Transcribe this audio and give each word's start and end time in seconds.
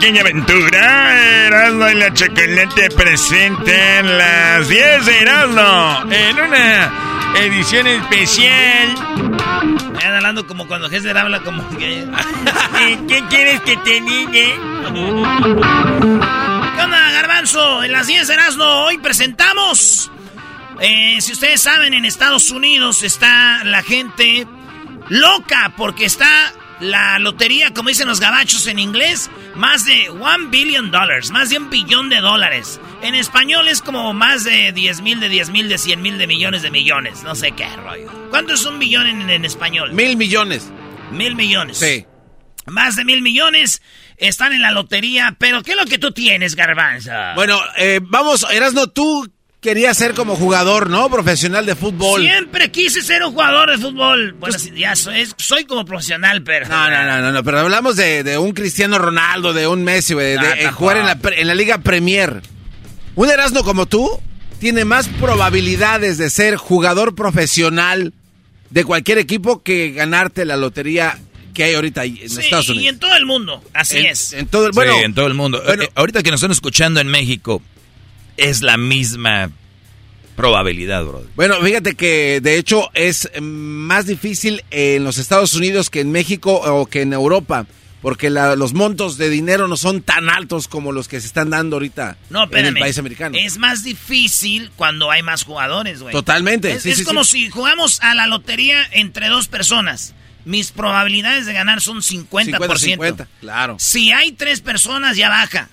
Pequeña 0.00 0.22
aventura, 0.22 1.46
Erasmo 1.46 1.86
y 1.90 1.94
la 1.94 2.10
Chocolate 2.14 2.88
presentan 2.96 4.16
las 4.16 4.66
10 4.66 5.04
de 5.04 5.18
Erasmo 5.18 6.10
en 6.10 6.40
una 6.40 7.34
edición 7.36 7.86
especial. 7.86 8.94
Me 9.92 10.02
van 10.02 10.14
hablando 10.14 10.46
como 10.46 10.66
cuando 10.66 10.88
Gesser 10.88 11.18
habla 11.18 11.40
como. 11.40 11.68
¿Qué 11.78 13.24
quieres 13.28 13.60
que 13.60 13.76
te 13.76 14.00
diga? 14.00 14.32
¿Qué 16.76 16.82
onda, 16.82 17.10
Garbanzo? 17.12 17.82
En 17.84 17.92
las 17.92 18.06
10 18.06 18.26
de 18.26 18.34
Erasmo 18.34 18.64
hoy 18.64 18.96
presentamos... 18.98 20.10
Eh, 20.80 21.18
si 21.20 21.32
ustedes 21.32 21.60
saben, 21.60 21.92
en 21.92 22.06
Estados 22.06 22.50
Unidos 22.50 23.02
está 23.02 23.62
la 23.64 23.82
gente 23.82 24.46
loca 25.10 25.74
porque 25.76 26.06
está 26.06 26.54
la 26.80 27.18
lotería, 27.18 27.72
como 27.72 27.88
dicen 27.88 28.08
los 28.08 28.20
gabachos 28.20 28.66
en 28.66 28.78
inglés, 28.78 29.30
más 29.54 29.84
de 29.84 30.10
1 30.10 30.50
billion 30.50 30.90
dollars, 30.90 31.30
más 31.30 31.50
de 31.50 31.58
un 31.58 31.70
billón 31.70 32.08
de 32.08 32.20
dólares. 32.20 32.80
En 33.02 33.14
español 33.14 33.68
es 33.68 33.82
como 33.82 34.12
más 34.12 34.44
de 34.44 34.72
10 34.72 35.02
mil, 35.02 35.20
de 35.20 35.28
10 35.28 35.50
mil, 35.50 35.68
de 35.68 35.78
100 35.78 36.02
mil, 36.02 36.18
de 36.18 36.26
millones, 36.26 36.62
de 36.62 36.70
millones. 36.70 37.22
No 37.22 37.34
sé 37.34 37.52
qué 37.52 37.68
rollo. 37.76 38.10
¿Cuánto 38.30 38.54
es 38.54 38.64
un 38.64 38.78
billón 38.78 39.06
en, 39.06 39.28
en 39.28 39.44
español? 39.44 39.92
Mil 39.92 40.16
millones. 40.16 40.70
Mil 41.12 41.34
millones. 41.34 41.78
Sí. 41.78 42.06
Más 42.66 42.96
de 42.96 43.04
mil 43.04 43.22
millones 43.22 43.82
están 44.16 44.52
en 44.52 44.62
la 44.62 44.70
lotería. 44.70 45.36
Pero 45.38 45.62
¿qué 45.62 45.72
es 45.72 45.76
lo 45.76 45.86
que 45.86 45.98
tú 45.98 46.12
tienes, 46.12 46.54
Garbanza? 46.54 47.34
Bueno, 47.34 47.60
eh, 47.76 48.00
vamos, 48.02 48.46
Erasno, 48.50 48.88
tú 48.88 49.26
querías 49.60 49.96
ser 49.96 50.14
como 50.14 50.36
jugador, 50.36 50.88
¿no? 50.90 51.10
Profesional 51.10 51.66
de 51.66 51.74
fútbol. 51.74 52.22
Siempre 52.22 52.70
quise 52.70 53.02
ser 53.02 53.22
un 53.22 53.32
jugador 53.32 53.70
de 53.70 53.78
fútbol. 53.78 54.32
Bueno, 54.32 54.56
ya 54.74 54.96
soy, 54.96 55.28
soy 55.36 55.64
como 55.64 55.84
profesional, 55.84 56.42
pero... 56.42 56.66
No, 56.68 56.88
no, 56.90 57.04
no, 57.04 57.20
no, 57.20 57.32
no 57.32 57.44
pero 57.44 57.60
hablamos 57.60 57.96
de, 57.96 58.22
de, 58.24 58.38
un 58.38 58.52
Cristiano 58.52 58.98
Ronaldo, 58.98 59.52
de 59.52 59.66
un 59.66 59.84
Messi, 59.84 60.14
de, 60.14 60.36
tampoco. 60.36 60.72
jugar 60.76 60.96
en 60.98 61.06
la, 61.06 61.18
en 61.36 61.46
la 61.46 61.54
Liga 61.54 61.78
Premier. 61.78 62.40
Un 63.16 63.28
Erasmo 63.30 63.62
como 63.64 63.86
tú 63.86 64.08
tiene 64.60 64.84
más 64.84 65.08
probabilidades 65.08 66.16
de 66.18 66.30
ser 66.30 66.56
jugador 66.56 67.14
profesional 67.14 68.12
de 68.70 68.84
cualquier 68.84 69.18
equipo 69.18 69.62
que 69.62 69.90
ganarte 69.90 70.44
la 70.44 70.56
lotería 70.56 71.18
que 71.54 71.64
hay 71.64 71.74
ahorita 71.74 72.04
en 72.04 72.16
Sí, 72.30 72.40
Estados 72.40 72.68
y 72.68 72.72
Unidos. 72.72 72.92
en 72.94 72.98
todo 73.00 73.16
el 73.16 73.26
mundo. 73.26 73.62
Así 73.74 73.98
En- 73.98 74.06
es. 74.06 74.32
En 74.32 74.46
todo 74.46 74.66
el, 74.66 74.72
bueno, 74.72 74.94
sí, 74.94 75.00
en 75.02 75.14
todo 75.14 75.26
el 75.26 75.34
mundo. 75.34 75.60
bueno. 75.66 75.82
Eh, 75.82 75.90
ahorita 75.96 76.22
que 76.22 76.30
nos 76.30 76.38
están 76.38 76.52
escuchando 76.52 77.00
en 77.00 77.08
México, 77.08 77.60
es 78.40 78.62
la 78.62 78.76
misma 78.76 79.50
probabilidad, 80.36 81.04
bro. 81.04 81.24
Bueno, 81.36 81.56
fíjate 81.62 81.94
que 81.94 82.40
de 82.42 82.56
hecho 82.56 82.88
es 82.94 83.28
más 83.40 84.06
difícil 84.06 84.64
en 84.70 85.04
los 85.04 85.18
Estados 85.18 85.54
Unidos 85.54 85.90
que 85.90 86.00
en 86.00 86.10
México 86.12 86.54
o 86.54 86.86
que 86.86 87.02
en 87.02 87.12
Europa, 87.12 87.66
porque 88.00 88.30
la- 88.30 88.56
los 88.56 88.72
montos 88.72 89.18
de 89.18 89.28
dinero 89.28 89.68
no 89.68 89.76
son 89.76 90.00
tan 90.00 90.30
altos 90.30 90.66
como 90.66 90.92
los 90.92 91.08
que 91.08 91.20
se 91.20 91.26
están 91.26 91.50
dando 91.50 91.76
ahorita 91.76 92.16
No, 92.30 92.48
en 92.52 92.66
el 92.66 92.74
país 92.78 92.96
americano. 92.98 93.36
Es 93.38 93.58
más 93.58 93.84
difícil 93.84 94.70
cuando 94.76 95.10
hay 95.10 95.22
más 95.22 95.44
jugadores, 95.44 96.00
güey. 96.00 96.12
Totalmente. 96.12 96.72
Es, 96.72 96.82
sí, 96.84 96.90
es 96.92 96.98
sí, 96.98 97.04
como 97.04 97.24
sí. 97.24 97.44
si 97.44 97.50
jugamos 97.50 98.00
a 98.00 98.14
la 98.14 98.26
lotería 98.26 98.82
entre 98.92 99.28
dos 99.28 99.48
personas. 99.48 100.14
Mis 100.46 100.70
probabilidades 100.72 101.44
de 101.44 101.52
ganar 101.52 101.82
son 101.82 101.98
50%. 102.00 102.56
50-50, 102.56 103.26
claro. 103.40 103.76
Si 103.78 104.10
hay 104.10 104.32
tres 104.32 104.62
personas, 104.62 105.18
ya 105.18 105.28
baja. 105.28 105.68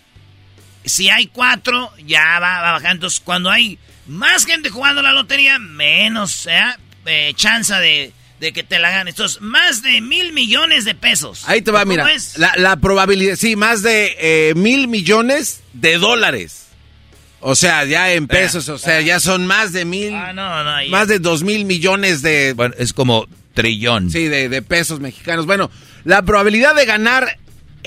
Si 0.87 1.09
hay 1.09 1.27
cuatro, 1.27 1.91
ya 2.05 2.39
va, 2.39 2.61
va 2.61 2.71
bajando. 2.73 2.91
Entonces, 2.95 3.19
cuando 3.19 3.49
hay 3.51 3.77
más 4.07 4.45
gente 4.45 4.69
jugando 4.69 5.01
la 5.01 5.11
lotería, 5.13 5.59
menos 5.59 6.47
¿eh? 6.47 6.61
Eh, 7.05 7.33
chance 7.35 7.73
de, 7.73 8.11
de 8.39 8.51
que 8.53 8.63
te 8.63 8.79
la 8.79 8.89
ganes. 8.89 9.13
Entonces, 9.13 9.41
más 9.41 9.81
de 9.81 10.01
mil 10.01 10.33
millones 10.33 10.85
de 10.85 10.95
pesos. 10.95 11.43
Ahí 11.47 11.61
te 11.61 11.71
va, 11.71 11.81
¿Cómo 11.81 11.91
mira. 11.91 12.11
es? 12.11 12.37
La, 12.37 12.53
la 12.57 12.77
probabilidad, 12.77 13.35
sí, 13.35 13.55
más 13.55 13.81
de 13.81 14.15
eh, 14.19 14.53
mil 14.55 14.87
millones 14.87 15.61
de 15.73 15.97
dólares. 15.97 16.63
O 17.39 17.55
sea, 17.55 17.85
ya 17.85 18.11
en 18.13 18.27
pesos, 18.27 18.67
o 18.67 18.77
sea, 18.79 18.99
ya 19.01 19.19
son 19.19 19.45
más 19.45 19.71
de 19.71 19.85
mil, 19.85 20.13
Ah, 20.13 20.33
no, 20.33 20.63
no. 20.63 20.81
ya. 20.83 20.89
más 20.89 21.07
de 21.07 21.19
dos 21.19 21.43
mil 21.43 21.65
millones 21.65 22.21
de, 22.23 22.53
Bueno, 22.53 22.73
es 22.79 22.93
como 22.93 23.27
trillón. 23.53 24.09
Sí, 24.09 24.27
de, 24.27 24.49
de 24.49 24.61
pesos 24.63 24.99
mexicanos. 24.99 25.45
Bueno, 25.45 25.69
la 26.03 26.23
probabilidad 26.23 26.73
de 26.75 26.85
ganar 26.85 27.37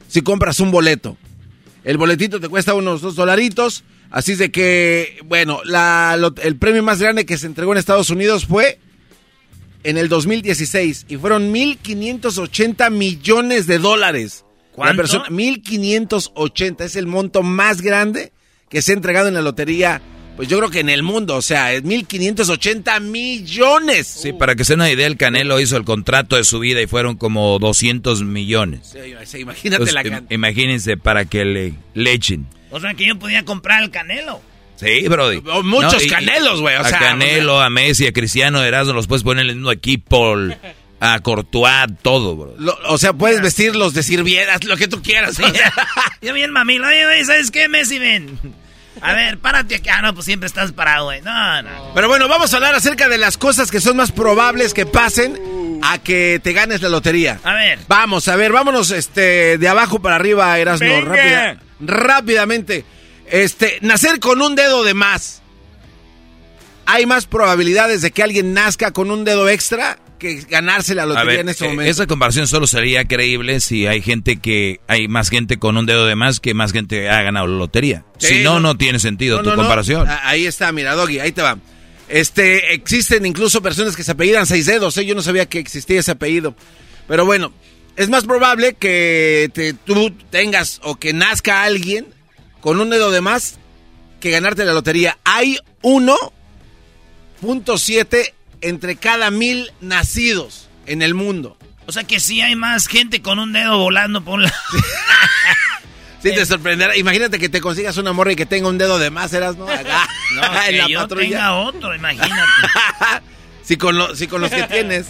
si 0.09 0.23
compras 0.23 0.59
un 0.61 0.71
boleto. 0.73 1.17
El 1.85 1.97
boletito 1.99 2.41
te 2.41 2.49
cuesta 2.49 2.75
unos 2.75 3.01
dos 3.01 3.15
dolaritos. 3.15 3.85
Así 4.11 4.33
es 4.33 4.39
de 4.39 4.51
que, 4.51 5.19
bueno, 5.25 5.61
la, 5.65 6.17
lo- 6.19 6.35
el 6.43 6.57
premio 6.57 6.83
más 6.83 6.99
grande 7.01 7.25
que 7.25 7.39
se 7.39 7.47
entregó 7.47 7.71
en 7.73 7.79
Estados 7.79 8.11
Unidos 8.11 8.45
fue 8.47 8.81
en 9.85 9.97
el 9.99 10.09
2016 10.09 11.07
y 11.09 11.17
fueron 11.17 11.53
1.580 11.55 12.91
millones 12.91 13.69
de 13.69 13.79
dólares. 13.79 14.45
¿Cuánto? 14.73 14.97
Persona, 14.97 15.27
1.580 15.31 16.85
es 16.85 16.97
el 16.97 17.07
monto 17.07 17.43
más 17.45 17.83
grande 17.83 18.33
que 18.69 18.83
se 18.83 18.91
ha 18.93 18.97
entregado 18.97 19.29
en 19.29 19.35
la 19.35 19.43
lotería, 19.43 20.03
pues 20.37 20.49
yo 20.49 20.59
creo 20.59 20.71
que 20.71 20.81
en 20.81 20.89
el 20.89 21.03
mundo, 21.03 21.37
o 21.37 21.43
sea, 21.43 21.73
es 21.73 21.83
1.580 21.83 23.01
millones. 23.01 24.07
Sí, 24.07 24.33
para 24.33 24.55
que 24.55 24.65
se 24.65 24.75
una 24.75 24.91
idea, 24.91 25.07
el 25.07 25.17
Canelo 25.17 25.61
hizo 25.61 25.77
el 25.77 25.85
contrato 25.85 26.37
de 26.37 26.45
su 26.45 26.59
vida 26.61 26.81
y 26.81 26.87
fueron 26.87 27.17
como 27.17 27.59
200 27.59 28.23
millones. 28.23 28.91
Sí, 28.93 29.15
sí, 29.25 29.39
imagínate 29.41 29.93
la 29.93 30.03
cantidad. 30.03 30.31
imagínense 30.31 30.97
para 30.97 31.25
que 31.25 31.45
le, 31.45 31.75
le 31.95 32.13
echen. 32.13 32.47
O 32.71 32.81
sea, 32.81 32.95
que 32.95 33.07
yo 33.07 33.19
podía 33.19 33.45
comprar 33.45 33.83
el 33.83 33.91
canelo. 33.91 34.41
Sí, 34.77 35.07
Brody. 35.09 35.43
muchos 35.63 36.07
canelos, 36.07 36.63
güey. 36.63 36.77
O 36.77 36.81
a 36.81 36.91
Canelo, 36.91 37.61
a 37.61 37.69
Messi, 37.69 38.07
a 38.07 38.13
Cristiano, 38.13 38.63
Erasmo, 38.63 38.95
los 38.95 39.07
puedes 39.07 39.23
poner 39.23 39.45
en 39.45 39.51
el 39.51 39.57
mismo 39.57 39.73
equipo. 39.73 40.37
A 41.03 41.19
Courtois, 41.21 41.87
todo, 42.03 42.37
bro. 42.37 42.79
o 42.87 42.99
sea, 42.99 43.15
puedes 43.15 43.41
vestirlos 43.41 43.95
de 43.95 44.03
sirvieras, 44.03 44.65
lo 44.65 44.77
que 44.77 44.87
tú 44.87 45.01
quieras. 45.03 45.39
Yo 46.21 46.35
bien 46.35 46.51
mamilo. 46.51 46.87
Oye, 46.87 47.25
¿sabes 47.25 47.51
qué, 47.51 47.69
Messi? 47.69 47.99
Ven. 47.99 48.39
A 49.01 49.13
ver, 49.15 49.39
párate 49.39 49.77
aquí. 49.77 49.89
Ah, 49.89 50.03
no, 50.03 50.15
pues 50.15 50.27
siempre 50.27 50.47
estás 50.47 50.73
parado, 50.73 51.07
güey. 51.07 51.21
No, 51.23 51.63
no. 51.63 51.93
Pero 51.95 52.09
bueno, 52.09 52.29
vamos 52.29 52.53
a 52.53 52.57
hablar 52.57 52.75
acerca 52.75 53.09
de 53.09 53.19
las 53.19 53.39
cosas 53.39 53.71
que 53.71 53.81
son 53.81 53.97
más 53.97 54.13
probables 54.13 54.75
que 54.75 54.87
pasen 54.87 55.81
a 55.83 55.99
que 55.99 56.41
te 56.43 56.53
ganes 56.53 56.83
la 56.83 56.89
lotería. 56.89 57.41
A 57.43 57.55
ver. 57.55 57.79
Vamos, 57.89 58.29
a 58.29 58.37
ver, 58.37 58.53
vámonos 58.53 58.91
este, 58.91 59.59
de 59.59 59.69
abajo 59.69 60.01
para 60.01 60.17
arriba, 60.17 60.59
Erasmo. 60.59 61.01
Rápida, 61.01 61.57
rápidamente. 61.81 62.85
Este, 63.27 63.79
nacer 63.81 64.21
con 64.21 64.43
un 64.43 64.55
dedo 64.55 64.85
de 64.85 64.95
más. 64.95 65.43
¿Hay 66.87 67.07
más 67.07 67.27
probabilidades 67.27 68.03
de 68.03 68.11
que 68.11 68.23
alguien 68.23 68.53
nazca 68.55 68.91
con 68.91 69.11
un 69.11 69.25
dedo 69.25 69.49
extra 69.49 69.99
que 70.21 70.35
ganarse 70.49 70.95
la 70.95 71.07
lotería 71.07 71.41
en 71.41 71.49
este 71.49 71.65
eh, 71.65 71.69
momento. 71.71 71.91
Esa 71.91 72.07
comparación 72.07 72.47
solo 72.47 72.69
sería 72.69 73.07
creíble 73.07 73.59
si 73.59 73.89
hay 73.89 74.03
gente 74.03 74.37
que 74.37 74.81
hay 74.87 75.09
más 75.09 75.31
gente 75.31 75.59
con 75.59 75.77
un 75.77 75.87
dedo 75.87 76.07
de 76.07 76.15
más 76.15 76.39
que 76.39 76.55
más 76.55 76.73
gente 76.73 77.09
ha 77.09 77.23
ganado 77.23 77.49
la 77.49 77.57
lotería. 77.57 78.05
si 78.19 78.45
no, 78.45 78.61
no, 78.61 78.77
tiene 78.77 79.01
sentido 79.01 79.43
tu 79.43 79.53
comparación. 79.53 80.07
Ahí 80.23 80.47
está, 80.47 80.71
mira, 80.71 80.95
Doggy, 80.95 81.19
ahí 81.19 81.33
te 81.33 81.43
va. 81.43 81.59
Este, 82.09 82.75
existen 82.75 83.25
incluso 83.25 83.63
personas 83.63 83.97
que 83.97 84.03
se 84.03 84.13
apellidan 84.13 84.47
seis 84.47 84.67
dedos, 84.67 84.97
¿eh? 84.99 85.07
yo 85.07 85.15
no 85.15 85.23
sabía 85.23 85.47
que 85.47 85.59
existía 85.59 86.01
ese 86.01 86.11
apellido. 86.11 86.55
Pero 87.09 87.25
bueno, 87.25 87.53
es 87.97 88.09
más 88.09 88.25
probable 88.25 88.75
que 88.75 89.51
te, 89.55 89.73
tú 89.73 90.13
tengas 90.31 90.81
o 90.83 90.97
que 90.97 91.13
nazca 91.13 91.63
alguien 91.63 92.07
con 92.61 92.81
un 92.81 92.91
dedo 92.91 93.11
de 93.11 93.21
más 93.21 93.59
que 94.21 94.31
ganarte 94.31 94.65
la 94.65 94.73
lotería. 94.73 95.19
Hay 95.25 95.59
1.7 97.43 98.33
entre 98.61 98.97
cada 98.97 99.31
mil 99.31 99.73
nacidos 99.81 100.69
en 100.87 101.03
el 101.03 101.15
mundo. 101.15 101.57
O 101.87 101.93
sea 101.93 102.05
que 102.05 102.21
sí 102.21 102.41
hay 102.41 102.55
más 102.57 102.87
gente 102.87 103.23
con 103.23 103.39
un 103.39 103.53
dedo 103.53 103.79
volando 103.79 104.23
por 104.23 104.41
la... 104.41 104.49
sí, 106.23 106.33
te 106.35 106.47
sorprenderá. 106.47 106.97
Imagínate 106.97 107.39
que 107.39 107.49
te 107.49 107.61
consigas 107.61 107.97
una 107.97 108.13
morra 108.13 108.33
y 108.33 108.37
que 108.37 108.47
tenga 108.47 108.69
un 108.69 108.79
dedo 108.79 108.99
de 108.99 109.11
más, 109.11 109.33
eras, 109.33 109.57
¿no? 109.57 109.69
Acá, 109.69 110.09
no, 110.35 110.43
en 110.69 110.79
la 110.79 110.89
yo 110.89 111.09
tenga 111.09 111.55
otro, 111.55 111.95
imagínate. 111.95 112.53
sí, 113.63 113.77
con, 113.77 113.97
con 114.29 114.41
los 114.41 114.51
que 114.51 114.63
tienes. 114.65 115.07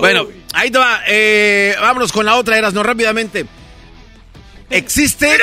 Bueno, 0.00 0.26
ahí 0.52 0.70
te 0.70 0.78
va. 0.78 1.00
Eh, 1.06 1.76
vámonos 1.80 2.12
con 2.12 2.26
la 2.26 2.36
otra, 2.36 2.58
eras, 2.58 2.74
no 2.74 2.82
rápidamente. 2.82 3.46
Existe. 4.70 5.36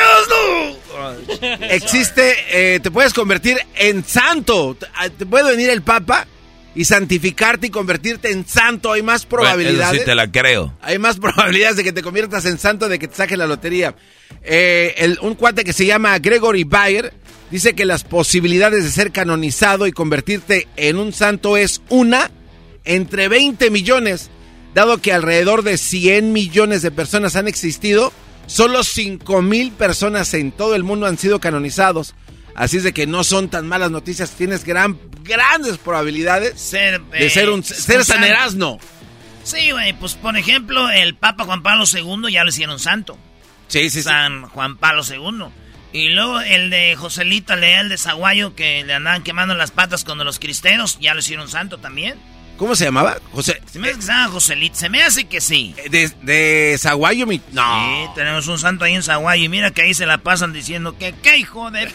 Existe. 1.70 2.36
Eh, 2.52 2.80
te 2.80 2.92
puedes 2.92 3.14
convertir 3.14 3.58
en 3.76 4.06
santo. 4.06 4.78
Te 5.18 5.26
puede 5.26 5.52
venir 5.52 5.70
el 5.70 5.82
Papa 5.82 6.28
y 6.76 6.84
santificarte 6.84 7.68
y 7.68 7.70
convertirte 7.70 8.32
en 8.32 8.46
santo, 8.46 8.92
hay 8.92 9.02
más 9.02 9.26
probabilidades. 9.26 10.02
sí 10.02 10.06
te 10.06 10.14
la 10.14 10.30
creo. 10.30 10.78
Hay 10.82 11.00
más 11.00 11.18
probabilidades 11.22 11.78
de 11.78 11.84
que 11.84 11.94
te 11.94 12.04
conviertas 12.04 12.46
en 12.46 12.60
santo 12.60 12.90
de 12.90 13.00
que 13.00 13.08
te 13.08 13.16
saques 13.16 13.38
la 13.38 13.48
lotería. 13.48 13.96
Eh, 14.44 15.16
un 15.22 15.36
cuate 15.36 15.64
que 15.64 15.74
se 15.74 15.86
llama 15.86 16.20
Gregory 16.20 16.66
Bayer 16.66 17.14
dice 17.50 17.74
que 17.74 17.86
las 17.86 18.04
posibilidades 18.04 18.84
de 18.84 18.92
ser 18.92 19.12
canonizado 19.12 19.88
y 19.88 19.94
convertirte 19.94 20.68
en 20.76 20.98
un 20.98 21.14
santo 21.14 21.56
es 21.58 21.82
una 21.90 22.30
entre 22.84 23.30
20 23.30 23.70
millones, 23.72 24.30
dado 24.74 25.00
que 25.00 25.14
alrededor 25.14 25.64
de 25.64 25.78
100 25.78 26.34
millones 26.34 26.82
de 26.82 26.92
personas 26.92 27.36
han 27.36 27.48
existido, 27.48 28.12
solo 28.48 28.84
5 28.84 29.42
mil 29.42 29.72
personas 29.72 30.34
en 30.34 30.52
todo 30.52 30.76
el 30.76 30.84
mundo 30.84 31.06
han 31.06 31.18
sido 31.18 31.40
canonizados. 31.40 32.14
Así 32.56 32.78
es 32.78 32.84
de 32.84 32.94
que 32.94 33.06
no 33.06 33.24
son 33.24 33.50
tan 33.50 33.68
malas 33.68 33.92
noticias. 33.92 34.32
Tienes 34.32 34.64
gran, 34.64 34.98
grandes 35.24 35.78
probabilidades 35.78 36.54
de 36.72 37.30
ser 37.30 37.50
un 37.50 37.64
ser 37.64 38.06
San 38.06 38.24
Erasmo. 38.24 38.80
Sí, 39.44 39.72
güey. 39.72 39.94
Pues 39.94 40.16
por 40.16 40.38
ejemplo, 40.38 40.90
el 40.90 41.16
Papa 41.16 41.44
Juan 41.44 41.62
Pablo 41.64 41.84
II 41.92 42.32
ya 42.32 42.44
lo 42.44 42.50
hicieron 42.50 42.80
santo. 42.80 43.18
Sí, 43.68 43.90
sí, 43.90 44.02
San 44.04 44.44
Juan 44.48 44.78
Pablo 44.78 45.04
II. 45.08 45.46
Y 45.92 46.10
luego 46.10 46.42
el 46.42 46.70
de 46.70 46.96
Joselito 46.96 47.56
Leal 47.56 47.90
de 47.90 47.98
Zaguayo, 47.98 48.56
que 48.56 48.84
le 48.84 48.94
andaban 48.94 49.24
quemando 49.24 49.56
las 49.56 49.72
patas 49.72 50.04
con 50.04 50.18
los 50.18 50.40
cristeros, 50.40 51.00
ya 51.00 51.14
lo 51.14 51.20
hicieron 51.20 51.48
santo 51.48 51.78
también. 51.78 52.16
¿Cómo 52.58 52.76
se 52.76 52.86
llamaba? 52.86 53.18
José. 53.32 53.62
Se 53.72 53.80
me 53.80 53.90
hace 53.90 53.98
que 53.98 54.02
se 54.04 54.12
llama 54.12 54.28
Joselito. 54.30 54.76
Se 54.76 54.90
me 54.90 55.04
hace 55.04 55.26
que 55.26 55.42
sí. 55.42 55.76
Eh, 55.78 55.90
¿De, 55.90 56.12
de 56.22 56.78
Zaguayo? 56.80 57.28
Mi... 57.28 57.42
No. 57.52 57.64
Sí, 57.64 58.10
tenemos 58.16 58.48
un 58.48 58.58
santo 58.58 58.86
ahí 58.86 58.94
en 58.94 59.04
Zaguayo. 59.04 59.44
Y 59.44 59.50
mira 59.50 59.72
que 59.72 59.82
ahí 59.82 59.94
se 59.94 60.06
la 60.06 60.20
pasan 60.20 60.54
diciendo 60.54 60.98
que, 60.98 61.14
¿qué 61.22 61.38
hijo 61.38 61.70
de 61.72 61.90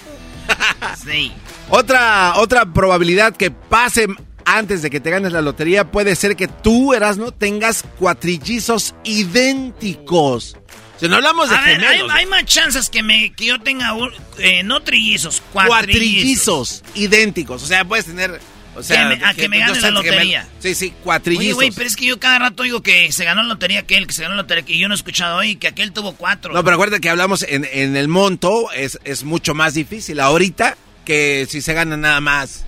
sí. 1.04 1.32
Otra, 1.68 2.34
otra 2.36 2.66
probabilidad 2.66 3.36
que 3.36 3.50
pase 3.50 4.08
antes 4.44 4.82
de 4.82 4.90
que 4.90 5.00
te 5.00 5.10
ganes 5.10 5.32
la 5.32 5.40
lotería 5.40 5.90
puede 5.90 6.16
ser 6.16 6.36
que 6.36 6.48
tú, 6.48 6.92
Erasmo, 6.92 7.32
tengas 7.32 7.84
cuatrillizos 7.98 8.94
idénticos. 9.04 10.56
Si 10.98 11.08
no 11.08 11.16
hablamos 11.16 11.48
de 11.48 11.56
gemelos. 11.56 12.10
hay, 12.12 12.26
más 12.26 12.44
chances 12.44 12.90
que, 12.90 13.02
me, 13.02 13.32
que 13.32 13.46
yo 13.46 13.58
tenga 13.60 13.96
eh, 14.38 14.62
no 14.62 14.82
trillizos, 14.82 15.42
cuatrillizos. 15.52 15.70
Cuatrillizos 15.70 16.82
idénticos. 16.94 17.62
O 17.62 17.66
sea, 17.66 17.86
puedes 17.86 18.04
tener 18.04 18.38
o 18.76 18.82
sea, 18.82 19.10
a 19.24 19.34
que 19.34 19.48
me 19.48 19.58
gane 19.58 19.80
la 19.80 19.90
lotería. 19.90 20.46
sí, 20.60 20.74
sí, 20.74 20.92
cuatrillizos. 21.02 21.44
Oye, 21.44 21.52
güey, 21.54 21.70
pero 21.72 21.86
es 21.86 21.96
que 21.96 22.06
yo 22.06 22.20
cada 22.20 22.38
rato 22.38 22.62
digo 22.62 22.82
que 22.82 23.10
se 23.12 23.24
ganó 23.24 23.42
la 23.42 23.48
lotería 23.48 23.80
aquel, 23.80 24.06
que 24.06 24.12
se 24.12 24.22
ganó 24.22 24.34
la 24.34 24.42
lotería, 24.42 24.64
que 24.64 24.78
yo 24.78 24.88
no 24.88 24.94
he 24.94 24.96
escuchado 24.96 25.38
hoy 25.38 25.56
que 25.56 25.68
aquel 25.68 25.92
tuvo 25.92 26.12
cuatro. 26.12 26.52
No, 26.52 26.62
pero 26.62 26.74
acuérdate 26.74 27.00
que 27.00 27.10
hablamos 27.10 27.44
en, 27.48 27.66
en 27.72 27.96
el 27.96 28.08
monto, 28.08 28.70
es, 28.72 28.98
es 29.04 29.24
mucho 29.24 29.54
más 29.54 29.74
difícil 29.74 30.20
ahorita 30.20 30.76
que 31.04 31.46
si 31.50 31.60
se 31.60 31.74
gana 31.74 31.96
nada 31.96 32.20
más, 32.20 32.64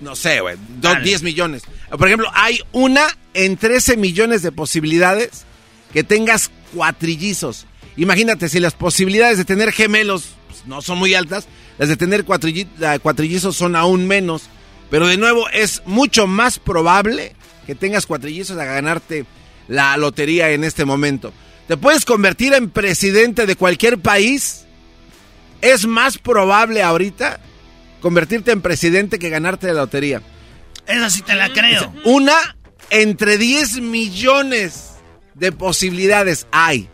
no 0.00 0.16
sé, 0.16 0.40
güey, 0.40 0.56
10 1.02 1.22
millones. 1.22 1.62
Por 1.90 2.06
ejemplo, 2.06 2.30
hay 2.34 2.60
una 2.72 3.06
en 3.34 3.56
13 3.56 3.96
millones 3.96 4.42
de 4.42 4.52
posibilidades 4.52 5.44
que 5.92 6.04
tengas 6.04 6.50
cuatrillizos. 6.74 7.66
Imagínate, 7.96 8.48
si 8.48 8.60
las 8.60 8.74
posibilidades 8.74 9.38
de 9.38 9.44
tener 9.44 9.72
gemelos 9.72 10.34
pues, 10.48 10.66
no 10.66 10.82
son 10.82 10.98
muy 10.98 11.14
altas, 11.14 11.46
las 11.78 11.88
de 11.88 11.96
tener 11.96 12.24
cuatrillizos 12.24 13.56
son 13.56 13.76
aún 13.76 14.06
menos. 14.06 14.42
Pero 14.92 15.06
de 15.06 15.16
nuevo, 15.16 15.48
es 15.48 15.80
mucho 15.86 16.26
más 16.26 16.58
probable 16.58 17.34
que 17.66 17.74
tengas 17.74 18.04
cuatrillizos 18.04 18.58
a 18.58 18.66
ganarte 18.66 19.24
la 19.66 19.96
lotería 19.96 20.50
en 20.50 20.64
este 20.64 20.84
momento. 20.84 21.32
¿Te 21.66 21.78
puedes 21.78 22.04
convertir 22.04 22.52
en 22.52 22.68
presidente 22.68 23.46
de 23.46 23.56
cualquier 23.56 24.00
país? 24.00 24.66
Es 25.62 25.86
más 25.86 26.18
probable 26.18 26.82
ahorita 26.82 27.40
convertirte 28.02 28.52
en 28.52 28.60
presidente 28.60 29.18
que 29.18 29.30
ganarte 29.30 29.68
la 29.68 29.72
lotería. 29.72 30.20
Esa 30.86 31.08
sí 31.08 31.22
te 31.22 31.36
la 31.36 31.50
creo. 31.54 31.90
Una 32.04 32.36
entre 32.90 33.38
10 33.38 33.80
millones 33.80 34.96
de 35.32 35.52
posibilidades 35.52 36.46
hay 36.52 36.90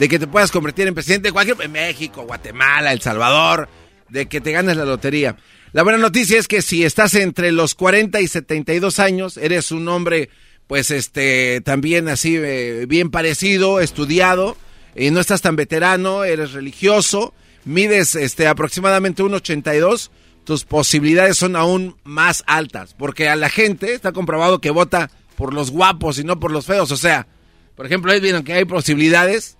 de 0.00 0.08
que 0.08 0.18
te 0.18 0.26
puedas 0.26 0.50
convertir 0.50 0.88
en 0.88 0.94
presidente 0.94 1.28
de 1.28 1.32
cualquier 1.32 1.62
en 1.62 1.70
México, 1.70 2.22
Guatemala, 2.22 2.92
El 2.92 3.02
Salvador, 3.02 3.68
de 4.08 4.26
que 4.26 4.40
te 4.40 4.50
ganes 4.50 4.76
la 4.76 4.84
lotería. 4.84 5.36
La 5.72 5.82
buena 5.82 5.98
noticia 5.98 6.38
es 6.38 6.48
que 6.48 6.62
si 6.62 6.84
estás 6.84 7.14
entre 7.14 7.52
los 7.52 7.74
40 7.74 8.20
y 8.20 8.28
72 8.28 8.98
años, 8.98 9.36
eres 9.36 9.72
un 9.72 9.88
hombre, 9.88 10.30
pues, 10.66 10.90
este, 10.90 11.60
también 11.62 12.08
así, 12.08 12.36
eh, 12.36 12.86
bien 12.88 13.10
parecido, 13.10 13.80
estudiado, 13.80 14.56
y 14.94 15.10
no 15.10 15.20
estás 15.20 15.42
tan 15.42 15.56
veterano, 15.56 16.24
eres 16.24 16.52
religioso, 16.52 17.34
mides, 17.64 18.14
este, 18.14 18.46
aproximadamente 18.46 19.22
1,82, 19.22 20.10
tus 20.44 20.64
posibilidades 20.64 21.36
son 21.36 21.56
aún 21.56 21.96
más 22.04 22.44
altas, 22.46 22.94
porque 22.94 23.28
a 23.28 23.36
la 23.36 23.50
gente 23.50 23.92
está 23.92 24.12
comprobado 24.12 24.60
que 24.60 24.70
vota 24.70 25.10
por 25.36 25.52
los 25.52 25.70
guapos 25.72 26.18
y 26.18 26.24
no 26.24 26.38
por 26.38 26.52
los 26.52 26.66
feos, 26.66 26.90
o 26.92 26.96
sea, 26.96 27.26
por 27.74 27.84
ejemplo, 27.84 28.12
ahí 28.12 28.20
vieron 28.20 28.44
que 28.44 28.54
hay 28.54 28.64
posibilidades, 28.64 29.58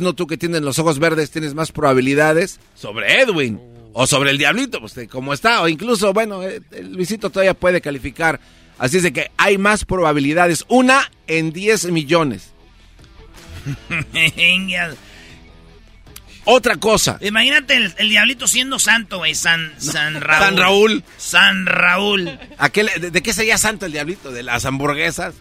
no 0.00 0.14
tú 0.14 0.26
que 0.26 0.38
tienes 0.38 0.62
los 0.62 0.78
ojos 0.78 1.00
verdes, 1.00 1.32
tienes 1.32 1.54
más 1.54 1.72
probabilidades 1.72 2.60
sobre 2.74 3.20
Edwin 3.20 3.75
o 3.98 4.06
sobre 4.06 4.30
el 4.30 4.36
Diablito, 4.36 4.78
pues 4.78 4.94
como 5.10 5.32
está, 5.32 5.62
o 5.62 5.68
incluso, 5.68 6.12
bueno, 6.12 6.42
eh, 6.42 6.60
el 6.72 6.92
Luisito 6.92 7.30
todavía 7.30 7.54
puede 7.54 7.80
calificar. 7.80 8.38
Así 8.78 8.98
es 8.98 9.02
de 9.02 9.10
que 9.10 9.30
hay 9.38 9.56
más 9.56 9.86
probabilidades. 9.86 10.66
Una 10.68 11.10
en 11.26 11.50
10 11.50 11.86
millones. 11.92 12.52
Otra 16.44 16.76
cosa. 16.76 17.16
Imagínate 17.22 17.90
el, 17.96 18.10
diablito 18.10 18.46
siendo 18.46 18.78
santo, 18.78 19.16
güey. 19.16 19.34
San, 19.34 19.72
San 19.78 20.20
Raúl. 20.20 20.42
San 20.44 20.56
Raúl. 20.58 21.04
San 21.16 21.64
Raúl. 21.64 22.38
de, 23.00 23.22
qué 23.22 23.32
sería 23.32 23.56
santo 23.56 23.86
el 23.86 23.92
diablito? 23.92 24.30
¿De 24.30 24.42
las 24.42 24.66
hamburguesas? 24.66 25.36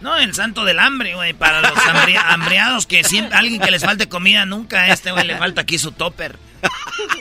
No, 0.00 0.16
el 0.16 0.32
santo 0.32 0.64
del 0.64 0.78
hambre, 0.78 1.16
güey. 1.16 1.32
Para 1.32 1.60
los 1.60 1.76
hambriados 2.24 2.86
que 2.86 3.02
siempre, 3.02 3.36
alguien 3.36 3.60
que 3.60 3.72
les 3.72 3.82
falte 3.82 4.08
comida, 4.08 4.46
nunca 4.46 4.82
a 4.82 4.92
este, 4.92 5.10
güey, 5.10 5.26
le 5.26 5.36
falta 5.36 5.62
aquí 5.62 5.76
su 5.76 5.90
topper. 5.90 6.38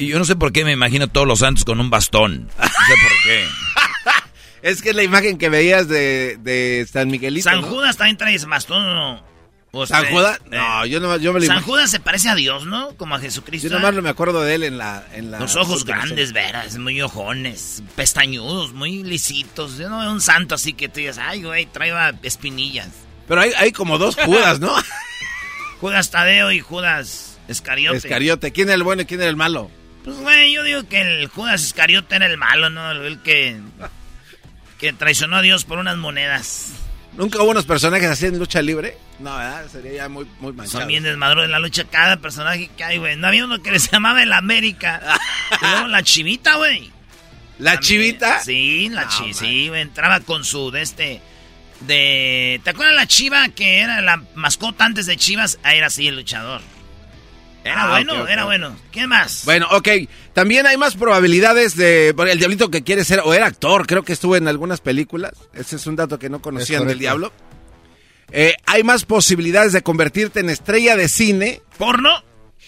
Yo 0.00 0.18
no 0.18 0.24
sé 0.24 0.36
por 0.36 0.52
qué 0.52 0.64
me 0.64 0.72
imagino 0.72 1.08
todos 1.08 1.26
los 1.26 1.40
santos 1.40 1.64
con 1.64 1.80
un 1.80 1.90
bastón. 1.90 2.48
No 2.58 2.64
sé 2.64 2.94
por 3.02 3.12
qué. 3.24 3.48
es 4.62 4.82
que 4.82 4.90
es 4.90 4.96
la 4.96 5.02
imagen 5.02 5.38
que 5.38 5.48
veías 5.48 5.88
de, 5.88 6.38
de 6.40 6.86
San 6.90 7.08
Miguelito. 7.08 7.48
San 7.48 7.62
Judas 7.62 7.96
también 7.96 8.16
trae 8.16 8.34
ese 8.34 8.46
bastón, 8.46 8.84
¿no? 8.84 9.32
¿San 9.86 10.04
Judas? 10.06 10.38
No, 10.50 10.84
yo, 10.84 11.00
no, 11.00 11.16
yo 11.16 11.32
me 11.32 11.40
lo 11.40 11.46
San 11.46 11.62
Judas 11.62 11.90
se 11.90 11.98
parece 11.98 12.28
a 12.28 12.34
Dios, 12.34 12.66
¿no? 12.66 12.94
Como 12.96 13.14
a 13.14 13.18
Jesucristo. 13.18 13.68
Yo 13.68 13.74
nomás 13.74 13.94
no 13.94 14.02
me 14.02 14.10
acuerdo 14.10 14.42
de 14.42 14.54
él 14.54 14.64
en 14.64 14.76
la... 14.76 15.02
En 15.14 15.30
la 15.30 15.40
Los 15.40 15.56
ojos 15.56 15.86
grandes, 15.86 16.34
veras, 16.34 16.76
muy 16.76 17.00
ojones, 17.00 17.82
pestañudos, 17.96 18.74
muy 18.74 19.02
lisitos. 19.02 19.78
Yo 19.78 19.88
no 19.88 20.00
veo 20.00 20.12
un 20.12 20.20
santo 20.20 20.56
así 20.56 20.74
que 20.74 20.90
te 20.90 21.00
digas, 21.00 21.16
ay, 21.16 21.42
güey, 21.42 21.64
traía 21.64 22.14
espinillas. 22.22 22.90
Pero 23.26 23.40
hay, 23.40 23.52
hay 23.56 23.72
como 23.72 23.96
dos 23.96 24.14
Judas, 24.26 24.60
¿no? 24.60 24.74
Judas 25.80 26.10
Tadeo 26.10 26.52
y 26.52 26.60
Judas 26.60 27.31
Escariote. 27.52 27.98
Escariote. 27.98 28.52
¿Quién 28.52 28.68
era 28.68 28.74
el 28.74 28.82
bueno 28.82 29.02
y 29.02 29.04
quién 29.06 29.20
era 29.20 29.30
el 29.30 29.36
malo? 29.36 29.70
Pues, 30.04 30.16
güey, 30.18 30.52
yo 30.52 30.62
digo 30.64 30.88
que 30.88 31.00
el 31.00 31.28
Judas 31.28 31.62
Escariote 31.62 32.16
era 32.16 32.26
el 32.26 32.36
malo, 32.36 32.70
¿no? 32.70 32.90
El 32.90 33.20
que, 33.20 33.60
que 34.78 34.92
traicionó 34.92 35.36
a 35.36 35.42
Dios 35.42 35.64
por 35.64 35.78
unas 35.78 35.96
monedas. 35.96 36.72
¿Nunca 37.16 37.40
hubo 37.42 37.50
unos 37.50 37.66
personajes 37.66 38.08
así 38.08 38.26
en 38.26 38.38
lucha 38.38 38.62
libre? 38.62 38.96
No, 39.18 39.36
¿verdad? 39.36 39.66
Sería 39.70 39.92
ya 39.92 40.08
muy, 40.08 40.26
muy 40.40 40.52
manchado. 40.52 40.80
Son 40.80 40.88
bien 40.88 41.02
desmadros 41.04 41.44
en 41.44 41.50
la 41.50 41.58
lucha. 41.58 41.84
Cada 41.84 42.16
personaje 42.16 42.70
que 42.76 42.82
hay, 42.82 42.98
güey. 42.98 43.16
No 43.16 43.28
había 43.28 43.44
uno 43.44 43.62
que 43.62 43.70
les 43.70 43.90
llamaba 43.92 44.22
el 44.22 44.32
América. 44.32 45.18
luego 45.60 45.88
la 45.88 46.02
chivita, 46.02 46.56
güey. 46.56 46.90
¿La 47.58 47.78
chivita? 47.78 48.40
Sí, 48.40 48.88
la 48.88 49.06
chivita. 49.08 49.38
Sí, 49.38 49.68
güey. 49.68 49.82
Entraba 49.82 50.20
con 50.20 50.44
su 50.44 50.70
de 50.70 50.82
este. 50.82 51.20
De. 51.80 52.60
¿Te 52.64 52.70
acuerdas 52.70 52.96
la 52.96 53.06
chiva 53.06 53.48
que 53.50 53.80
era 53.80 54.00
la 54.00 54.22
mascota 54.34 54.84
antes 54.84 55.06
de 55.06 55.16
Chivas? 55.16 55.58
Ahí 55.62 55.78
era 55.78 55.88
así 55.88 56.08
el 56.08 56.16
luchador. 56.16 56.62
Era 57.64 57.84
ah, 57.84 57.90
bueno, 57.90 58.26
era 58.26 58.44
bueno. 58.44 58.76
¿Qué 58.90 59.06
más? 59.06 59.42
Bueno, 59.44 59.68
ok. 59.70 59.88
También 60.32 60.66
hay 60.66 60.76
más 60.76 60.96
probabilidades 60.96 61.76
de. 61.76 62.08
El 62.08 62.38
diablito 62.38 62.70
que 62.70 62.82
quiere 62.82 63.04
ser, 63.04 63.20
o 63.24 63.32
era 63.34 63.46
actor, 63.46 63.86
creo 63.86 64.02
que 64.02 64.12
estuvo 64.12 64.34
en 64.34 64.48
algunas 64.48 64.80
películas. 64.80 65.32
Ese 65.54 65.76
es 65.76 65.86
un 65.86 65.94
dato 65.94 66.18
que 66.18 66.28
no 66.28 66.42
conocían 66.42 66.86
del 66.86 66.98
diablo. 66.98 67.32
Eh, 68.32 68.56
hay 68.66 68.82
más 68.82 69.04
posibilidades 69.04 69.72
de 69.72 69.82
convertirte 69.82 70.40
en 70.40 70.50
estrella 70.50 70.96
de 70.96 71.08
cine. 71.08 71.60
¿Porno? 71.78 72.10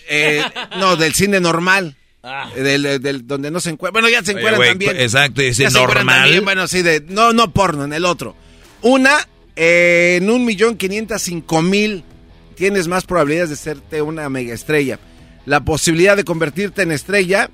Eh, 0.08 0.44
no, 0.76 0.96
del 0.96 1.14
cine 1.14 1.40
normal. 1.40 1.96
Ah. 2.22 2.50
Del, 2.54 3.26
donde 3.26 3.50
no 3.50 3.60
se 3.60 3.70
encuentra. 3.70 4.00
Bueno, 4.00 4.08
ya 4.08 4.24
se 4.24 4.32
encuentran 4.32 4.68
también. 4.68 4.96
Exacto, 4.96 5.42
dice 5.42 5.68
normal. 5.70 6.40
bueno, 6.42 6.68
sí, 6.68 6.82
de. 6.82 7.00
No, 7.08 7.32
no 7.32 7.52
porno, 7.52 7.84
en 7.84 7.92
el 7.92 8.04
otro. 8.04 8.36
Una, 8.82 9.26
eh, 9.56 10.18
en 10.20 10.30
un 10.30 10.44
millón 10.44 10.76
quinientos 10.76 11.22
cinco 11.22 11.62
mil 11.62 12.04
tienes 12.54 12.88
más 12.88 13.04
probabilidades 13.04 13.50
de 13.50 13.56
serte 13.56 14.02
una 14.02 14.28
mega 14.28 14.54
estrella. 14.54 14.98
La 15.46 15.64
posibilidad 15.64 16.16
de 16.16 16.24
convertirte 16.24 16.82
en 16.82 16.92
estrella 16.92 17.50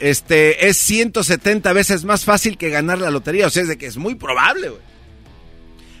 este, 0.00 0.68
es 0.68 0.76
170 0.78 1.72
veces 1.72 2.04
más 2.04 2.24
fácil 2.24 2.56
que 2.56 2.70
ganar 2.70 2.98
la 2.98 3.10
lotería. 3.10 3.46
O 3.46 3.50
sea, 3.50 3.62
es 3.62 3.68
de 3.68 3.78
que 3.78 3.86
es 3.86 3.96
muy 3.96 4.14
probable. 4.14 4.72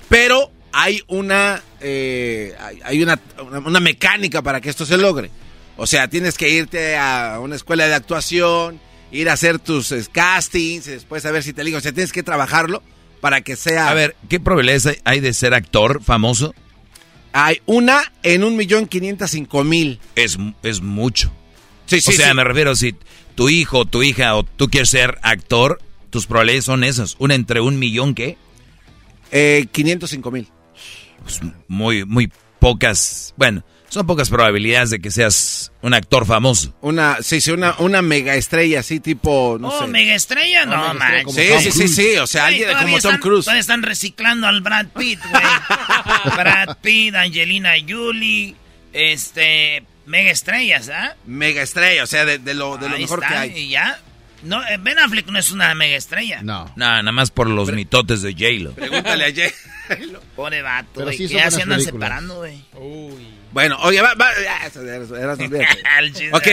Pero 0.08 0.50
hay 0.72 1.02
una, 1.06 1.62
eh, 1.80 2.54
hay 2.84 3.02
una, 3.02 3.20
una, 3.64 3.80
mecánica 3.80 4.42
para 4.42 4.60
que 4.60 4.70
esto 4.70 4.86
se 4.86 4.98
logre. 4.98 5.30
O 5.76 5.86
sea, 5.86 6.08
tienes 6.08 6.36
que 6.36 6.50
irte 6.50 6.96
a 6.96 7.38
una 7.40 7.56
escuela 7.56 7.86
de 7.86 7.94
actuación, 7.94 8.80
ir 9.10 9.28
a 9.28 9.34
hacer 9.34 9.58
tus 9.58 9.92
eh, 9.92 10.04
castings, 10.10 10.86
y 10.88 10.92
después 10.92 11.24
a 11.26 11.30
ver 11.30 11.42
si 11.42 11.52
te 11.52 11.64
digo. 11.64 11.78
O 11.78 11.80
sea, 11.80 11.92
tienes 11.92 12.12
que 12.12 12.22
trabajarlo 12.22 12.82
para 13.20 13.40
que 13.40 13.56
sea... 13.56 13.88
A 13.88 13.94
ver, 13.94 14.16
¿qué 14.28 14.40
probabilidades 14.40 15.00
hay 15.04 15.20
de 15.20 15.32
ser 15.32 15.54
actor 15.54 16.02
famoso? 16.02 16.54
Hay 17.36 17.60
una 17.66 18.12
en 18.22 18.44
un 18.44 18.54
millón 18.56 18.86
quinientos 18.86 19.32
cinco 19.32 19.64
mil. 19.64 19.98
Es, 20.14 20.38
es 20.62 20.80
mucho. 20.80 21.32
Sí, 21.86 22.00
sí, 22.00 22.12
o 22.12 22.14
sea, 22.14 22.32
me 22.32 22.44
refiero, 22.44 22.76
si 22.76 22.94
tu 23.34 23.48
hijo, 23.48 23.86
tu 23.86 24.04
hija 24.04 24.36
o 24.36 24.44
tú 24.44 24.68
quieres 24.68 24.90
ser 24.90 25.18
actor, 25.20 25.82
tus 26.10 26.26
probabilidades 26.26 26.64
son 26.64 26.84
esas. 26.84 27.16
Una 27.18 27.34
entre 27.34 27.60
un 27.60 27.76
millón, 27.80 28.14
¿qué? 28.14 28.38
Eh, 29.32 29.66
505 29.72 30.30
mil. 30.30 30.48
Pues 31.24 31.40
muy, 31.66 32.04
muy 32.04 32.30
pocas. 32.60 33.34
Bueno, 33.36 33.64
son 33.94 34.08
pocas 34.08 34.28
probabilidades 34.28 34.90
de 34.90 34.98
que 34.98 35.12
seas 35.12 35.70
un 35.80 35.94
actor 35.94 36.26
famoso. 36.26 36.76
Una, 36.80 37.18
sí, 37.22 37.40
sí, 37.40 37.52
una, 37.52 37.76
una 37.78 38.02
mega 38.02 38.34
estrella 38.34 38.80
así 38.80 38.98
tipo, 38.98 39.56
no 39.60 39.68
oh, 39.68 39.86
mega 39.86 40.16
estrella, 40.16 40.66
no, 40.66 40.94
man. 40.94 41.22
Sí, 41.28 41.46
sí, 41.60 41.70
sí, 41.70 41.86
sí, 41.86 42.16
o 42.16 42.26
sea, 42.26 42.46
alguien 42.46 42.70
como 42.76 42.98
Tom 42.98 43.18
Cruise. 43.18 43.44
Todavía 43.44 43.60
están 43.60 43.84
reciclando 43.84 44.48
al 44.48 44.62
Brad 44.62 44.86
Pitt, 44.98 45.20
güey. 45.30 45.44
Brad 46.36 46.78
Pitt, 46.82 47.14
Angelina 47.14 47.74
Jolie, 47.88 48.56
este, 48.92 49.84
mega 50.06 50.32
estrellas, 50.32 50.88
¿ah? 50.88 51.14
Mega 51.24 51.62
estrella, 51.62 52.02
o 52.02 52.08
sea, 52.08 52.24
de, 52.24 52.38
lo, 52.52 52.76
de 52.76 52.88
lo 52.88 52.98
mejor 52.98 53.20
que 53.20 53.32
hay. 53.32 53.56
Y 53.56 53.68
ya. 53.68 54.00
No, 54.42 54.60
eh, 54.66 54.76
Ben 54.80 54.98
Affleck 54.98 55.28
no 55.28 55.38
es 55.38 55.52
una 55.52 55.72
mega 55.76 55.96
estrella. 55.96 56.40
No. 56.42 56.64
No, 56.74 56.86
nada 56.86 57.12
más 57.12 57.30
por 57.30 57.48
los 57.48 57.70
mitotes 57.70 58.22
de 58.22 58.32
J-Lo. 58.32 58.72
Pregúntale 58.72 59.24
a 59.24 59.28
J-Lo. 59.28 60.20
Pobre 60.34 60.62
vato, 60.62 61.04
güey. 61.04 61.16
¿Qué 61.16 61.28
se 61.52 61.62
andan 61.62 61.80
separando, 61.80 62.38
güey? 62.38 62.64
Uy. 62.74 63.43
Bueno, 63.54 63.78
oye, 63.82 64.02
va, 64.02 64.14
va, 64.14 64.32
ok, 66.32 66.48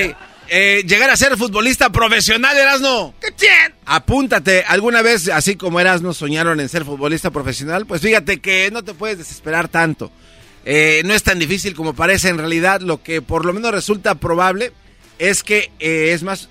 eh, 0.50 0.84
llegar 0.86 1.10
a 1.10 1.18
ser 1.18 1.36
futbolista 1.36 1.92
profesional, 1.92 2.56
Erasno. 2.56 3.16
¿Qué 3.20 3.32
tiene? 3.32 3.74
Apúntate. 3.88 4.64
¿Alguna 4.68 5.02
vez, 5.02 5.28
así 5.30 5.56
como 5.56 5.80
Erasno, 5.80 6.14
soñaron 6.14 6.60
en 6.60 6.70
ser 6.70 6.86
futbolista 6.86 7.32
profesional? 7.32 7.88
Pues 7.88 8.02
fíjate 8.02 8.40
que 8.40 8.70
no 8.70 8.84
te 8.84 8.94
puedes 8.94 9.18
desesperar 9.18 9.68
tanto. 9.68 10.12
Eh, 10.64 11.02
no 11.04 11.16
es 11.16 11.24
tan 11.24 11.40
difícil 11.40 11.74
como 11.74 11.96
parece 11.96 12.30
en 12.30 12.38
realidad. 12.38 12.82
Lo 12.82 13.02
que 13.02 13.24
por 13.24 13.46
lo 13.46 13.54
menos 13.54 13.72
resulta 13.72 14.14
probable 14.14 14.72
es 15.18 15.42
que 15.42 15.72
eh, 15.80 16.12
es 16.14 16.22
más 16.22 16.50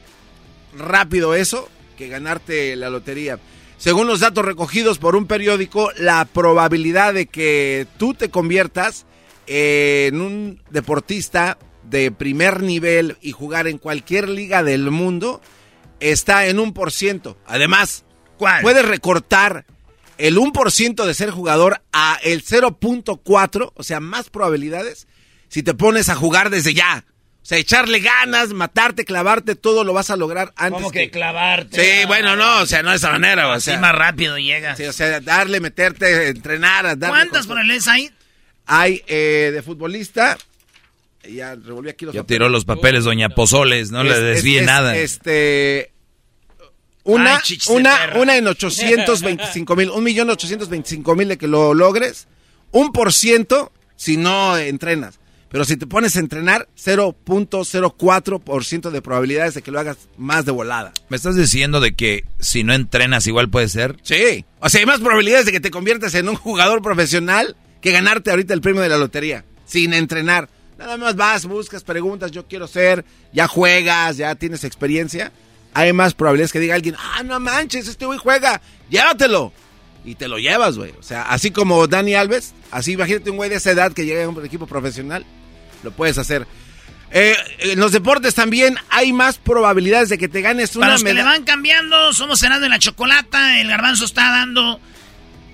rápido 0.76 1.36
eso 1.36 1.68
que 1.96 2.08
ganarte 2.08 2.74
la 2.74 2.90
lotería. 2.90 3.38
Según 3.78 4.08
los 4.08 4.18
datos 4.18 4.44
recogidos 4.44 4.98
por 4.98 5.14
un 5.14 5.28
periódico, 5.28 5.92
la 5.96 6.24
probabilidad 6.24 7.14
de 7.14 7.26
que 7.26 7.86
tú 7.98 8.14
te 8.14 8.30
conviertas 8.30 9.06
en 9.52 10.20
un 10.20 10.62
deportista 10.70 11.58
de 11.82 12.12
primer 12.12 12.62
nivel 12.62 13.16
y 13.20 13.32
jugar 13.32 13.66
en 13.66 13.78
cualquier 13.78 14.28
liga 14.28 14.62
del 14.62 14.92
mundo 14.92 15.40
está 15.98 16.46
en 16.46 16.60
un 16.60 16.72
por 16.72 16.92
ciento. 16.92 17.36
Además, 17.46 18.04
puedes 18.38 18.84
recortar 18.84 19.66
el 20.18 20.36
1% 20.36 21.04
de 21.04 21.14
ser 21.14 21.30
jugador 21.30 21.82
a 21.92 22.20
el 22.22 22.44
0.4, 22.44 23.72
o 23.74 23.82
sea, 23.82 23.98
más 23.98 24.30
probabilidades 24.30 25.08
si 25.48 25.64
te 25.64 25.74
pones 25.74 26.08
a 26.08 26.14
jugar 26.14 26.50
desde 26.50 26.72
ya. 26.72 27.04
O 27.42 27.46
sea, 27.50 27.58
echarle 27.58 27.98
ganas, 27.98 28.50
matarte, 28.50 29.04
clavarte, 29.04 29.56
todo 29.56 29.82
lo 29.82 29.92
vas 29.92 30.10
a 30.10 30.16
lograr 30.16 30.52
antes. 30.54 30.80
¿Cómo 30.80 30.92
que, 30.92 31.10
clavarte? 31.10 31.82
Sí, 31.82 32.06
bueno, 32.06 32.36
no, 32.36 32.60
o 32.60 32.66
sea, 32.66 32.84
no 32.84 32.90
de 32.90 32.96
esa 32.96 33.10
manera. 33.10 33.48
O 33.48 33.52
Así 33.52 33.76
más 33.78 33.94
rápido 33.96 34.38
llegas. 34.38 34.76
Sí, 34.76 34.84
o 34.84 34.92
sea, 34.92 35.18
darle, 35.20 35.58
meterte, 35.58 36.28
entrenar. 36.28 36.96
Darle 36.96 37.08
¿Cuántas 37.08 37.46
probabilidades 37.46 37.88
hay? 37.88 38.12
Hay 38.72 39.02
eh, 39.08 39.50
de 39.52 39.62
futbolista. 39.62 40.38
Ya 41.28 41.56
revolví 41.56 41.90
aquí 41.90 42.04
los 42.04 42.14
ya 42.14 42.22
tiró 42.22 42.48
los 42.48 42.64
papeles, 42.64 43.02
doña 43.02 43.28
Pozoles, 43.28 43.90
no 43.90 44.04
le 44.04 44.20
desvíe 44.20 44.62
nada. 44.62 44.96
Este. 44.96 45.90
Una, 47.02 47.42
una, 47.70 48.12
una 48.14 48.36
en 48.36 48.46
825 48.46 49.74
mil, 49.74 49.90
un 49.90 50.04
millón 50.04 50.30
825 50.30 51.16
mil 51.16 51.26
de 51.28 51.36
que 51.36 51.48
lo 51.48 51.74
logres. 51.74 52.28
Un 52.70 52.92
por 52.92 53.12
ciento 53.12 53.72
si 53.96 54.16
no 54.16 54.56
entrenas. 54.56 55.18
Pero 55.48 55.64
si 55.64 55.76
te 55.76 55.88
pones 55.88 56.14
a 56.14 56.20
entrenar, 56.20 56.68
0.04% 56.78 58.90
de 58.90 59.02
probabilidades 59.02 59.54
de 59.54 59.62
que 59.62 59.72
lo 59.72 59.80
hagas 59.80 59.96
más 60.16 60.44
de 60.44 60.52
volada. 60.52 60.92
¿Me 61.08 61.16
estás 61.16 61.34
diciendo 61.34 61.80
de 61.80 61.96
que 61.96 62.24
si 62.38 62.62
no 62.62 62.72
entrenas 62.72 63.26
igual 63.26 63.50
puede 63.50 63.68
ser? 63.68 63.96
Sí. 64.02 64.44
O 64.60 64.68
sea, 64.68 64.78
hay 64.78 64.86
más 64.86 65.00
probabilidades 65.00 65.46
de 65.46 65.52
que 65.52 65.58
te 65.58 65.72
conviertas 65.72 66.14
en 66.14 66.28
un 66.28 66.36
jugador 66.36 66.82
profesional 66.82 67.56
que 67.80 67.92
ganarte 67.92 68.30
ahorita 68.30 68.54
el 68.54 68.60
premio 68.60 68.82
de 68.82 68.88
la 68.88 68.98
lotería, 68.98 69.44
sin 69.64 69.94
entrenar. 69.94 70.48
Nada 70.78 70.96
más 70.96 71.16
vas, 71.16 71.44
buscas, 71.46 71.84
preguntas, 71.84 72.30
yo 72.30 72.46
quiero 72.46 72.66
ser, 72.66 73.04
ya 73.32 73.46
juegas, 73.46 74.16
ya 74.16 74.34
tienes 74.34 74.64
experiencia. 74.64 75.32
Hay 75.74 75.92
más 75.92 76.14
probabilidades 76.14 76.52
que 76.52 76.60
diga 76.60 76.74
alguien, 76.74 76.96
ah, 76.98 77.22
no 77.22 77.38
manches, 77.38 77.86
este 77.86 78.06
güey 78.06 78.18
juega, 78.18 78.60
llévatelo. 78.88 79.52
Y 80.04 80.14
te 80.14 80.28
lo 80.28 80.38
llevas, 80.38 80.78
güey. 80.78 80.92
O 80.98 81.02
sea, 81.02 81.22
así 81.22 81.50
como 81.50 81.86
Dani 81.86 82.14
Alves, 82.14 82.54
así 82.70 82.92
imagínate 82.92 83.30
un 83.30 83.36
güey 83.36 83.50
de 83.50 83.56
esa 83.56 83.70
edad 83.70 83.92
que 83.92 84.06
llega 84.06 84.24
a 84.24 84.28
un 84.28 84.44
equipo 84.44 84.66
profesional, 84.66 85.26
lo 85.82 85.90
puedes 85.90 86.16
hacer. 86.16 86.46
Eh, 87.12 87.36
en 87.58 87.80
los 87.80 87.92
deportes 87.92 88.34
también 88.34 88.76
hay 88.88 89.12
más 89.12 89.36
probabilidades 89.36 90.08
de 90.08 90.18
que 90.18 90.28
te 90.28 90.42
ganes 90.42 90.76
una 90.76 90.86
Para 90.86 90.92
los 90.94 91.04
que 91.04 91.12
le 91.12 91.24
van 91.24 91.42
cambiando, 91.42 92.12
somos 92.12 92.38
cenando 92.38 92.66
en 92.66 92.70
la 92.70 92.78
chocolata, 92.78 93.60
el 93.60 93.68
garbanzo 93.68 94.04
está 94.04 94.30
dando 94.30 94.80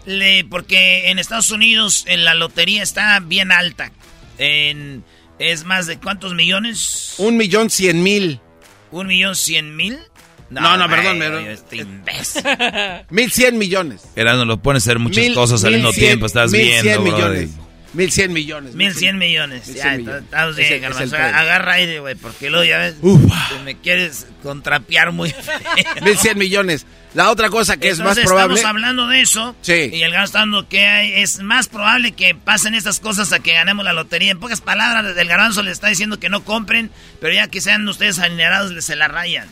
le, 0.06 0.44
porque 0.44 1.10
en 1.10 1.18
Estados 1.18 1.50
Unidos 1.50 2.04
en 2.06 2.24
la 2.24 2.34
lotería 2.34 2.82
está 2.82 3.20
bien 3.20 3.52
alta. 3.52 3.92
En, 4.38 5.04
es 5.38 5.64
más 5.64 5.86
de 5.86 5.98
cuántos 5.98 6.34
millones? 6.34 7.14
Un 7.18 7.36
millón 7.36 7.70
cien 7.70 8.02
mil. 8.02 8.40
¿Un 8.90 9.08
millón 9.08 9.36
cien 9.36 9.76
mil? 9.76 9.98
No, 10.48 10.76
no, 10.76 10.88
perdón, 10.88 11.20
Este 11.48 11.78
imbécil. 11.78 12.42
mil 13.10 13.32
cien 13.32 13.58
millones. 13.58 14.02
Era, 14.14 14.36
no 14.36 14.44
lo 14.44 14.62
pone 14.62 14.76
a 14.76 14.78
hacer 14.78 14.98
muchas 14.98 15.28
cosas 15.30 15.64
al 15.64 15.74
mismo 15.74 15.92
tiempo, 15.92 16.26
estás 16.26 16.52
mil 16.52 16.62
viendo, 16.62 16.82
cien 16.82 17.02
millones. 17.02 17.50
Mil 17.92 18.12
cien 18.12 18.32
millones. 18.32 18.74
Mil 18.74 18.94
cien 18.94 19.18
millones. 19.18 19.74
ya, 19.74 19.94
estamos 19.94 20.56
bien, 20.56 20.84
Agarra 20.84 21.72
aire, 21.74 22.00
güey, 22.00 22.14
porque 22.14 22.50
luego 22.50 22.64
ya 22.64 22.78
ves, 22.78 22.96
me 23.64 23.76
quieres 23.78 24.26
contrapear 24.42 25.12
muy 25.12 25.34
Mil 26.02 26.16
cien 26.18 26.38
millones. 26.38 26.86
La 27.16 27.30
otra 27.30 27.48
cosa 27.48 27.78
que 27.78 27.88
es 27.88 27.98
más 27.98 28.18
probable. 28.18 28.56
Estamos 28.56 28.64
hablando 28.64 29.08
de 29.08 29.22
eso. 29.22 29.56
Sí. 29.62 29.90
Y 29.90 30.02
el 30.02 30.12
garbanzo 30.12 30.68
que 30.68 30.86
hay, 30.86 31.22
es 31.22 31.40
más 31.40 31.66
probable 31.66 32.12
que 32.12 32.34
pasen 32.34 32.74
estas 32.74 33.00
cosas 33.00 33.32
a 33.32 33.38
que 33.38 33.54
ganemos 33.54 33.86
la 33.86 33.94
lotería. 33.94 34.32
En 34.32 34.38
pocas 34.38 34.60
palabras, 34.60 35.16
el 35.16 35.26
garbanzo 35.26 35.62
le 35.62 35.70
está 35.70 35.88
diciendo 35.88 36.20
que 36.20 36.28
no 36.28 36.44
compren, 36.44 36.90
pero 37.18 37.32
ya 37.32 37.48
que 37.48 37.62
sean 37.62 37.88
ustedes 37.88 38.18
adinerados, 38.18 38.84
se 38.84 38.96
la 38.96 39.08
rayan. 39.08 39.48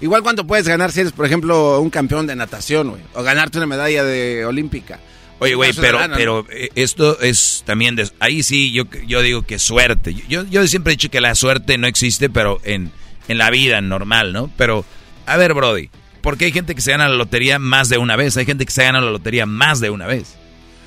Igual 0.00 0.24
cuánto 0.24 0.44
puedes 0.44 0.66
ganar 0.66 0.90
si 0.90 1.02
eres, 1.02 1.12
por 1.12 1.24
ejemplo, 1.24 1.80
un 1.80 1.88
campeón 1.88 2.26
de 2.26 2.34
natación, 2.34 2.90
güey. 2.90 3.02
O 3.14 3.22
ganarte 3.22 3.58
una 3.58 3.68
medalla 3.68 4.02
de 4.02 4.44
olímpica. 4.44 4.98
Oye, 5.38 5.54
güey, 5.54 5.72
pero, 5.72 6.00
pero 6.16 6.44
eh, 6.50 6.70
esto 6.74 7.20
es 7.20 7.62
también... 7.64 7.94
De, 7.94 8.10
ahí 8.18 8.42
sí, 8.42 8.72
yo, 8.72 8.86
yo 9.06 9.22
digo 9.22 9.42
que 9.42 9.60
suerte. 9.60 10.14
Yo, 10.28 10.42
yo 10.46 10.66
siempre 10.66 10.92
he 10.92 10.96
dicho 10.96 11.12
que 11.12 11.20
la 11.20 11.36
suerte 11.36 11.78
no 11.78 11.86
existe, 11.86 12.28
pero 12.28 12.60
en, 12.64 12.90
en 13.28 13.38
la 13.38 13.50
vida 13.50 13.80
normal, 13.80 14.32
¿no? 14.32 14.50
Pero, 14.56 14.84
a 15.26 15.36
ver, 15.36 15.54
Brody, 15.54 15.90
porque 16.24 16.46
hay 16.46 16.52
gente 16.52 16.74
que 16.74 16.80
se 16.80 16.90
gana 16.90 17.06
la 17.06 17.16
lotería 17.16 17.58
más 17.58 17.90
de 17.90 17.98
una 17.98 18.16
vez, 18.16 18.34
hay 18.38 18.46
gente 18.46 18.64
que 18.64 18.72
se 18.72 18.82
gana 18.82 19.02
la 19.02 19.10
lotería 19.10 19.44
más 19.44 19.78
de 19.78 19.90
una 19.90 20.06
vez. 20.06 20.36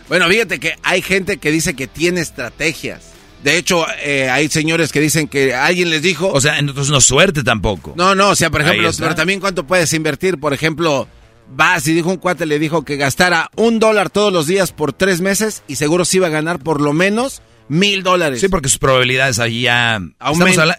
Bueno, 0.10 0.27
fíjate 0.27 0.60
que 0.60 0.74
hay 0.82 1.03
gente 1.03 1.38
que 1.38 1.51
dice 1.51 1.75
que 1.75 1.86
tiene 1.86 2.22
estrategias. 2.22 3.12
De 3.44 3.56
hecho, 3.56 3.86
eh, 4.03 4.32
hay 4.32 4.50
señores 4.50 4.91
que 4.91 5.00
dicen 5.00 5.27
que 5.27 5.53
alguien 5.53 5.91
les 5.91 6.01
dijo... 6.01 6.32
O 6.32 6.41
sea, 6.41 6.58
entonces 6.58 6.89
no 6.89 7.00
suerte 7.01 7.44
tampoco. 7.44 7.94
No, 7.96 8.15
no, 8.15 8.29
o 8.29 8.36
sea, 8.36 8.50
por 8.50 8.62
ejemplo, 8.62 8.89
pero 8.98 9.13
también 9.13 9.39
cuánto 9.39 9.67
puedes 9.67 9.94
invertir. 9.94 10.39
Por 10.39 10.53
ejemplo, 10.53 11.08
vas 11.56 11.88
y 11.88 11.94
dijo 11.94 12.10
un 12.10 12.17
cuate, 12.17 12.48
le 12.48 12.58
dijo 12.58 12.84
que 12.84 12.98
gastara 12.98 13.51
un 13.56 13.77
dólar 13.77 14.10
todos 14.10 14.34
los 14.34 14.48
días 14.48 14.72
por 14.72 14.91
tres 14.91 15.22
meses 15.22 15.62
y 15.67 15.75
seguro 15.75 16.03
se 16.03 16.17
iba 16.17 16.27
a 16.27 16.32
ganar 16.32 16.58
por 16.58 16.82
lo 16.82 16.94
menos 16.94 17.44
mil 17.69 18.03
dólares. 18.03 18.41
Sí, 18.41 18.47
porque 18.47 18.69
sus 18.69 18.79
probabilidades 18.79 19.39
ahí 19.39 19.62
ya... 19.62 20.01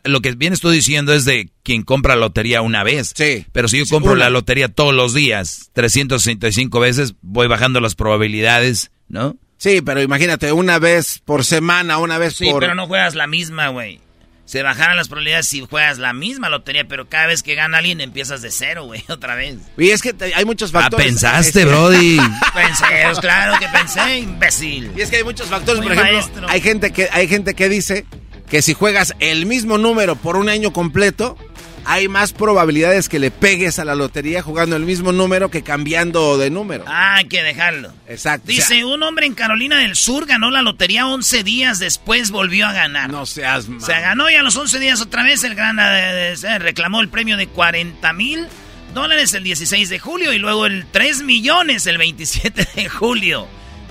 lo 0.05 0.21
que 0.21 0.33
vienes 0.33 0.61
tú 0.61 0.71
diciendo 0.71 1.13
es 1.13 1.25
de 1.25 1.51
quien 1.63 1.83
compra 1.83 2.15
la 2.15 2.23
lotería 2.23 2.63
una 2.63 2.85
vez. 2.85 3.13
Sí. 3.15 3.47
Pero 3.53 3.69
si 3.69 3.79
yo 3.79 3.85
compro 3.87 4.15
la 4.15 4.31
lotería 4.31 4.69
todos 4.69 4.95
los 4.95 5.15
días, 5.15 5.71
365 5.75 6.81
veces, 6.81 7.15
voy 7.23 7.47
bajando 7.47 7.81
las 7.81 7.95
probabilidades, 7.95 8.91
¿no? 9.09 9.37
Sí, 9.57 9.81
pero 9.81 10.01
imagínate, 10.03 10.53
una 10.53 10.79
vez 10.79 11.21
por 11.25 11.45
semana, 11.45 11.99
una 11.99 12.19
vez 12.19 12.39
por... 12.39 12.47
Sí, 12.47 12.53
pero 12.61 12.75
no 12.75 12.87
juegas 12.87 13.15
la 13.15 13.27
misma, 13.27 13.69
güey 13.69 14.01
se 14.49 14.63
bajaran 14.63 14.97
las 14.97 15.09
probabilidades 15.09 15.47
si 15.47 15.61
juegas 15.61 15.99
la 15.99 16.15
misma 16.15 16.49
lotería, 16.49 16.89
pero 16.89 17.07
cada 17.07 17.27
vez 17.27 17.43
que 17.43 17.55
gana 17.55 17.79
alguien 17.79 18.01
empiezas 18.01 18.41
de 18.41 18.51
cero, 18.51 18.87
güey, 18.87 19.05
otra 19.11 19.35
vez. 19.35 19.59
Y 19.77 19.91
es 19.91 20.01
que 20.01 20.15
hay 20.35 20.45
muchos 20.47 20.75
ah, 20.75 20.81
factores. 20.81 21.07
Ah, 21.07 21.09
pensaste, 21.11 21.65
Brody. 21.67 22.17
pensé, 22.55 22.85
pues, 23.05 23.21
claro 23.21 23.59
que 23.59 23.69
pensé, 23.69 24.21
imbécil. 24.21 24.91
Y 24.97 25.03
es 25.03 25.11
que 25.11 25.17
hay 25.17 25.25
muchos 25.25 25.49
factores, 25.49 25.83
por 25.83 25.93
ejemplo, 25.93 26.49
hay 26.49 26.61
gente 26.63 26.93
que 26.93 27.11
hay 27.13 27.29
gente 27.29 27.53
que 27.53 27.69
dice 27.69 28.07
que 28.49 28.63
si 28.63 28.73
juegas 28.73 29.15
el 29.21 29.45
mismo 29.45 29.77
número 29.77 30.17
por 30.17 30.37
un 30.37 30.49
año 30.49 30.73
completo, 30.73 31.37
hay 31.85 32.09
más 32.09 32.33
probabilidades 32.33 33.09
que 33.09 33.19
le 33.19 33.31
pegues 33.31 33.79
a 33.79 33.85
la 33.85 33.95
lotería 33.95 34.43
jugando 34.43 34.77
el 34.77 34.85
mismo 34.85 35.13
número 35.13 35.51
que 35.51 35.63
cambiando 35.63 36.39
de 36.39 36.51
número. 36.51 36.85
Ah, 36.87 37.17
hay 37.17 37.27
que 37.27 37.43
dejarlo. 37.43 37.93
Exacto. 38.09 38.47
Dice, 38.49 38.85
un 38.85 39.03
hombre 39.03 39.27
en 39.27 39.35
Carolina 39.35 39.79
del 39.79 39.97
Sur 39.97 40.27
ganó 40.27 40.51
la 40.51 40.63
lotería 40.63 41.07
11 41.07 41.43
días 41.45 41.79
después, 41.79 42.31
volvió 42.31 42.67
a 42.67 42.73
ganar. 42.73 43.11
No 43.11 43.27
seas 43.27 43.69
mal. 43.69 43.81
Se 43.81 43.93
ganó 43.93 44.31
y 44.31 44.35
a 44.35 44.43
los 44.43 44.57
11 44.57 44.79
días 44.79 45.01
otra 45.01 45.23
vez 45.23 45.45
el 45.45 45.55
gran 45.55 45.79
eh, 45.81 46.35
reclamó 46.59 47.01
el 47.01 47.09
premio 47.09 47.37
de 47.37 47.47
40 47.47 48.13
mil 48.13 48.47
dólares 48.95 49.35
el 49.35 49.45
16 49.45 49.89
de 49.89 49.99
julio 49.99 50.33
y 50.33 50.39
luego 50.39 50.67
el 50.67 50.87
3 50.91 51.23
millones 51.23 51.87
el 51.87 51.99
27 51.99 52.67
de 52.75 52.89
julio. 52.89 53.47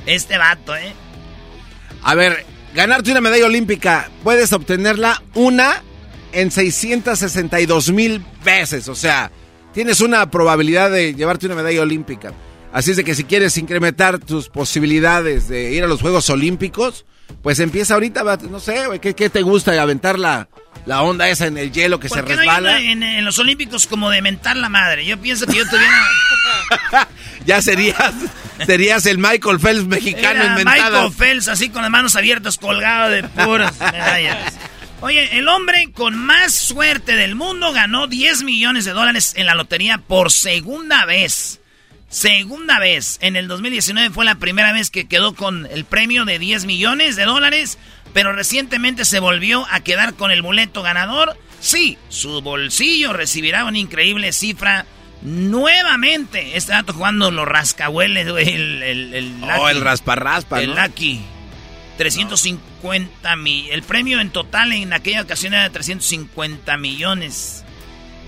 Este 0.06 0.38
vato, 0.38 0.76
¿eh? 0.76 0.94
A 2.04 2.16
ver, 2.16 2.46
ganarte 2.74 3.12
una 3.12 3.22
medalla 3.22 3.46
olímpica, 3.46 4.10
puedes 4.24 4.54
obtenerla 4.54 5.22
una 5.34 5.84
en 6.38 6.52
662 6.52 7.92
mil 7.92 8.24
veces. 8.44 8.88
O 8.90 8.96
sea, 8.96 9.32
tienes 9.74 10.02
una 10.02 10.30
probabilidad 10.30 10.92
de 10.92 11.16
llevarte 11.16 11.48
una 11.48 11.56
medalla 11.56 11.82
olímpica. 11.82 12.32
Así 12.72 12.92
es 12.92 12.98
de 12.98 13.04
que 13.04 13.16
si 13.16 13.24
quieres 13.24 13.58
incrementar 13.58 14.20
tus 14.20 14.48
posibilidades 14.48 15.48
de 15.48 15.72
ir 15.72 15.84
a 15.84 15.88
los 15.88 16.00
Juegos 16.00 16.30
Olímpicos, 16.30 17.06
pues 17.42 17.60
empieza 17.60 17.96
ahorita, 17.96 18.24
no 18.52 18.60
sé, 18.60 18.86
¿qué, 19.02 19.16
qué 19.16 19.32
te 19.32 19.42
gusta? 19.42 19.82
¿Aventar 19.82 20.20
la, 20.20 20.48
la 20.86 21.02
onda 21.02 21.28
esa 21.28 21.48
en 21.48 21.58
el 21.58 21.72
hielo 21.72 22.00
que 22.00 22.08
se 22.08 22.22
resbala? 22.22 22.74
No 22.74 22.78
en, 22.78 23.26
los 23.26 23.40
Olímpicos 23.40 23.88
como 23.88 24.12
de 24.12 24.22
mentar 24.22 24.58
la 24.58 24.70
madre. 24.70 25.08
Yo 25.08 25.18
pienso 25.18 25.48
que 25.48 25.58
yo 25.58 25.66
tuviera... 25.68 27.08
ya 27.48 27.64
serías, 27.64 28.14
serías 28.64 29.08
el 29.08 29.18
Michael 29.18 29.60
Phelps 29.60 29.88
mexicano 29.88 30.44
en 30.44 30.54
Michael 30.66 31.12
Phelps 31.12 31.48
así 31.48 31.70
con 31.70 31.82
las 31.82 31.90
manos 31.90 32.16
abiertas 32.16 32.58
colgado 32.58 33.10
de 33.10 33.24
puras 33.24 33.74
medallas. 33.92 34.54
Oye, 35.00 35.38
el 35.38 35.48
hombre 35.48 35.92
con 35.94 36.16
más 36.18 36.54
suerte 36.54 37.16
del 37.16 37.36
mundo 37.36 37.72
ganó 37.72 38.08
10 38.08 38.44
millones 38.44 38.84
de 38.84 38.94
dólares 38.94 39.34
en 39.36 39.46
la 39.46 39.54
lotería 39.54 40.00
por 40.00 40.32
segunda 40.32 41.06
vez. 41.06 41.62
Segunda 42.10 42.80
vez. 42.80 43.20
En 43.22 43.36
el 43.36 43.48
2019 43.48 44.10
fue 44.10 44.26
la 44.26 44.36
primera 44.36 44.72
vez 44.74 44.90
que 44.90 45.08
quedó 45.08 45.36
con 45.36 45.68
el 45.68 45.86
premio 45.86 46.26
de 46.26 46.40
10 46.40 46.66
millones 46.66 47.16
de 47.16 47.26
dólares, 47.26 47.78
pero 48.14 48.34
recientemente 48.34 49.06
se 49.06 49.20
volvió 49.20 49.68
a 49.70 49.82
quedar 49.82 50.16
con 50.16 50.32
el 50.32 50.42
boleto 50.42 50.82
ganador. 50.82 51.38
Sí, 51.60 51.98
su 52.10 52.42
bolsillo 52.42 53.14
recibirá 53.14 53.66
una 53.66 53.78
increíble 53.78 54.34
cifra 54.34 54.88
nuevamente. 55.22 56.58
Este 56.58 56.72
dato 56.72 56.94
jugando 56.94 57.30
los 57.30 57.48
rascahueles, 57.48 58.26
El, 58.26 58.82
el, 58.82 59.14
el, 59.14 59.44
oh, 59.44 59.70
el 59.70 59.82
raspa 59.82 60.16
raspa, 60.16 60.62
El 60.62 60.74
Lucky. 60.74 61.22
350 61.98 63.36
mil. 63.36 63.70
El 63.72 63.84
premio 63.84 64.20
en 64.20 64.30
total 64.30 64.72
en 64.74 64.94
aquella 64.94 65.22
ocasión 65.22 65.54
era 65.54 65.64
de 65.64 65.70
350 65.72 66.78
millones. 66.78 67.64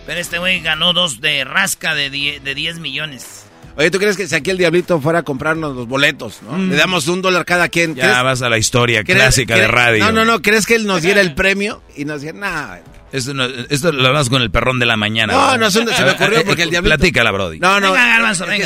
Pero 0.05 0.19
este 0.19 0.39
güey 0.39 0.61
ganó 0.61 0.93
dos 0.93 1.21
de 1.21 1.43
rasca 1.43 1.93
de 1.93 2.09
10, 2.09 2.43
de 2.43 2.55
10 2.55 2.79
millones. 2.79 3.45
Oye, 3.75 3.91
¿tú 3.91 3.99
crees 3.99 4.17
que 4.17 4.27
si 4.27 4.35
aquí 4.35 4.49
el 4.49 4.57
diablito 4.57 4.99
fuera 4.99 5.19
a 5.19 5.23
comprarnos 5.23 5.75
los 5.75 5.87
boletos, 5.87 6.41
¿no? 6.41 6.57
Le 6.57 6.75
damos 6.75 7.07
un 7.07 7.21
dólar 7.21 7.45
cada 7.45 7.69
quien. 7.69 7.95
Ya 7.95 8.21
vas 8.23 8.41
a 8.41 8.49
la 8.49 8.57
historia 8.57 9.03
clásica 9.03 9.55
de 9.55 9.67
radio. 9.67 10.03
No, 10.03 10.11
no, 10.11 10.25
no. 10.25 10.41
¿Crees 10.41 10.65
que 10.65 10.75
él 10.75 10.85
nos 10.85 11.01
diera 11.01 11.21
el 11.21 11.33
premio 11.35 11.81
y 11.95 12.05
nos 12.05 12.21
diera 12.21 12.37
nada? 12.37 12.81
Esto, 13.11 13.33
no, 13.33 13.45
esto 13.45 13.91
lo 13.91 14.07
hablas 14.07 14.29
con 14.29 14.41
el 14.41 14.51
perrón 14.51 14.79
de 14.79 14.85
la 14.85 14.97
mañana. 14.97 15.33
No, 15.33 15.57
no, 15.57 15.71
se 15.71 15.83
me 15.83 16.11
ocurrió 16.11 16.43
porque 16.43 16.63
el 16.63 16.69
diablito... 16.69 16.97
Platícala, 16.97 17.31
Brody. 17.31 17.59
No, 17.59 17.79
no. 17.79 17.93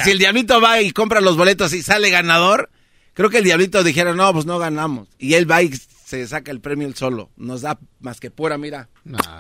si 0.04 0.12
el 0.12 0.18
diablito 0.18 0.60
va 0.60 0.82
y 0.82 0.92
compra 0.92 1.22
los 1.22 1.38
boletos 1.38 1.74
y 1.74 1.82
sale 1.82 2.10
ganador, 2.10 2.70
Creo 3.14 3.30
que 3.30 3.38
el 3.38 3.44
diablito 3.44 3.84
dijera, 3.84 4.14
no, 4.14 4.34
pues 4.34 4.46
no 4.46 4.58
ganamos. 4.60 5.08
Y 5.20 5.36
él 5.36 5.50
va 5.50 5.62
y 5.62 5.72
se 6.06 6.28
saca 6.28 6.52
el 6.52 6.62
premio 6.62 6.88
él 6.88 6.96
solo. 6.96 7.32
Nos 7.38 7.62
da 7.62 7.80
más 8.00 8.20
que 8.20 8.32
pura, 8.32 8.58
mira. 8.58 8.90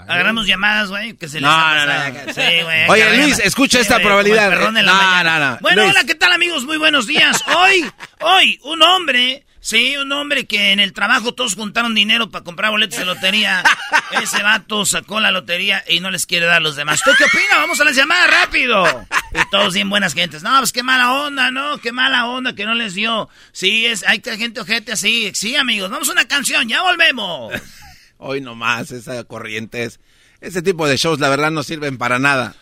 Agarramos 0.07 0.47
llamadas, 0.47 0.89
güey, 0.89 1.13
que 1.13 1.27
se 1.27 1.39
les 1.39 1.49
no, 1.49 1.75
no, 1.75 1.85
no, 1.85 2.33
sí, 2.33 2.41
güey. 2.63 2.89
Oye, 2.89 3.17
Luis, 3.17 3.39
escucha 3.39 3.79
esta 3.79 3.99
probabilidad. 3.99 4.49
no, 4.59 4.71
no, 4.71 5.39
no. 5.39 5.57
Bueno, 5.61 5.83
hola, 5.87 6.03
¿qué 6.05 6.15
tal, 6.15 6.31
amigos? 6.31 6.65
Muy 6.65 6.77
buenos 6.77 7.07
días. 7.07 7.43
Hoy, 7.55 7.85
hoy, 8.21 8.59
un 8.63 8.81
hombre 8.81 9.45
Sí, 9.63 9.95
un 9.95 10.11
hombre 10.11 10.45
que 10.45 10.73
en 10.73 10.81
el 10.81 10.91
trabajo 10.91 11.33
todos 11.33 11.55
juntaron 11.55 11.95
dinero 11.95 12.29
para 12.29 12.43
comprar 12.43 12.69
boletos 12.71 12.99
de 12.99 13.05
lotería. 13.05 13.63
Ese 14.21 14.43
vato 14.43 14.85
sacó 14.85 15.21
la 15.21 15.31
lotería 15.31 15.81
y 15.87 16.01
no 16.01 16.11
les 16.11 16.25
quiere 16.25 16.45
dar 16.45 16.57
a 16.57 16.59
los 16.59 16.75
demás. 16.75 17.01
¿Tú 17.01 17.11
qué 17.17 17.23
opinas? 17.23 17.59
Vamos 17.59 17.79
a 17.79 17.85
las 17.85 17.95
llamadas 17.95 18.29
rápido. 18.29 18.83
Y 19.31 19.49
todos 19.51 19.73
bien 19.73 19.89
buenas 19.89 20.15
gentes. 20.15 20.43
No, 20.43 20.57
pues 20.57 20.73
qué 20.73 20.83
mala 20.83 21.13
onda, 21.13 21.49
¿no? 21.49 21.77
Qué 21.77 21.93
mala 21.93 22.25
onda 22.25 22.53
que 22.55 22.65
no 22.65 22.73
les 22.73 22.93
dio. 22.93 23.29
Sí, 23.53 23.85
es, 23.85 24.03
hay 24.05 24.21
gente 24.21 24.59
ojete 24.59 24.91
así. 24.91 25.31
Sí, 25.33 25.55
amigos, 25.55 25.89
vamos 25.89 26.09
a 26.09 26.11
una 26.11 26.27
canción, 26.27 26.67
ya 26.67 26.81
volvemos. 26.81 27.53
Hoy 28.17 28.41
nomás, 28.41 28.91
esa 28.91 29.23
corriente 29.23 29.85
es... 29.85 30.01
Ese 30.41 30.61
tipo 30.61 30.85
de 30.89 30.97
shows, 30.97 31.21
la 31.21 31.29
verdad, 31.29 31.51
no 31.51 31.63
sirven 31.63 31.97
para 31.97 32.19
nada. 32.19 32.53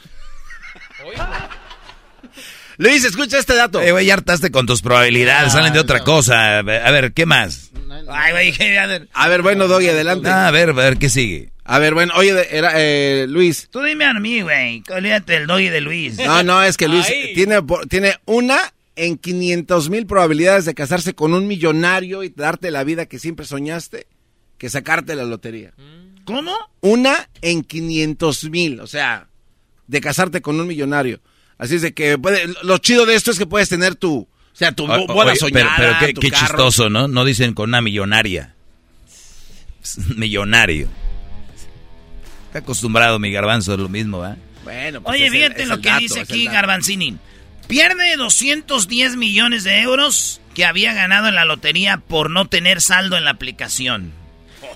Luis, 2.81 3.05
escucha 3.05 3.37
este 3.37 3.53
dato. 3.53 3.79
Eh, 3.79 3.91
güey, 3.91 4.07
ya 4.07 4.15
hartaste 4.15 4.49
con 4.49 4.65
tus 4.65 4.81
probabilidades, 4.81 5.53
salen 5.53 5.71
de 5.71 5.79
otra 5.79 6.03
cosa. 6.03 6.57
A 6.57 6.63
ver, 6.63 7.13
¿qué 7.13 7.27
más? 7.27 7.69
Ay, 8.09 8.31
güey, 8.31 8.75
a 8.75 8.87
ver. 8.87 9.07
A 9.13 9.27
ver, 9.27 9.43
bueno, 9.43 9.67
Doggy, 9.67 9.89
adelante. 9.89 10.27
a 10.27 10.49
ver, 10.49 10.71
a 10.71 10.73
ver, 10.73 10.97
¿qué 10.97 11.07
sigue? 11.07 11.51
A 11.63 11.77
ver, 11.77 11.93
bueno, 11.93 12.11
oye, 12.15 12.33
era, 12.49 12.71
eh, 12.77 13.27
Luis. 13.29 13.67
Tú 13.69 13.83
dime 13.83 14.05
a 14.05 14.15
mí, 14.15 14.41
güey. 14.41 14.81
Olvídate 14.89 15.33
del 15.33 15.45
Doggy 15.45 15.69
de 15.69 15.79
Luis. 15.79 16.17
No, 16.17 16.41
no, 16.41 16.63
es 16.63 16.75
que 16.75 16.87
Luis 16.87 17.05
tiene, 17.35 17.59
tiene 17.87 18.15
una 18.25 18.57
en 18.95 19.15
500 19.19 19.91
mil 19.91 20.07
probabilidades 20.07 20.65
de 20.65 20.73
casarse 20.73 21.13
con 21.13 21.35
un 21.35 21.45
millonario 21.45 22.23
y 22.23 22.29
darte 22.29 22.71
la 22.71 22.83
vida 22.83 23.05
que 23.05 23.19
siempre 23.19 23.45
soñaste 23.45 24.07
que 24.57 24.71
sacarte 24.71 25.15
la 25.15 25.25
lotería. 25.25 25.71
¿Cómo? 26.25 26.55
Una 26.79 27.29
en 27.43 27.61
500 27.61 28.49
mil, 28.49 28.79
o 28.79 28.87
sea, 28.87 29.27
de 29.85 30.01
casarte 30.01 30.41
con 30.41 30.59
un 30.59 30.65
millonario. 30.65 31.21
Así 31.61 31.75
es 31.75 31.83
de 31.83 31.93
que 31.93 32.17
lo 32.63 32.77
chido 32.79 33.05
de 33.05 33.13
esto 33.13 33.29
es 33.29 33.37
que 33.37 33.45
puedes 33.45 33.69
tener 33.69 33.93
tu, 33.93 34.21
o 34.21 34.27
sea, 34.51 34.71
tu 34.71 34.87
boda 34.87 35.35
soñada, 35.35 35.75
Pero, 35.77 35.93
qué, 35.99 36.13
qué 36.15 36.31
chistoso, 36.31 36.89
¿no? 36.89 37.07
No 37.07 37.23
dicen 37.23 37.53
con 37.53 37.69
una 37.69 37.81
millonaria. 37.81 38.55
Millonario. 40.15 40.87
Está 42.47 42.59
acostumbrado 42.59 43.19
mi 43.19 43.31
garbanzo, 43.31 43.73
es 43.73 43.79
lo 43.79 43.89
mismo, 43.89 44.17
¿va? 44.17 44.37
Bueno, 44.63 45.03
pues 45.03 45.13
Oye, 45.13 45.29
fíjate 45.29 45.67
lo 45.67 45.79
que 45.81 45.95
dice 45.99 46.21
aquí 46.21 46.47
Garbanzini. 46.47 47.17
Pierde 47.67 48.15
210 48.17 49.15
millones 49.15 49.63
de 49.63 49.81
euros 49.81 50.41
que 50.55 50.65
había 50.65 50.95
ganado 50.95 51.27
en 51.27 51.35
la 51.35 51.45
lotería 51.45 51.97
por 51.97 52.31
no 52.31 52.47
tener 52.47 52.81
saldo 52.81 53.17
en 53.17 53.23
la 53.23 53.31
aplicación. 53.31 54.13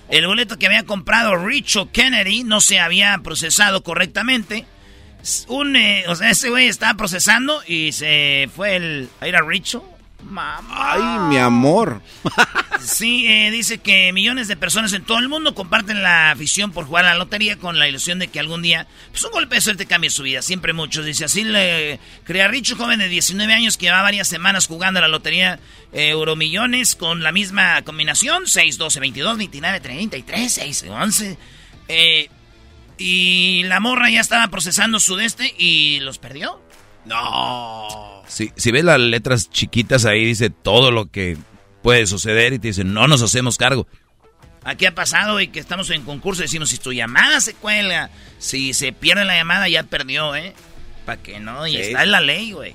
El 0.09 0.27
boleto 0.27 0.59
que 0.59 0.67
había 0.67 0.83
comprado 0.83 1.35
Richo 1.35 1.91
Kennedy 1.91 2.43
no 2.43 2.61
se 2.61 2.79
había 2.79 3.17
procesado 3.23 3.81
correctamente 3.81 4.67
Un, 5.47 5.75
eh, 5.75 6.05
o 6.07 6.15
sea, 6.15 6.29
ese 6.29 6.49
güey 6.49 6.67
estaba 6.67 6.95
procesando 6.95 7.61
y 7.67 7.91
se 7.91 8.49
fue 8.55 8.75
el, 8.75 9.09
a 9.19 9.27
ir 9.27 9.35
a 9.35 9.41
Richo. 9.41 9.83
Mamá. 10.23 10.93
Ay, 10.93 11.19
mi 11.29 11.37
amor. 11.37 12.01
sí, 12.81 13.27
eh, 13.27 13.51
dice 13.51 13.77
que 13.77 14.11
millones 14.11 14.47
de 14.47 14.55
personas 14.55 14.91
en 14.93 15.03
todo 15.03 15.19
el 15.19 15.29
mundo 15.29 15.53
comparten 15.53 16.01
la 16.01 16.31
afición 16.31 16.71
por 16.71 16.85
jugar 16.85 17.05
a 17.05 17.09
la 17.09 17.19
lotería 17.19 17.57
con 17.57 17.77
la 17.77 17.87
ilusión 17.87 18.17
de 18.17 18.27
que 18.27 18.39
algún 18.39 18.63
día, 18.63 18.87
pues 19.11 19.23
un 19.23 19.31
golpe 19.31 19.55
de 19.55 19.61
suerte 19.61 19.85
cambie 19.85 20.09
su 20.09 20.23
vida. 20.23 20.41
Siempre 20.41 20.73
muchos. 20.73 21.05
Dice, 21.05 21.25
así 21.25 21.43
le 21.43 21.99
crea 22.23 22.47
Richo, 22.47 22.75
joven 22.75 22.99
de 22.99 23.07
19 23.07 23.53
años 23.53 23.77
que 23.77 23.85
lleva 23.85 24.01
varias 24.01 24.27
semanas 24.27 24.67
jugando 24.67 24.99
a 24.99 25.01
la 25.01 25.07
lotería 25.07 25.59
eh, 25.93 26.09
Euromillones 26.09 26.95
con 26.95 27.21
la 27.21 27.31
misma 27.31 27.83
combinación: 27.83 28.47
6, 28.47 28.77
12, 28.77 28.99
22, 28.99 29.37
29, 29.37 29.79
33, 29.79 30.53
6, 30.53 30.85
11. 30.89 31.37
Eh, 31.87 32.29
y 32.97 33.63
la 33.63 33.79
morra 33.79 34.09
ya 34.09 34.21
estaba 34.21 34.47
procesando 34.47 34.99
su 34.99 35.15
deste 35.15 35.53
y 35.57 35.99
los 35.99 36.17
perdió. 36.17 36.61
No. 37.05 38.23
Si, 38.27 38.51
si 38.55 38.71
ves 38.71 38.83
las 38.83 38.99
letras 38.99 39.49
chiquitas 39.49 40.05
ahí, 40.05 40.25
dice 40.25 40.49
todo 40.49 40.91
lo 40.91 41.11
que 41.11 41.37
puede 41.81 42.07
suceder 42.07 42.53
y 42.53 42.59
te 42.59 42.69
dicen, 42.69 42.93
no 42.93 43.07
nos 43.07 43.21
hacemos 43.21 43.57
cargo. 43.57 43.87
Aquí 44.63 44.87
ha 44.87 44.95
pasado 44.95 45.39
y 45.39 45.49
que 45.49 45.59
estamos 45.59 45.91
en 45.91 46.01
concurso 46.03 46.41
decimos, 46.41 46.69
si 46.69 46.77
tu 46.79 46.91
llamada 46.91 47.39
se 47.39 47.53
cuelga, 47.53 48.09
si 48.39 48.73
se 48.73 48.91
pierde 48.91 49.23
la 49.23 49.37
llamada, 49.37 49.69
ya 49.69 49.83
perdió, 49.83 50.35
¿eh? 50.35 50.55
Para 51.05 51.21
que 51.21 51.39
no, 51.39 51.67
y 51.67 51.77
está 51.77 52.01
en 52.01 52.11
la 52.11 52.21
ley, 52.21 52.51
güey. 52.51 52.73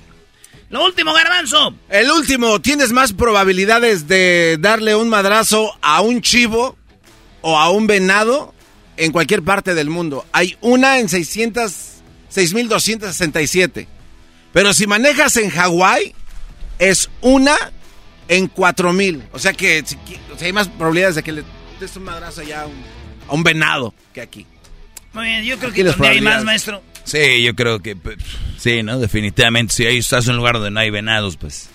Lo 0.69 0.85
último, 0.85 1.11
garbanzo. 1.11 1.75
El 1.89 2.09
último, 2.11 2.61
¿tienes 2.61 2.93
más 2.93 3.11
probabilidades 3.11 4.07
de 4.07 4.55
darle 4.57 4.95
un 4.95 5.09
madrazo 5.09 5.77
a 5.81 5.99
un 5.99 6.21
chivo 6.21 6.77
o 7.41 7.59
a 7.59 7.69
un 7.71 7.87
venado 7.87 8.53
en 9.05 9.11
cualquier 9.11 9.41
parte 9.41 9.73
del 9.73 9.89
mundo? 9.89 10.25
Hay 10.31 10.57
una 10.61 10.99
en 10.99 11.09
600, 11.09 11.73
6267. 12.29 13.87
Pero 14.53 14.73
si 14.73 14.85
manejas 14.85 15.37
en 15.37 15.49
Hawái, 15.49 16.13
es 16.77 17.09
una 17.21 17.55
en 18.27 18.47
4000. 18.47 19.23
O 19.31 19.39
sea 19.39 19.53
que 19.53 19.83
hay 20.39 20.53
más 20.53 20.67
probabilidades 20.67 21.15
de 21.15 21.23
que 21.23 21.31
le 21.31 21.43
des 21.79 21.95
un 21.95 22.03
madrazo 22.03 22.41
allá 22.41 22.61
a 22.61 22.67
un, 22.67 22.75
a 23.27 23.33
un 23.33 23.43
venado 23.43 23.93
que 24.13 24.21
aquí. 24.21 24.45
Muy 25.13 25.25
bien, 25.25 25.43
yo 25.45 25.57
creo 25.57 25.73
que 25.73 25.83
donde 25.83 26.07
hay 26.07 26.21
más, 26.21 26.43
maestro. 26.43 26.83
Sí, 27.03 27.41
yo 27.41 27.55
creo 27.55 27.79
que 27.79 27.95
pues, 27.95 28.17
sí, 28.59 28.83
¿no? 28.83 28.99
Definitivamente, 28.99 29.73
si 29.73 29.85
ahí 29.87 29.97
estás 29.97 30.25
en 30.25 30.33
un 30.33 30.37
lugar 30.37 30.55
donde 30.55 30.69
no 30.69 30.79
hay 30.79 30.91
venados, 30.91 31.37
pues 31.37 31.70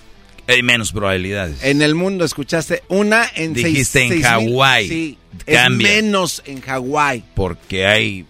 hay 0.47 0.63
menos 0.63 0.93
probabilidades. 0.93 1.63
En 1.63 1.83
el 1.83 1.95
mundo 1.95 2.25
escuchaste 2.25 2.83
una 2.89 3.27
en 3.35 3.55
Dijiste 3.55 4.05
en 4.05 4.23
Hawái. 4.23 4.89
Sí, 4.89 5.19
es 5.47 5.71
menos 5.71 6.43
en 6.47 6.61
Hawái. 6.61 7.25
Porque 7.35 7.87
hay... 7.87 8.27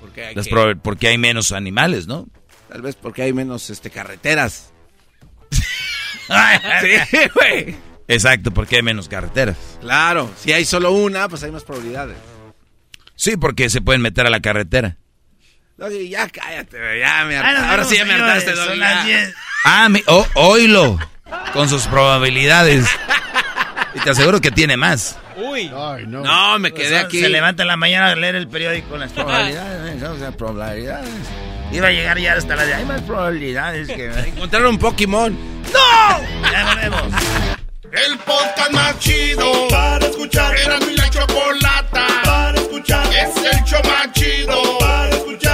Porque 0.00 0.24
hay, 0.24 0.74
porque 0.82 1.08
hay 1.08 1.18
menos 1.18 1.52
animales, 1.52 2.06
¿no? 2.06 2.28
Tal 2.68 2.82
vez 2.82 2.96
porque 2.96 3.22
hay 3.22 3.32
menos 3.32 3.70
este, 3.70 3.90
carreteras. 3.90 4.72
sí, 5.50 7.18
güey. 7.34 7.76
Exacto, 8.06 8.50
porque 8.50 8.76
hay 8.76 8.82
menos 8.82 9.08
carreteras. 9.08 9.56
Claro, 9.80 10.30
si 10.36 10.52
hay 10.52 10.64
solo 10.64 10.92
una, 10.92 11.28
pues 11.28 11.42
hay 11.42 11.50
más 11.50 11.64
probabilidades. 11.64 12.16
Sí, 13.16 13.36
porque 13.36 13.70
se 13.70 13.80
pueden 13.80 14.02
meter 14.02 14.26
a 14.26 14.30
la 14.30 14.40
carretera. 14.40 14.98
Ya 15.78 16.28
cállate, 16.28 17.00
ya 17.00 17.24
me 17.24 17.36
Ahora 17.36 17.84
sí 17.84 17.96
ya 17.96 18.04
me 18.04 18.14
hartaste, 18.14 18.52
Ah, 19.64 19.88
mi, 19.88 20.02
oh, 20.06 20.26
oílo. 20.34 20.98
Con 21.52 21.68
sus 21.68 21.86
probabilidades. 21.86 22.86
Y 23.94 24.00
te 24.00 24.10
aseguro 24.10 24.40
que 24.40 24.50
tiene 24.50 24.76
más. 24.76 25.18
Uy. 25.36 25.68
no. 25.68 25.98
no. 26.06 26.58
me 26.58 26.72
quedé 26.72 26.98
aquí. 26.98 27.20
Se 27.20 27.28
levanta 27.28 27.62
en 27.62 27.68
la 27.68 27.76
mañana 27.76 28.08
a 28.08 28.14
leer 28.14 28.36
el 28.36 28.48
periódico 28.48 28.90
con 28.90 29.00
las 29.00 29.12
probabilidades. 29.12 30.02
o 30.02 30.18
sea, 30.18 30.32
probabilidades. 30.32 31.10
Iba 31.72 31.88
a 31.88 31.90
llegar 31.90 32.18
ya 32.18 32.34
hasta 32.34 32.54
la 32.56 32.64
de 32.66 32.74
hay 32.74 32.84
más 32.84 33.00
probabilidades 33.02 33.88
que 33.88 34.06
encontrar 34.28 34.66
un 34.66 34.78
Pokémon. 34.78 35.36
¡No! 35.72 36.50
Ya 36.52 36.64
volvemos. 36.66 37.02
El 37.90 38.18
podcast 38.18 38.70
más 38.72 38.98
chido 38.98 39.68
para 39.68 40.06
escuchar. 40.06 40.56
Era 40.56 40.78
mi 40.80 40.94
la 40.94 41.08
chocolata 41.10 42.06
para 42.24 42.58
escuchar. 42.58 43.06
Es 43.12 43.36
el 43.36 43.64
show 43.64 43.80
más 43.84 44.12
chido 44.12 44.78
para 44.78 45.10
escuchar. 45.10 45.53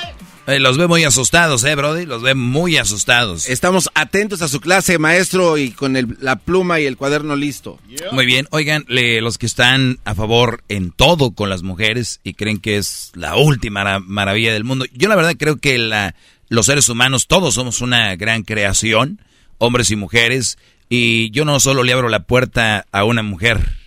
Eh, 0.47 0.59
los 0.59 0.77
ve 0.77 0.87
muy 0.87 1.03
asustados, 1.03 1.63
¿eh, 1.63 1.75
Brody? 1.75 2.05
Los 2.05 2.23
ve 2.23 2.33
muy 2.33 2.77
asustados. 2.77 3.47
Estamos 3.47 3.89
atentos 3.93 4.41
a 4.41 4.47
su 4.47 4.59
clase, 4.59 4.97
maestro, 4.97 5.57
y 5.57 5.71
con 5.71 5.95
la 6.19 6.35
pluma 6.37 6.79
y 6.79 6.85
el 6.85 6.97
cuaderno 6.97 7.35
listo. 7.35 7.79
Muy 8.11 8.25
bien. 8.25 8.47
Oigan, 8.49 8.85
los 8.87 9.37
que 9.37 9.45
están 9.45 9.99
a 10.03 10.15
favor 10.15 10.63
en 10.67 10.91
todo 10.91 11.31
con 11.31 11.49
las 11.49 11.61
mujeres 11.61 12.19
y 12.23 12.33
creen 12.33 12.59
que 12.59 12.77
es 12.77 13.11
la 13.13 13.35
última 13.35 13.99
maravilla 13.99 14.51
del 14.51 14.63
mundo. 14.63 14.85
Yo 14.93 15.09
la 15.09 15.15
verdad 15.15 15.35
creo 15.37 15.57
que 15.57 15.77
la, 15.77 16.15
los 16.49 16.65
seres 16.65 16.89
humanos, 16.89 17.27
todos 17.27 17.53
somos 17.53 17.79
una 17.81 18.15
gran 18.15 18.43
creación, 18.43 19.21
hombres 19.59 19.91
y 19.91 19.95
mujeres, 19.95 20.57
y 20.89 21.29
yo 21.31 21.45
no 21.45 21.59
solo 21.59 21.83
le 21.83 21.93
abro 21.93 22.09
la 22.09 22.23
puerta 22.23 22.85
a 22.91 23.03
una 23.03 23.23
mujer, 23.23 23.77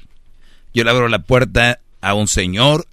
yo 0.72 0.84
le 0.84 0.90
abro 0.90 1.08
la 1.08 1.18
puerta 1.18 1.80
a 2.00 2.14
un 2.14 2.28
señor, 2.28 2.86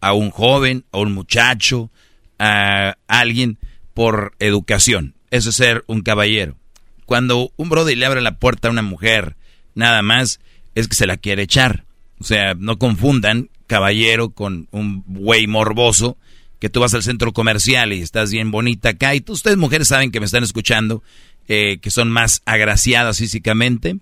a 0.00 0.12
un 0.12 0.30
joven, 0.30 0.84
a 0.92 0.98
un 0.98 1.12
muchacho, 1.12 1.90
a 2.38 2.96
alguien 3.06 3.58
por 3.94 4.34
educación. 4.38 5.14
Eso 5.30 5.50
es 5.50 5.56
ser 5.56 5.84
un 5.86 6.02
caballero. 6.02 6.56
Cuando 7.04 7.52
un 7.56 7.68
brother 7.68 7.96
le 7.96 8.06
abre 8.06 8.20
la 8.20 8.38
puerta 8.38 8.68
a 8.68 8.70
una 8.70 8.82
mujer, 8.82 9.36
nada 9.74 10.02
más 10.02 10.40
es 10.74 10.88
que 10.88 10.96
se 10.96 11.06
la 11.06 11.16
quiere 11.16 11.42
echar. 11.42 11.84
O 12.20 12.24
sea, 12.24 12.54
no 12.54 12.78
confundan 12.78 13.50
caballero 13.66 14.30
con 14.30 14.68
un 14.70 15.04
güey 15.06 15.46
morboso 15.46 16.16
que 16.58 16.68
tú 16.68 16.80
vas 16.80 16.94
al 16.94 17.02
centro 17.02 17.32
comercial 17.32 17.92
y 17.92 18.00
estás 18.00 18.30
bien 18.30 18.50
bonita 18.50 18.90
acá. 18.90 19.14
Y 19.14 19.24
ustedes 19.28 19.56
mujeres 19.56 19.88
saben 19.88 20.10
que 20.10 20.20
me 20.20 20.26
están 20.26 20.42
escuchando, 20.42 21.02
eh, 21.46 21.78
que 21.80 21.90
son 21.90 22.10
más 22.10 22.42
agraciadas 22.44 23.18
físicamente. 23.18 23.98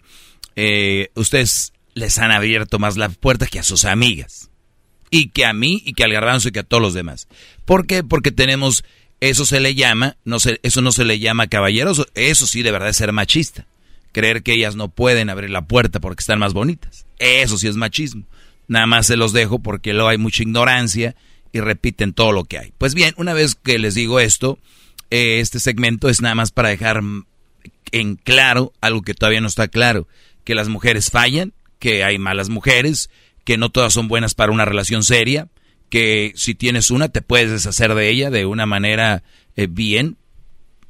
Eh, 0.57 1.11
ustedes 1.15 1.73
les 1.95 2.19
han 2.19 2.31
abierto 2.31 2.79
más 2.79 2.97
la 2.97 3.09
puerta 3.09 3.47
que 3.47 3.59
a 3.59 3.63
sus 3.63 3.85
amigas 3.85 4.51
y 5.17 5.29
que 5.29 5.47
a 5.47 5.55
mí 5.55 5.83
y 5.87 5.95
que 5.95 6.05
al 6.05 6.13
garbanzo 6.13 6.49
y 6.49 6.53
que 6.53 6.59
a 6.59 6.63
todos 6.63 6.83
los 6.83 6.93
demás. 6.93 7.27
¿Por 7.65 7.87
qué? 7.87 8.05
Porque 8.05 8.33
tenemos, 8.33 8.85
eso 9.21 9.47
se 9.47 9.61
le 9.61 9.75
llama, 9.75 10.17
no 10.27 10.41
se, 10.41 10.61
eso 10.63 10.83
no 10.83 10.93
se 10.93 11.07
le 11.07 11.19
llama 11.19 11.47
caballeroso, 11.47 12.07
eso 12.15 12.47
sí 12.47 12.63
de 12.63 12.71
verdad 12.71 12.91
es 12.91 12.99
ser 12.99 13.13
machista. 13.13 13.67
Creer 14.13 14.43
que 14.43 14.53
ellas 14.53 14.77
no 14.77 14.89
pueden 14.89 15.31
abrir 15.31 15.49
la 15.49 15.67
puerta 15.67 16.01
porque 16.01 16.21
están 16.21 16.39
más 16.39 16.53
bonitas. 16.53 17.07
Eso 17.19 17.57
sí 17.57 17.67
es 17.67 17.77
machismo. 17.77 18.25
Nada 18.69 18.87
más 18.87 19.07
se 19.07 19.17
los 19.17 19.33
dejo 19.33 19.59
porque 19.59 19.95
luego 19.95 20.11
hay 20.11 20.19
mucha 20.19 20.43
ignorancia 20.43 21.15
y 21.51 21.61
repiten 21.61 22.13
todo 22.13 22.33
lo 22.33 22.45
que 22.45 22.59
hay. 22.59 22.73
Pues 22.77 22.95
bien, 22.95 23.15
una 23.17 23.33
vez 23.33 23.55
que 23.55 23.79
les 23.79 23.95
digo 23.95 24.21
esto, 24.21 24.59
eh, 25.11 25.41
este 25.41 25.61
segmento 25.61 26.11
es 26.11 26.21
nada 26.21 26.35
más 26.35 26.51
para 26.51 26.69
dejar 26.69 27.03
en 27.93 28.17
claro 28.17 28.75
algo 28.83 29.01
que 29.01 29.15
todavía 29.15 29.41
no 29.41 29.49
está 29.49 29.69
claro, 29.69 30.09
que 30.45 30.55
las 30.55 30.69
mujeres 30.69 31.11
fallan, 31.11 31.55
que 31.79 32.05
hay 32.05 32.19
malas 32.19 32.51
mujeres, 32.51 33.09
que 33.47 33.57
no 33.57 33.71
todas 33.71 33.93
son 33.93 34.09
buenas 34.09 34.35
para 34.35 34.51
una 34.51 34.65
relación 34.65 35.05
seria, 35.05 35.49
que 35.89 36.33
si 36.35 36.57
tienes 36.57 36.91
una 36.91 37.09
te 37.09 37.23
puedes 37.23 37.53
deshacer 37.53 37.95
de 37.95 38.11
ella 38.11 38.29
de 38.29 38.45
una 38.45 38.67
manera 38.67 39.23
eh, 39.55 39.69
bien, 39.71 40.17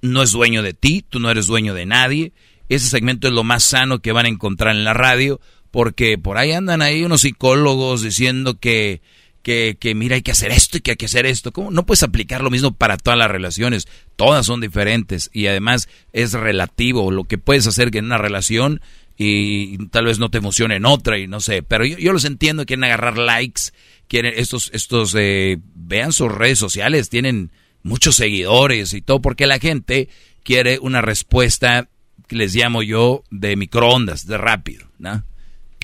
no 0.01 0.23
es 0.23 0.33
dueño 0.33 0.63
de 0.63 0.73
ti, 0.73 1.05
tú 1.07 1.21
no 1.21 1.31
eres 1.31 1.47
dueño 1.47 1.75
de 1.75 1.85
nadie. 1.85 2.33
Ese 2.71 2.89
segmento 2.89 3.29
es 3.29 3.35
lo 3.35 3.45
más 3.45 3.63
sano 3.63 4.01
que 4.01 4.13
van 4.13 4.25
a 4.25 4.31
encontrar 4.31 4.75
en 4.75 4.85
la 4.85 4.95
radio, 4.95 5.39
porque 5.71 6.17
por 6.17 6.39
ahí 6.39 6.53
andan 6.53 6.81
ahí 6.81 7.05
unos 7.05 7.21
psicólogos 7.21 8.01
diciendo 8.01 8.59
que, 8.59 9.03
que, 9.43 9.77
que 9.79 9.95
mira, 9.95 10.17
hay 10.17 10.23
que 10.23 10.33
hacer 10.33 10.51
esto 10.51 10.79
y 10.79 10.81
que 10.81 10.93
hay 10.93 10.97
que 10.97 11.07
hacer 11.07 11.27
esto. 11.27 11.53
¿Cómo? 11.53 11.71
No 11.71 11.85
puedes 11.85 12.05
aplicar 12.05 12.43
lo 12.43 12.51
mismo 12.51 12.73
para 12.73 12.97
todas 12.97 13.19
las 13.19 13.31
relaciones, 13.31 13.87
todas 14.17 14.47
son 14.47 14.63
diferentes 14.63 15.29
y 15.31 15.47
además 15.47 15.91
es 16.15 16.33
relativo. 16.33 17.11
Lo 17.11 17.25
que 17.25 17.37
puedes 17.37 17.67
hacer 17.67 17.91
que 17.91 17.99
en 17.99 18.07
una 18.07 18.17
relación 18.17 18.81
y 19.17 19.79
tal 19.89 20.05
vez 20.05 20.19
no 20.19 20.31
te 20.31 20.39
emocione 20.39 20.79
otra 20.85 21.19
y 21.19 21.27
no 21.27 21.41
sé, 21.41 21.63
pero 21.63 21.85
yo, 21.85 22.13
los 22.13 22.25
entiendo, 22.25 22.67
quieren 22.67 22.85
agarrar 22.85 23.19
likes, 23.19 23.63
quieren 24.09 24.35
estos, 24.37 24.71
estos, 24.75 25.15
eh, 25.17 25.59
vean 25.75 26.13
sus 26.13 26.31
redes 26.31 26.59
sociales, 26.59 27.09
tienen 27.09 27.51
muchos 27.83 28.17
seguidores 28.17 28.93
y 28.93 29.01
todo, 29.01 29.23
porque 29.23 29.47
la 29.47 29.59
gente 29.59 30.09
quiere 30.43 30.79
una 30.81 31.01
respuesta 31.01 31.89
que 32.27 32.37
les 32.37 32.55
llamo 32.55 32.83
yo 32.83 33.25
de 33.31 33.57
microondas, 33.57 34.27
de 34.27 34.37
rápido, 34.37 34.87
¿no? 34.99 35.25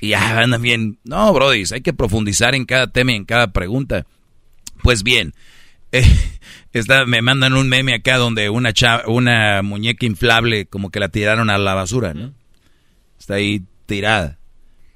Y 0.01 0.09
ya 0.09 0.41
andan 0.41 0.61
bien, 0.61 0.99
no, 1.05 1.33
brody, 1.33 1.63
hay 1.73 1.81
que 1.81 1.93
profundizar 1.93 2.55
en 2.55 2.65
cada 2.65 2.89
tema 2.89 3.13
y 3.13 3.17
en 3.17 3.25
cada 3.25 3.53
pregunta. 3.53 4.05
Pues 4.83 5.05
bien, 5.05 5.33
está, 6.73 7.07
me 7.07 7.23
mandan 7.23 7.53
un 7.53 7.69
meme 7.69 7.95
acá 7.95 8.17
donde 8.17 8.51
una, 8.51 8.75
una 9.07 9.63
muñeca 9.63 10.05
inflable 10.05 10.67
como 10.67 10.91
que 10.91 10.99
la 10.99 11.09
tiraron 11.09 11.51
a 11.51 11.59
la 11.59 11.75
basura, 11.75 12.15
¿no? 12.15 12.35
Está 13.23 13.35
ahí 13.35 13.63
tirada. 13.87 14.39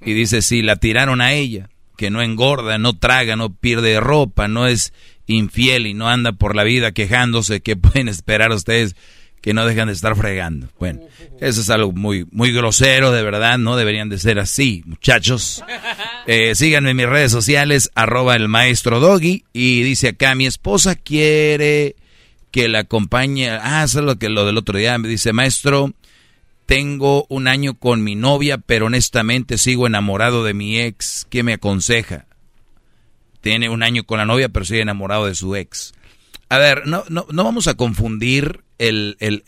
Y 0.04 0.12
dice, 0.12 0.42
si 0.42 0.62
la 0.62 0.76
tiraron 0.76 1.20
a 1.20 1.32
ella, 1.32 1.70
que 1.96 2.10
no 2.10 2.22
engorda, 2.22 2.76
no 2.76 2.98
traga, 2.98 3.36
no 3.36 3.54
pierde 3.54 3.98
ropa, 4.00 4.48
no 4.48 4.66
es 4.66 4.92
infiel 5.26 5.86
y 5.86 5.94
no 5.94 6.08
anda 6.08 6.32
por 6.32 6.56
la 6.56 6.64
vida 6.64 6.92
quejándose, 6.92 7.60
que 7.60 7.76
pueden 7.76 8.08
esperar 8.08 8.50
ustedes 8.52 8.96
que 9.40 9.54
no 9.54 9.64
dejan 9.64 9.86
de 9.86 9.94
estar 9.94 10.16
fregando? 10.16 10.68
Bueno, 10.80 11.02
eso 11.40 11.60
es 11.60 11.70
algo 11.70 11.92
muy, 11.92 12.26
muy 12.32 12.50
grosero, 12.52 13.12
de 13.12 13.22
verdad, 13.22 13.58
no 13.58 13.76
deberían 13.76 14.08
de 14.08 14.18
ser 14.18 14.38
así, 14.38 14.82
muchachos. 14.86 15.64
Eh, 16.28 16.56
síganme 16.56 16.90
en 16.90 16.96
mis 16.96 17.06
redes 17.06 17.30
sociales, 17.30 17.92
arroba 17.94 18.34
el 18.34 18.48
maestro 18.48 18.98
Doggy, 18.98 19.44
y 19.52 19.84
dice 19.84 20.08
acá, 20.08 20.34
mi 20.34 20.44
esposa 20.44 20.96
quiere 20.96 21.94
que 22.50 22.66
la 22.66 22.80
acompañe, 22.80 23.48
ah, 23.48 23.84
eso 23.84 24.00
es 24.00 24.04
lo 24.04 24.18
que 24.18 24.28
lo 24.28 24.44
del 24.44 24.58
otro 24.58 24.76
día, 24.76 24.98
me 24.98 25.06
dice, 25.06 25.32
maestro, 25.32 25.94
tengo 26.66 27.26
un 27.28 27.48
año 27.48 27.78
con 27.78 28.02
mi 28.02 28.16
novia, 28.16 28.58
pero 28.58 28.86
honestamente 28.86 29.56
sigo 29.56 29.86
enamorado 29.86 30.44
de 30.44 30.52
mi 30.52 30.80
ex. 30.80 31.26
¿Qué 31.30 31.42
me 31.42 31.54
aconseja? 31.54 32.26
Tiene 33.40 33.68
un 33.68 33.84
año 33.84 34.04
con 34.04 34.18
la 34.18 34.26
novia, 34.26 34.48
pero 34.48 34.64
sigue 34.64 34.80
enamorado 34.80 35.26
de 35.26 35.36
su 35.36 35.54
ex. 35.54 35.94
A 36.48 36.58
ver, 36.58 36.86
no, 36.86 37.04
no, 37.08 37.26
no 37.30 37.44
vamos 37.44 37.68
a 37.68 37.74
confundir 37.74 38.64
el, 38.78 39.16
el... 39.20 39.44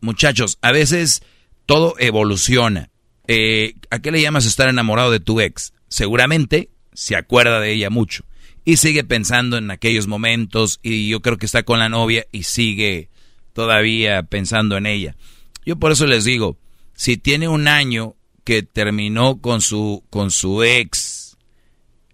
Muchachos, 0.00 0.58
a 0.62 0.72
veces 0.72 1.22
todo 1.66 1.94
evoluciona. 1.98 2.90
Eh, 3.28 3.74
¿A 3.90 4.00
qué 4.00 4.10
le 4.10 4.22
llamas 4.22 4.46
estar 4.46 4.68
enamorado 4.68 5.10
de 5.10 5.20
tu 5.20 5.40
ex? 5.40 5.74
Seguramente 5.88 6.70
se 6.94 7.16
acuerda 7.16 7.60
de 7.60 7.72
ella 7.72 7.90
mucho 7.90 8.24
y 8.64 8.78
sigue 8.78 9.04
pensando 9.04 9.56
en 9.56 9.70
aquellos 9.70 10.06
momentos 10.06 10.80
y 10.82 11.08
yo 11.08 11.20
creo 11.20 11.36
que 11.36 11.46
está 11.46 11.62
con 11.62 11.78
la 11.78 11.88
novia 11.88 12.26
y 12.32 12.44
sigue 12.44 13.10
todavía 13.52 14.22
pensando 14.22 14.76
en 14.76 14.86
ella. 14.86 15.16
Yo 15.64 15.76
por 15.76 15.92
eso 15.92 16.06
les 16.06 16.24
digo, 16.24 16.56
si 16.94 17.16
tiene 17.16 17.48
un 17.48 17.68
año 17.68 18.14
que 18.44 18.62
terminó 18.62 19.38
con 19.40 19.60
su, 19.60 20.02
con 20.10 20.30
su 20.30 20.62
ex, 20.62 21.36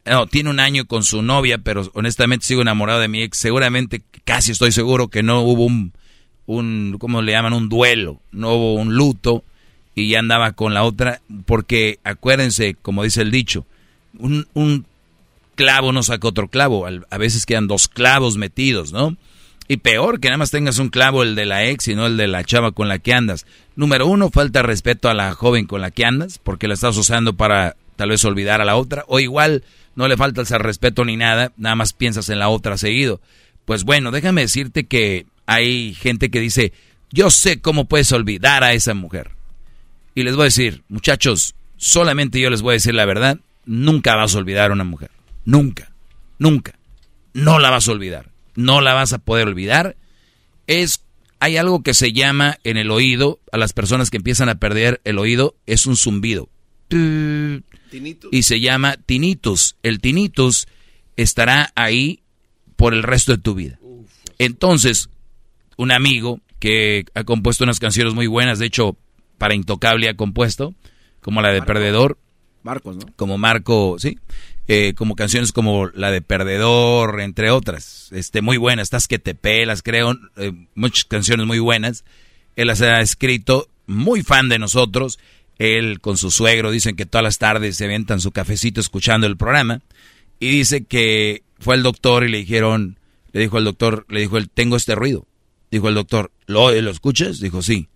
no, 0.04 0.26
tiene 0.26 0.50
un 0.50 0.60
año 0.60 0.86
con 0.86 1.02
su 1.02 1.22
novia, 1.22 1.58
pero 1.58 1.90
honestamente 1.94 2.46
sigo 2.46 2.62
enamorado 2.62 3.00
de 3.00 3.08
mi 3.08 3.22
ex, 3.22 3.38
seguramente, 3.38 4.02
casi 4.24 4.52
estoy 4.52 4.72
seguro 4.72 5.08
que 5.08 5.22
no 5.22 5.40
hubo 5.42 5.64
un, 5.64 5.92
un, 6.46 6.96
¿cómo 6.98 7.22
le 7.22 7.32
llaman? 7.32 7.52
Un 7.52 7.68
duelo, 7.68 8.20
no 8.32 8.54
hubo 8.54 8.74
un 8.74 8.94
luto 8.94 9.44
y 9.94 10.10
ya 10.10 10.18
andaba 10.18 10.52
con 10.52 10.74
la 10.74 10.84
otra, 10.84 11.20
porque 11.46 11.98
acuérdense, 12.04 12.74
como 12.80 13.02
dice 13.02 13.22
el 13.22 13.30
dicho, 13.30 13.66
un, 14.18 14.46
un 14.54 14.86
clavo 15.54 15.90
no 15.92 16.02
saca 16.02 16.28
otro 16.28 16.48
clavo, 16.48 16.86
a 16.86 17.18
veces 17.18 17.46
quedan 17.46 17.66
dos 17.66 17.88
clavos 17.88 18.36
metidos, 18.36 18.92
¿no? 18.92 19.16
Y 19.68 19.78
peor 19.78 20.20
que 20.20 20.28
nada 20.28 20.38
más 20.38 20.50
tengas 20.50 20.78
un 20.78 20.90
clavo 20.90 21.22
el 21.22 21.34
de 21.34 21.44
la 21.44 21.64
ex 21.64 21.88
y 21.88 21.94
no 21.94 22.06
el 22.06 22.16
de 22.16 22.28
la 22.28 22.44
chava 22.44 22.72
con 22.72 22.88
la 22.88 22.98
que 22.98 23.12
andas. 23.12 23.46
Número 23.74 24.06
uno, 24.06 24.30
falta 24.30 24.62
respeto 24.62 25.08
a 25.08 25.14
la 25.14 25.32
joven 25.32 25.66
con 25.66 25.80
la 25.80 25.90
que 25.90 26.04
andas, 26.04 26.38
porque 26.38 26.68
la 26.68 26.74
estás 26.74 26.96
usando 26.96 27.36
para 27.36 27.76
tal 27.96 28.10
vez 28.10 28.24
olvidar 28.24 28.60
a 28.60 28.64
la 28.64 28.76
otra. 28.76 29.04
O 29.08 29.18
igual 29.18 29.64
no 29.96 30.06
le 30.06 30.16
falta 30.16 30.42
ese 30.42 30.58
respeto 30.58 31.04
ni 31.04 31.16
nada, 31.16 31.52
nada 31.56 31.74
más 31.74 31.92
piensas 31.92 32.28
en 32.28 32.38
la 32.38 32.48
otra 32.48 32.78
seguido. 32.78 33.20
Pues 33.64 33.82
bueno, 33.82 34.12
déjame 34.12 34.42
decirte 34.42 34.86
que 34.86 35.26
hay 35.46 35.94
gente 35.94 36.30
que 36.30 36.40
dice, 36.40 36.72
yo 37.10 37.30
sé 37.30 37.60
cómo 37.60 37.86
puedes 37.86 38.12
olvidar 38.12 38.62
a 38.62 38.72
esa 38.72 38.94
mujer. 38.94 39.30
Y 40.14 40.22
les 40.22 40.36
voy 40.36 40.42
a 40.42 40.44
decir, 40.46 40.84
muchachos, 40.88 41.56
solamente 41.76 42.40
yo 42.40 42.50
les 42.50 42.62
voy 42.62 42.72
a 42.72 42.74
decir 42.74 42.94
la 42.94 43.04
verdad, 43.04 43.38
nunca 43.64 44.14
vas 44.14 44.34
a 44.34 44.38
olvidar 44.38 44.70
a 44.70 44.74
una 44.74 44.84
mujer. 44.84 45.10
Nunca, 45.44 45.90
nunca. 46.38 46.78
No 47.34 47.58
la 47.58 47.70
vas 47.70 47.88
a 47.88 47.92
olvidar 47.92 48.35
no 48.56 48.80
la 48.80 48.94
vas 48.94 49.12
a 49.12 49.18
poder 49.18 49.46
olvidar. 49.46 49.96
Es, 50.66 51.02
hay 51.38 51.56
algo 51.56 51.82
que 51.82 51.94
se 51.94 52.12
llama 52.12 52.58
en 52.64 52.76
el 52.76 52.90
oído, 52.90 53.38
a 53.52 53.58
las 53.58 53.72
personas 53.72 54.10
que 54.10 54.16
empiezan 54.16 54.48
a 54.48 54.58
perder 54.58 55.00
el 55.04 55.18
oído, 55.18 55.54
es 55.66 55.86
un 55.86 55.96
zumbido. 55.96 56.48
Y 58.30 58.42
se 58.42 58.60
llama 58.60 58.96
tinnitus. 58.96 59.76
El 59.82 60.00
tinnitus 60.00 60.66
estará 61.16 61.72
ahí 61.74 62.20
por 62.76 62.94
el 62.94 63.02
resto 63.02 63.32
de 63.32 63.38
tu 63.38 63.54
vida. 63.54 63.78
Entonces, 64.38 65.08
un 65.76 65.90
amigo 65.90 66.40
que 66.58 67.04
ha 67.14 67.24
compuesto 67.24 67.64
unas 67.64 67.80
canciones 67.80 68.14
muy 68.14 68.26
buenas, 68.26 68.58
de 68.58 68.66
hecho, 68.66 68.96
para 69.38 69.54
Intocable 69.54 70.08
ha 70.08 70.16
compuesto, 70.16 70.74
como 71.20 71.42
la 71.42 71.50
de 71.50 71.62
Perdedor. 71.62 72.18
Marcos, 72.62 72.96
¿no? 72.96 73.06
Como 73.16 73.38
Marco, 73.38 73.96
sí. 73.98 74.18
Eh, 74.68 74.94
como 74.96 75.14
canciones 75.14 75.52
como 75.52 75.86
la 75.94 76.10
de 76.10 76.22
Perdedor, 76.22 77.20
entre 77.20 77.52
otras, 77.52 78.08
este, 78.10 78.42
muy 78.42 78.56
buenas, 78.56 78.88
estas 78.88 79.06
que 79.06 79.20
te 79.20 79.36
pelas, 79.36 79.82
creo, 79.82 80.18
eh, 80.36 80.52
muchas 80.74 81.04
canciones 81.04 81.46
muy 81.46 81.60
buenas. 81.60 82.04
Él 82.56 82.66
las 82.66 82.82
ha 82.82 83.00
escrito, 83.00 83.68
muy 83.86 84.22
fan 84.22 84.48
de 84.48 84.58
nosotros. 84.58 85.20
Él 85.58 86.00
con 86.00 86.16
su 86.16 86.30
suegro 86.30 86.70
dicen 86.70 86.96
que 86.96 87.06
todas 87.06 87.22
las 87.22 87.38
tardes 87.38 87.76
se 87.76 87.84
aventan 87.84 88.20
su 88.20 88.32
cafecito 88.32 88.80
escuchando 88.80 89.26
el 89.26 89.36
programa. 89.36 89.82
Y 90.40 90.50
dice 90.50 90.84
que 90.84 91.44
fue 91.58 91.76
el 91.76 91.82
doctor 91.82 92.24
y 92.24 92.30
le 92.30 92.38
dijeron, 92.38 92.98
Le 93.32 93.42
dijo 93.42 93.58
al 93.58 93.64
doctor, 93.64 94.04
le 94.08 94.20
dijo 94.20 94.36
él, 94.38 94.50
tengo 94.50 94.76
este 94.76 94.94
ruido. 94.94 95.26
Dijo 95.70 95.88
el 95.88 95.94
doctor, 95.94 96.32
¿lo, 96.46 96.72
¿lo 96.72 96.90
escuchas? 96.90 97.38
Dijo, 97.38 97.62
sí. 97.62 97.88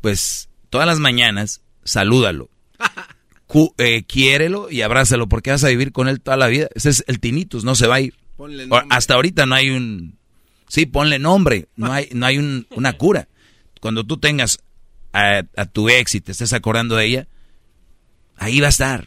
Pues 0.00 0.48
todas 0.70 0.86
las 0.86 0.98
mañanas, 0.98 1.62
salúdalo. 1.82 2.48
Eh, 3.78 4.04
quiérelo 4.04 4.70
y 4.70 4.82
abrázalo 4.82 5.28
porque 5.28 5.50
vas 5.50 5.64
a 5.64 5.68
vivir 5.68 5.92
con 5.92 6.08
él 6.08 6.20
toda 6.20 6.36
la 6.36 6.46
vida. 6.46 6.68
Ese 6.74 6.90
es 6.90 7.04
el 7.06 7.20
tinnitus, 7.20 7.64
no 7.64 7.74
se 7.74 7.86
va 7.86 7.96
a 7.96 8.00
ir. 8.00 8.14
Hasta 8.90 9.14
ahorita 9.14 9.46
no 9.46 9.54
hay 9.54 9.70
un... 9.70 10.18
Sí, 10.68 10.86
ponle 10.86 11.18
nombre, 11.18 11.68
no 11.76 11.92
hay, 11.92 12.08
no 12.12 12.24
hay 12.24 12.38
una 12.70 12.94
cura. 12.94 13.28
Cuando 13.80 14.04
tú 14.04 14.16
tengas 14.16 14.58
a, 15.12 15.42
tu 15.70 15.90
ex 15.90 16.14
y 16.14 16.20
te 16.20 16.32
estés 16.32 16.52
acordando 16.52 16.96
de 16.96 17.04
ella, 17.04 17.28
ahí 18.36 18.60
va 18.60 18.66
a 18.66 18.70
estar. 18.70 19.06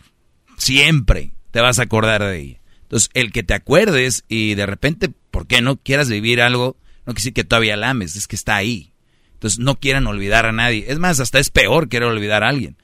Siempre 0.57 1.31
te 1.51 1.61
vas 1.61 1.79
a 1.79 1.83
acordar 1.83 2.23
de 2.23 2.39
ella. 2.39 2.61
Entonces, 2.83 3.09
el 3.13 3.31
que 3.31 3.41
te 3.41 3.55
acuerdes 3.55 4.25
y 4.27 4.53
de 4.53 4.67
repente, 4.67 5.09
¿por 5.31 5.47
qué 5.47 5.61
no 5.61 5.77
quieras 5.77 6.07
vivir 6.07 6.39
algo? 6.41 6.77
No 7.05 7.13
quiere 7.13 7.19
decir 7.21 7.33
que 7.33 7.43
todavía 7.43 7.77
la 7.77 7.89
ames, 7.89 8.15
es 8.15 8.27
que 8.27 8.35
está 8.35 8.55
ahí. 8.55 8.93
Entonces, 9.33 9.59
no 9.59 9.79
quieran 9.79 10.05
olvidar 10.05 10.45
a 10.45 10.51
nadie. 10.51 10.85
Es 10.87 10.99
más, 10.99 11.19
hasta 11.19 11.39
es 11.39 11.49
peor 11.49 11.89
querer 11.89 12.07
olvidar 12.07 12.43
a 12.43 12.49
alguien. 12.49 12.77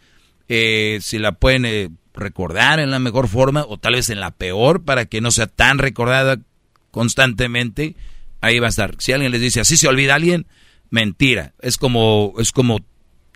Eh, 0.54 1.00
si 1.02 1.18
la 1.18 1.32
pueden 1.32 1.64
eh, 1.64 1.88
recordar 2.14 2.82
en 2.82 2.92
la 2.92 3.00
mejor 3.00 3.30
forma 3.30 3.64
o 3.66 3.78
tal 3.78 3.94
vez 3.94 4.10
en 4.10 4.20
la 4.20 4.32
peor 4.32 4.84
para 4.84 5.06
que 5.06 5.22
no 5.22 5.32
sea 5.32 5.48
tan 5.48 5.78
recordada 5.78 6.42
constantemente, 6.92 7.96
ahí 8.42 8.60
va 8.60 8.68
a 8.68 8.70
estar. 8.72 8.98
Si 9.00 9.14
alguien 9.14 9.32
les 9.32 9.40
dice 9.40 9.62
así 9.62 9.78
se 9.78 9.88
olvida 9.88 10.12
a 10.12 10.16
alguien, 10.18 10.48
mentira. 10.90 11.54
Es 11.62 11.78
como, 11.78 12.34
es 12.38 12.52
como 12.52 12.80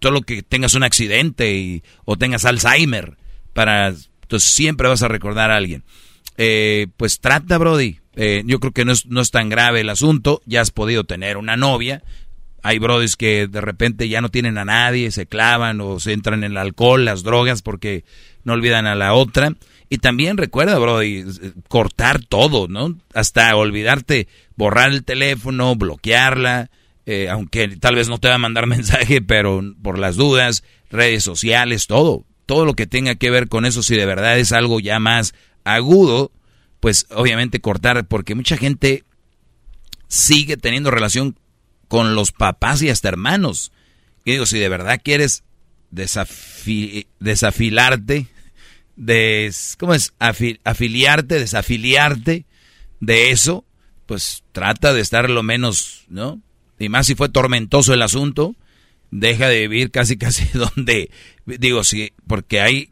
todo 0.01 0.11
lo 0.11 0.23
que 0.23 0.43
tengas 0.43 0.73
un 0.73 0.83
accidente 0.83 1.55
y, 1.55 1.83
o 2.03 2.17
tengas 2.17 2.43
Alzheimer. 2.43 3.15
Para, 3.53 3.93
entonces 4.23 4.49
siempre 4.49 4.89
vas 4.89 5.01
a 5.01 5.07
recordar 5.07 5.51
a 5.51 5.55
alguien. 5.55 5.85
Eh, 6.35 6.87
pues 6.97 7.21
trata, 7.21 7.57
Brody. 7.57 8.01
yo 8.43 8.59
creo 8.59 8.73
que 8.73 8.83
no 8.83 8.91
es, 8.91 9.05
no 9.05 9.21
es 9.21 9.31
tan 9.31 9.47
grave 9.47 9.79
el 9.79 9.89
asunto. 9.89 10.41
Ya 10.45 10.59
has 10.59 10.71
podido 10.71 11.05
tener 11.05 11.37
una 11.37 11.55
novia. 11.55 12.03
Hay 12.65 12.79
brodis 12.79 13.15
que 13.15 13.45
de 13.45 13.61
repente 13.61 14.09
ya 14.09 14.21
no 14.21 14.29
tienen 14.29 14.57
a 14.57 14.65
nadie, 14.65 15.11
se 15.11 15.27
clavan 15.27 15.79
o 15.81 15.99
se 15.99 16.13
entran 16.13 16.43
en 16.43 16.53
el 16.53 16.57
alcohol, 16.57 17.05
las 17.05 17.21
drogas, 17.21 17.61
porque 17.61 18.05
no 18.43 18.53
olvidan 18.53 18.87
a 18.87 18.95
la 18.95 19.13
otra. 19.13 19.53
Y 19.87 19.99
también 19.99 20.35
recuerda, 20.35 20.79
brody, 20.79 21.25
cortar 21.67 22.25
todo, 22.25 22.67
¿no? 22.67 22.97
Hasta 23.13 23.55
olvidarte, 23.55 24.27
borrar 24.55 24.89
el 24.89 25.03
teléfono, 25.03 25.75
bloquearla, 25.75 26.71
eh, 27.05 27.29
aunque 27.29 27.67
tal 27.67 27.93
vez 27.93 28.09
no 28.09 28.17
te 28.17 28.29
va 28.29 28.33
a 28.33 28.39
mandar 28.39 28.65
mensaje, 28.65 29.21
pero 29.21 29.61
por 29.83 29.99
las 29.99 30.15
dudas, 30.15 30.63
redes 30.89 31.23
sociales, 31.23 31.85
todo. 31.85 32.25
Todo 32.47 32.65
lo 32.65 32.73
que 32.73 32.87
tenga 32.87 33.13
que 33.13 33.29
ver 33.29 33.47
con 33.47 33.65
eso, 33.65 33.83
si 33.83 33.95
de 33.95 34.07
verdad 34.07 34.39
es 34.39 34.51
algo 34.51 34.79
ya 34.79 34.97
más 34.97 35.35
agudo, 35.65 36.31
pues 36.79 37.05
obviamente 37.11 37.61
cortar, 37.61 38.07
porque 38.07 38.33
mucha 38.33 38.57
gente 38.57 39.03
sigue 40.07 40.57
teniendo 40.57 40.89
relación 40.89 41.37
con 41.87 42.15
los 42.15 42.31
papás 42.31 42.81
y 42.81 42.89
hasta 42.89 43.09
hermanos. 43.09 43.71
Y 44.23 44.31
digo, 44.33 44.45
si 44.45 44.59
de 44.59 44.69
verdad 44.69 45.01
quieres 45.03 45.43
desafilarte, 45.91 48.27
des, 48.95 49.75
¿cómo 49.79 49.93
es? 49.93 50.13
afiliarte, 50.19 51.39
desafiliarte 51.39 52.45
de 52.99 53.31
eso, 53.31 53.65
pues 54.05 54.43
trata 54.51 54.93
de 54.93 55.01
estar 55.01 55.29
lo 55.29 55.43
menos, 55.43 56.05
¿no? 56.09 56.41
Y 56.79 56.89
más 56.89 57.07
si 57.07 57.15
fue 57.15 57.29
tormentoso 57.29 57.93
el 57.93 58.01
asunto, 58.01 58.55
deja 59.11 59.47
de 59.47 59.67
vivir 59.67 59.91
casi 59.91 60.17
casi 60.17 60.45
donde, 60.57 61.09
digo, 61.45 61.83
sí, 61.83 62.13
porque 62.27 62.61
hay 62.61 62.89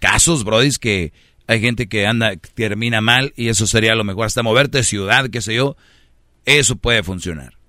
casos, 0.00 0.44
brodis, 0.44 0.78
que 0.78 1.12
hay 1.46 1.60
gente 1.60 1.88
que 1.88 2.06
anda, 2.06 2.36
termina 2.36 3.00
mal 3.00 3.32
y 3.36 3.48
eso 3.48 3.66
sería 3.66 3.94
lo 3.94 4.04
mejor, 4.04 4.26
hasta 4.26 4.42
moverte 4.42 4.78
de 4.78 4.84
ciudad, 4.84 5.30
qué 5.30 5.40
sé 5.40 5.54
yo, 5.54 5.76
eso 6.44 6.76
puede 6.76 7.02
funcionar. 7.02 7.59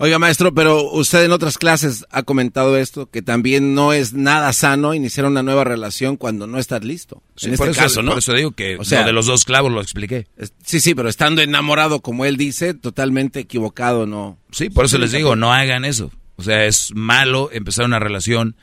Oiga, 0.00 0.20
maestro, 0.20 0.54
pero 0.54 0.92
usted 0.92 1.24
en 1.24 1.32
otras 1.32 1.58
clases 1.58 2.06
ha 2.10 2.22
comentado 2.22 2.78
esto, 2.78 3.10
que 3.10 3.20
también 3.20 3.74
no 3.74 3.92
es 3.92 4.12
nada 4.12 4.52
sano 4.52 4.94
iniciar 4.94 5.26
una 5.26 5.42
nueva 5.42 5.64
relación 5.64 6.16
cuando 6.16 6.46
no 6.46 6.58
estás 6.58 6.84
listo. 6.84 7.24
en 7.42 7.54
este 7.54 7.72
caso, 7.72 8.00
¿no? 8.02 8.12
Por 8.12 8.20
eso 8.20 8.32
digo 8.32 8.52
que 8.52 8.76
o 8.76 8.84
sea, 8.84 9.04
de 9.04 9.12
los 9.12 9.26
dos 9.26 9.44
clavos 9.44 9.72
lo 9.72 9.80
expliqué. 9.80 10.28
Sí, 10.64 10.78
sí, 10.78 10.94
pero 10.94 11.08
estando 11.08 11.42
enamorado, 11.42 12.00
como 12.00 12.24
él 12.24 12.36
dice, 12.36 12.74
totalmente 12.74 13.40
equivocado, 13.40 14.06
¿no? 14.06 14.38
Sí, 14.52 14.70
por 14.70 14.84
eso 14.84 14.98
les 14.98 15.10
digo, 15.10 15.34
no 15.34 15.52
hagan 15.52 15.84
eso. 15.84 16.12
O 16.36 16.44
sea, 16.44 16.64
es 16.66 16.92
malo 16.94 17.50
empezar 17.52 17.84
una 17.84 17.98
relación 17.98 18.54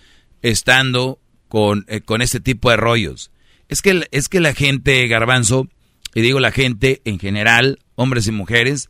estando 0.41 1.19
con, 1.49 1.83
eh, 1.89 1.99
con 1.99 2.21
este 2.21 2.39
tipo 2.39 2.69
de 2.69 2.77
rollos. 2.77 3.31
Es 3.67 3.81
que, 3.81 4.07
es 4.11 4.29
que 4.29 4.39
la 4.39 4.53
gente, 4.53 5.05
garbanzo, 5.07 5.67
y 6.13 6.21
digo 6.21 6.39
la 6.39 6.51
gente 6.51 7.01
en 7.03 7.19
general, 7.19 7.79
hombres 7.95 8.25
y 8.27 8.31
mujeres, 8.31 8.89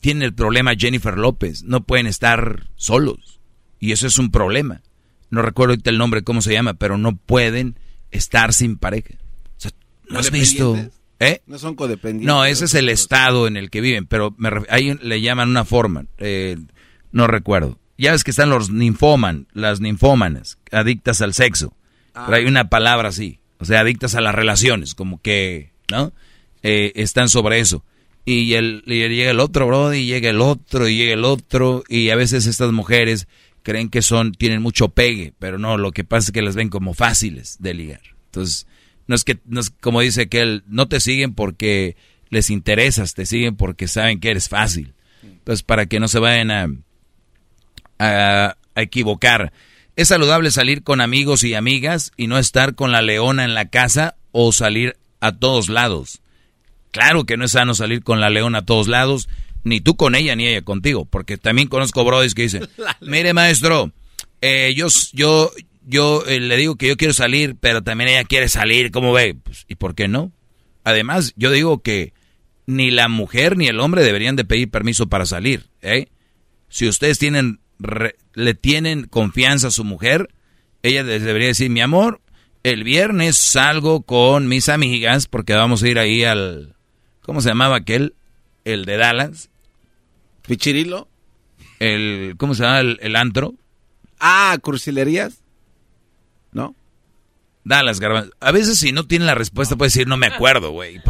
tiene 0.00 0.24
el 0.24 0.34
problema 0.34 0.74
Jennifer 0.76 1.16
López. 1.16 1.62
No 1.64 1.84
pueden 1.84 2.06
estar 2.06 2.68
solos. 2.76 3.40
Y 3.78 3.92
eso 3.92 4.06
es 4.06 4.18
un 4.18 4.30
problema. 4.30 4.82
No 5.30 5.42
recuerdo 5.42 5.72
ahorita 5.72 5.90
el 5.90 5.98
nombre, 5.98 6.22
cómo 6.22 6.42
se 6.42 6.52
llama, 6.52 6.74
pero 6.74 6.98
no 6.98 7.16
pueden 7.16 7.78
estar 8.10 8.52
sin 8.52 8.78
pareja. 8.78 9.14
¿No 10.08 10.20
has 10.20 10.30
visto? 10.30 10.76
¿Eh? 11.18 11.42
No 11.46 11.58
son 11.58 11.74
codependientes. 11.74 12.26
No, 12.26 12.44
ese 12.44 12.66
es 12.66 12.74
el 12.74 12.88
estado 12.88 13.48
en 13.48 13.56
el 13.56 13.70
que 13.70 13.80
viven, 13.80 14.06
pero 14.06 14.34
me 14.38 14.50
ahí 14.68 14.94
le 15.02 15.20
llaman 15.20 15.48
una 15.48 15.64
forma. 15.64 16.06
Eh, 16.18 16.56
no 17.10 17.26
recuerdo. 17.26 17.78
Ya 17.98 18.12
ves 18.12 18.22
que 18.22 18.30
están 18.30 18.50
los 18.50 18.70
ninfoman, 18.70 19.48
las 19.52 19.80
ninfómanas, 19.80 20.58
adictas 20.70 21.22
al 21.22 21.34
sexo. 21.34 21.74
Pero 22.12 22.34
hay 22.36 22.44
ah. 22.44 22.48
una 22.48 22.68
palabra 22.68 23.08
así. 23.08 23.40
O 23.58 23.64
sea, 23.64 23.80
adictas 23.80 24.14
a 24.14 24.20
las 24.20 24.34
relaciones, 24.34 24.94
como 24.94 25.20
que, 25.20 25.72
¿no? 25.90 26.12
Eh, 26.62 26.92
están 26.94 27.28
sobre 27.28 27.58
eso 27.58 27.84
y, 28.26 28.54
el, 28.54 28.82
llega 28.82 29.30
el 29.30 29.40
otro, 29.40 29.68
bro, 29.68 29.94
y 29.94 30.04
llega 30.04 30.28
el 30.28 30.40
otro, 30.40 30.88
y 30.88 30.96
llega 30.96 31.14
el 31.14 31.24
otro, 31.24 31.84
y 31.88 32.10
a 32.10 32.16
veces 32.16 32.46
estas 32.46 32.72
mujeres 32.72 33.28
creen 33.62 33.88
que 33.88 34.02
son, 34.02 34.32
tienen 34.32 34.60
mucho 34.60 34.88
pegue, 34.88 35.32
pero 35.38 35.58
no, 35.58 35.78
lo 35.78 35.92
que 35.92 36.02
pasa 36.02 36.26
es 36.26 36.32
que 36.32 36.42
las 36.42 36.56
ven 36.56 36.68
como 36.68 36.92
fáciles 36.92 37.56
de 37.60 37.72
ligar. 37.72 38.02
Entonces, 38.26 38.66
no 39.06 39.14
es 39.14 39.22
que, 39.22 39.38
no 39.46 39.60
es, 39.60 39.70
como 39.70 40.00
dice 40.00 40.28
que 40.28 40.40
él, 40.40 40.64
no 40.66 40.88
te 40.88 40.98
siguen 40.98 41.34
porque 41.34 41.96
les 42.28 42.50
interesas, 42.50 43.14
te 43.14 43.26
siguen 43.26 43.54
porque 43.54 43.86
saben 43.86 44.18
que 44.18 44.30
eres 44.30 44.48
fácil. 44.48 44.94
Entonces, 45.22 45.62
para 45.62 45.86
que 45.86 46.00
no 46.00 46.08
se 46.08 46.18
vayan 46.18 46.50
a, 46.50 46.68
a 47.98 48.56
equivocar. 48.74 49.52
Es 49.94 50.08
saludable 50.08 50.50
salir 50.50 50.82
con 50.82 51.00
amigos 51.00 51.44
y 51.44 51.54
amigas 51.54 52.12
y 52.16 52.26
no 52.26 52.38
estar 52.38 52.74
con 52.74 52.90
la 52.90 53.02
leona 53.02 53.44
en 53.44 53.54
la 53.54 53.68
casa 53.68 54.16
o 54.32 54.52
salir 54.52 54.96
a 55.20 55.32
todos 55.32 55.68
lados. 55.68 56.20
Claro 56.90 57.24
que 57.24 57.36
no 57.36 57.44
es 57.44 57.52
sano 57.52 57.74
salir 57.74 58.02
con 58.02 58.20
la 58.20 58.30
leona 58.30 58.58
a 58.58 58.64
todos 58.64 58.88
lados, 58.88 59.28
ni 59.64 59.80
tú 59.80 59.96
con 59.96 60.14
ella 60.14 60.36
ni 60.36 60.46
ella 60.46 60.62
contigo, 60.62 61.04
porque 61.04 61.38
también 61.38 61.68
conozco 61.68 62.04
brodis 62.04 62.34
que 62.34 62.42
dicen, 62.42 62.68
mire 63.00 63.34
maestro, 63.34 63.92
eh, 64.40 64.74
yo, 64.76 64.86
yo, 65.12 65.50
yo 65.84 66.24
eh, 66.26 66.38
le 66.38 66.56
digo 66.56 66.76
que 66.76 66.86
yo 66.86 66.96
quiero 66.96 67.12
salir, 67.12 67.56
pero 67.58 67.82
también 67.82 68.10
ella 68.10 68.24
quiere 68.24 68.48
salir, 68.48 68.92
¿cómo 68.92 69.12
ve? 69.12 69.34
Pues, 69.42 69.64
¿Y 69.68 69.74
por 69.74 69.96
qué 69.96 70.06
no? 70.06 70.30
Además, 70.84 71.32
yo 71.36 71.50
digo 71.50 71.82
que 71.82 72.12
ni 72.66 72.92
la 72.92 73.08
mujer 73.08 73.56
ni 73.56 73.66
el 73.66 73.80
hombre 73.80 74.04
deberían 74.04 74.36
de 74.36 74.44
pedir 74.44 74.70
permiso 74.70 75.08
para 75.08 75.26
salir, 75.26 75.66
¿eh? 75.82 76.06
Si 76.68 76.86
ustedes 76.86 77.18
tienen, 77.18 77.58
le 78.34 78.54
tienen 78.54 79.06
confianza 79.06 79.68
a 79.68 79.72
su 79.72 79.82
mujer, 79.82 80.28
ella 80.84 81.02
les 81.02 81.22
debería 81.22 81.48
decir, 81.48 81.70
mi 81.70 81.80
amor, 81.80 82.20
el 82.62 82.84
viernes 82.84 83.36
salgo 83.36 84.02
con 84.02 84.46
mis 84.46 84.68
amigas 84.68 85.26
porque 85.26 85.54
vamos 85.54 85.82
a 85.82 85.88
ir 85.88 85.98
ahí 85.98 86.22
al, 86.22 86.75
¿Cómo 87.26 87.40
se 87.40 87.48
llamaba 87.48 87.74
aquel? 87.74 88.14
El 88.64 88.84
de 88.84 88.96
Dallas. 88.98 89.50
¿Pichirilo? 90.46 91.08
El, 91.80 92.36
¿Cómo 92.38 92.54
se 92.54 92.62
llama 92.62 92.78
el, 92.78 93.16
antro? 93.16 93.54
Ah, 94.20 94.56
Crucilerías. 94.62 95.42
¿No? 96.52 96.76
Dallas, 97.64 97.98
Garbanzo. 97.98 98.30
A 98.38 98.52
veces 98.52 98.78
si 98.78 98.92
no 98.92 99.08
tiene 99.08 99.24
la 99.24 99.34
respuesta 99.34 99.74
puede 99.74 99.88
decir, 99.88 100.06
no 100.06 100.16
me 100.16 100.28
acuerdo, 100.28 100.70
güey. 100.70 101.00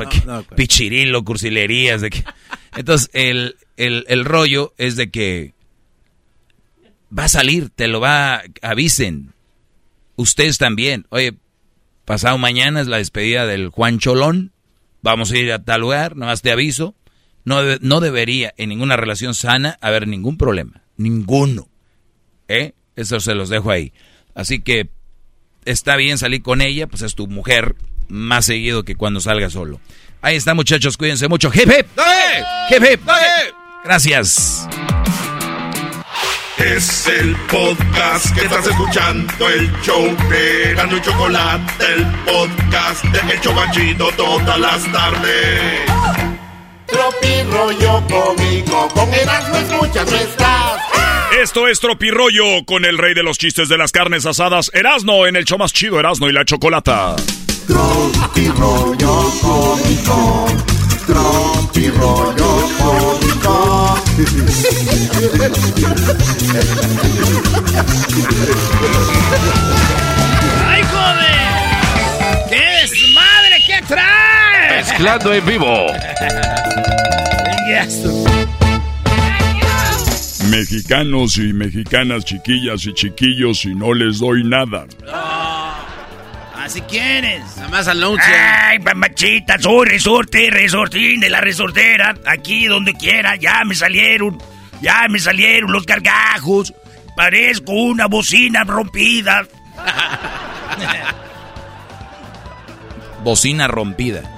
pichirilo, 0.57 1.23
cursilerías. 1.23 2.01
De 2.01 2.09
que... 2.09 2.25
Entonces, 2.77 3.11
el, 3.13 3.57
el, 3.77 4.07
el, 4.09 4.25
rollo 4.25 4.73
es 4.79 4.97
de 4.97 5.11
que 5.11 5.53
va 7.17 7.25
a 7.25 7.29
salir, 7.29 7.69
te 7.69 7.89
lo 7.89 8.01
va, 8.01 8.43
avisen. 8.63 9.35
Ustedes 10.17 10.57
también. 10.57 11.07
Oye, 11.11 11.35
pasado 12.07 12.39
mañana 12.39 12.81
es 12.81 12.87
la 12.87 12.97
despedida 12.97 13.47
del 13.47 13.69
Juan 13.69 13.99
Cholón 13.99 14.55
vamos 15.07 15.31
a 15.31 15.39
ir 15.39 15.53
a 15.53 15.63
tal 15.63 15.83
lugar, 15.83 16.17
nada 16.17 16.33
más 16.33 16.43
te 16.43 16.51
aviso. 16.51 16.97
No, 17.45 17.61
no 17.81 18.01
debería 18.01 18.53
en 18.57 18.71
ninguna 18.71 18.97
relación 18.97 19.35
sana 19.35 19.79
haber 19.81 20.09
ningún 20.09 20.37
problema. 20.37 20.83
Ninguno. 20.97 21.69
¿Eh? 22.49 22.73
Eso 22.97 23.21
se 23.21 23.37
los 23.37 23.49
dejo 23.49 23.71
ahí. 23.71 23.93
Así 24.35 24.61
que 24.61 24.91
está 25.65 25.95
bien 25.95 26.19
salir 26.19 26.43
con 26.43 26.61
ella, 26.61 26.89
pues 26.89 27.03
es 27.03 27.15
tu 27.15 27.29
mujer 27.29 27.77
más 28.09 28.47
seguido 28.47 28.83
que 28.83 28.97
cuando 28.97 29.21
salga 29.21 29.49
solo. 29.49 29.81
Ahí 30.23 30.35
está, 30.35 30.55
muchachos, 30.55 30.97
cuídense 30.97 31.29
mucho. 31.29 31.53
Hip 31.55 31.69
hip. 31.69 31.87
Hip 32.71 32.83
hip. 32.83 33.01
Gracias. 33.85 34.69
Es 36.59 37.07
el 37.07 37.37
podcast 37.51 38.35
que 38.35 38.47
estás 38.47 38.67
escuchando, 38.67 39.49
el 39.49 39.71
show 39.83 40.17
de 40.31 40.75
Gano 40.75 40.97
y 40.97 41.03
Chocolate, 41.03 41.85
el 41.95 42.07
podcast 42.25 43.05
de 43.05 43.35
El 43.35 43.41
Chocachito 43.43 44.09
todas 44.17 44.59
las 44.59 44.91
tardes. 44.91 45.83
Tropi 46.87 47.43
rollo 47.51 48.03
cómico, 48.09 48.89
con 48.95 49.13
Erasmo 49.13 49.57
escuchas 49.57 50.11
no 50.11 50.17
estás. 50.17 50.81
Esto 51.43 51.69
es 51.69 51.79
Tropirollo 51.81 52.65
con 52.65 52.87
el 52.87 52.97
rey 52.97 53.13
de 53.13 53.23
los 53.23 53.37
chistes 53.37 53.69
de 53.69 53.77
las 53.77 53.93
carnes 53.93 54.25
asadas, 54.25 54.71
Erasno, 54.73 55.27
en 55.27 55.37
el 55.37 55.45
show 55.45 55.59
más 55.59 55.75
chido 55.75 56.01
Erasno 56.01 56.31
y 56.31 56.33
la 56.33 56.47
chocolata. 56.47 57.17
Tropirollo 57.67 59.31
cómico, 59.43 60.47
tropirollo 61.07 62.69
cómico. 62.79 64.06
¡Ay, 64.17 64.25
joder! 70.85 72.49
¡Qué 72.49 72.63
desmadre! 72.81 73.63
¿Qué 73.67 73.83
trae? 73.87 74.79
Mezclando 74.79 75.35
en 75.35 75.45
vivo. 75.45 75.87
Mexicanos 80.49 81.37
y 81.37 81.53
mexicanas, 81.53 82.25
chiquillas 82.25 82.87
y 82.87 82.95
chiquillos, 82.95 83.67
y 83.67 83.75
no 83.75 83.93
les 83.93 84.21
doy 84.21 84.45
nada. 84.45 84.87
Así 86.67 86.81
quieres. 86.81 87.57
Nada 87.57 87.69
más 87.69 87.87
anuncia. 87.87 88.71
Ay, 88.71 88.81
mamachita, 88.81 89.57
soy 89.57 89.87
resorte, 89.87 90.51
resortín 90.51 91.21
de 91.21 91.31
la 91.31 91.41
resortera. 91.41 92.13
Aquí, 92.27 92.67
donde 92.67 92.93
quiera, 92.95 93.37
ya 93.37 93.63
me 93.65 93.77
salieron. 93.77 94.37
Ya 94.81 95.07
me 95.09 95.21
salieron 95.21 95.71
los 95.71 95.87
gargajos. 95.87 96.75
Parezco 97.17 97.71
una 97.71 98.07
bocina 98.07 98.65
rompida. 98.65 99.47
Bocina 103.23 103.69
rompida. 103.69 104.36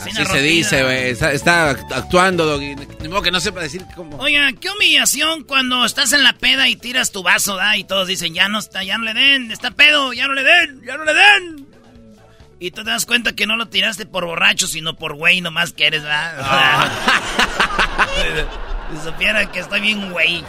Así 0.00 0.24
se 0.24 0.42
dice, 0.42 0.82
güey. 0.82 1.10
Está, 1.10 1.32
está 1.32 1.70
actuando, 1.70 2.46
Doggy. 2.46 2.76
Ni 3.00 3.08
modo 3.08 3.22
que 3.22 3.30
no 3.30 3.40
sepa 3.40 3.60
decir 3.60 3.84
cómo. 3.94 4.16
Oiga, 4.18 4.52
qué 4.60 4.70
humillación 4.70 5.44
cuando 5.44 5.84
estás 5.84 6.12
en 6.12 6.22
la 6.22 6.32
peda 6.32 6.68
y 6.68 6.76
tiras 6.76 7.12
tu 7.12 7.22
vaso, 7.22 7.56
¿da? 7.56 7.76
Y 7.76 7.84
todos 7.84 8.08
dicen, 8.08 8.34
ya 8.34 8.48
no 8.48 8.58
está, 8.58 8.84
ya 8.84 8.98
no 8.98 9.04
le 9.04 9.14
den, 9.14 9.50
está 9.50 9.70
pedo, 9.70 10.12
ya 10.12 10.26
no 10.26 10.34
le 10.34 10.44
den, 10.44 10.82
ya 10.84 10.96
no 10.96 11.04
le 11.04 11.14
den. 11.14 11.66
Y 12.60 12.72
tú 12.72 12.82
te 12.82 12.90
das 12.90 13.06
cuenta 13.06 13.34
que 13.34 13.46
no 13.46 13.56
lo 13.56 13.68
tiraste 13.68 14.04
por 14.06 14.24
borracho, 14.24 14.66
sino 14.66 14.96
por 14.96 15.14
güey 15.14 15.40
nomás 15.40 15.72
que 15.72 15.86
eres, 15.86 16.02
¿verdad? 16.02 16.90
si 18.92 19.08
supiera 19.08 19.50
que 19.50 19.60
estoy 19.60 19.80
bien 19.80 20.10
güey. 20.10 20.44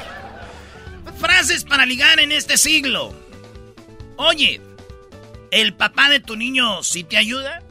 Frases 1.20 1.66
para 1.66 1.86
ligar 1.86 2.20
en 2.20 2.32
este 2.32 2.58
siglo. 2.58 3.14
Oye, 4.16 4.60
¿el 5.52 5.74
papá 5.74 6.10
de 6.10 6.20
tu 6.20 6.36
niño 6.36 6.82
sí 6.84 7.04
te 7.04 7.18
ayuda? 7.18 7.62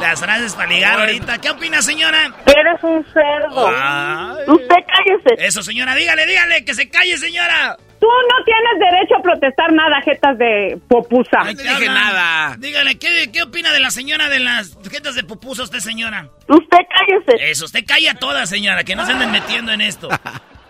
Las 0.00 0.20
frases 0.20 0.54
para 0.54 0.68
ligar 0.68 0.98
ahorita. 1.00 1.38
¿Qué 1.38 1.50
opina, 1.50 1.80
señora? 1.80 2.32
Eres 2.46 2.82
un 2.82 3.04
cerdo. 3.12 3.68
Ay. 3.68 4.44
Usted 4.48 4.76
cállese. 4.86 5.46
Eso, 5.46 5.62
señora, 5.62 5.94
dígale, 5.94 6.26
dígale, 6.26 6.64
que 6.64 6.74
se 6.74 6.88
calle, 6.90 7.16
señora. 7.16 7.76
Tú 8.00 8.08
no 8.08 8.44
tienes 8.44 8.90
derecho 8.90 9.14
a 9.16 9.22
protestar 9.22 9.72
nada, 9.72 10.00
jetas 10.02 10.36
de 10.36 10.76
popusa. 10.88 11.38
Ay, 11.44 11.54
te 11.54 11.68
hablan. 11.68 12.60
Dígale, 12.60 12.98
¿qué, 12.98 13.30
¿qué 13.32 13.42
opina 13.44 13.72
de 13.72 13.78
la 13.78 13.90
señora 13.92 14.28
de 14.28 14.40
las 14.40 14.76
tarjetas 14.82 15.14
de 15.14 15.22
pupusa 15.22 15.62
usted, 15.62 15.78
señora? 15.78 16.26
Usted 16.48 16.78
cállese. 16.96 17.50
Eso, 17.50 17.66
usted 17.66 17.84
calla 17.86 18.14
toda, 18.14 18.44
señora, 18.46 18.82
que 18.82 18.96
no 18.96 19.06
se 19.06 19.12
anden 19.12 19.30
metiendo 19.30 19.72
en 19.72 19.80
esto. 19.82 20.08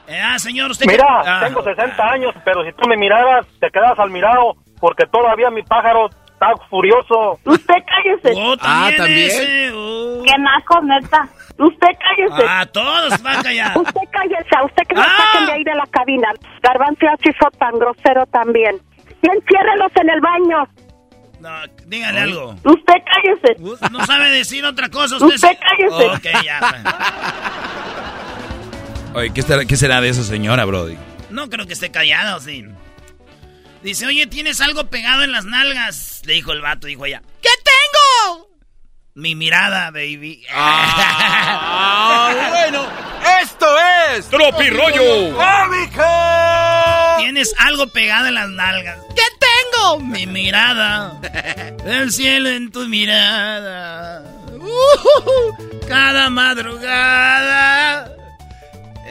Eh, 0.08 0.20
ah, 0.20 0.36
señor, 0.38 0.70
usted... 0.72 0.84
Mira, 0.86 1.06
Ah. 1.24 1.40
tengo 1.46 1.62
60 1.62 2.02
años, 2.10 2.34
pero 2.44 2.64
si 2.66 2.72
tú 2.72 2.86
me 2.88 2.96
miraras, 2.98 3.46
te 3.60 3.70
quedas 3.70 3.96
al 3.98 4.10
mirado, 4.10 4.56
porque 4.78 5.06
todavía 5.06 5.48
mi 5.48 5.62
pájaro 5.62 6.10
está 6.50 6.66
furioso. 6.68 7.38
Usted 7.44 7.74
cállese. 7.86 8.32
Oh, 8.40 8.56
también 8.56 9.18
ese, 9.30 9.70
oh. 9.74 10.22
Qué 10.24 10.32
naco, 10.38 10.80
neta. 10.82 11.28
Usted 11.58 11.88
cállese. 11.98 12.46
Ah, 12.48 12.66
todos 12.66 13.22
van 13.22 13.38
a 13.38 13.42
callar. 13.42 13.78
Usted 13.78 14.00
cállese, 14.10 14.56
a 14.56 14.64
usted 14.64 14.82
que 14.88 14.94
lo 14.94 15.02
Ah. 15.02 15.16
saquen 15.16 15.46
de 15.46 15.52
ahí 15.52 15.64
de 15.64 15.74
la 15.74 15.86
cabina. 15.90 16.28
Garbanzo 16.62 17.06
así 17.08 17.30
fue 17.38 17.50
tan 17.58 17.78
grosero 17.78 18.26
también. 18.26 18.80
Y 19.22 19.26
enciérrelos 19.28 19.92
en 20.00 20.10
el 20.10 20.20
baño. 20.20 20.68
No, 21.40 21.50
dígale 21.86 22.20
algo. 22.20 22.54
Usted 22.64 22.94
cállese. 23.04 23.90
No 23.92 24.04
sabe 24.06 24.30
decir 24.30 24.64
otra 24.64 24.88
cosa 24.88 25.16
usted. 25.16 25.34
Usted 25.34 25.58
cállese. 25.60 26.10
Ok, 26.38 26.44
ya. 26.44 26.60
Oye, 29.14 29.30
¿qué, 29.32 29.40
estará- 29.40 29.66
qué 29.66 29.76
será 29.76 30.00
de 30.00 30.08
esa 30.08 30.22
señora, 30.22 30.64
Brody? 30.64 30.96
No 31.30 31.48
creo 31.50 31.66
que 31.66 31.74
esté 31.74 31.90
callado, 31.90 32.40
sí. 32.40 32.64
Dice, 33.82 34.06
oye, 34.06 34.26
¿tienes 34.28 34.60
algo 34.60 34.88
pegado 34.88 35.24
en 35.24 35.32
las 35.32 35.44
nalgas? 35.44 36.22
Le 36.24 36.34
dijo 36.34 36.52
el 36.52 36.60
vato, 36.60 36.86
dijo 36.86 37.04
ella. 37.04 37.20
¿Qué 37.42 37.48
tengo? 37.64 38.48
Mi 39.14 39.34
mirada, 39.34 39.90
baby. 39.90 40.46
Ah, 40.54 42.32
bueno, 42.50 42.86
esto 43.42 43.66
es 44.14 44.28
Tropirollo. 44.28 45.36
Tienes 47.18 47.52
algo 47.58 47.88
pegado 47.88 48.26
en 48.28 48.34
las 48.34 48.48
nalgas. 48.50 48.98
¿Qué 49.16 49.22
tengo? 49.40 49.98
Mi 49.98 50.26
mirada. 50.26 51.20
El 51.84 52.12
cielo 52.12 52.50
en 52.50 52.70
tu 52.70 52.88
mirada. 52.88 54.22
Uh, 54.52 55.86
cada 55.88 56.30
madrugada. 56.30 58.12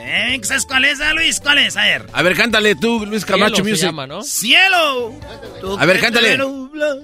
¿Eh? 0.04 0.40
¿Sabes 0.44 0.66
cuál 0.66 0.86
es, 0.86 1.00
ah, 1.00 1.14
Luis? 1.14 1.40
¿Cuál 1.40 1.60
es? 1.60 1.78
A 1.78 1.86
ver. 1.86 2.08
A 2.12 2.22
ver, 2.22 2.36
cántale 2.36 2.76
tú, 2.76 3.06
Luis 3.06 3.26
Camacho 3.26 3.64
Music. 3.64 3.92
¡Cielo! 4.24 5.20
Tu 5.62 5.78
A 5.78 5.86
ver, 5.86 6.00
cántale. 6.00 6.38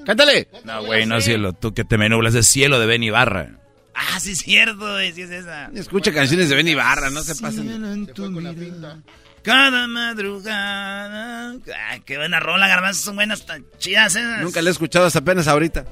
Cántale. 0.05 0.47
No, 0.63 0.83
güey, 0.83 1.05
no 1.05 1.21
cielo. 1.21 1.53
Tú 1.53 1.73
que 1.73 1.83
te 1.85 1.97
me 1.97 2.09
nublas 2.09 2.35
es 2.35 2.47
cielo 2.47 2.79
de 2.79 2.85
Ben 2.85 3.03
Ibarra. 3.03 3.57
Ah, 3.99 4.19
sí 4.19 4.31
es 4.33 4.39
cierto, 4.39 4.77
güey, 4.77 5.11
sí 5.11 5.23
es 5.23 5.31
esa. 5.31 5.71
Escucha 5.73 6.13
canciones 6.13 6.49
de 6.49 6.55
Benny 6.55 6.75
Barra, 6.75 7.09
no 7.09 7.23
se 7.23 7.35
pasen. 7.35 7.67
Cielo 7.67 7.91
en 7.91 8.05
tu 8.05 8.29
mirada. 8.29 8.99
Cada 9.41 9.87
madrugada. 9.87 11.55
Qué 12.05 12.17
buena 12.17 12.39
rola, 12.39 12.67
garbanzos, 12.67 13.03
son 13.03 13.15
buenas, 13.15 13.45
tan 13.47 13.65
chidas 13.79 14.15
esas. 14.15 14.41
Nunca 14.41 14.61
le 14.61 14.69
he 14.69 14.71
escuchado 14.71 15.07
hasta 15.07 15.19
apenas 15.19 15.47
ahorita. 15.47 15.85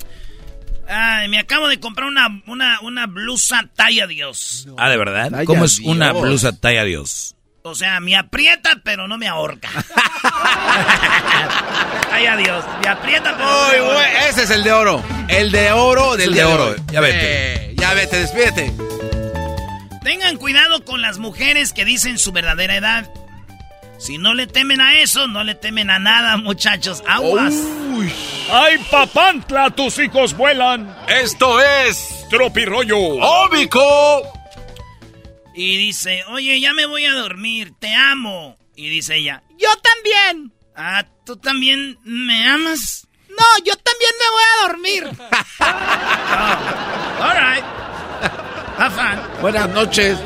Ay, 0.87 1.27
me 1.29 1.39
acabo 1.39 1.67
de 1.67 1.79
comprar 1.79 2.07
una, 2.07 2.27
una, 2.47 2.79
una 2.81 3.07
blusa 3.07 3.67
talla 3.75 4.07
Dios. 4.07 4.67
Ah, 4.77 4.89
¿de 4.89 4.97
verdad? 4.97 5.31
¿Cómo 5.45 5.65
es 5.65 5.79
una 5.79 6.11
blusa 6.11 6.51
talla 6.51 6.83
Dios? 6.83 7.35
O 7.63 7.73
sea, 7.73 7.99
me 7.99 8.15
aprieta, 8.15 8.81
pero 8.83 9.07
no 9.07 9.17
me 9.17 9.27
ahorca. 9.27 9.67
talla 12.09 12.37
Dios. 12.37 12.63
Me 12.83 12.89
aprieta, 12.89 13.35
pero 13.35 13.49
no 13.49 13.67
me 13.67 13.73
Uy, 13.73 13.79
ahorca. 13.79 13.93
güey, 13.95 14.29
ese 14.29 14.43
es 14.43 14.49
el 14.51 14.63
de 14.63 14.71
oro. 14.71 15.03
El 15.27 15.51
de 15.51 15.71
oro 15.71 16.15
del 16.15 16.29
el 16.29 16.35
de 16.35 16.39
de 16.41 16.45
oro. 16.45 16.75
Ya 16.91 17.01
vete. 17.01 17.71
Eh, 17.71 17.75
ya 17.77 17.93
vete, 17.95 18.17
despídete. 18.19 18.71
Tengan 20.03 20.37
cuidado 20.37 20.85
con 20.85 21.01
las 21.01 21.17
mujeres 21.17 21.73
que 21.73 21.85
dicen 21.85 22.19
su 22.19 22.31
verdadera 22.31 22.75
edad. 22.75 23.09
Si 23.97 24.19
no 24.19 24.35
le 24.35 24.45
temen 24.45 24.81
a 24.81 24.99
eso, 24.99 25.27
no 25.27 25.43
le 25.43 25.55
temen 25.55 25.89
a 25.89 25.97
nada, 25.97 26.37
muchachos. 26.37 27.01
Aguas. 27.07 27.55
Uy. 27.55 27.84
¡Ay, 28.51 28.77
papantla! 28.91 29.69
¡Tus 29.71 29.97
hijos 29.99 30.35
vuelan! 30.35 30.95
Esto 31.07 31.59
es 31.61 32.25
Tropirollo. 32.29 32.97
Óbico. 32.97 34.31
Y 35.53 35.77
dice, 35.77 36.23
oye, 36.29 36.59
ya 36.59 36.73
me 36.73 36.85
voy 36.85 37.05
a 37.05 37.13
dormir, 37.13 37.73
te 37.79 37.93
amo. 37.93 38.57
Y 38.75 38.89
dice 38.89 39.15
ella, 39.15 39.41
yo 39.57 39.69
también. 39.81 40.53
Ah, 40.75 41.05
¿tú 41.25 41.37
también 41.37 41.97
me 42.03 42.47
amas? 42.47 43.07
No, 43.29 43.63
yo 43.63 43.73
también 43.77 44.11
me 44.19 44.29
voy 44.31 44.43
a 44.43 44.67
dormir. 44.67 45.03
oh, 45.59 47.23
all 47.23 47.37
right. 47.37 47.63
Have 48.77 48.93
fun. 48.93 49.41
Buenas 49.41 49.69
noches. 49.69 50.17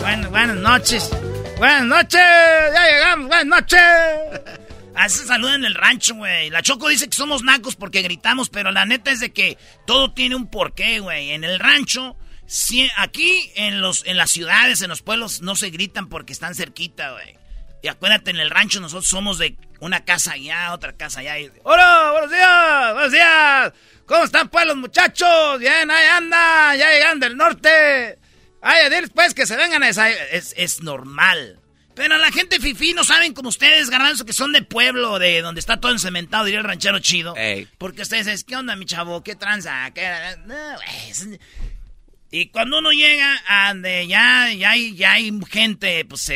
Bueno, 0.00 0.30
buenas 0.30 0.56
noches. 0.56 1.10
Buenas 1.58 1.82
noches. 1.84 2.20
Ya 2.20 2.86
llegamos. 2.86 3.28
Buenas 3.28 3.46
noches. 3.46 4.65
Así 4.96 5.18
se 5.20 5.26
saluda 5.26 5.54
en 5.54 5.64
el 5.64 5.74
rancho, 5.74 6.14
güey. 6.14 6.50
La 6.50 6.62
Choco 6.62 6.88
dice 6.88 7.08
que 7.08 7.16
somos 7.16 7.42
nacos 7.42 7.76
porque 7.76 8.02
gritamos, 8.02 8.48
pero 8.48 8.72
la 8.72 8.86
neta 8.86 9.10
es 9.10 9.20
de 9.20 9.32
que 9.32 9.58
todo 9.86 10.12
tiene 10.12 10.34
un 10.36 10.50
porqué, 10.50 11.00
güey. 11.00 11.32
En 11.32 11.44
el 11.44 11.58
rancho, 11.58 12.16
si- 12.46 12.88
aquí 12.96 13.52
en 13.56 13.80
los 13.80 14.04
en 14.06 14.16
las 14.16 14.30
ciudades, 14.30 14.80
en 14.82 14.88
los 14.88 15.02
pueblos, 15.02 15.42
no 15.42 15.54
se 15.54 15.70
gritan 15.70 16.08
porque 16.08 16.32
están 16.32 16.54
cerquita, 16.54 17.12
güey. 17.12 17.36
Y 17.82 17.88
acuérdate, 17.88 18.30
en 18.30 18.38
el 18.38 18.50
rancho 18.50 18.80
nosotros 18.80 19.06
somos 19.06 19.38
de 19.38 19.56
una 19.80 20.04
casa 20.04 20.32
allá, 20.32 20.72
otra 20.72 20.94
casa 20.96 21.20
allá. 21.20 21.38
Y, 21.38 21.52
¡Hola! 21.62 22.10
¡Buenos 22.12 22.30
días! 22.30 22.92
¡Buenos 22.94 23.12
días! 23.12 23.72
¿Cómo 24.06 24.24
están, 24.24 24.48
pues, 24.48 24.66
los 24.66 24.76
muchachos? 24.76 25.58
Bien, 25.58 25.90
ahí 25.90 26.06
andan, 26.06 26.78
ya 26.78 26.90
llegan 26.90 27.20
del 27.20 27.36
norte. 27.36 28.18
Ay, 28.62 28.84
diles, 28.90 29.10
pues, 29.14 29.34
que 29.34 29.46
se 29.46 29.56
vengan 29.56 29.82
a 29.82 29.88
esa... 29.90 30.08
Es, 30.10 30.54
es 30.56 30.82
normal. 30.82 31.60
Pero 31.96 32.18
la 32.18 32.30
gente 32.30 32.60
fifí 32.60 32.92
no 32.92 33.02
saben 33.04 33.32
como 33.32 33.48
ustedes, 33.48 33.88
garbanzo, 33.90 34.24
que 34.26 34.32
son 34.34 34.52
de 34.52 34.60
pueblo, 34.62 35.18
de 35.18 35.40
donde 35.40 35.58
está 35.60 35.78
todo 35.80 35.90
encementado, 35.92 36.44
diría 36.44 36.60
el 36.60 36.66
ranchero 36.66 36.98
chido. 37.00 37.34
Porque 37.78 38.02
ustedes 38.02 38.26
dicen, 38.26 38.44
¿qué 38.46 38.54
onda, 38.54 38.76
mi 38.76 38.84
chavo? 38.84 39.24
¿Qué 39.24 39.34
tranza? 39.34 39.90
¿Qué... 39.94 40.06
No, 40.44 40.54
es- 41.08 41.26
Y 42.30 42.48
cuando 42.50 42.78
uno 42.80 42.92
llega 42.92 43.40
a 43.48 43.68
donde 43.68 44.06
ya, 44.06 44.52
ya, 44.52 44.72
hay, 44.72 44.94
ya 44.94 45.12
hay 45.14 45.32
gente, 45.50 46.04
pues 46.04 46.30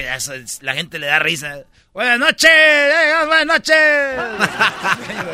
la 0.62 0.72
gente 0.74 0.98
le 0.98 1.06
da 1.06 1.18
risa. 1.18 1.58
Buenas 1.92 2.18
noches, 2.18 2.50
llegamos, 2.50 3.26
buenas 3.28 3.46
noches. 3.46 3.76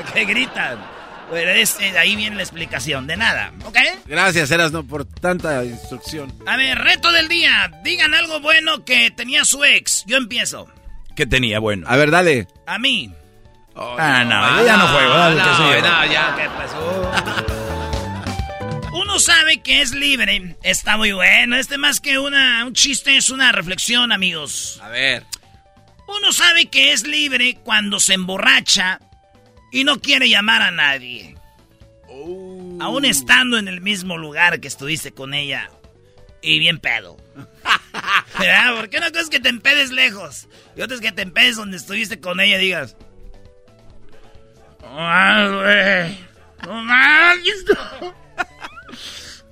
que 0.12 0.24
gritan. 0.24 0.95
Pero 1.30 1.50
es, 1.50 1.76
eh, 1.80 1.98
ahí 1.98 2.14
viene 2.14 2.36
la 2.36 2.42
explicación, 2.42 3.06
de 3.06 3.16
nada, 3.16 3.52
¿ok? 3.64 3.76
Gracias, 4.06 4.50
Erasno, 4.50 4.86
por 4.86 5.04
tanta 5.04 5.64
instrucción. 5.64 6.32
A 6.46 6.56
ver, 6.56 6.78
reto 6.78 7.10
del 7.10 7.28
día. 7.28 7.72
Digan 7.82 8.14
algo 8.14 8.40
bueno 8.40 8.84
que 8.84 9.10
tenía 9.10 9.44
su 9.44 9.64
ex. 9.64 10.04
Yo 10.06 10.16
empiezo. 10.16 10.68
¿Qué 11.16 11.26
tenía 11.26 11.58
bueno? 11.58 11.86
A 11.88 11.96
ver, 11.96 12.10
dale. 12.10 12.46
A 12.66 12.78
mí. 12.78 13.12
ah, 13.74 14.24
no, 14.24 14.64
ya 14.64 14.76
no 14.76 14.88
juego. 14.88 15.14
Dale, 15.14 15.36
que 15.36 15.56
siga. 15.56 16.06
no, 16.06 16.12
ya. 16.12 16.36
¿Qué 16.36 16.48
pasó? 16.48 17.56
Uno 18.92 19.18
sabe 19.18 19.60
que 19.62 19.82
es 19.82 19.92
libre. 19.92 20.56
Está 20.62 20.96
muy 20.96 21.12
bueno. 21.12 21.56
Este 21.56 21.76
más 21.76 22.00
que 22.00 22.18
una, 22.18 22.64
un 22.64 22.72
chiste 22.72 23.16
es 23.16 23.30
una 23.30 23.50
reflexión, 23.50 24.12
amigos. 24.12 24.80
A 24.82 24.88
ver. 24.88 25.24
Uno 26.06 26.32
sabe 26.32 26.66
que 26.66 26.92
es 26.92 27.06
libre 27.06 27.58
cuando 27.64 27.98
se 27.98 28.14
emborracha 28.14 29.00
y 29.76 29.84
no 29.84 30.00
quiere 30.00 30.26
llamar 30.26 30.62
a 30.62 30.70
nadie. 30.70 31.36
Aún 32.80 33.04
estando 33.04 33.58
en 33.58 33.68
el 33.68 33.82
mismo 33.82 34.16
lugar 34.16 34.58
que 34.58 34.68
estuviste 34.68 35.12
con 35.12 35.34
ella. 35.34 35.70
Y 36.40 36.58
bien 36.58 36.78
pedo. 36.78 37.18
¿Verdad? 38.38 38.74
Porque 38.76 38.96
una 38.96 39.10
cosa 39.10 39.20
es 39.24 39.28
que 39.28 39.40
te 39.40 39.50
empedes 39.50 39.90
lejos. 39.90 40.48
Y 40.76 40.80
otra 40.80 40.94
es 40.94 41.02
que 41.02 41.12
te 41.12 41.20
empedes 41.20 41.56
donde 41.56 41.76
estuviste 41.76 42.20
con 42.20 42.40
ella 42.40 42.56
y 42.56 42.60
digas. 42.64 42.96
"Ah, 44.82 45.46
güey. 45.52 46.18
No 46.66 46.82
mames". 46.82 47.64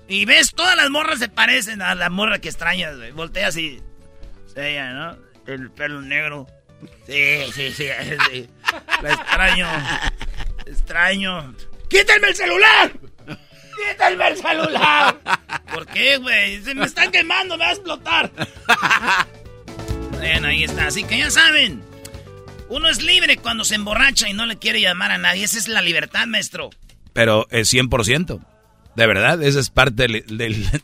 Y 0.08 0.24
ves, 0.24 0.52
todas 0.54 0.76
las 0.76 0.88
morras 0.88 1.18
se 1.18 1.28
parecen 1.28 1.82
a 1.82 1.94
la 1.94 2.08
morra 2.08 2.38
que 2.38 2.48
extrañas, 2.48 2.96
güey. 2.96 3.10
Volteas 3.12 3.56
y. 3.58 3.82
Ella, 4.56 4.92
¿no? 4.92 5.18
El 5.46 5.70
pelo 5.70 6.00
negro. 6.00 6.46
Sí, 7.06 7.52
sí, 7.54 7.72
sí. 7.72 7.86
sí. 8.32 8.48
La 9.02 9.12
extraño. 9.12 9.66
Extraño. 10.66 11.54
¡Quítenme 11.88 12.28
el 12.28 12.34
celular! 12.34 12.92
¡Quítenme 13.26 14.28
el 14.28 14.36
celular! 14.36 15.20
¿Por 15.72 15.86
qué, 15.86 16.16
güey? 16.18 16.62
Se 16.62 16.74
me 16.74 16.86
están 16.86 17.10
quemando, 17.10 17.56
me 17.58 17.64
va 17.64 17.70
a 17.70 17.74
explotar. 17.74 18.30
Bueno, 20.12 20.48
ahí 20.48 20.64
está. 20.64 20.86
Así 20.86 21.04
que 21.04 21.18
ya 21.18 21.30
saben. 21.30 21.82
Uno 22.68 22.88
es 22.88 23.02
libre 23.02 23.36
cuando 23.36 23.64
se 23.64 23.74
emborracha 23.74 24.28
y 24.28 24.32
no 24.32 24.46
le 24.46 24.56
quiere 24.56 24.80
llamar 24.80 25.10
a 25.12 25.18
nadie. 25.18 25.44
Esa 25.44 25.58
es 25.58 25.68
la 25.68 25.82
libertad, 25.82 26.26
maestro. 26.26 26.70
Pero 27.12 27.46
es 27.50 27.72
100%. 27.72 28.40
De 28.96 29.06
verdad, 29.06 29.42
esa 29.42 29.60
es 29.60 29.70
parte 29.70 30.06
del- 30.06 30.24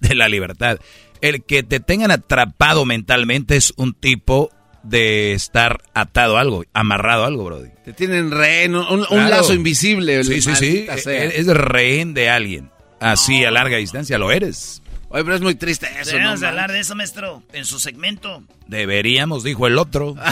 de 0.01 0.15
la 0.15 0.29
libertad. 0.29 0.79
El 1.21 1.45
que 1.45 1.63
te 1.63 1.81
tengan 1.81 2.11
atrapado 2.11 2.85
mentalmente 2.85 3.57
es 3.57 3.73
un 3.77 3.95
tipo 3.95 4.51
de 4.83 5.33
estar 5.33 5.83
atado 5.95 6.39
a 6.39 6.41
algo, 6.41 6.65
amarrado 6.73 7.25
a 7.25 7.27
algo, 7.27 7.45
Brody. 7.45 7.71
Te 7.85 7.93
tienen 7.93 8.31
rehén, 8.31 8.75
un, 8.75 9.31
lazo 9.31 9.55
invisible. 9.55 10.25
Sí, 10.25 10.41
sí, 10.41 10.55
sí. 10.57 10.67
maldita 10.67 10.99
sea. 10.99 11.25
Es 11.25 11.47
rehén 11.47 12.15
de 12.15 12.31
alguien. 12.31 12.71
Así 13.01 13.45
a 13.45 13.51
larga 13.51 13.79
distancia 13.79 14.19
lo 14.19 14.31
eres. 14.31 14.83
Oye, 15.09 15.25
pero 15.25 15.35
es 15.35 15.43
muy 15.43 15.57
triste 15.57 15.87
eso, 15.87 15.97
¿no? 15.97 16.05
Deberíamos 16.05 16.43
hablar 16.43 16.71
de 16.71 16.81
eso, 16.81 16.95
maestro, 16.95 17.43
en 17.53 17.65
su 17.65 17.81
segmento. 17.81 18.45
Deberíamos, 18.67 19.43
dijo 19.43 19.67
el 19.67 19.79
otro. 19.79 20.15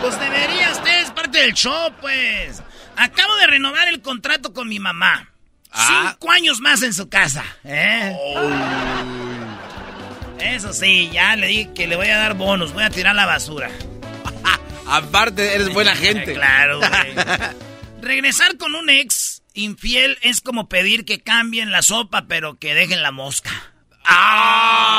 Pues 0.00 0.18
debería, 0.18 0.72
usted 0.72 1.00
es 1.00 1.12
parte 1.12 1.38
del 1.38 1.52
show, 1.54 1.92
pues. 2.00 2.60
Acabo 2.96 3.36
de 3.36 3.46
renovar 3.46 3.86
el 3.86 4.02
contrato 4.02 4.52
con 4.52 4.68
mi 4.68 4.80
mamá. 4.80 5.30
Ah. 5.70 6.08
Cinco 6.10 6.32
años 6.32 6.60
más 6.60 6.82
en 6.82 6.92
su 6.92 7.08
casa, 7.08 7.44
¿eh? 7.62 8.12
Eso 10.42 10.72
sí, 10.72 11.10
ya 11.12 11.36
le 11.36 11.46
dije 11.46 11.70
que 11.74 11.86
le 11.86 11.96
voy 11.96 12.08
a 12.08 12.18
dar 12.18 12.34
bonos, 12.34 12.72
voy 12.72 12.82
a 12.84 12.90
tirar 12.90 13.14
la 13.14 13.26
basura. 13.26 13.70
Aparte, 14.86 15.54
eres 15.54 15.72
buena 15.72 15.94
gente. 15.96 16.34
claro, 16.34 16.78
güey. 16.78 16.90
Regresar 18.02 18.56
con 18.56 18.74
un 18.74 18.90
ex 18.90 19.42
infiel 19.54 20.18
es 20.22 20.40
como 20.40 20.68
pedir 20.68 21.04
que 21.04 21.20
cambien 21.20 21.70
la 21.70 21.82
sopa, 21.82 22.26
pero 22.26 22.58
que 22.58 22.74
dejen 22.74 23.02
la 23.02 23.12
mosca. 23.12 23.50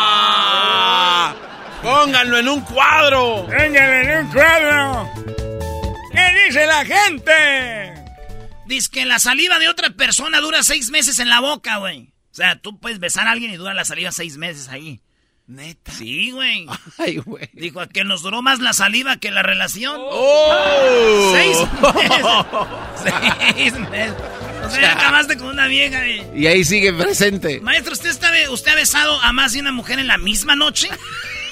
¡Ah! 0.05 1.35
¡Pónganlo 1.81 2.37
en 2.37 2.47
un 2.47 2.61
cuadro! 2.61 3.45
¡Póngale 3.45 4.13
en 4.13 4.25
un 4.25 4.31
cuadro! 4.31 5.09
¿Qué 6.13 6.45
dice 6.47 6.65
la 6.65 6.85
gente? 6.85 7.93
Dice 8.67 8.89
que 8.89 9.05
la 9.05 9.19
saliva 9.19 9.59
de 9.59 9.67
otra 9.67 9.89
persona 9.89 10.39
dura 10.39 10.63
seis 10.63 10.89
meses 10.91 11.19
en 11.19 11.27
la 11.27 11.41
boca, 11.41 11.77
güey. 11.77 12.13
O 12.31 12.35
sea, 12.35 12.55
tú 12.61 12.79
puedes 12.79 12.99
besar 12.99 13.27
a 13.27 13.31
alguien 13.31 13.51
y 13.51 13.57
dura 13.57 13.73
la 13.73 13.83
saliva 13.83 14.11
seis 14.13 14.37
meses 14.37 14.69
ahí. 14.69 15.01
Neta. 15.47 15.91
Sí, 15.91 16.31
güey. 16.31 16.65
Ay, 16.97 17.17
güey. 17.17 17.49
Dijo 17.53 17.85
que 17.89 18.03
nos 18.03 18.21
duró 18.23 18.41
más 18.41 18.59
la 18.59 18.73
saliva 18.73 19.17
que 19.17 19.29
la 19.31 19.43
relación. 19.43 19.97
¡Oh! 19.99 21.31
Seis 21.33 21.57
meses. 21.95 22.25
Seis 23.55 23.79
meses. 23.89 24.13
O 24.65 24.69
sea, 24.69 24.81
ya 24.81 24.91
acabaste 24.93 25.37
con 25.37 25.47
una 25.47 25.67
vieja. 25.67 25.97
güey. 25.99 26.23
Y 26.41 26.47
ahí 26.47 26.63
sigue 26.63 26.93
presente. 26.93 27.59
Maestro, 27.59 27.91
¿usted, 27.93 28.09
está, 28.09 28.31
¿usted 28.49 28.71
ha 28.71 28.75
besado 28.75 29.19
a 29.21 29.33
más 29.33 29.51
de 29.53 29.59
una 29.59 29.73
mujer 29.73 29.99
en 29.99 30.07
la 30.07 30.17
misma 30.17 30.55
noche? 30.55 30.87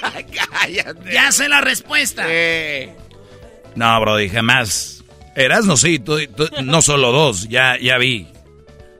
Cállate. 0.00 1.12
Ya 1.12 1.30
sé 1.30 1.48
la 1.48 1.60
respuesta. 1.60 2.24
Eh, 2.26 2.94
No, 3.76 4.00
Brody, 4.00 4.28
jamás. 4.30 5.04
Erasno 5.36 5.76
sí, 5.76 5.98
tú- 5.98 6.26
tú- 6.28 6.48
no 6.62 6.82
solo 6.82 7.12
dos, 7.12 7.48
ya, 7.48 7.78
ya 7.78 7.98
vi. 7.98 8.26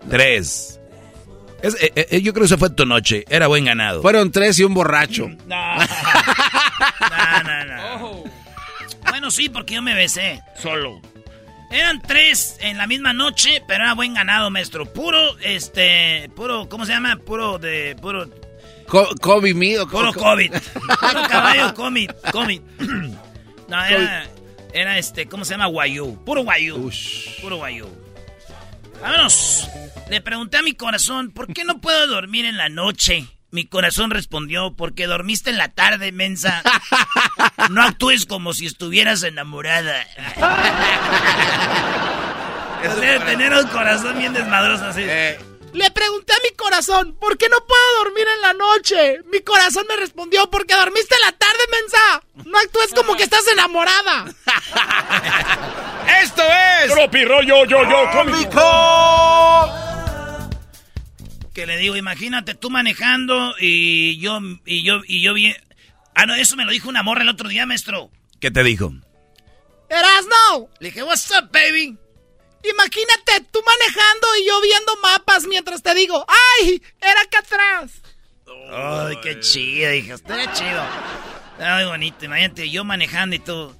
Tres. 0.09 0.79
Es- 1.63 1.77
eh, 1.81 1.93
eh, 2.11 2.21
yo 2.23 2.33
creo 2.33 2.43
que 2.43 2.47
esa 2.47 2.59
fue 2.59 2.71
tu 2.71 2.85
noche. 2.87 3.25
Era 3.29 3.47
buen 3.47 3.65
ganado. 3.65 4.03
Fueron 4.03 4.31
tres 4.33 4.59
y 4.59 4.65
un 4.65 4.75
borracho. 4.75 5.29
No. 5.47 5.77
No, 7.11 7.43
no, 7.45 7.65
no. 7.65 8.25
Bueno, 9.09 9.31
sí, 9.31 9.49
porque 9.49 9.75
yo 9.75 9.83
me 9.83 9.95
besé. 9.95 10.41
Solo. 10.61 11.01
Eran 11.71 12.03
tres 12.03 12.57
en 12.61 12.77
la 12.79 12.87
misma 12.87 13.13
noche, 13.13 13.63
pero 13.67 13.85
era 13.85 13.95
buen 13.95 14.15
ganado, 14.15 14.51
maestro. 14.51 14.85
Puro, 14.93 15.39
este, 15.41 16.31
puro, 16.37 16.69
¿cómo 16.69 16.85
se 16.85 16.93
llama? 16.93 17.17
Puro 17.17 17.59
de, 17.59 17.97
puro, 18.01 18.29
Co- 18.87 19.09
Kobe 19.21 19.55
mío. 19.55 19.89
puro 19.89 20.13
COVID. 20.13 20.53
Puro 20.53 21.23
caballo 21.29 21.75
COVID. 21.75 22.11
COVID. 22.33 22.61
No, 23.69 23.83
era, 23.87 24.27
era 24.75 24.99
este, 24.99 25.27
¿cómo 25.27 25.47
se 25.47 25.55
llama? 25.55 25.65
Guayú. 25.67 26.23
Puro 26.27 26.43
guayú. 26.43 26.91
Puro 27.41 27.57
guayú. 27.57 27.87
Vámonos. 29.03 29.69
Le 30.09 30.21
pregunté 30.21 30.59
a 30.59 30.63
mi 30.63 30.73
corazón, 30.73 31.33
¿por 31.33 31.53
qué 31.53 31.65
no 31.65 31.81
puedo 31.81 32.07
dormir 32.07 32.45
en 32.45 32.57
la 32.57 32.69
noche? 32.69 33.27
Mi 33.51 33.67
corazón 33.67 34.11
respondió, 34.11 34.75
porque 34.77 35.07
dormiste 35.07 35.51
en 35.51 35.59
la 35.59 35.69
tarde, 35.69 36.13
mensa. 36.13 36.63
No 37.71 37.83
actúes 37.83 38.25
como 38.25 38.55
si 38.55 38.67
estuvieras 38.67 39.23
enamorada. 39.25 40.07
Debe 43.01 43.21
tener 43.21 43.53
un 43.53 43.67
corazón 43.69 44.19
bien 44.19 44.33
desmadroso 44.33 44.87
así. 44.87 45.03
Le 45.73 45.91
pregunté 45.91 46.33
a 46.35 46.43
mi 46.43 46.55
corazón, 46.55 47.17
¿por 47.19 47.39
qué 47.39 47.49
no 47.49 47.57
puedo 47.67 48.05
dormir 48.05 48.27
en 48.35 48.41
la 48.43 48.53
noche? 48.53 49.21
Mi 49.33 49.41
corazón 49.41 49.87
me 49.89 49.97
respondió, 49.97 50.51
porque 50.51 50.75
dormiste 50.75 51.15
en 51.15 51.21
la 51.23 51.33
tarde, 51.33 51.59
mensa. 51.81 52.23
No 52.51 52.59
actúes 52.59 52.93
como 52.95 53.17
que 53.17 53.23
estás 53.23 53.47
enamorada. 53.49 54.27
¡Esto 56.23 56.43
es! 56.43 56.93
Tropi 56.93 57.25
rollo 57.25 57.65
yo 57.65 57.89
yo 57.89 58.11
cómico. 58.13 58.61
Que 61.55 61.67
le 61.67 61.79
digo, 61.79 61.97
imagínate 61.97 62.55
tú 62.55 62.71
manejando 62.71 63.55
y 63.59 64.19
yo, 64.19 64.41
y 64.67 64.85
yo, 64.85 65.01
y 65.07 65.23
yo 65.23 65.35
bien... 65.35 65.57
Ah, 66.15 66.27
no, 66.27 66.35
eso 66.35 66.57
me 66.57 66.65
lo 66.67 66.73
dijo 66.73 66.91
una 66.91 67.03
morra 67.03 67.23
el 67.23 67.29
otro 67.31 67.49
día, 67.49 67.65
maestro. 67.65 68.11
¿Qué 68.41 68.51
te 68.51 68.63
dijo? 68.63 68.93
Erasno, 69.89 70.69
Le 70.81 70.89
dije, 70.89 71.03
what's 71.03 71.31
up, 71.31 71.51
baby? 71.51 71.97
Imagínate 72.65 73.47
tú 73.51 73.61
manejando 73.65 74.27
y 74.41 74.47
yo 74.47 74.61
viendo 74.63 74.97
mapas 75.03 75.45
mientras 75.47 75.83
te 75.83 75.95
digo, 75.95 76.25
¡ay! 76.61 76.83
Era 77.01 77.21
acá 77.23 77.39
atrás. 77.41 77.93
Ay, 78.73 79.17
qué 79.23 79.41
chido, 79.41 79.91
dije, 79.91 80.13
estaría 80.15 80.53
chido. 80.53 80.83
Está 81.53 81.77
muy 81.77 81.85
bonito, 81.85 82.25
imagínate, 82.25 82.71
yo 82.71 82.85
manejando 82.85 83.37
y 83.37 83.39
tú. 83.39 83.75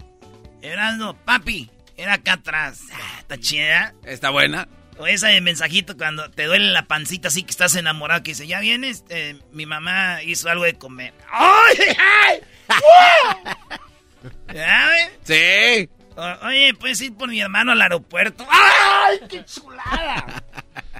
Erasmo, 0.63 1.15
papi, 1.25 1.71
era 1.97 2.15
acá 2.15 2.35
atrás. 2.35 2.81
Ah, 2.93 3.19
Está 3.21 3.39
chida. 3.39 3.95
Está 4.05 4.31
buena. 4.31 4.69
O 4.99 5.07
esa 5.07 5.29
de 5.29 5.41
mensajito 5.41 5.97
cuando 5.97 6.31
te 6.31 6.45
duele 6.45 6.71
la 6.71 6.87
pancita 6.87 7.29
así 7.29 7.43
que 7.43 7.51
estás 7.51 7.75
enamorado 7.77 8.23
que 8.23 8.33
dice, 8.33 8.47
ya 8.47 8.61
vienes, 8.61 9.05
Eh, 9.09 9.39
mi 9.51 9.65
mamá 9.67 10.23
hizo 10.23 10.49
algo 10.51 10.65
de 10.65 10.75
comer. 10.75 11.15
¡Ay, 11.31 11.77
ay! 11.99 12.41
¿Ya 14.55 14.89
ven? 14.89 15.11
Sí. 15.25 15.89
O- 16.17 16.47
Oye, 16.47 16.75
¿puedes 16.75 17.01
ir 17.01 17.15
por 17.17 17.29
mi 17.29 17.41
hermano 17.41 17.73
al 17.73 17.81
aeropuerto? 17.83 18.47
¡Ay, 18.51 19.21
qué 19.29 19.45
chulada! 19.45 20.43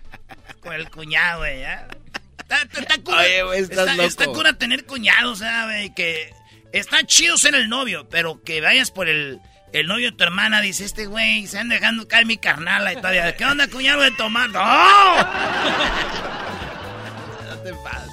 Con 0.63 0.73
el 0.75 0.89
cuñado, 0.91 1.41
güey, 1.41 1.61
¿ya? 1.61 1.89
Está, 2.39 2.63
está- 2.63 2.81
está 2.81 2.99
cura, 3.03 3.19
Oye, 3.19 3.59
estás 3.59 3.89
está- 3.89 4.05
está 4.05 4.25
loco. 4.27 4.37
cura 4.39 4.53
tener 4.55 4.85
cuñados, 4.87 5.41
¿sabes? 5.41 5.91
Que 5.97 6.33
está 6.73 7.05
chido 7.05 7.37
ser 7.37 7.55
el 7.55 7.69
novio, 7.69 8.09
pero 8.09 8.43
que 8.43 8.61
vayas 8.61 8.91
por 8.91 9.09
el, 9.09 9.41
el 9.73 9.87
novio 9.87 10.11
de 10.13 10.17
tu 10.17 10.25
hermana, 10.25 10.61
dice, 10.61 10.85
este 10.85 11.07
güey, 11.07 11.47
se 11.47 11.59
han 11.59 11.69
dejando 11.69 12.07
caer 12.09 12.27
mi 12.27 12.37
carnala 12.37 12.93
y 12.93 12.97
todavía, 12.97 13.35
¿qué 13.37 13.45
onda, 13.45 13.69
cuñado 13.69 14.03
de 14.03 14.11
tomar? 14.13 14.51
¡No! 14.51 14.61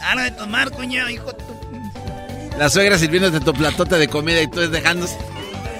Algo 0.03 0.23
de 0.23 0.31
tomar, 0.31 0.71
cuñado, 0.71 1.09
hijo 1.09 1.33
tu... 1.33 1.59
La 2.57 2.69
suegra 2.69 2.97
sirviéndote 2.97 3.39
tu 3.39 3.53
platote 3.53 3.95
de 3.97 4.07
comida 4.07 4.41
y 4.41 4.47
tú 4.49 4.59
dejando. 4.69 5.07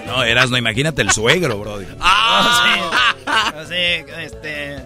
No, 0.09 0.23
Erasno, 0.23 0.57
imagínate 0.57 1.03
el 1.03 1.11
suegro, 1.11 1.59
Brody. 1.59 1.85
Ah, 2.01 3.13
sí. 3.15 3.31
Así, 3.57 4.11
este... 4.23 4.77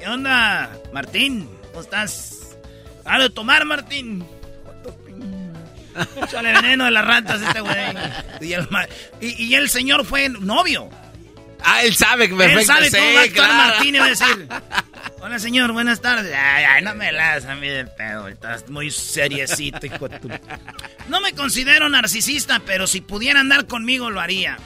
¿Qué 0.00 0.08
onda, 0.08 0.70
Martín? 0.92 1.48
¿Cómo 1.68 1.82
estás? 1.82 2.56
¿Algo 3.04 3.28
de 3.28 3.30
tomar, 3.30 3.64
Martín? 3.64 4.26
Échale 6.22 6.52
veneno 6.52 6.86
de 6.86 6.90
las 6.90 7.04
ratas 7.04 7.40
este 7.40 7.60
güey. 7.60 7.76
Y 8.40 8.52
el, 8.54 8.68
y, 9.20 9.54
el 9.54 9.68
señor 9.68 10.04
fue 10.04 10.28
novio. 10.28 10.88
Ah, 11.64 11.84
él 11.84 11.94
sabe 11.94 12.28
que 12.28 12.34
Él 12.34 12.64
sabe 12.64 12.90
cómo 12.90 13.14
va 13.14 13.20
a 13.20 13.24
actuar 13.24 13.50
Martín 13.50 13.94
y 13.94 13.98
va 13.98 14.06
a 14.06 14.08
decir... 14.08 14.48
Hola, 15.20 15.38
señor, 15.38 15.70
buenas 15.70 16.00
tardes. 16.00 16.34
Ay, 16.36 16.64
ay, 16.64 16.82
no 16.82 16.96
me 16.96 17.12
las 17.12 17.44
a 17.44 17.54
mí 17.54 17.68
de 17.68 17.86
pedo. 17.86 18.26
Estás 18.26 18.68
muy 18.68 18.90
seriecito, 18.90 19.86
hijo 19.86 20.08
de 20.08 20.18
tu... 20.18 20.28
No 21.08 21.20
me 21.20 21.32
considero 21.32 21.88
narcisista, 21.88 22.60
pero 22.66 22.88
si 22.88 23.00
pudiera 23.00 23.38
andar 23.38 23.68
conmigo 23.68 24.10
lo 24.10 24.20
haría. 24.20 24.58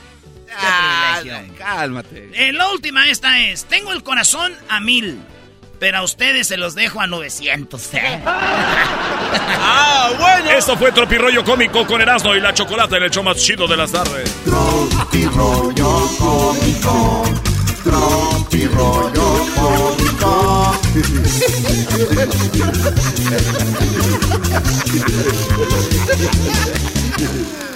Ah, 0.54 1.20
cálmate. 1.58 2.30
Eh, 2.34 2.52
la 2.52 2.68
última 2.68 3.08
esta 3.08 3.40
es, 3.40 3.64
tengo 3.64 3.92
el 3.92 4.02
corazón 4.02 4.54
a 4.68 4.80
mil, 4.80 5.20
pero 5.78 5.98
a 5.98 6.02
ustedes 6.02 6.48
se 6.48 6.56
los 6.56 6.74
dejo 6.74 7.00
a 7.00 7.06
900. 7.06 7.94
¿eh? 7.94 8.20
ah, 8.26 10.10
bueno. 10.18 10.50
Esto 10.50 10.76
fue 10.76 10.92
Tropirollo 10.92 11.44
Cómico 11.44 11.86
con 11.86 12.00
Erasmo 12.00 12.34
y 12.34 12.40
la 12.40 12.54
Chocolata 12.54 12.96
en 12.96 13.04
el 13.04 13.10
show 13.10 13.22
más 13.22 13.36
chido 13.36 13.66
de 13.66 13.76
las 13.76 13.92
tardes. 13.92 14.34
Tropirollo 14.44 16.08
Cómico, 16.18 17.24
Tropirollo 17.84 19.46
Cómico. 19.54 20.80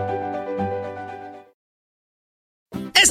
es 3.01 3.10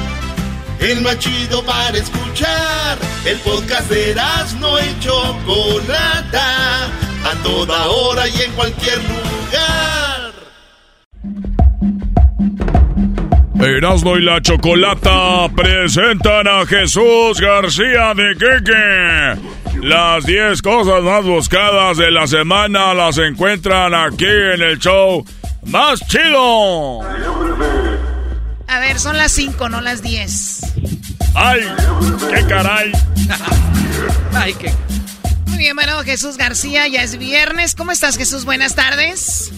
el 0.81 1.01
más 1.01 1.17
chido 1.19 1.63
para 1.63 1.97
escuchar. 1.97 2.97
El 3.25 3.37
podcast 3.39 3.89
de 3.89 4.15
no 4.59 4.79
y 4.79 4.99
Chocolata, 4.99 6.85
a 6.85 7.43
toda 7.43 7.87
hora 7.87 8.27
y 8.27 8.41
en 8.41 8.51
cualquier 8.53 8.97
lugar. 8.97 10.31
Erasmo 13.59 14.17
y 14.17 14.23
la 14.23 14.41
Chocolata 14.41 15.47
presentan 15.55 16.47
a 16.47 16.65
Jesús 16.65 17.39
García 17.39 18.13
de 18.15 18.35
Queque. 18.35 19.51
Las 19.81 20.25
10 20.25 20.61
cosas 20.63 21.03
más 21.03 21.23
buscadas 21.23 21.97
de 21.97 22.09
la 22.09 22.25
semana 22.25 22.93
las 22.95 23.19
encuentran 23.19 23.93
aquí 23.93 24.25
en 24.25 24.61
el 24.61 24.79
show 24.79 25.23
más 25.65 25.99
chido. 26.07 27.01
A 28.67 28.79
ver, 28.79 28.99
son 28.99 29.17
las 29.17 29.31
5, 29.33 29.69
no 29.69 29.81
las 29.81 30.01
10. 30.01 30.70
¡Ay! 31.33 31.61
¡Qué 32.29 32.45
caray! 32.47 32.91
¡Ay, 34.33 34.53
qué! 34.53 34.71
Muy 35.47 35.57
bien, 35.57 35.75
bueno, 35.75 35.99
Jesús 36.03 36.37
García, 36.37 36.87
ya 36.87 37.03
es 37.03 37.17
viernes. 37.17 37.75
¿Cómo 37.75 37.91
estás, 37.91 38.17
Jesús? 38.17 38.45
Buenas 38.45 38.75
tardes. 38.75 39.51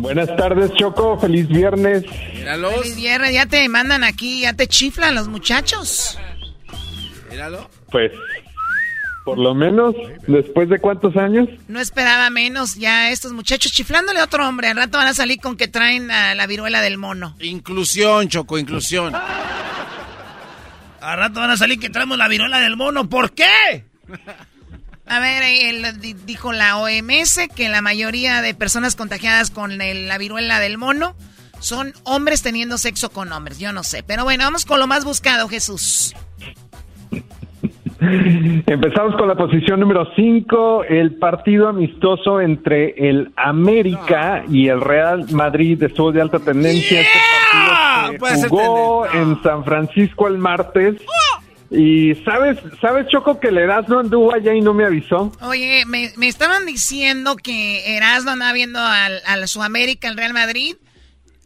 Buenas 0.00 0.34
tardes, 0.36 0.72
Choco. 0.74 1.18
Feliz 1.18 1.48
viernes. 1.48 2.04
Feliz 2.06 2.96
viernes. 2.96 3.32
Ya 3.32 3.46
te 3.46 3.68
mandan 3.68 4.04
aquí, 4.04 4.42
ya 4.42 4.52
te 4.52 4.66
chiflan 4.66 5.14
los 5.14 5.28
muchachos. 5.28 6.18
Míralo. 7.30 7.68
Pues 7.90 8.12
por 9.28 9.38
lo 9.38 9.54
menos, 9.54 9.94
después 10.26 10.70
de 10.70 10.78
cuántos 10.78 11.14
años. 11.16 11.50
No 11.68 11.80
esperaba 11.80 12.30
menos 12.30 12.76
ya 12.76 13.10
estos 13.10 13.34
muchachos 13.34 13.72
chiflándole 13.72 14.20
a 14.20 14.24
otro 14.24 14.48
hombre. 14.48 14.68
Al 14.68 14.76
rato 14.78 14.96
van 14.96 15.08
a 15.08 15.12
salir 15.12 15.38
con 15.38 15.58
que 15.58 15.68
traen 15.68 16.10
a 16.10 16.34
la 16.34 16.46
viruela 16.46 16.80
del 16.80 16.96
mono. 16.96 17.36
Inclusión, 17.40 18.30
Choco, 18.30 18.58
inclusión. 18.58 19.12
Al 21.00 21.18
rato 21.18 21.40
van 21.40 21.50
a 21.50 21.56
salir 21.56 21.78
que 21.78 21.90
traemos 21.90 22.18
la 22.18 22.28
viruela 22.28 22.58
del 22.58 22.76
mono. 22.76 23.08
¿Por 23.08 23.32
qué? 23.32 23.84
A 25.06 25.20
ver, 25.20 25.98
dijo 26.26 26.52
la 26.52 26.76
OMS 26.78 27.40
que 27.54 27.68
la 27.68 27.80
mayoría 27.80 28.42
de 28.42 28.54
personas 28.54 28.94
contagiadas 28.94 29.50
con 29.50 29.78
la 29.78 30.18
viruela 30.18 30.60
del 30.60 30.76
mono 30.76 31.16
son 31.60 31.94
hombres 32.04 32.42
teniendo 32.42 32.78
sexo 32.78 33.10
con 33.10 33.32
hombres. 33.32 33.58
Yo 33.58 33.72
no 33.72 33.82
sé. 33.82 34.02
Pero 34.02 34.24
bueno, 34.24 34.44
vamos 34.44 34.64
con 34.64 34.78
lo 34.80 34.86
más 34.86 35.04
buscado, 35.04 35.48
Jesús. 35.48 36.14
Empezamos 38.00 39.16
con 39.16 39.26
la 39.26 39.34
posición 39.34 39.80
número 39.80 40.06
5, 40.14 40.84
el 40.84 41.16
partido 41.16 41.68
amistoso 41.68 42.40
entre 42.40 42.90
el 42.90 43.32
América 43.36 44.44
y 44.48 44.68
el 44.68 44.80
Real 44.80 45.26
Madrid 45.32 45.82
estuvo 45.82 46.12
de 46.12 46.20
alta 46.20 46.38
tendencia. 46.38 47.00
Este 47.00 47.18
partido 48.20 48.48
jugó 48.48 49.06
en 49.12 49.42
San 49.42 49.64
Francisco 49.64 50.28
el 50.28 50.38
martes. 50.38 50.96
Y 51.70 52.14
sabes, 52.24 52.58
sabes 52.80 53.08
Choco 53.08 53.40
que 53.40 53.48
el 53.48 53.58
Erasmo 53.58 53.98
anduvo 53.98 54.32
allá 54.32 54.54
y 54.54 54.60
no 54.60 54.72
me 54.72 54.86
avisó. 54.86 55.32
Oye, 55.42 55.84
me, 55.84 56.12
estaban 56.26 56.64
diciendo 56.66 57.36
que 57.36 57.96
Erasmo 57.96 58.30
andaba 58.30 58.52
viendo 58.52 58.78
al, 58.78 59.20
al 59.26 59.48
su 59.48 59.62
América, 59.62 60.08
el 60.08 60.16
Real 60.16 60.32
Madrid, 60.32 60.76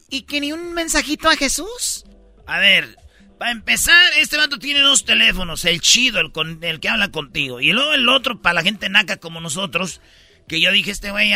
y 0.09 0.21
que 0.21 0.39
ni 0.39 0.53
un 0.53 0.73
mensajito 0.73 1.29
a 1.29 1.35
Jesús. 1.35 2.05
A 2.45 2.59
ver, 2.59 2.95
para 3.43 3.51
empezar, 3.51 4.01
este 4.19 4.37
vato 4.37 4.57
tiene 4.57 4.79
dos 4.79 5.03
teléfonos, 5.03 5.65
el 5.65 5.81
chido, 5.81 6.21
el, 6.21 6.31
con, 6.31 6.63
el 6.63 6.79
que 6.79 6.87
habla 6.87 7.09
contigo, 7.09 7.59
y 7.59 7.73
luego 7.73 7.91
el 7.91 8.07
otro 8.07 8.41
para 8.41 8.53
la 8.53 8.63
gente 8.63 8.87
naca 8.87 9.17
como 9.17 9.41
nosotros, 9.41 9.99
que 10.47 10.61
yo 10.61 10.71
dije, 10.71 10.91
este 10.91 11.11
güey 11.11 11.33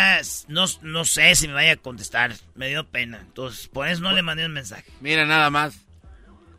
no, 0.47 0.67
no 0.83 1.03
sé 1.03 1.35
si 1.35 1.49
me 1.49 1.53
vaya 1.53 1.73
a 1.73 1.75
contestar, 1.75 2.33
me 2.55 2.69
dio 2.69 2.87
pena, 2.87 3.19
entonces 3.19 3.67
por 3.67 3.89
eso 3.89 3.99
no 3.99 4.13
le 4.13 4.21
mandé 4.21 4.45
un 4.45 4.53
mensaje. 4.53 4.85
Mira, 5.01 5.25
nada 5.25 5.49
más. 5.49 5.79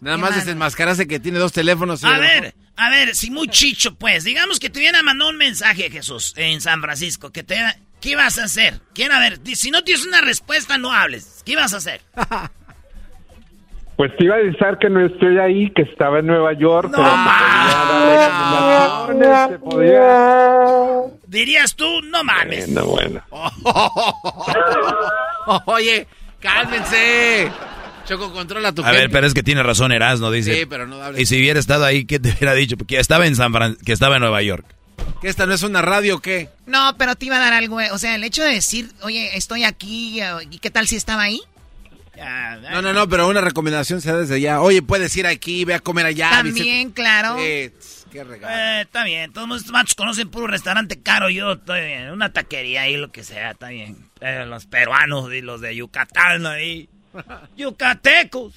Nada 0.00 0.18
más 0.18 0.34
desenmascararse 0.34 1.08
que 1.08 1.18
tiene 1.18 1.38
dos 1.38 1.52
teléfonos. 1.54 2.04
A 2.04 2.18
ver, 2.18 2.54
a 2.76 2.90
ver, 2.90 3.16
si 3.16 3.30
muy 3.30 3.48
chicho, 3.48 3.94
pues, 3.94 4.24
digamos 4.24 4.60
que 4.60 4.68
te 4.68 4.80
viene 4.80 4.98
a 4.98 5.02
mandar 5.02 5.30
un 5.30 5.38
mensaje, 5.38 5.90
Jesús, 5.90 6.34
en 6.36 6.60
San 6.60 6.82
Francisco, 6.82 7.32
que 7.32 7.42
te... 7.42 7.56
¿Qué 8.02 8.16
vas 8.16 8.38
a 8.38 8.44
hacer? 8.44 8.82
Quiero 8.94 9.14
a 9.14 9.18
ver, 9.18 9.40
si 9.54 9.70
no 9.70 9.82
tienes 9.82 10.04
una 10.04 10.20
respuesta, 10.20 10.76
no 10.76 10.92
hables. 10.92 11.42
¿Qué 11.46 11.56
vas 11.56 11.72
a 11.72 11.78
hacer? 11.78 12.02
Pues 13.98 14.16
te 14.16 14.24
iba 14.26 14.36
a 14.36 14.38
decir 14.38 14.78
que 14.80 14.88
no 14.88 15.04
estoy 15.04 15.38
ahí, 15.38 15.72
que 15.72 15.82
estaba 15.82 16.20
en 16.20 16.28
Nueva 16.28 16.52
York, 16.52 16.94
pero 16.94 17.10
te 19.48 19.58
podía 19.58 21.00
Dirías 21.26 21.74
tú, 21.74 22.00
no 22.02 22.22
mames. 22.22 22.68
No, 22.68 22.86
bueno. 22.86 23.20
Oye, 25.66 26.06
cálmense. 26.38 27.50
Choco, 28.06 28.32
controla 28.32 28.70
tu 28.70 28.84
A 28.84 28.92
ver, 28.92 29.10
pero 29.10 29.26
es 29.26 29.34
que 29.34 29.42
tiene 29.42 29.64
razón 29.64 29.90
Erasmo, 29.90 30.30
dice. 30.30 30.54
Sí, 30.54 30.66
pero 30.66 30.86
no 30.86 31.18
Y 31.18 31.26
si 31.26 31.36
hubiera 31.36 31.58
estado 31.58 31.84
ahí, 31.84 32.04
¿qué 32.04 32.20
te 32.20 32.30
hubiera 32.30 32.54
dicho? 32.54 32.76
Porque 32.76 33.00
estaba 33.00 33.26
en 33.26 33.34
San 33.34 33.52
Fran 33.52 33.76
que 33.84 33.92
estaba 33.92 34.14
en 34.14 34.20
Nueva 34.20 34.42
York. 34.42 34.64
¿Que 35.20 35.26
esta 35.26 35.44
no 35.44 35.54
es 35.54 35.64
una 35.64 35.82
radio 35.82 36.14
o 36.14 36.20
qué? 36.20 36.50
No, 36.66 36.94
pero 36.98 37.16
te 37.16 37.26
iba 37.26 37.38
a 37.38 37.40
dar 37.40 37.52
algo. 37.52 37.78
O 37.90 37.98
sea, 37.98 38.14
el 38.14 38.22
hecho 38.22 38.44
de 38.44 38.52
decir, 38.52 38.92
oye, 39.02 39.36
estoy 39.36 39.64
aquí, 39.64 40.20
¿y 40.52 40.58
qué 40.60 40.70
tal 40.70 40.86
si 40.86 40.94
estaba 40.94 41.22
ahí? 41.22 41.42
No, 42.70 42.82
no, 42.82 42.92
no, 42.92 43.08
pero 43.08 43.28
una 43.28 43.40
recomendación 43.40 44.00
sea 44.00 44.16
desde 44.16 44.40
ya. 44.40 44.60
Oye, 44.60 44.82
puedes 44.82 45.16
ir 45.16 45.26
aquí, 45.26 45.64
ve 45.64 45.74
a 45.74 45.80
comer 45.80 46.06
allá. 46.06 46.30
También, 46.30 46.90
claro. 46.90 47.36
qué 47.36 47.72
regalo. 48.12 48.54
Eh, 48.54 48.80
está 48.82 49.04
bien, 49.04 49.32
todos 49.32 49.48
los 49.48 49.66
machos 49.70 49.94
conocen 49.94 50.30
puro 50.30 50.46
restaurante 50.46 51.00
caro. 51.00 51.30
Yo 51.30 51.52
estoy 51.52 51.86
bien, 51.86 52.10
una 52.10 52.32
taquería 52.32 52.82
ahí, 52.82 52.96
lo 52.96 53.10
que 53.10 53.24
sea, 53.24 53.52
está 53.52 53.68
bien. 53.68 54.08
Eh, 54.20 54.44
los 54.46 54.66
peruanos 54.66 55.32
y 55.32 55.40
los 55.40 55.60
de 55.60 55.76
Yucatán 55.76 56.46
ahí. 56.46 56.88
Yucatecos. 57.56 58.54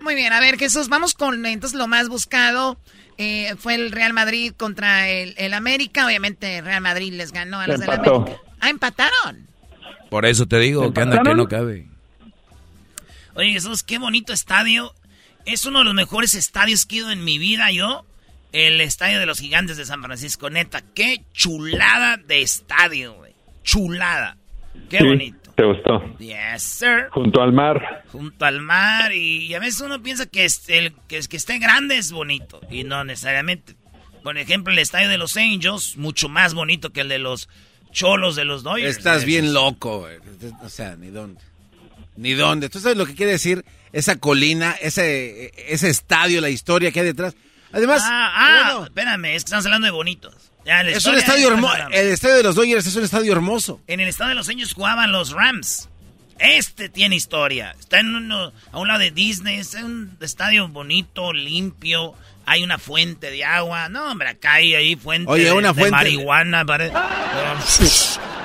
Muy 0.00 0.14
bien, 0.14 0.32
a 0.32 0.40
ver, 0.40 0.58
Jesús, 0.58 0.88
vamos 0.88 1.14
con 1.14 1.44
entonces 1.44 1.78
lo 1.78 1.86
más 1.86 2.08
buscado. 2.08 2.78
Eh, 3.18 3.54
fue 3.58 3.74
el 3.74 3.92
Real 3.92 4.14
Madrid 4.14 4.54
contra 4.56 5.10
el, 5.10 5.52
América. 5.52 6.06
Obviamente, 6.06 6.62
Real 6.62 6.80
Madrid 6.80 7.12
les 7.12 7.32
ganó 7.32 7.60
a 7.60 7.66
los 7.66 7.78
del 7.78 7.90
América. 7.90 8.40
Ah, 8.60 8.70
empataron. 8.70 9.46
Por 10.08 10.24
eso 10.24 10.46
te 10.46 10.58
digo 10.58 10.92
que 10.92 11.00
anda 11.02 11.22
que 11.22 11.34
no 11.34 11.46
cabe. 11.46 11.89
Oye, 13.40 13.52
Jesús, 13.52 13.82
qué 13.82 13.96
bonito 13.96 14.34
estadio. 14.34 14.94
Es 15.46 15.64
uno 15.64 15.78
de 15.78 15.86
los 15.86 15.94
mejores 15.94 16.34
estadios 16.34 16.84
que 16.84 16.96
he 16.96 16.98
ido 16.98 17.10
en 17.10 17.24
mi 17.24 17.38
vida 17.38 17.70
yo. 17.70 18.04
El 18.52 18.82
estadio 18.82 19.18
de 19.18 19.24
los 19.24 19.38
gigantes 19.38 19.78
de 19.78 19.86
San 19.86 20.02
Francisco, 20.02 20.50
neta. 20.50 20.82
Qué 20.94 21.24
chulada 21.32 22.18
de 22.18 22.42
estadio, 22.42 23.14
güey. 23.14 23.32
Chulada. 23.64 24.36
Qué 24.90 25.02
bonito. 25.02 25.52
¿Te 25.54 25.64
gustó? 25.64 26.18
Yes, 26.18 26.62
sir. 26.62 27.08
Junto 27.12 27.40
al 27.40 27.54
mar. 27.54 28.04
Junto 28.12 28.44
al 28.44 28.60
mar. 28.60 29.14
Y, 29.14 29.54
a 29.54 29.58
veces 29.58 29.80
uno 29.80 30.02
piensa 30.02 30.26
que, 30.26 30.46
el, 30.68 30.92
que, 31.08 31.20
que 31.20 31.36
esté 31.38 31.58
grande 31.58 31.96
es 31.96 32.12
bonito. 32.12 32.60
Y 32.70 32.84
no 32.84 33.04
necesariamente. 33.04 33.74
Por 34.22 34.36
ejemplo, 34.36 34.70
el 34.70 34.78
estadio 34.80 35.08
de 35.08 35.16
los 35.16 35.38
Angels, 35.38 35.96
mucho 35.96 36.28
más 36.28 36.52
bonito 36.52 36.90
que 36.90 37.00
el 37.00 37.08
de 37.08 37.18
los 37.18 37.48
Cholos 37.90 38.36
de 38.36 38.44
los 38.44 38.62
Dodgers. 38.64 38.98
Estás 38.98 39.24
bien 39.24 39.54
loco, 39.54 40.06
O 40.62 40.68
sea, 40.68 40.94
ni 40.96 41.08
dónde. 41.08 41.40
Ni 42.20 42.34
dónde. 42.34 42.68
¿Tú 42.68 42.80
sabes 42.80 42.96
lo 42.96 43.06
que 43.06 43.14
quiere 43.14 43.32
decir 43.32 43.64
esa 43.92 44.16
colina, 44.16 44.76
ese, 44.80 45.52
ese 45.72 45.88
estadio, 45.88 46.40
la 46.40 46.50
historia 46.50 46.92
que 46.92 47.00
hay 47.00 47.06
detrás? 47.06 47.34
Además. 47.72 48.02
Ah, 48.04 48.32
ah 48.34 48.84
espérame, 48.84 49.34
es 49.34 49.44
que 49.44 49.48
estamos 49.48 49.64
hablando 49.64 49.86
de 49.86 49.92
bonitos 49.92 50.50
es 50.64 51.06
un 51.06 51.16
estadio 51.16 51.48
hermoso. 51.48 51.88
El 51.90 52.06
estadio 52.08 52.36
de 52.36 52.42
los 52.42 52.54
Dodgers 52.54 52.86
es 52.86 52.96
un 52.96 53.04
estadio 53.04 53.32
hermoso. 53.32 53.80
En 53.86 54.00
el 54.00 54.08
estadio 54.08 54.30
de 54.30 54.34
los 54.36 54.46
Sueños 54.46 54.74
jugaban 54.74 55.12
los 55.12 55.32
Rams. 55.32 55.88
Este 56.38 56.88
tiene 56.88 57.16
historia. 57.16 57.74
Está 57.78 58.00
en 58.00 58.14
uno, 58.14 58.52
a 58.72 58.78
un 58.78 58.88
lado 58.88 59.00
de 59.00 59.10
Disney. 59.10 59.58
Es 59.58 59.74
un 59.74 60.16
estadio 60.20 60.68
bonito, 60.68 61.32
limpio. 61.32 62.14
Hay 62.46 62.62
una 62.62 62.78
fuente 62.78 63.30
de 63.30 63.44
agua. 63.44 63.88
No, 63.88 64.10
hombre, 64.10 64.28
acá 64.28 64.54
hay 64.54 64.74
ahí 64.74 64.96
fuente, 64.96 65.30
Oye, 65.30 65.52
una 65.52 65.72
fuente. 65.72 65.86
de 65.86 65.90
marihuana. 65.90 66.64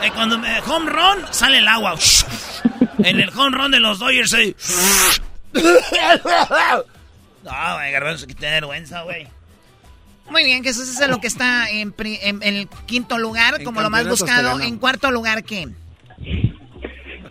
Eh, 0.04 0.12
cuando 0.14 0.38
me, 0.38 0.60
home 0.62 0.92
run, 0.92 1.26
sale 1.32 1.60
el 1.60 1.68
agua. 1.68 1.96
en 3.00 3.20
el 3.20 3.30
home 3.30 3.58
run 3.58 3.72
de 3.72 3.80
los 3.80 4.00
Dodgers 4.00 4.34
hay... 4.34 4.56
no, 7.44 7.76
güey, 7.76 7.92
garbanzo, 7.92 8.28
que 8.28 8.36
tener 8.36 8.62
vergüenza, 8.62 9.02
güey. 9.02 9.28
Muy 10.30 10.44
bien, 10.44 10.64
que 10.64 10.70
eso 10.70 10.84
es 10.84 11.08
lo 11.08 11.20
que 11.20 11.28
está 11.28 11.70
en, 11.70 11.94
el 12.42 12.68
quinto 12.86 13.18
lugar, 13.18 13.64
como 13.64 13.82
lo 13.82 13.90
más 13.90 14.08
buscado. 14.08 14.60
En 14.60 14.78
cuarto 14.78 15.12
lugar, 15.12 15.44
¿qué? 15.44 15.68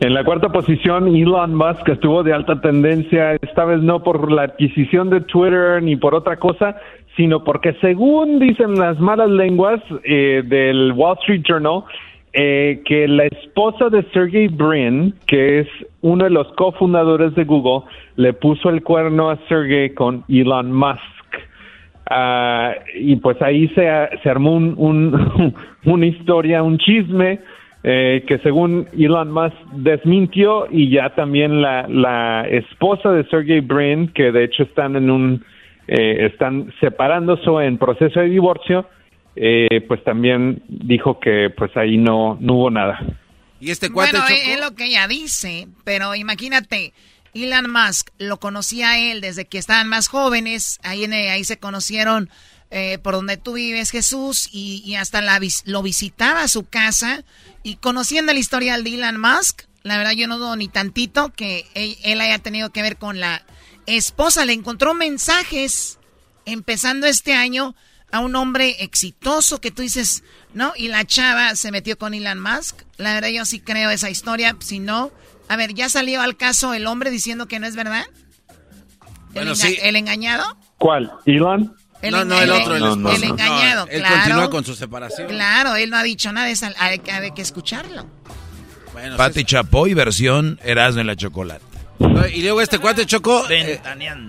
En 0.01 0.13
la 0.13 0.25
cuarta 0.25 0.49
posición, 0.49 1.15
Elon 1.15 1.55
Musk 1.55 1.89
estuvo 1.89 2.25
de 2.25 2.33
alta 2.33 2.61
tendencia, 2.61 3.35
esta 3.35 3.65
vez 3.65 3.81
no 3.81 4.03
por 4.03 4.31
la 4.31 4.43
adquisición 4.43 5.09
de 5.09 5.21
Twitter 5.21 5.83
ni 5.83 5.95
por 5.97 6.15
otra 6.15 6.37
cosa, 6.37 6.77
sino 7.17 7.45
porque 7.45 7.75
según 7.81 8.41
dicen 8.41 8.75
las 8.75 8.99
malas 8.99 9.31
lenguas 9.31 9.81
eh, 10.03 10.43
del 10.45 10.93
Wall 10.93 11.17
Street 11.21 11.43
Journal, 11.49 11.85
eh, 12.33 12.83
que 12.85 13.07
la 13.07 13.27
esposa 13.27 13.89
de 13.89 14.03
Sergey 14.13 14.49
Brin, 14.49 15.15
que 15.29 15.61
es 15.61 15.69
uno 16.01 16.25
de 16.25 16.31
los 16.31 16.53
cofundadores 16.55 17.33
de 17.37 17.45
Google, 17.45 17.89
le 18.17 18.33
puso 18.33 18.71
el 18.71 18.83
cuerno 18.83 19.31
a 19.31 19.39
Sergey 19.49 19.91
con 19.91 20.25
Elon 20.29 20.73
Musk. 20.73 21.01
Ah, 22.11 22.75
y 22.97 23.15
pues 23.17 23.41
ahí 23.41 23.69
se, 23.69 23.89
se 24.23 24.29
armó 24.29 24.55
un, 24.57 24.75
un, 24.77 25.55
una 25.85 26.07
historia, 26.07 26.65
un 26.65 26.79
chisme 26.79 27.39
eh, 27.87 28.25
que 28.27 28.39
según 28.39 28.89
Elon 28.99 29.31
Musk 29.31 29.55
desmintió 29.75 30.67
y 30.71 30.91
ya 30.91 31.15
también 31.15 31.61
la, 31.61 31.87
la 31.87 32.49
esposa 32.49 33.11
de 33.13 33.29
Sergey 33.29 33.61
Brin, 33.61 34.09
que 34.09 34.33
de 34.33 34.45
hecho 34.45 34.63
están 34.63 34.97
en 34.97 35.11
un 35.11 35.45
eh, 35.87 36.31
están 36.33 36.73
separándose 36.81 37.51
en 37.63 37.77
proceso 37.77 38.21
de 38.21 38.31
divorcio, 38.31 38.89
eh, 39.37 39.85
pues 39.87 40.03
también 40.03 40.63
dijo 40.67 41.21
que 41.21 41.51
pues 41.55 41.77
ahí 41.77 41.99
no, 41.99 42.39
no 42.41 42.55
hubo 42.55 42.71
nada. 42.71 42.99
Y 43.61 43.71
este 43.71 43.93
cuate 43.93 44.17
bueno, 44.17 44.27
es 44.29 44.61
lo 44.61 44.75
que 44.75 44.87
ella 44.87 45.07
dice, 45.07 45.69
pero 45.85 46.15
imagínate, 46.15 46.95
Elon 47.35 47.71
Musk 47.71 48.09
lo 48.19 48.39
conocía 48.39 48.99
él 49.11 49.21
desde 49.21 49.45
que 49.45 49.59
estaban 49.59 49.91
más 49.91 50.09
jóvenes, 50.09 50.81
ahí, 50.85 51.05
ahí 51.05 51.45
se 51.45 51.59
conocieron 51.59 52.31
eh, 52.71 52.99
por 52.99 53.15
donde 53.15 53.37
tú 53.37 53.55
vives, 53.55 53.91
Jesús, 53.91 54.49
y, 54.53 54.95
hasta 54.97 55.21
la, 55.21 55.41
lo 55.65 55.83
visitaba 55.83 56.43
a 56.43 56.49
su 56.49 56.65
casa, 56.65 57.25
y 57.63 57.77
conociendo 57.77 58.33
la 58.33 58.39
historia 58.39 58.77
de 58.77 58.95
Elon 58.95 59.21
Musk, 59.21 59.63
la 59.83 59.99
verdad 59.99 60.13
yo 60.13 60.27
no 60.27 60.39
dudo 60.39 60.57
ni 60.57 60.69
tantito 60.69 61.33
que 61.33 61.67
él, 61.75 62.21
haya 62.21 62.39
tenido 62.39 62.71
que 62.71 62.83
ver 62.83 62.97
con 62.97 63.21
la 63.21 63.45
esposa, 63.87 64.45
le 64.45 64.55
encontró 64.55 64.95
mensajes 64.95 65.99
empezando 66.47 67.07
este 67.07 67.35
año 67.35 67.75
a 68.11 68.21
un 68.21 68.37
hombre 68.37 68.83
exitoso 68.83 69.61
que 69.61 69.71
tú 69.71 69.83
dices, 69.83 70.25
¿no? 70.53 70.73
Y 70.77 70.89
la 70.89 71.05
chava 71.05 71.55
se 71.57 71.71
metió 71.71 71.99
con 71.99 72.15
Elon 72.15 72.41
Musk. 72.41 72.83
La 72.97 73.13
verdad 73.13 73.29
yo 73.29 73.45
sí 73.45 73.61
creo 73.61 73.91
esa 73.91 74.09
historia, 74.09 74.57
si 74.61 74.79
no, 74.79 75.11
a 75.49 75.57
ver, 75.57 75.75
¿ya 75.75 75.89
salió 75.89 76.21
al 76.21 76.37
caso 76.37 76.75
el 76.75 76.87
hombre 76.87 77.11
diciendo 77.11 77.47
que 77.47 77.59
no 77.59 77.67
es 77.67 77.77
verdad? 77.77 78.07
¿El, 79.35 79.55
sí. 79.57 79.77
¿El 79.83 79.97
engañado? 79.97 80.57
¿Cuál? 80.79 81.13
¿Elon? 81.27 81.77
No, 82.11 82.25
no, 82.25 82.41
el 82.41 82.51
otro, 82.51 82.77
el, 82.77 82.83
el 83.17 83.25
engañado, 83.25 83.87
él 83.91 84.01
claro. 84.01 84.17
continúa 84.17 84.51
con 84.51 84.65
su 84.65 84.75
separación. 84.75 85.29
Claro, 85.29 85.77
él 85.77 85.91
no 85.91 85.97
ha 85.97 86.03
dicho 86.03 86.33
nada, 86.33 86.49
es, 86.49 86.63
hay, 86.63 86.99
que 86.99 87.43
escucharlo. 87.43 88.07
Bueno, 88.93 89.17
Pati 89.17 89.45
Chapoy, 89.45 89.95
versión 89.95 90.59
Erasmo 90.63 91.01
en 91.01 91.07
la 91.09 91.17
chocolate. 91.17 91.75
Y 92.33 92.43
luego 92.43 92.61
este 92.61 92.79
cuate 92.79 93.07
chocó. 93.07 93.49
Eh, 93.51 93.81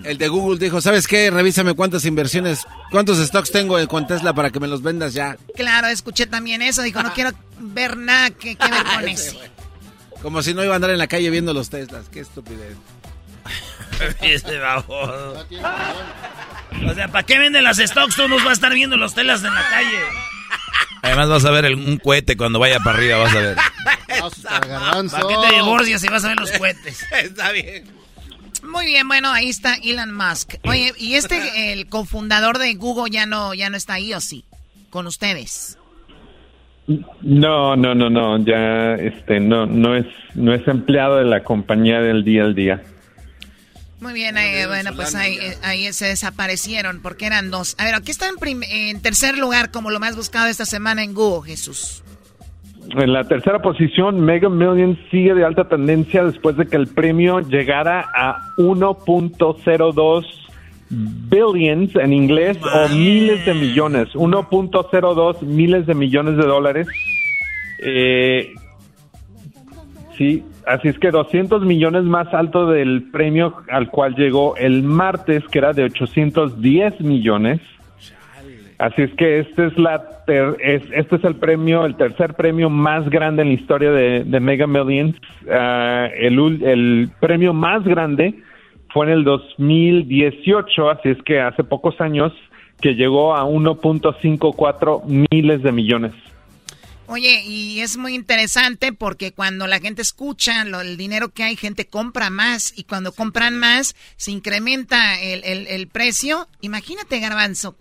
el 0.03 0.17
de 0.17 0.27
Google 0.27 0.59
dijo: 0.59 0.81
¿Sabes 0.81 1.07
qué? 1.07 1.31
Revísame 1.31 1.73
cuántas 1.73 2.05
inversiones, 2.05 2.65
cuántos 2.91 3.17
stocks 3.17 3.51
tengo 3.51 3.75
con 3.87 4.05
Tesla 4.07 4.33
para 4.33 4.51
que 4.51 4.59
me 4.59 4.67
los 4.67 4.81
vendas 4.81 5.13
ya. 5.13 5.37
Claro, 5.55 5.87
escuché 5.87 6.27
también 6.27 6.61
eso. 6.61 6.83
Dijo: 6.83 7.01
No 7.01 7.13
quiero 7.13 7.31
ver 7.59 7.97
nada 7.97 8.29
que, 8.29 8.55
que 8.55 8.69
ver 8.69 8.83
con 8.95 9.07
eso. 9.07 9.35
Como 10.21 10.41
si 10.41 10.53
no 10.53 10.63
iba 10.63 10.73
a 10.73 10.75
andar 10.75 10.91
en 10.91 10.97
la 10.97 11.07
calle 11.07 11.29
viendo 11.29 11.53
los 11.53 11.69
Teslas. 11.69 12.07
Qué 12.09 12.19
estupidez. 12.19 12.75
Ese 14.21 14.61
O 14.61 15.45
sea, 16.93 17.07
¿para 17.07 17.25
qué 17.25 17.39
venden 17.39 17.63
las 17.63 17.77
stocks? 17.77 18.15
Tú 18.15 18.27
nos 18.27 18.39
vas 18.39 18.49
a 18.49 18.53
estar 18.53 18.73
viendo 18.73 18.97
los 18.97 19.13
Teslas 19.13 19.43
en 19.43 19.53
la 19.53 19.69
calle. 19.69 19.99
Además 21.01 21.29
vas 21.29 21.45
a 21.45 21.51
ver 21.51 21.75
un 21.75 21.97
cohete 21.97 22.35
cuando 22.35 22.59
vaya 22.59 22.79
para 22.79 22.97
arriba, 22.97 23.17
vas 23.17 23.35
a 23.35 23.39
ver. 23.39 23.55
¿Para 25.11 25.27
qué 25.27 25.49
te 25.49 25.55
divorcias 25.55 26.01
si 26.01 26.07
vas 26.07 26.25
a 26.25 26.29
ver 26.29 26.39
los 26.39 26.51
cohetes? 26.51 27.05
está 27.23 27.51
bien. 27.51 27.85
Muy 28.63 28.85
bien, 28.85 29.07
bueno, 29.07 29.31
ahí 29.31 29.49
está 29.49 29.75
Elon 29.83 30.13
Musk. 30.13 30.55
Oye, 30.63 30.93
¿y 30.97 31.15
este, 31.15 31.71
el 31.71 31.87
cofundador 31.87 32.57
de 32.57 32.73
Google 32.73 33.11
ya 33.11 33.25
no, 33.25 33.53
ya 33.53 33.69
no 33.69 33.77
está 33.77 33.93
ahí 33.93 34.13
o 34.13 34.19
sí? 34.19 34.43
Con 34.89 35.05
ustedes. 35.05 35.77
No, 36.87 37.75
no, 37.75 37.95
no, 37.95 38.09
no, 38.09 38.45
ya 38.45 38.95
este 38.95 39.39
no 39.39 39.65
no 39.65 39.95
es 39.95 40.05
no 40.35 40.53
es 40.53 40.67
empleado 40.67 41.17
de 41.17 41.25
la 41.25 41.43
compañía 41.43 41.99
del 41.99 42.23
día 42.23 42.43
al 42.43 42.53
día. 42.53 42.83
Muy 44.01 44.13
bien, 44.13 44.37
eh, 44.37 44.67
bueno, 44.67 44.91
pues 44.95 45.15
ahí, 45.15 45.37
eh, 45.41 45.57
ahí, 45.63 45.91
se 45.93 46.05
desaparecieron 46.07 47.01
porque 47.01 47.25
eran 47.25 47.49
dos. 47.49 47.75
A 47.79 47.85
ver, 47.85 47.95
aquí 47.95 48.11
está 48.11 48.27
en, 48.27 48.63
en 48.63 49.01
tercer 49.01 49.37
lugar 49.37 49.71
como 49.71 49.89
lo 49.89 49.99
más 49.99 50.15
buscado 50.15 50.47
esta 50.47 50.65
semana 50.65 51.03
en 51.03 51.13
Google, 51.13 51.49
Jesús. 51.49 52.03
En 52.91 53.13
la 53.13 53.23
tercera 53.23 53.61
posición, 53.61 54.21
Mega 54.21 54.49
Millions 54.49 54.97
sigue 55.09 55.33
de 55.33 55.43
alta 55.43 55.67
tendencia 55.67 56.23
después 56.23 56.55
de 56.55 56.67
que 56.67 56.75
el 56.75 56.87
premio 56.87 57.39
llegara 57.39 58.05
a 58.13 58.53
1.02 58.57 60.25
billions 60.89 61.95
en 61.95 62.13
inglés 62.13 62.57
o 62.63 62.89
miles 62.89 63.45
de 63.45 63.53
millones, 63.53 64.09
1.02 64.13 65.41
miles 65.41 65.87
de 65.87 65.95
millones 65.95 66.37
de 66.37 66.43
dólares. 66.43 66.87
Eh, 67.79 68.53
sí, 70.17 70.43
así 70.67 70.87
es 70.87 70.99
que 70.99 71.11
200 71.11 71.63
millones 71.63 72.03
más 72.03 72.33
alto 72.33 72.67
del 72.67 73.03
premio 73.11 73.55
al 73.69 73.89
cual 73.89 74.15
llegó 74.15 74.55
el 74.57 74.83
martes, 74.83 75.43
que 75.47 75.59
era 75.59 75.73
de 75.73 75.83
810 75.83 77.01
millones. 77.01 77.61
Así 78.77 79.03
es 79.03 79.13
que 79.13 79.39
este 79.39 79.67
es 79.67 79.77
la 79.77 80.03
este 80.27 81.15
es 81.15 81.23
el 81.23 81.35
premio, 81.35 81.85
el 81.85 81.95
tercer 81.95 82.33
premio 82.33 82.69
más 82.69 83.07
grande 83.09 83.43
en 83.43 83.49
la 83.49 83.53
historia 83.53 83.91
de, 83.91 84.39
Mega 84.39 84.65
Millions. 84.65 85.15
Ah, 85.49 86.09
el, 86.17 86.39
el 86.63 87.09
premio 87.19 87.53
más 87.53 87.83
grande 87.83 88.33
fue 88.91 89.05
en 89.05 89.11
el 89.11 89.23
2018, 89.23 90.89
así 90.89 91.09
es 91.09 91.21
que 91.23 91.39
hace 91.39 91.63
pocos 91.63 92.01
años 92.01 92.33
que 92.81 92.95
llegó 92.95 93.35
a 93.35 93.43
1.54 93.45 95.27
miles 95.29 95.61
de 95.61 95.71
millones. 95.71 96.13
Oye, 97.07 97.43
y 97.43 97.81
es 97.81 97.97
muy 97.97 98.15
interesante 98.15 98.91
porque 98.91 99.31
cuando 99.31 99.67
la 99.67 99.79
gente 99.79 100.01
escucha 100.01 100.63
el 100.63 100.97
dinero 100.97 101.29
que 101.29 101.43
hay, 101.43 101.55
gente 101.55 101.85
compra 101.87 102.29
más 102.29 102.73
y 102.75 102.83
cuando 102.83 103.11
compran 103.11 103.57
más 103.57 103.95
se 104.17 104.31
incrementa 104.31 105.21
el, 105.21 105.43
el 105.43 105.87
precio. 105.87 106.47
Imagínate, 106.61 107.19
Garbanzo, 107.19 107.75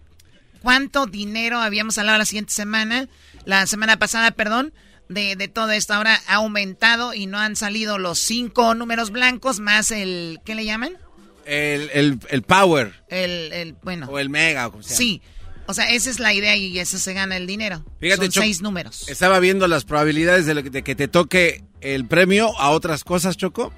cuánto 0.64 1.06
dinero 1.06 1.58
habíamos 1.60 1.96
hablado 1.98 2.18
la 2.18 2.24
siguiente 2.24 2.52
semana, 2.52 3.08
la 3.44 3.66
semana 3.66 3.98
pasada, 3.98 4.32
perdón, 4.32 4.72
de, 5.08 5.36
de, 5.36 5.46
todo 5.46 5.70
esto. 5.70 5.94
Ahora 5.94 6.20
ha 6.26 6.34
aumentado 6.36 7.14
y 7.14 7.26
no 7.26 7.38
han 7.38 7.54
salido 7.54 7.98
los 7.98 8.18
cinco 8.18 8.74
números 8.74 9.10
blancos 9.10 9.60
más 9.60 9.90
el, 9.90 10.40
¿qué 10.44 10.54
le 10.54 10.64
llaman? 10.64 10.96
El, 11.44 11.90
el, 11.92 12.18
el 12.30 12.42
power. 12.42 12.94
El, 13.08 13.52
el, 13.52 13.76
bueno. 13.82 14.06
O 14.10 14.18
el 14.18 14.30
mega. 14.30 14.68
O 14.68 14.82
sea. 14.82 14.96
Sí. 14.96 15.20
O 15.66 15.74
sea, 15.74 15.90
esa 15.90 16.10
es 16.10 16.18
la 16.18 16.34
idea 16.34 16.56
y 16.56 16.78
eso 16.78 16.98
se 16.98 17.12
gana 17.14 17.36
el 17.36 17.46
dinero. 17.46 17.84
Fíjate, 18.00 18.30
Son 18.30 18.42
seis 18.42 18.60
números. 18.60 19.08
Estaba 19.08 19.38
viendo 19.40 19.66
las 19.66 19.84
probabilidades 19.84 20.46
de, 20.46 20.62
de, 20.62 20.82
que 20.82 20.94
te 20.94 21.08
toque 21.08 21.64
el 21.80 22.06
premio 22.06 22.58
a 22.58 22.70
otras 22.70 23.04
cosas, 23.04 23.36
Choco. 23.36 23.72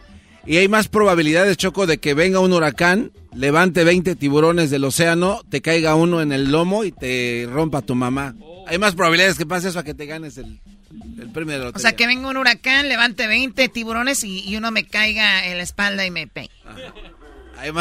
Y 0.46 0.58
hay 0.58 0.68
más 0.68 0.88
probabilidades, 0.88 1.56
Choco, 1.56 1.86
de 1.86 1.98
que 1.98 2.14
venga 2.14 2.38
un 2.38 2.52
huracán, 2.52 3.10
levante 3.34 3.82
20 3.82 4.14
tiburones 4.14 4.70
del 4.70 4.84
océano, 4.84 5.42
te 5.48 5.60
caiga 5.60 5.96
uno 5.96 6.22
en 6.22 6.30
el 6.30 6.52
lomo 6.52 6.84
y 6.84 6.92
te 6.92 7.48
rompa 7.50 7.82
tu 7.82 7.96
mamá. 7.96 8.34
Hay 8.68 8.78
más 8.78 8.94
probabilidades 8.94 9.38
que 9.38 9.46
pase 9.46 9.68
eso 9.68 9.80
a 9.80 9.84
que 9.84 9.94
te 9.94 10.06
ganes 10.06 10.38
el, 10.38 10.60
el 11.20 11.30
premio 11.30 11.52
de 11.52 11.58
la 11.58 11.64
lotería. 11.66 11.78
O 11.78 11.80
sea, 11.80 11.96
que 11.96 12.06
venga 12.06 12.28
un 12.28 12.36
huracán, 12.36 12.88
levante 12.88 13.26
20 13.26 13.68
tiburones 13.68 14.22
y, 14.22 14.56
uno 14.56 14.70
me 14.70 14.86
caiga 14.86 15.46
en 15.46 15.56
la 15.56 15.64
espalda 15.64 16.06
y 16.06 16.10
me 16.12 16.28
pegue. 16.28 16.50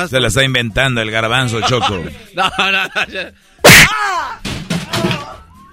Se 0.09 0.19
la 0.19 0.29
está 0.29 0.43
inventando 0.43 1.01
el 1.01 1.11
garbanzo, 1.11 1.61
Choco. 1.61 2.03
no, 2.35 2.49
no, 2.57 2.71
no. 2.71 2.89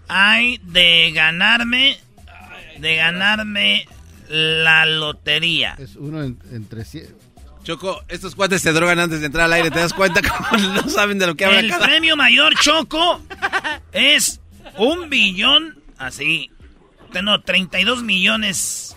hay 0.08 0.60
de 0.64 1.10
ganarme, 1.12 1.98
de 2.78 2.96
ganarme 2.96 3.88
la 4.28 4.84
lotería? 4.84 5.76
Es 5.78 5.96
uno 5.96 6.22
entre 6.22 6.84
Choco, 7.68 8.02
estos 8.08 8.34
cuates 8.34 8.62
se 8.62 8.72
drogan 8.72 8.98
antes 8.98 9.20
de 9.20 9.26
entrar 9.26 9.44
al 9.44 9.52
aire. 9.52 9.70
¿Te 9.70 9.78
das 9.78 9.92
cuenta 9.92 10.22
cómo 10.50 10.72
no 10.72 10.88
saben 10.88 11.18
de 11.18 11.26
lo 11.26 11.34
que 11.34 11.44
hablan? 11.44 11.66
El 11.66 11.76
premio 11.76 12.16
mayor, 12.16 12.54
Choco, 12.54 13.20
es 13.92 14.40
un 14.78 15.10
billón, 15.10 15.78
así, 15.98 16.50
no, 17.22 17.42
32 17.42 18.04
millones 18.04 18.96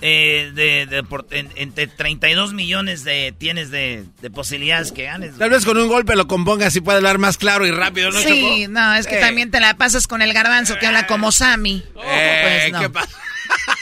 eh, 0.00 0.52
de, 0.54 0.86
de 0.86 1.50
entre 1.56 1.86
32 1.86 2.54
millones 2.54 3.04
de 3.04 3.34
tienes 3.36 3.70
de, 3.70 4.06
posibilidades 4.32 4.90
que 4.90 5.02
ganes. 5.02 5.36
Tal 5.36 5.50
vez 5.50 5.66
con 5.66 5.76
un 5.76 5.88
golpe 5.88 6.16
lo 6.16 6.26
compongas 6.26 6.74
y 6.74 6.80
puede 6.80 6.96
hablar 6.96 7.18
más 7.18 7.36
claro 7.36 7.66
y 7.66 7.72
rápido, 7.72 8.10
¿no, 8.10 8.20
Sí, 8.20 8.68
no, 8.70 8.94
es 8.94 9.06
que 9.06 9.18
eh. 9.18 9.20
también 9.20 9.50
te 9.50 9.60
la 9.60 9.76
pasas 9.76 10.06
con 10.06 10.22
el 10.22 10.32
garbanzo 10.32 10.78
que 10.78 10.86
habla 10.86 11.06
como 11.06 11.30
Sammy. 11.30 11.84
Eh, 12.06 12.70
pues 12.70 12.80
¿qué 12.80 12.88
pasa? 12.88 13.18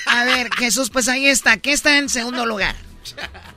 A 0.07 0.25
ver, 0.25 0.51
Jesús, 0.59 0.91
pues 0.91 1.09
ahí 1.09 1.27
está. 1.27 1.59
¿Qué 1.59 1.71
está 1.71 1.97
en 1.99 2.09
segundo 2.09 2.45
lugar? 2.45 2.75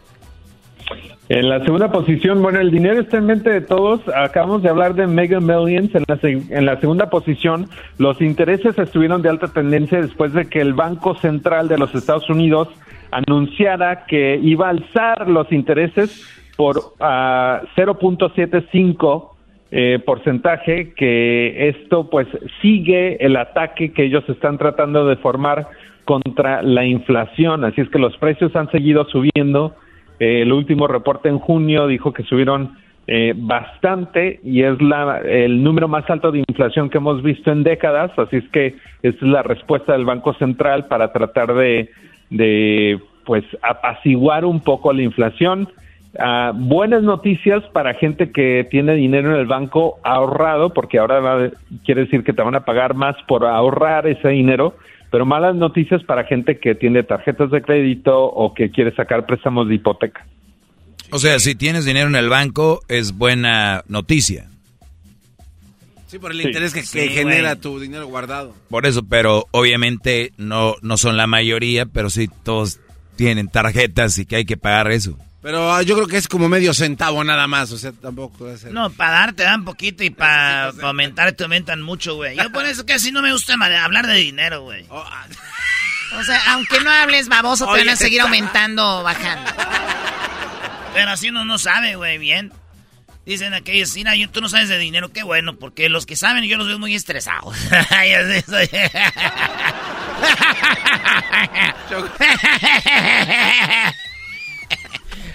En 1.29 1.49
la 1.49 1.63
segunda 1.63 1.91
posición, 1.91 2.41
bueno, 2.41 2.59
el 2.59 2.69
dinero 2.69 2.99
está 2.99 3.17
en 3.17 3.27
mente 3.27 3.49
de 3.49 3.61
todos. 3.61 4.01
Acabamos 4.13 4.61
de 4.61 4.69
hablar 4.69 4.93
de 4.93 5.07
Mega 5.07 5.39
Millions. 5.39 5.91
En 5.95 6.65
la, 6.65 6.79
segunda 6.79 7.09
posición, 7.09 7.69
los 7.97 8.19
intereses 8.21 8.77
estuvieron 8.77 9.21
de 9.21 9.29
alta 9.29 9.47
tendencia 9.47 10.01
después 10.01 10.33
de 10.33 10.49
que 10.49 10.59
el 10.59 10.73
Banco 10.73 11.15
Central 11.15 11.69
de 11.69 11.77
los 11.77 11.95
Estados 11.95 12.29
Unidos 12.29 12.67
anunciara 13.11 14.05
que 14.05 14.37
iba 14.41 14.67
a 14.67 14.71
alzar 14.71 15.29
los 15.29 15.49
intereses 15.51 16.27
por 16.57 16.75
0.75 16.99 19.23
ah, 19.23 19.29
eh, 19.71 19.99
porcentaje, 20.05 20.93
que 20.93 21.69
esto 21.69 22.09
pues 22.09 22.27
sigue 22.61 23.25
el 23.25 23.37
ataque 23.37 23.91
que 23.91 24.03
ellos 24.03 24.23
están 24.27 24.57
tratando 24.57 25.07
de 25.07 25.15
formar 25.15 25.67
contra 26.05 26.61
la 26.61 26.85
inflación. 26.85 27.63
Así 27.63 27.81
es 27.81 27.89
que 27.89 27.97
los 27.97 28.15
precios 28.17 28.55
han 28.55 28.69
seguido 28.71 29.05
subiendo 29.05 29.75
el 30.23 30.51
último 30.51 30.87
reporte 30.87 31.29
en 31.29 31.39
junio 31.39 31.87
dijo 31.87 32.13
que 32.13 32.23
subieron 32.23 32.77
eh, 33.05 33.33
bastante 33.35 34.39
y 34.43 34.63
es 34.63 34.81
la, 34.81 35.19
el 35.19 35.61
número 35.61 35.89
más 35.89 36.09
alto 36.09 36.31
de 36.31 36.43
inflación 36.47 36.89
que 36.89 36.99
hemos 36.99 37.21
visto 37.21 37.51
en 37.51 37.63
décadas, 37.63 38.17
así 38.17 38.37
es 38.37 38.47
que 38.49 38.75
es 39.01 39.21
la 39.21 39.43
respuesta 39.43 39.91
del 39.91 40.05
Banco 40.05 40.33
Central 40.35 40.85
para 40.87 41.11
tratar 41.11 41.53
de, 41.53 41.89
de 42.29 42.99
pues 43.25 43.43
apaciguar 43.61 44.45
un 44.45 44.61
poco 44.61 44.93
la 44.93 45.01
inflación. 45.01 45.67
Ah, 46.17 46.53
buenas 46.55 47.03
noticias 47.03 47.63
para 47.73 47.93
gente 47.95 48.31
que 48.31 48.67
tiene 48.69 48.93
dinero 48.93 49.33
en 49.33 49.39
el 49.39 49.47
banco 49.47 49.97
ahorrado, 50.03 50.73
porque 50.73 50.99
ahora 50.99 51.51
quiere 51.83 52.05
decir 52.05 52.23
que 52.23 52.33
te 52.33 52.41
van 52.41 52.55
a 52.55 52.65
pagar 52.65 52.93
más 52.93 53.15
por 53.27 53.45
ahorrar 53.45 54.07
ese 54.07 54.29
dinero 54.29 54.75
pero 55.13 55.27
malas 55.27 55.55
noticias 55.55 56.03
para 56.05 56.23
gente 56.23 56.57
que 56.57 56.73
tiene 56.73 57.03
tarjetas 57.03 57.51
de 57.51 57.61
crédito 57.61 58.19
o 58.19 58.51
que 58.51 58.71
quiere 58.71 58.95
sacar 58.95 59.27
préstamos 59.27 59.67
de 59.67 59.75
hipoteca. 59.75 60.25
O 61.11 61.19
sea, 61.19 61.37
si 61.37 61.53
tienes 61.53 61.85
dinero 61.85 62.07
en 62.07 62.15
el 62.15 62.29
banco, 62.29 62.81
es 62.87 63.15
buena 63.15 63.83
noticia. 63.87 64.49
Sí, 66.07 66.17
por 66.17 66.31
el 66.31 66.41
interés 66.41 66.73
que, 66.73 66.81
genera 67.09 67.55
tu 67.57 67.79
dinero 67.79 68.07
guardado. 68.07 68.55
Por 68.71 68.87
eso, 68.87 69.03
pero 69.07 69.45
obviamente 69.51 70.33
no, 70.37 70.77
no 70.81 70.97
son 70.97 71.15
la 71.15 71.27
mayoría, 71.27 71.85
pero 71.85 72.09
sí 72.09 72.27
todos 72.41 72.79
tienen 73.15 73.49
tarjetas 73.49 74.17
y 74.17 74.25
que 74.25 74.37
hay 74.37 74.45
que 74.45 74.57
pagar 74.57 74.91
eso. 74.91 75.19
Pero 75.43 75.71
ah, 75.73 75.81
yo 75.81 75.95
creo 75.95 76.07
que 76.07 76.15
es 76.15 76.29
como 76.29 76.47
medio 76.47 76.73
centavo 76.73 77.21
nada 77.21 77.47
más, 77.47 77.69
o 77.73 77.77
sea, 77.77 77.91
tampoco 77.91 78.57
ser... 78.57 78.71
No, 78.71 78.89
para 78.89 79.11
dar 79.11 79.33
te 79.33 79.43
dan 79.43 79.65
poquito 79.65 80.01
y 80.01 80.09
para 80.09 80.69
aumentar 80.81 81.33
te 81.33 81.43
aumentan 81.43 81.81
mucho, 81.81 82.15
güey. 82.15 82.37
Yo 82.37 82.49
por 82.53 82.65
eso 82.65 82.85
casi 82.85 83.11
no 83.11 83.21
me 83.21 83.33
gusta 83.33 83.55
hablar 83.83 84.07
de 84.07 84.13
dinero, 84.13 84.61
güey. 84.61 84.85
Oh, 84.87 85.03
ah. 85.05 85.25
O 86.17 86.23
sea, 86.23 86.53
aunque 86.53 86.79
no 86.79 86.89
hables 86.89 87.27
baboso, 87.27 87.65
te 87.65 87.79
van 87.79 87.89
a 87.89 87.97
seguir 87.97 88.21
aumentando 88.21 88.99
o 88.99 89.03
bajando. 89.03 89.51
Pero 90.93 91.11
así 91.11 91.27
uno 91.27 91.43
no 91.43 91.57
sabe, 91.57 91.97
güey, 91.97 92.19
bien. 92.19 92.53
Dicen 93.25 93.53
aquellos, 93.53 93.93
mira, 93.95 94.13
tú 94.31 94.39
no 94.39 94.47
sabes 94.47 94.69
de 94.69 94.77
dinero, 94.77 95.11
qué 95.11 95.23
bueno, 95.23 95.57
porque 95.57 95.89
los 95.89 96.05
que 96.05 96.15
saben 96.15 96.45
yo 96.45 96.57
los 96.57 96.67
veo 96.67 96.79
muy 96.79 96.95
estresados. 96.95 97.57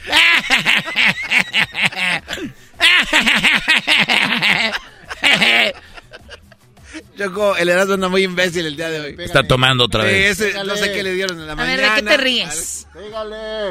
Choco, 7.17 7.57
el 7.57 7.69
Erasmo 7.69 7.95
anda 7.95 8.09
muy 8.09 8.23
imbécil 8.23 8.67
el 8.67 8.77
día 8.77 8.91
de 8.91 9.01
hoy. 9.01 9.17
Está 9.19 9.43
tomando 9.43 9.85
otra 9.85 10.05
vez. 10.05 10.39
no 10.65 10.77
sé 10.77 10.93
qué 10.93 11.03
le 11.03 11.15
dieron 11.15 11.41
en 11.41 11.47
la 11.47 11.57
mañana. 11.57 11.73
A 11.73 11.77
ver, 11.77 11.91
¿de 11.91 11.97
qué 12.11 12.17
te 12.17 12.19
ríes? 12.23 12.87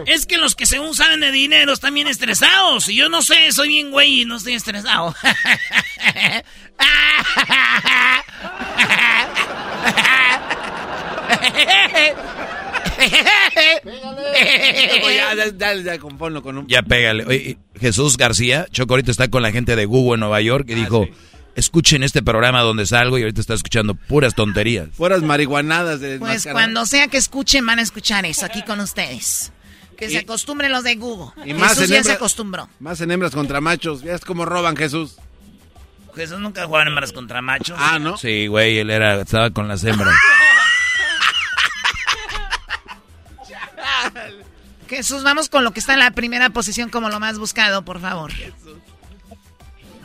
Es 0.05 0.25
que 0.25 0.38
los 0.38 0.55
que 0.55 0.65
según 0.65 0.95
saben 0.95 1.21
de 1.21 1.31
dinero 1.31 1.73
están 1.73 1.93
bien 1.93 2.07
estresados. 2.07 2.89
Y 2.89 2.95
yo 2.95 3.09
no 3.09 3.21
sé, 3.21 3.51
soy 3.51 3.67
bien 3.69 3.91
güey 3.91 4.21
y 4.21 4.25
no 4.25 4.38
estoy 4.38 4.55
estresado. 4.55 5.15
ya, 16.68 16.82
pégale. 16.84 17.26
Oye, 17.26 17.58
Jesús 17.80 18.18
García, 18.18 18.68
Choco 18.72 18.93
ahorita 18.93 19.12
está 19.12 19.30
con 19.30 19.41
la 19.41 19.52
gente 19.52 19.76
de 19.76 19.86
Google 19.86 20.16
en 20.16 20.20
Nueva 20.22 20.41
York 20.41 20.66
y 20.70 20.74
ah, 20.74 20.76
dijo, 20.76 21.08
escuchen 21.56 22.04
este 22.04 22.22
programa 22.22 22.62
donde 22.62 22.86
salgo 22.86 23.18
y 23.18 23.24
ahorita 23.24 23.41
está 23.41 23.54
escuchando 23.54 23.95
puras 23.95 24.36
tonterías. 24.36 24.89
Puras 24.98 25.22
marihuanadas. 25.22 26.00
De 26.00 26.20
pues 26.20 26.48
cuando 26.52 26.86
sea 26.86 27.08
que 27.08 27.18
escuchen, 27.18 27.66
van 27.66 27.80
a 27.80 27.82
escuchar 27.82 28.26
eso 28.26 28.45
aquí 28.45 28.64
con 28.64 28.80
ustedes. 28.80 29.52
Que 29.98 30.10
se 30.10 30.20
acostumbren 30.20 30.72
los 30.72 30.84
de 30.84 30.95
Google. 30.95 31.32
Y 31.43 31.56
más 31.56 31.74
Jesús 31.74 31.89
ya 31.89 32.04
se 32.04 32.12
acostumbró. 32.12 32.70
Más 32.80 33.02
en 33.02 33.10
hembras 33.10 33.34
contra 33.34 33.62
machos. 33.62 34.04
es 34.04 34.22
como 34.22 34.45
roban 34.45 34.78
Jesús. 34.78 35.18
Jesús 36.16 36.39
nunca 36.39 36.66
jugaba 36.66 36.84
en 36.84 36.89
hembras 36.89 37.12
contra 37.12 37.41
machos. 37.41 37.78
Ah, 37.80 38.00
¿no? 38.00 38.18
Sí, 38.18 38.48
güey, 38.48 38.80
él 38.80 38.89
era, 38.89 39.22
estaba 39.22 39.52
con 39.52 39.68
las 39.68 39.84
hembras. 39.84 40.14
Jesús, 44.88 45.23
vamos 45.23 45.49
con 45.49 45.63
lo 45.63 45.71
que 45.71 45.79
está 45.79 45.93
en 45.93 45.99
la 45.99 46.11
primera 46.11 46.49
posición 46.49 46.89
como 46.89 47.09
lo 47.09 47.19
más 47.19 47.39
buscado, 47.39 47.83
por 47.83 47.99
favor. 47.99 48.31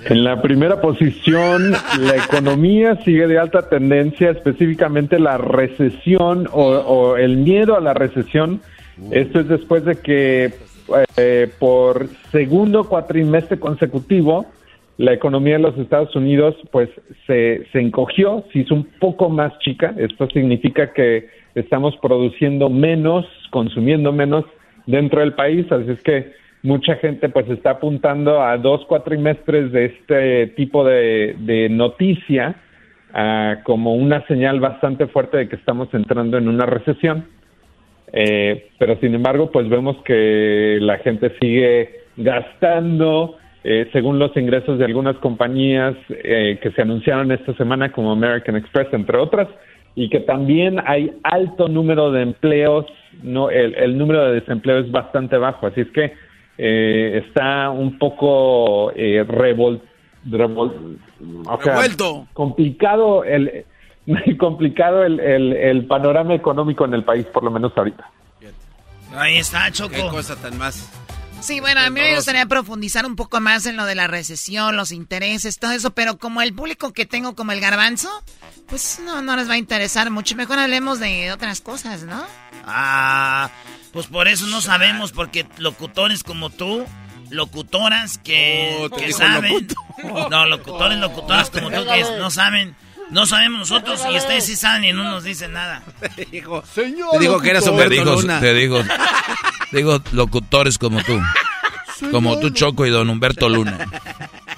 En 0.04 0.24
la 0.24 0.42
primera 0.42 0.80
posición, 0.80 1.72
la 2.00 2.16
economía 2.16 2.96
sigue 3.04 3.28
de 3.28 3.38
alta 3.38 3.68
tendencia, 3.68 4.30
específicamente 4.30 5.20
la 5.20 5.38
recesión 5.38 6.48
o, 6.52 7.16
el 7.16 7.36
miedo 7.36 7.76
a 7.76 7.80
la 7.80 7.94
recesión. 7.94 8.60
Esto 9.12 9.40
es 9.40 9.48
después 9.48 9.84
de 9.84 9.96
que 9.96 10.54
eh, 11.16 11.50
por 11.58 12.08
segundo 12.32 12.84
cuatrimestre 12.88 13.58
consecutivo 13.60 14.46
la 14.98 15.12
economía 15.12 15.54
de 15.54 15.60
los 15.62 15.78
Estados 15.78 16.14
Unidos 16.16 16.56
pues 16.70 16.90
se, 17.26 17.66
se 17.72 17.80
encogió, 17.80 18.44
se 18.52 18.60
hizo 18.60 18.74
un 18.74 18.84
poco 18.98 19.30
más 19.30 19.56
chica. 19.60 19.94
Esto 19.96 20.28
significa 20.30 20.92
que 20.92 21.28
estamos 21.54 21.96
produciendo 22.02 22.68
menos, 22.68 23.24
consumiendo 23.50 24.12
menos 24.12 24.44
dentro 24.86 25.20
del 25.20 25.34
país, 25.34 25.70
así 25.70 25.90
es 25.90 26.02
que 26.02 26.32
mucha 26.62 26.96
gente 26.96 27.28
pues 27.28 27.48
está 27.48 27.72
apuntando 27.72 28.42
a 28.42 28.56
dos 28.56 28.84
cuatrimestres 28.86 29.72
de 29.72 29.86
este 29.86 30.46
tipo 30.48 30.84
de, 30.84 31.68
noticia 31.70 32.54
ah, 33.12 33.58
como 33.64 33.94
una 33.94 34.26
señal 34.26 34.60
bastante 34.60 35.06
fuerte 35.06 35.38
de 35.38 35.48
que 35.48 35.56
estamos 35.56 35.92
entrando 35.92 36.38
en 36.38 36.48
una 36.48 36.66
recesión. 36.66 37.26
Eh, 38.12 38.68
pero 38.78 38.96
sin 39.00 39.14
embargo, 39.14 39.50
pues 39.50 39.68
vemos 39.68 39.96
que 40.04 40.78
la 40.80 40.98
gente 40.98 41.32
sigue 41.40 42.02
gastando, 42.16 43.38
eh, 43.64 43.88
según 43.92 44.18
los 44.18 44.36
ingresos 44.36 44.78
de 44.78 44.84
algunas 44.84 45.16
compañías 45.16 45.94
eh, 46.10 46.58
que 46.62 46.70
se 46.72 46.82
anunciaron 46.82 47.32
esta 47.32 47.54
semana, 47.54 47.90
como 47.90 48.12
American 48.12 48.56
Express, 48.56 48.88
entre 48.92 49.16
otras, 49.16 49.48
y 49.95 50.09
que 50.09 50.20
también 50.20 50.80
hay 50.86 51.12
alto 51.22 51.68
número 51.68 52.11
de 52.12 52.22
empleos, 52.22 52.86
no, 53.22 53.51
el, 53.51 53.74
el 53.74 53.99
número 53.99 54.24
de 54.26 54.40
desempleo 54.40 54.78
es 54.78 54.90
bastante 54.90 55.36
bajo, 55.36 55.66
así 55.66 55.82
es 55.82 55.90
que 55.90 56.14
eh, 56.59 57.22
está 57.26 57.70
un 57.70 57.99
poco 57.99 58.93
eh, 58.95 59.24
revol, 59.26 59.80
revol, 60.24 60.99
o 61.47 61.62
sea, 61.62 61.72
Revuelto. 61.74 62.26
complicado 62.32 63.24
el 63.24 63.64
complicado 64.38 65.05
el, 65.05 65.20
el, 65.20 65.53
el 65.53 65.86
panorama 65.86 66.34
económico 66.34 66.84
en 66.84 66.95
el 66.95 67.05
país, 67.05 67.26
por 67.26 67.43
lo 67.45 67.51
menos 67.51 67.72
ahorita. 67.76 68.09
Ahí 69.14 69.36
está, 69.36 69.70
Choco. 69.70 69.95
Qué 69.95 70.01
cosa 70.09 70.40
tan 70.40 70.57
más. 70.57 70.90
Sí, 71.43 71.59
bueno, 71.61 71.80
a 71.80 71.90
mí 71.90 72.01
me 72.01 72.14
gustaría 72.14 72.47
profundizar 72.47 73.05
un 73.05 73.16
poco 73.16 73.40
más 73.40 73.66
en 73.66 73.76
lo 73.76 73.84
de 73.84 73.95
la 73.97 74.07
recesión, 74.07 74.76
los 74.76 74.93
intereses, 74.93 75.59
todo 75.59 75.72
eso, 75.72 75.90
pero 75.90 76.16
como 76.18 76.40
el 76.40 76.55
público 76.55 76.93
que 76.93 77.05
tengo 77.05 77.34
como 77.34 77.51
el 77.53 77.61
garbanzo, 77.61 78.09
pues 78.68 79.01
no, 79.05 79.22
no 79.22 79.36
les 79.36 79.49
va 79.49 79.55
a 79.55 79.59
interesar 79.59 80.11
mucho. 80.11 80.36
Mejor 80.36 80.59
hablemos 80.61 81.01
de 81.01 81.32
otras 81.32 81.61
cosas, 81.61 82.03
¿no? 82.05 82.24
Ah, 82.64 83.51
pues 83.93 84.07
por 84.07 84.28
eso 84.28 84.47
no 84.47 84.61
sabemos, 84.61 85.11
porque 85.11 85.47
locutores 85.59 86.22
como 86.22 86.49
tú, 86.51 86.86
locutoras 87.30 88.18
que, 88.18 88.88
Oh, 88.93 88.97
que 88.97 89.12
saben. 89.12 89.53
locutor. 89.53 90.30
No, 90.30 90.47
locutores, 90.47 90.99
locutoras 90.99 91.51
como 91.51 91.70
tú 91.70 91.84
que 91.84 92.05
no 92.18 92.30
saben. 92.30 92.76
No 93.12 93.26
sabemos 93.26 93.58
nosotros 93.60 94.00
y 94.10 94.16
ustedes 94.16 94.46
sí 94.46 94.56
saben 94.56 94.84
y 94.84 94.92
no 94.94 95.04
nos 95.04 95.22
dicen 95.22 95.52
nada. 95.52 95.82
Dijo, 96.30 96.64
Señor 96.64 97.10
te 97.12 97.18
digo 97.18 97.38
que 97.40 97.50
eras 97.50 97.66
locutor. 97.66 97.88
Te 97.90 97.94
Humberto 97.94 98.10
digo, 98.10 98.22
Luna. 98.22 98.40
te 98.40 98.54
digo, 98.54 98.82
digo 99.70 100.02
locutores 100.12 100.78
como 100.78 101.02
tú. 101.04 101.20
Como 102.10 102.40
tú, 102.40 102.48
Choco 102.50 102.86
y 102.86 102.90
don 102.90 103.10
Humberto 103.10 103.50
Luna. 103.50 103.78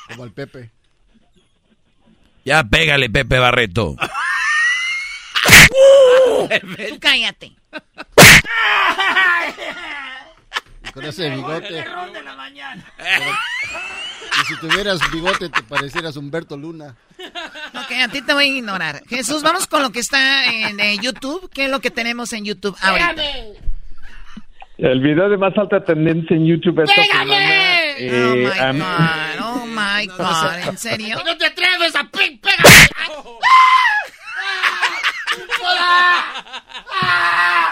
Como 0.09 0.24
el 0.24 0.30
Pepe. 0.30 0.70
Ya 2.44 2.62
pégale, 2.62 3.11
Pepe 3.11 3.38
Barreto. 3.38 3.96
Tú 6.88 6.98
cállate. 7.00 7.52
Con 10.95 11.05
ese 11.05 11.28
bigote. 11.30 11.84
Y 14.40 14.45
si 14.47 14.57
tuvieras 14.61 15.01
bigote 15.12 15.49
te 15.49 15.62
parecieras 15.64 16.16
Humberto 16.16 16.57
Luna. 16.57 16.95
Ok, 17.74 17.92
a 18.03 18.09
ti 18.09 18.22
te 18.22 18.32
voy 18.32 18.45
a 18.45 18.49
ignorar. 18.59 19.03
Jesús, 19.09 19.42
vamos 19.42 19.66
con 19.66 19.82
lo 19.82 19.90
que 19.90 20.01
está 20.01 20.47
en 20.47 20.78
eh, 20.80 20.97
YouTube. 21.03 21.51
¿Qué 21.53 21.64
es 21.64 21.70
lo 21.70 21.80
que 21.80 21.90
tenemos 21.90 22.32
en 22.32 22.45
YouTube 22.45 22.76
ahorita? 22.80 23.14
El 24.78 25.01
video 25.01 25.28
de 25.28 25.36
más 25.36 25.57
alta 25.57 25.84
tendencia 25.84 26.36
en 26.36 26.47
YouTube 26.47 26.80
esta 26.84 27.03
semana. 27.05 27.34
Oh 27.34 27.36
eh, 27.99 28.51
my 28.53 28.59
a 28.61 28.72
mí- 28.72 28.80
God, 28.80 29.45
oh 29.47 29.66
my 29.66 30.07
God, 30.07 30.68
¿en 30.68 30.78
serio? 30.78 31.22
¡No 31.24 31.36
te 31.36 31.47
atreves 31.47 31.95
a 31.95 32.05
pegar! 32.05 32.55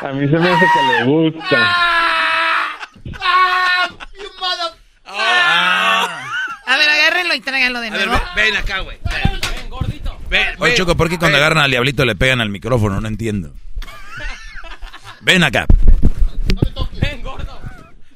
A 0.01 0.13
mí 0.13 0.27
se 0.29 0.37
me 0.39 0.49
hace 0.51 0.67
que 0.75 0.83
le 0.83 1.05
gusta. 1.05 1.57
¡Ah! 3.21 3.89
¡You 4.19 4.29
mother- 4.41 4.75
A 6.67 6.77
ver, 6.77 6.89
agárrenlo 6.89 7.22
y 7.35 7.41
tráiganlo 7.41 7.81
de 7.81 7.89
A 7.89 7.91
ver, 7.91 8.07
nuevo. 8.09 8.25
ven, 8.37 8.53
ven 8.53 8.57
acá, 8.57 8.81
güey. 8.81 8.99
Ven, 9.11 9.69
gordito. 9.71 10.19
Ven, 10.29 10.49
Oye, 10.59 10.71
ven. 10.73 10.77
Choco, 10.79 10.97
¿por 10.97 11.09
qué 11.09 11.19
cuando 11.19 11.37
Ven. 11.37 11.43
agarran 11.45 11.65
al 11.65 11.71
diablito 11.71 12.05
le 12.05 12.15
pegan 12.17 12.41
al 12.41 12.49
micrófono? 12.49 13.01
No 13.01 13.09
entiendo. 13.09 13.55
Ven 15.21 15.43
acá. 15.45 15.67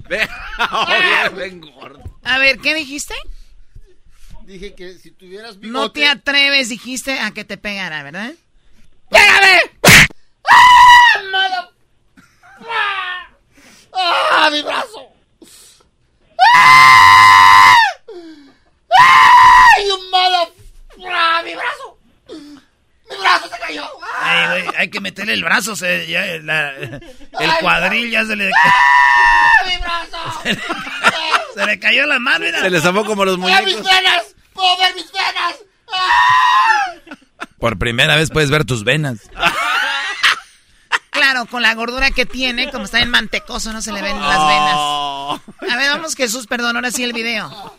Ven, 0.08 0.28
Oye, 0.88 1.28
ven, 1.34 1.60
gordo. 1.60 2.00
A 2.22 2.38
ver, 2.38 2.58
¿qué 2.58 2.74
dijiste? 2.74 3.14
Dije 4.44 4.74
que 4.74 4.94
si 4.94 5.10
tuvieras 5.10 5.58
bigote... 5.58 5.72
No 5.78 5.90
te 5.90 6.06
atreves, 6.06 6.68
dijiste, 6.68 7.18
a 7.18 7.32
que 7.32 7.44
te 7.44 7.56
pegara, 7.56 8.04
¿verdad? 8.04 8.32
¡Pégame! 9.10 9.60
¡Ah! 9.82 11.22
mother- 11.32 11.70
¡Ah! 12.68 13.28
¡Ah! 13.92 14.48
¡Mi 14.52 14.62
brazo! 14.62 15.08
¡Ah! 16.54 17.74
¡You 19.86 19.96
mother- 20.10 20.52
¡Ah! 21.12 21.42
¡Mi 21.44 21.54
brazo! 21.54 21.98
¡Mi 22.28 23.16
brazo 23.20 23.48
se 23.48 23.58
cayó! 23.60 23.84
¡Ah! 24.02 24.52
Ay, 24.52 24.62
güey, 24.62 24.76
hay 24.78 24.90
que 24.90 25.00
meterle 25.00 25.34
el 25.34 25.44
brazo, 25.44 25.76
se, 25.76 26.06
ya, 26.06 26.24
la- 26.42 26.72
el 26.76 27.54
cuadril 27.60 28.10
ya 28.10 28.24
se 28.24 28.34
le, 28.36 28.50
¡Ah! 28.50 29.66
¡Mi 29.66 29.76
brazo! 29.78 30.40
se 31.54 31.66
le 31.66 31.78
cayó 31.78 32.06
la 32.06 32.18
mano. 32.18 32.44
mira. 32.46 32.60
Se 32.60 32.70
les 32.70 32.82
zafó 32.82 33.04
como 33.04 33.24
los 33.24 33.38
¡Mira 33.38 33.60
mis 33.62 33.76
muñecos. 33.76 33.92
venas! 33.96 34.24
¡Puedo 34.54 34.76
ver 34.78 34.94
mis 34.94 35.12
venas! 35.12 35.54
¡Ah! 35.92 36.94
Por 37.58 37.78
primera 37.78 38.16
vez 38.16 38.30
puedes 38.30 38.50
ver 38.50 38.64
tus 38.64 38.84
venas. 38.84 39.18
Claro, 41.10 41.46
con 41.46 41.62
la 41.62 41.72
gordura 41.74 42.10
que 42.10 42.26
tiene, 42.26 42.70
como 42.70 42.84
está 42.84 43.00
en 43.00 43.08
mantecoso, 43.08 43.72
no 43.72 43.80
se 43.80 43.90
le 43.90 44.02
ven 44.02 44.20
las 44.20 44.38
venas. 44.38 44.74
Oh. 44.76 45.40
A 45.72 45.76
ver, 45.76 45.90
vamos, 45.90 46.14
Jesús, 46.14 46.46
perdón, 46.46 46.76
ahora 46.76 46.90
sí 46.90 47.04
el 47.04 47.14
video. 47.14 47.74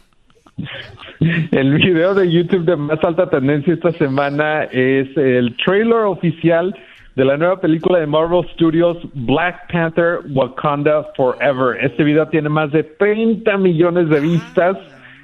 El 1.51 1.73
video 1.73 2.13
de 2.13 2.31
YouTube 2.31 2.65
de 2.65 2.75
más 2.75 3.03
alta 3.03 3.29
tendencia 3.29 3.73
esta 3.73 3.91
semana 3.93 4.63
es 4.65 5.15
el 5.17 5.55
trailer 5.63 5.99
oficial 6.05 6.75
de 7.15 7.25
la 7.25 7.37
nueva 7.37 7.59
película 7.59 7.99
de 7.99 8.07
Marvel 8.07 8.47
Studios 8.53 8.97
Black 9.13 9.71
Panther 9.71 10.19
Wakanda 10.29 11.03
Forever. 11.15 11.83
Este 11.83 12.03
video 12.03 12.27
tiene 12.27 12.49
más 12.49 12.71
de 12.71 12.83
30 12.83 13.57
millones 13.57 14.09
de 14.09 14.19
vistas 14.19 14.77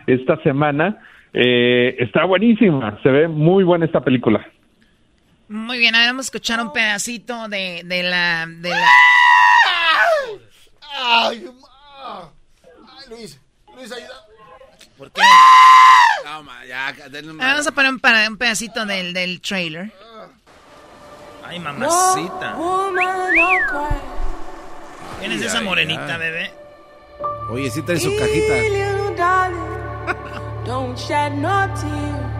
esta 0.07 0.41
semana. 0.43 0.99
Eh, 1.33 1.95
está 1.99 2.25
buenísima, 2.25 2.99
se 3.01 3.09
ve 3.09 3.27
muy 3.27 3.63
buena 3.63 3.85
esta 3.85 4.01
película. 4.01 4.45
Muy 5.47 5.77
bien, 5.77 5.93
ahora 5.93 6.07
vamos 6.07 6.25
a 6.25 6.27
escuchar 6.27 6.61
un 6.61 6.71
pedacito 6.73 7.47
de, 7.47 7.83
de 7.85 8.03
la... 8.03 8.47
De 8.47 8.69
la... 8.69 8.87
¡Ay! 10.99 11.43
you-. 11.43 11.53
¡Ay, 12.05 13.09
Luis! 13.09 13.39
Luis, 13.75 13.91
ayuda. 13.91 14.22
¿Por 15.03 15.11
qué? 15.11 15.21
No, 16.23 16.43
ma, 16.43 16.65
ya, 16.65 16.93
denle 17.09 17.31
un- 17.33 17.41
Ah, 17.41 17.47
Vamos 17.47 17.67
a 17.67 17.71
poner 17.73 17.91
un, 17.91 17.99
para- 17.99 18.25
un 18.29 18.37
pedacito 18.37 18.85
del, 18.85 19.13
del 19.13 19.41
trailer. 19.41 19.91
Ay, 21.45 21.59
mamacita. 21.59 22.55
¿Quién 25.19 25.31
es 25.33 25.41
esa 25.41 25.59
morenita, 25.61 26.17
bebé? 26.17 26.53
Oye, 27.51 27.69
sí 27.69 27.81
trae 27.81 27.99
su 27.99 28.09
cajita. 28.17 28.53
Don't 30.65 30.97
shed 30.97 31.33
no 31.33 31.67
tear. 31.73 32.33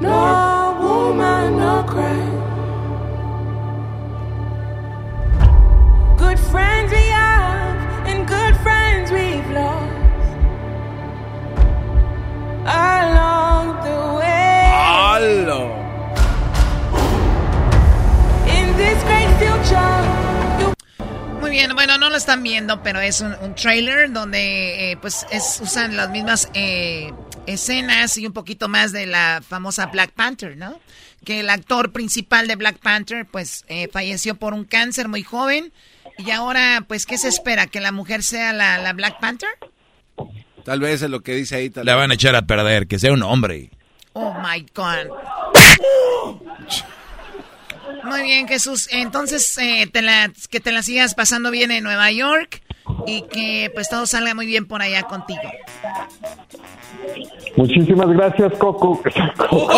No 0.00 0.72
woman, 0.80 1.58
no 1.58 1.84
cry. 1.86 2.24
Good 6.16 6.38
friends 6.50 6.90
we 6.90 7.08
have, 7.10 8.06
and 8.08 8.26
good 8.26 8.56
friends 8.62 9.10
we've 9.12 9.50
lost. 9.52 9.87
Along 12.68 13.80
the 13.82 13.96
way. 14.18 14.70
¡Halo! 14.74 15.72
In 18.46 18.76
this 18.76 19.02
great 19.04 19.30
future. 19.40 20.04
you 20.60 20.74
Muy 21.40 21.50
bien, 21.50 21.74
bueno, 21.74 21.96
no 21.96 22.10
lo 22.10 22.16
están 22.16 22.42
viendo, 22.42 22.82
pero 22.82 23.00
es 23.00 23.22
un, 23.22 23.34
un 23.40 23.54
trailer 23.54 24.12
donde 24.12 24.92
eh, 24.92 24.96
pues 24.98 25.26
es, 25.30 25.60
usan 25.62 25.96
las 25.96 26.10
mismas 26.10 26.50
eh, 26.52 27.12
escenas 27.46 28.18
y 28.18 28.26
un 28.26 28.34
poquito 28.34 28.68
más 28.68 28.92
de 28.92 29.06
la 29.06 29.42
famosa 29.46 29.86
Black 29.86 30.10
Panther, 30.10 30.56
¿no? 30.56 30.78
Que 31.24 31.40
el 31.40 31.48
actor 31.48 31.92
principal 31.92 32.48
de 32.48 32.56
Black 32.56 32.78
Panther 32.80 33.24
pues 33.24 33.64
eh, 33.68 33.88
falleció 33.90 34.34
por 34.34 34.52
un 34.52 34.64
cáncer 34.64 35.08
muy 35.08 35.22
joven 35.22 35.72
y 36.18 36.30
ahora 36.32 36.84
pues 36.86 37.06
¿qué 37.06 37.16
se 37.16 37.28
espera? 37.28 37.66
¿Que 37.66 37.80
la 37.80 37.92
mujer 37.92 38.22
sea 38.22 38.52
la, 38.52 38.76
la 38.78 38.92
Black 38.92 39.18
Panther? 39.20 39.48
Tal 40.68 40.80
vez 40.80 41.00
es 41.00 41.08
lo 41.08 41.20
que 41.22 41.32
dice 41.34 41.56
ahí. 41.56 41.70
Tal 41.70 41.86
La 41.86 41.94
vez. 41.94 42.02
van 42.02 42.10
a 42.10 42.14
echar 42.14 42.36
a 42.36 42.42
perder, 42.42 42.86
que 42.86 42.98
sea 42.98 43.10
un 43.10 43.22
hombre. 43.22 43.70
Oh 44.12 44.34
my 44.34 44.66
God. 44.74 45.08
Muy 48.04 48.20
bien, 48.20 48.46
Jesús. 48.46 48.86
Entonces, 48.92 49.56
eh, 49.56 49.88
te 49.90 50.02
la, 50.02 50.30
que 50.50 50.60
te 50.60 50.70
la 50.70 50.82
sigas 50.82 51.14
pasando 51.14 51.50
bien 51.50 51.70
en 51.70 51.84
Nueva 51.84 52.10
York 52.12 52.60
y 53.06 53.22
que 53.22 53.70
pues 53.72 53.88
todo 53.88 54.04
salga 54.04 54.34
muy 54.34 54.44
bien 54.44 54.66
por 54.66 54.82
allá 54.82 55.04
contigo. 55.04 55.40
Muchísimas 57.56 58.08
gracias, 58.08 58.52
Coco. 58.58 59.02
¡Oh! 59.50 59.68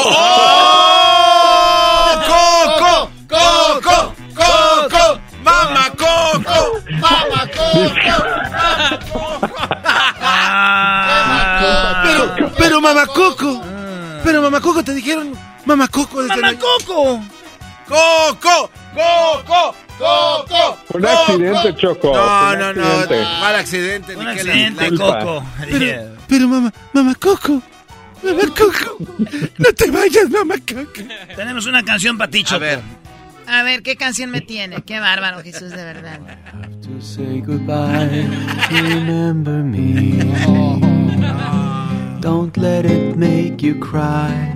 ¡Coco! 2.27 3.11
¡Coco! 3.29 4.15
¡Coco! 4.35 5.21
¡Mamá 5.45 5.91
Coco! 5.97 6.81
¡Mamá 7.01 7.49
Coco! 7.55 7.95
Pero, 7.95 9.57
pero 12.81 12.95
mamá 12.95 13.07
Coco. 13.07 13.63
Pero 14.25 14.43
mamá 14.43 14.61
Coco 14.61 14.83
te 14.85 14.95
dijeron 14.95 15.33
mamá 15.65 15.89
Coco 15.89 16.23
desde 16.23 16.37
¡Mamá 16.41 16.55
Coco! 16.59 17.23
¡Coco! 17.87 18.71
¡Coco! 18.95 19.75
¡Coco! 19.99 20.79
Un 20.95 21.07
accidente, 21.07 21.77
Choco. 21.77 22.15
No, 22.15 22.51
un 22.53 22.59
no, 22.59 22.73
no. 22.73 23.07
Mal 23.41 23.55
accidente. 23.57 24.17
Un 24.17 24.25
la- 24.25 24.31
accidente. 24.33 24.91
Coco. 24.97 25.45
Pero, 25.71 26.17
pero 26.29 26.49
mamá, 26.49 26.73
mamá 26.93 27.15
Coco. 27.17 27.63
Mamá 28.23 28.43
Coco. 28.57 28.97
No 29.59 29.73
te 29.77 29.91
vayas, 29.91 30.31
mamá 30.31 30.55
Coco. 30.67 31.09
Tenemos 31.37 31.67
una 31.67 31.83
canción 31.85 32.17
para 32.17 32.31
ti, 32.31 32.41
A 32.41 32.45
Choco. 32.45 32.61
ver. 32.61 32.81
A 33.47 33.63
ver, 33.65 33.83
¿qué 33.83 33.97
canción 33.97 34.31
me 34.31 34.41
tiene? 34.41 34.83
Qué 34.83 35.01
bárbaro, 35.01 35.43
Jesús, 35.43 35.71
de 35.71 35.83
verdad. 35.85 36.19
to 36.83 37.01
say 37.05 37.41
goodbye. 37.41 38.29
Remember 38.71 39.63
me. 39.65 40.21
Don't 42.21 42.57
let 42.57 42.85
it 42.85 43.17
make 43.17 43.63
you 43.63 43.79
cry. 43.79 44.55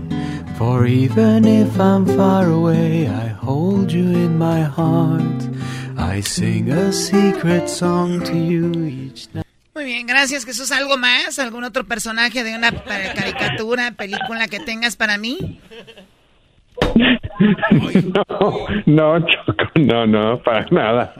For 0.58 0.86
even 0.86 1.44
if 1.46 1.78
I'm 1.80 2.06
far 2.06 2.46
away, 2.50 3.08
I 3.08 3.28
hold 3.28 3.90
you 3.90 4.04
in 4.04 4.38
my 4.38 4.60
heart. 4.62 5.48
I 5.96 6.20
sing 6.20 6.70
a 6.70 6.92
secret 6.92 7.68
song 7.68 8.22
to 8.24 8.36
you 8.36 8.70
each 8.86 9.28
night. 9.34 9.44
Muy 9.74 9.84
bien, 9.86 10.06
gracias, 10.06 10.44
Jesús. 10.44 10.70
¿Algo 10.70 10.96
más? 10.96 11.38
¿Algún 11.40 11.64
otro 11.64 11.84
personaje 11.84 12.44
de 12.44 12.54
una 12.54 12.70
caricatura, 12.72 13.90
película 13.92 14.46
que 14.46 14.60
tengas 14.60 14.96
para 14.96 15.18
mí? 15.18 15.60
No, 17.36 18.66
no, 18.86 19.18
Choco, 19.26 19.64
no, 19.74 20.06
no, 20.06 20.40
para 20.42 20.66
nada. 20.70 21.14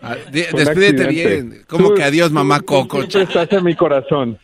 Ah, 0.00 0.14
Despídete 0.30 0.62
accidente. 1.02 1.08
bien. 1.08 1.64
¿Cómo 1.66 1.88
Tú- 1.88 1.94
que 1.96 2.04
adiós, 2.04 2.30
mamá 2.30 2.60
Coco? 2.60 3.02
estás 3.02 3.50
en 3.52 3.64
mi 3.64 3.74
corazón. 3.74 4.38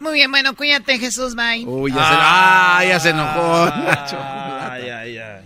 Muy 0.00 0.14
bien, 0.14 0.30
bueno, 0.30 0.54
cuídate, 0.54 0.98
Jesús, 0.98 1.34
bye. 1.34 1.64
Uy, 1.66 1.90
ya 1.90 1.96
se, 1.96 2.14
ah, 2.16 2.84
ya 2.86 3.00
se 3.00 3.10
enojó. 3.10 3.72
Ay, 4.70 4.88
ay, 4.90 5.18
ay. 5.18 5.42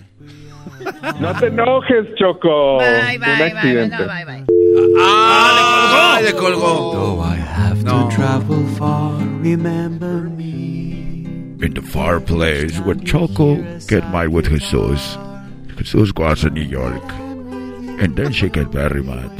No 1.20 1.32
te 1.38 1.46
enojes, 1.46 2.06
Choco. 2.18 2.78
Bye, 2.78 3.14
Un 3.14 3.20
bye, 3.20 3.38
bye, 3.38 3.52
accidente. 3.52 3.96
no, 3.98 4.06
bye, 4.06 4.24
bye. 4.24 4.44
Ah, 5.00 6.20
le 6.22 6.32
colgó. 6.34 6.92
Though 6.92 7.20
I 7.20 7.36
have 7.36 7.82
to 7.84 8.08
travel 8.14 8.66
far, 8.76 9.14
remember 9.40 10.28
me. 10.28 11.24
In 11.64 11.72
the 11.74 11.82
far 11.82 12.20
place 12.20 12.78
where 12.80 12.96
Choco 12.96 13.56
get 13.88 14.02
mad 14.10 14.28
with 14.30 14.48
Jesus. 14.48 15.16
Jesus 15.78 16.12
goes 16.12 16.40
to 16.42 16.50
New 16.50 16.62
York. 16.62 17.02
And 18.00 18.16
then 18.16 18.32
she 18.32 18.48
get 18.48 18.66
very 18.68 19.02
mad. 19.02 19.30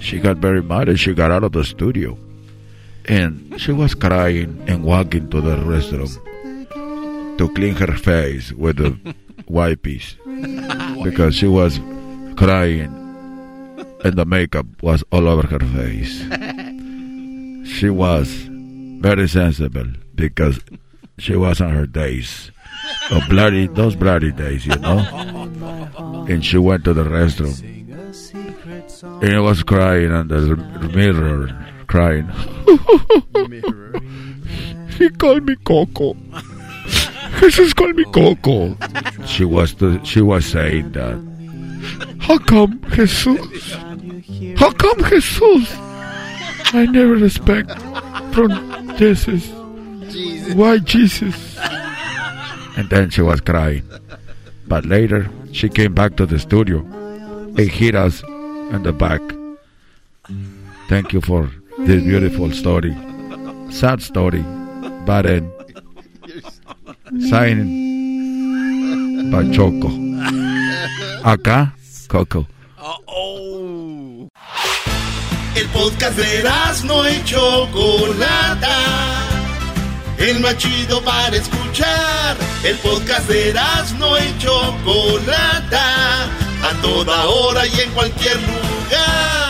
She 0.00 0.20
got 0.20 0.36
very 0.38 0.62
mad 0.62 0.88
and 0.88 0.98
she 0.98 1.12
got 1.12 1.30
out 1.32 1.42
of 1.44 1.52
the 1.52 1.64
studio. 1.64 2.16
And 3.06 3.60
she 3.60 3.72
was 3.72 3.94
crying 3.94 4.62
and 4.66 4.84
walking 4.84 5.30
to 5.30 5.40
the 5.40 5.56
restroom 5.56 6.16
to 7.38 7.48
clean 7.54 7.74
her 7.76 7.96
face 7.96 8.52
with 8.52 8.76
the 8.76 9.14
wipes 9.48 10.16
because 11.02 11.34
she 11.34 11.46
was 11.46 11.80
crying 12.36 12.96
and 14.04 14.14
the 14.16 14.24
makeup 14.24 14.66
was 14.82 15.02
all 15.12 15.28
over 15.28 15.46
her 15.46 15.60
face. 15.60 16.24
She 17.62 17.88
was 17.88 18.28
very 19.00 19.28
sensible 19.28 19.86
because 20.14 20.58
she 21.18 21.36
was 21.36 21.60
on 21.60 21.70
her 21.70 21.86
days 21.86 22.50
of 23.10 23.22
bloody 23.28 23.68
those 23.68 23.94
bloody 23.94 24.32
days, 24.32 24.66
you 24.66 24.76
know. 24.76 25.00
And 26.28 26.44
she 26.44 26.58
went 26.58 26.84
to 26.84 26.92
the 26.92 27.04
restroom 27.04 27.56
and 29.22 29.42
was 29.44 29.62
crying 29.62 30.12
on 30.12 30.28
the 30.28 30.90
mirror, 30.94 31.59
crying. 31.90 32.28
he 34.96 35.10
called 35.10 35.44
me 35.44 35.56
Coco. 35.64 36.14
Jesus 37.40 37.74
called 37.74 37.96
me 37.96 38.04
Coco. 38.04 38.76
She 39.26 39.44
was 39.44 39.74
the, 39.74 40.00
she 40.04 40.20
was 40.20 40.46
saying 40.46 40.92
that. 40.92 41.18
How 42.20 42.38
come 42.38 42.80
Jesus? 42.94 43.72
How 44.56 44.70
come 44.70 45.02
Jesus? 45.10 45.68
I 46.72 46.86
never 46.88 47.16
respect 47.16 47.72
from 48.32 48.94
Jesus. 48.96 49.50
Why 50.54 50.78
Jesus? 50.78 51.58
And 52.76 52.88
then 52.88 53.10
she 53.10 53.22
was 53.22 53.40
crying. 53.40 53.82
But 54.68 54.86
later, 54.86 55.28
she 55.50 55.68
came 55.68 55.92
back 55.92 56.14
to 56.18 56.26
the 56.26 56.38
studio 56.38 56.78
and 56.78 57.58
hit 57.58 57.96
us 57.96 58.22
in 58.22 58.84
the 58.84 58.92
back. 58.92 59.20
Thank 60.88 61.12
you 61.12 61.20
for 61.20 61.50
this 61.86 62.02
beautiful 62.02 62.50
story. 62.52 62.94
Sad 63.70 64.02
story, 64.02 64.44
but 65.06 65.26
end. 65.26 65.50
Signing 67.28 69.30
by 69.30 69.50
Choco. 69.50 69.88
Acá, 71.24 71.74
Coco. 72.08 72.46
El 75.56 75.66
podcast 75.68 76.16
de 76.16 76.44
no 76.86 77.08
y 77.08 77.22
Chocolata. 77.24 78.76
El 80.18 80.40
más 80.40 80.56
chido 80.58 81.02
para 81.02 81.36
escuchar. 81.36 82.36
El 82.62 82.76
podcast 82.76 83.28
de 83.28 83.54
no 83.98 84.18
y 84.18 84.38
Chocolata. 84.38 86.24
A 86.62 86.74
toda 86.82 87.26
hora 87.26 87.66
y 87.66 87.80
en 87.80 87.90
cualquier 87.90 88.36
lugar. 88.36 89.49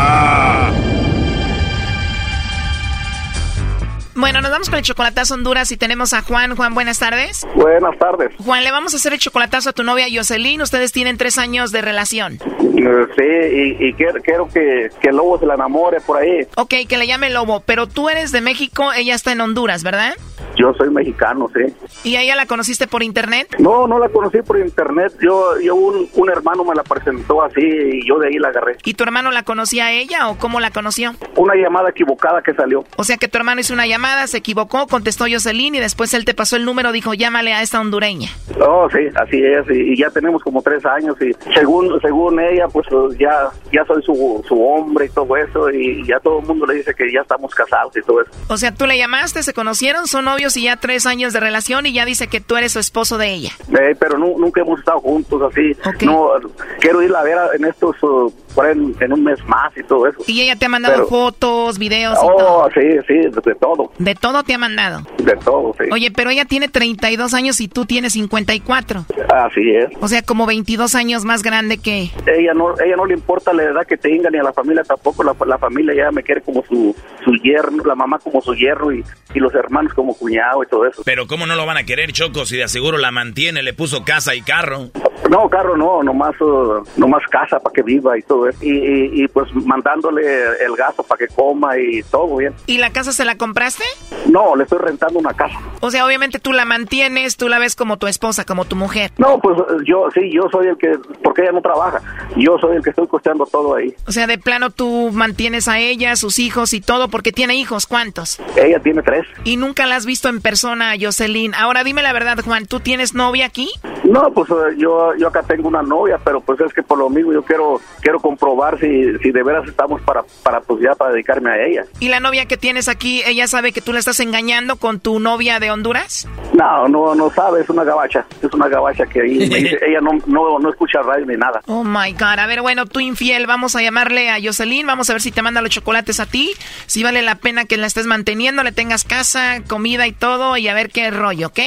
Bueno, 4.21 4.39
nos 4.39 4.51
vamos 4.51 4.69
con 4.69 4.77
el 4.77 4.85
chocolatazo 4.85 5.33
Honduras 5.33 5.71
y 5.71 5.77
tenemos 5.77 6.13
a 6.13 6.21
Juan. 6.21 6.55
Juan, 6.55 6.75
buenas 6.75 6.99
tardes. 6.99 7.43
Buenas 7.55 7.97
tardes. 7.97 8.31
Juan, 8.37 8.63
le 8.63 8.69
vamos 8.69 8.93
a 8.93 8.97
hacer 8.97 9.13
el 9.13 9.19
chocolatazo 9.19 9.71
a 9.71 9.73
tu 9.73 9.83
novia 9.83 10.05
Jocelyn. 10.13 10.61
Ustedes 10.61 10.91
tienen 10.91 11.17
tres 11.17 11.39
años 11.39 11.71
de 11.71 11.81
relación. 11.81 12.37
Sí, 12.37 13.23
y, 13.23 13.87
y 13.87 13.93
quiero, 13.93 14.21
quiero 14.21 14.47
que, 14.47 14.91
que 15.01 15.09
el 15.09 15.15
lobo 15.15 15.39
se 15.39 15.47
la 15.47 15.55
enamore 15.55 16.01
por 16.01 16.17
ahí. 16.21 16.47
Ok, 16.55 16.75
que 16.87 16.97
le 16.99 17.07
llame 17.07 17.31
Lobo, 17.31 17.61
pero 17.65 17.87
tú 17.87 18.09
eres 18.09 18.31
de 18.31 18.41
México, 18.41 18.93
ella 18.93 19.15
está 19.15 19.31
en 19.31 19.41
Honduras, 19.41 19.81
¿verdad? 19.83 20.13
Yo 20.55 20.73
soy 20.73 20.89
mexicano, 20.89 21.49
sí. 21.53 21.73
¿Y 22.03 22.15
a 22.15 22.21
ella 22.21 22.35
la 22.35 22.45
conociste 22.45 22.87
por 22.87 23.03
internet? 23.03 23.55
No, 23.59 23.87
no 23.87 23.99
la 23.99 24.09
conocí 24.09 24.41
por 24.41 24.59
internet. 24.59 25.13
Yo, 25.21 25.59
yo 25.59 25.75
un, 25.75 26.09
un 26.13 26.29
hermano 26.29 26.63
me 26.63 26.75
la 26.75 26.83
presentó 26.83 27.43
así 27.43 27.61
y 27.61 28.07
yo 28.07 28.19
de 28.19 28.27
ahí 28.27 28.37
la 28.37 28.49
agarré. 28.49 28.77
¿Y 28.83 28.93
tu 28.93 29.03
hermano 29.03 29.31
la 29.31 29.43
conocía 29.43 29.85
a 29.85 29.91
ella 29.91 30.29
o 30.29 30.37
cómo 30.37 30.59
la 30.59 30.71
conoció? 30.71 31.13
Una 31.35 31.55
llamada 31.55 31.89
equivocada 31.89 32.41
que 32.41 32.53
salió. 32.53 32.83
O 32.97 33.03
sea 33.03 33.17
que 33.17 33.27
tu 33.27 33.37
hermano 33.37 33.61
hizo 33.61 33.73
una 33.73 33.87
llamada, 33.87 34.27
se 34.27 34.37
equivocó, 34.37 34.87
contestó 34.87 35.25
Jocelyn 35.29 35.75
y 35.75 35.79
después 35.79 36.13
él 36.13 36.25
te 36.25 36.33
pasó 36.33 36.55
el 36.55 36.65
número, 36.65 36.91
dijo 36.91 37.13
llámale 37.13 37.53
a 37.53 37.61
esta 37.61 37.79
hondureña. 37.79 38.29
Oh, 38.59 38.89
sí, 38.91 38.99
así 39.15 39.41
es. 39.43 39.65
Y, 39.69 39.97
ya 39.97 40.09
tenemos 40.09 40.41
como 40.41 40.61
tres 40.61 40.83
años 40.85 41.15
y 41.21 41.31
según 41.53 41.99
según 42.01 42.39
ella, 42.39 42.67
pues 42.67 42.87
ya 43.19 43.49
ya 43.71 43.85
soy 43.85 44.01
su, 44.03 44.43
su 44.47 44.61
hombre 44.63 45.05
y 45.05 45.09
todo 45.09 45.37
eso 45.37 45.69
y 45.69 46.05
ya 46.07 46.19
todo 46.19 46.39
el 46.39 46.45
mundo 46.47 46.65
le 46.65 46.75
dice 46.75 46.93
que 46.95 47.11
ya 47.11 47.21
estamos 47.21 47.53
casados 47.53 47.95
y 47.95 48.01
todo 48.01 48.21
eso. 48.21 48.31
O 48.47 48.57
sea, 48.57 48.73
tú 48.73 48.85
le 48.87 48.97
llamaste, 48.97 49.43
se 49.43 49.53
conocieron, 49.53 50.07
son 50.07 50.25
novios 50.25 50.40
y 50.57 50.63
ya 50.63 50.77
tres 50.77 51.05
años 51.05 51.33
de 51.33 51.39
relación 51.39 51.85
y 51.85 51.93
ya 51.93 52.05
dice 52.05 52.27
que 52.27 52.41
tú 52.41 52.55
eres 52.55 52.71
su 52.71 52.79
esposo 52.79 53.17
de 53.17 53.33
ella. 53.33 53.51
Eh, 53.69 53.95
pero 53.99 54.17
nunca 54.17 54.61
hemos 54.61 54.79
estado 54.79 54.99
juntos 54.99 55.41
así. 55.51 55.75
No, 56.05 56.31
quiero 56.79 57.01
ir 57.01 57.15
a 57.15 57.23
ver 57.23 57.37
en 57.53 57.65
estos, 57.65 58.01
uh, 58.03 58.33
en, 58.69 59.13
un 59.13 59.23
mes 59.23 59.43
más 59.45 59.75
y 59.77 59.83
todo 59.83 60.07
eso. 60.07 60.19
¿Y 60.27 60.41
ella 60.41 60.55
te 60.55 60.65
ha 60.65 60.69
mandado 60.69 61.07
fotos, 61.07 61.77
videos? 61.77 62.17
Y 62.21 62.27
oh, 62.27 62.69
sí, 62.73 62.81
sí, 63.07 63.13
de, 63.13 63.55
todo. 63.55 63.91
¿De 63.97 64.15
todo 64.15 64.43
te 64.43 64.53
ha 64.53 64.57
mandado? 64.57 65.01
De 65.17 65.35
todo, 65.37 65.73
sí. 65.79 65.85
Oye, 65.91 66.11
pero 66.11 66.29
ella 66.29 66.45
tiene 66.45 66.67
32 66.67 67.33
años 67.33 67.61
y 67.61 67.67
tú 67.67 67.85
tienes 67.85 68.13
54. 68.13 69.05
Así 69.33 69.75
es. 69.75 69.89
O 69.99 70.07
sea, 70.07 70.21
como 70.21 70.45
22 70.45 70.95
años 70.95 71.25
más 71.25 71.43
grande 71.43 71.77
que... 71.77 72.11
Ella 72.25 72.53
no, 72.53 72.73
ella 72.79 72.95
no 72.95 73.05
le 73.05 73.13
importa 73.13 73.53
la 73.53 73.63
edad 73.63 73.85
que 73.87 73.97
tenga 73.97 74.29
ni 74.29 74.37
a 74.37 74.43
la 74.43 74.53
familia 74.53 74.83
tampoco. 74.83 75.23
La, 75.23 75.35
la 75.45 75.57
familia 75.57 75.93
ya 75.95 76.11
me 76.11 76.23
quiere 76.23 76.41
como 76.41 76.63
su, 76.65 76.95
su 77.23 77.31
yerno, 77.43 77.83
la 77.83 77.95
mamá 77.95 78.19
como 78.19 78.41
su 78.41 78.53
yerno 78.53 78.91
y, 78.91 79.03
y 79.33 79.39
los 79.39 79.53
hermanos 79.53 79.93
como 79.93 80.15
cuñado 80.15 80.63
y 80.63 80.67
todo 80.67 80.85
eso. 80.85 81.01
Pero 81.05 81.27
¿cómo 81.27 81.45
no 81.45 81.55
lo 81.55 81.65
van 81.65 81.77
a 81.77 81.83
querer, 81.83 82.11
Choco, 82.11 82.45
si 82.45 82.57
de 82.57 82.63
aseguro 82.63 82.97
la 82.97 83.11
mantiene, 83.11 83.63
le 83.63 83.73
puso 83.73 84.03
casa 84.03 84.35
y 84.35 84.41
carro? 84.41 84.89
No, 85.29 85.49
carro 85.49 85.77
no, 85.77 86.03
nomás, 86.03 86.39
uh, 86.41 86.83
nomás 86.97 87.23
casa 87.29 87.59
para 87.59 87.73
que 87.73 87.83
viva 87.83 88.17
y 88.17 88.21
todo 88.23 88.40
eso. 88.47 88.59
Y, 88.63 89.23
y, 89.23 89.27
pues 89.27 89.53
mandándole 89.53 90.21
el 90.63 90.75
gasto 90.75 91.03
para 91.03 91.19
que 91.19 91.33
coma 91.33 91.77
y 91.77 92.03
todo 92.03 92.37
bien. 92.37 92.53
¿Y 92.65 92.77
la 92.77 92.91
casa 92.91 93.11
se 93.11 93.25
la 93.25 93.35
compraste? 93.35 93.83
No, 94.27 94.55
le 94.55 94.63
estoy 94.63 94.79
rentando 94.79 95.19
una 95.19 95.33
casa. 95.33 95.59
O 95.81 95.91
sea, 95.91 96.05
obviamente 96.05 96.39
tú 96.39 96.53
la 96.53 96.65
mantienes, 96.65 97.37
tú 97.37 97.49
la 97.49 97.59
ves 97.59 97.75
como 97.75 97.97
tu 97.97 98.07
esposa, 98.07 98.45
como 98.45 98.65
tu 98.65 98.75
mujer. 98.75 99.11
No, 99.17 99.39
pues 99.39 99.57
yo 99.85 100.09
sí, 100.13 100.31
yo 100.31 100.43
soy 100.51 100.67
el 100.67 100.77
que, 100.77 100.97
porque 101.23 101.43
ella 101.43 101.51
no 101.51 101.61
trabaja, 101.61 102.01
yo 102.37 102.57
soy 102.59 102.77
el 102.77 102.83
que 102.83 102.91
estoy 102.91 103.07
costeando 103.07 103.45
todo 103.45 103.75
ahí. 103.75 103.93
O 104.07 104.11
sea, 104.11 104.27
de 104.27 104.37
plano 104.37 104.69
tú 104.69 105.09
mantienes 105.11 105.67
a 105.67 105.79
ella, 105.79 106.15
sus 106.15 106.39
hijos 106.39 106.73
y 106.73 106.81
todo, 106.81 107.07
porque 107.09 107.31
tiene 107.31 107.55
hijos, 107.55 107.87
¿cuántos? 107.87 108.39
Ella 108.55 108.79
tiene 108.79 109.01
tres. 109.01 109.25
¿Y 109.43 109.57
nunca 109.57 109.85
la 109.85 109.95
has 109.95 110.05
visto 110.05 110.29
en 110.29 110.41
persona, 110.41 110.93
Jocelyn? 110.99 111.53
Ahora 111.55 111.83
dime 111.83 112.01
la 112.01 112.13
verdad, 112.13 112.37
Juan, 112.43 112.65
¿tú 112.65 112.79
tienes 112.79 113.13
novia 113.13 113.45
aquí? 113.45 113.69
No, 114.03 114.31
pues 114.33 114.49
eh, 114.49 114.75
yo, 114.77 115.15
yo 115.15 115.27
acá 115.27 115.43
tengo 115.43 115.67
una 115.67 115.81
novia, 115.81 116.19
pero 116.23 116.41
pues 116.41 116.59
es 116.61 116.73
que 116.73 116.83
por 116.83 116.97
lo 116.97 117.09
mismo 117.09 117.33
yo 117.33 117.43
quiero, 117.43 117.79
quiero 118.01 118.19
comprobar 118.31 118.79
si, 118.79 119.17
si 119.17 119.31
de 119.31 119.43
veras 119.43 119.67
estamos 119.67 120.01
para, 120.01 120.23
para 120.43 120.61
pues 120.61 120.81
ya 120.81 120.95
para 120.95 121.11
dedicarme 121.11 121.51
a 121.51 121.65
ella. 121.65 121.85
¿Y 121.99 122.07
la 122.07 122.19
novia 122.19 122.45
que 122.45 122.55
tienes 122.55 122.87
aquí, 122.87 123.21
ella 123.25 123.45
sabe 123.47 123.73
que 123.73 123.81
tú 123.81 123.91
la 123.91 123.99
estás 123.99 124.19
engañando 124.21 124.77
con 124.77 124.99
tu 125.01 125.19
novia 125.19 125.59
de 125.59 125.69
Honduras? 125.69 126.27
No, 126.53 126.87
no, 126.87 127.13
no 127.13 127.29
sabe, 127.31 127.61
es 127.61 127.69
una 127.69 127.83
gabacha, 127.83 128.25
es 128.41 128.53
una 128.53 128.69
gabacha 128.69 129.05
que 129.05 129.21
ahí 129.21 129.37
ella 129.87 129.99
no, 130.01 130.11
no, 130.27 130.59
no 130.59 130.69
escucha 130.69 131.01
radio 131.01 131.25
ni 131.25 131.35
nada. 131.35 131.61
Oh 131.67 131.83
my 131.83 132.13
God, 132.13 132.39
a 132.39 132.47
ver, 132.47 132.61
bueno, 132.61 132.85
tú 132.85 133.01
infiel, 133.01 133.47
vamos 133.47 133.75
a 133.75 133.81
llamarle 133.81 134.29
a 134.29 134.37
Jocelyn, 134.41 134.87
vamos 134.87 135.09
a 135.09 135.13
ver 135.13 135.21
si 135.21 135.31
te 135.31 135.41
manda 135.41 135.61
los 135.61 135.71
chocolates 135.71 136.19
a 136.21 136.25
ti, 136.25 136.51
si 136.85 137.03
vale 137.03 137.21
la 137.21 137.35
pena 137.35 137.65
que 137.65 137.75
la 137.75 137.87
estés 137.87 138.05
manteniendo, 138.05 138.63
le 138.63 138.71
tengas 138.71 139.03
casa, 139.03 139.61
comida 139.67 140.07
y 140.07 140.13
todo, 140.13 140.55
y 140.55 140.69
a 140.69 140.73
ver 140.73 140.89
qué 140.89 141.11
rollo, 141.11 141.47
¿ok? 141.47 141.59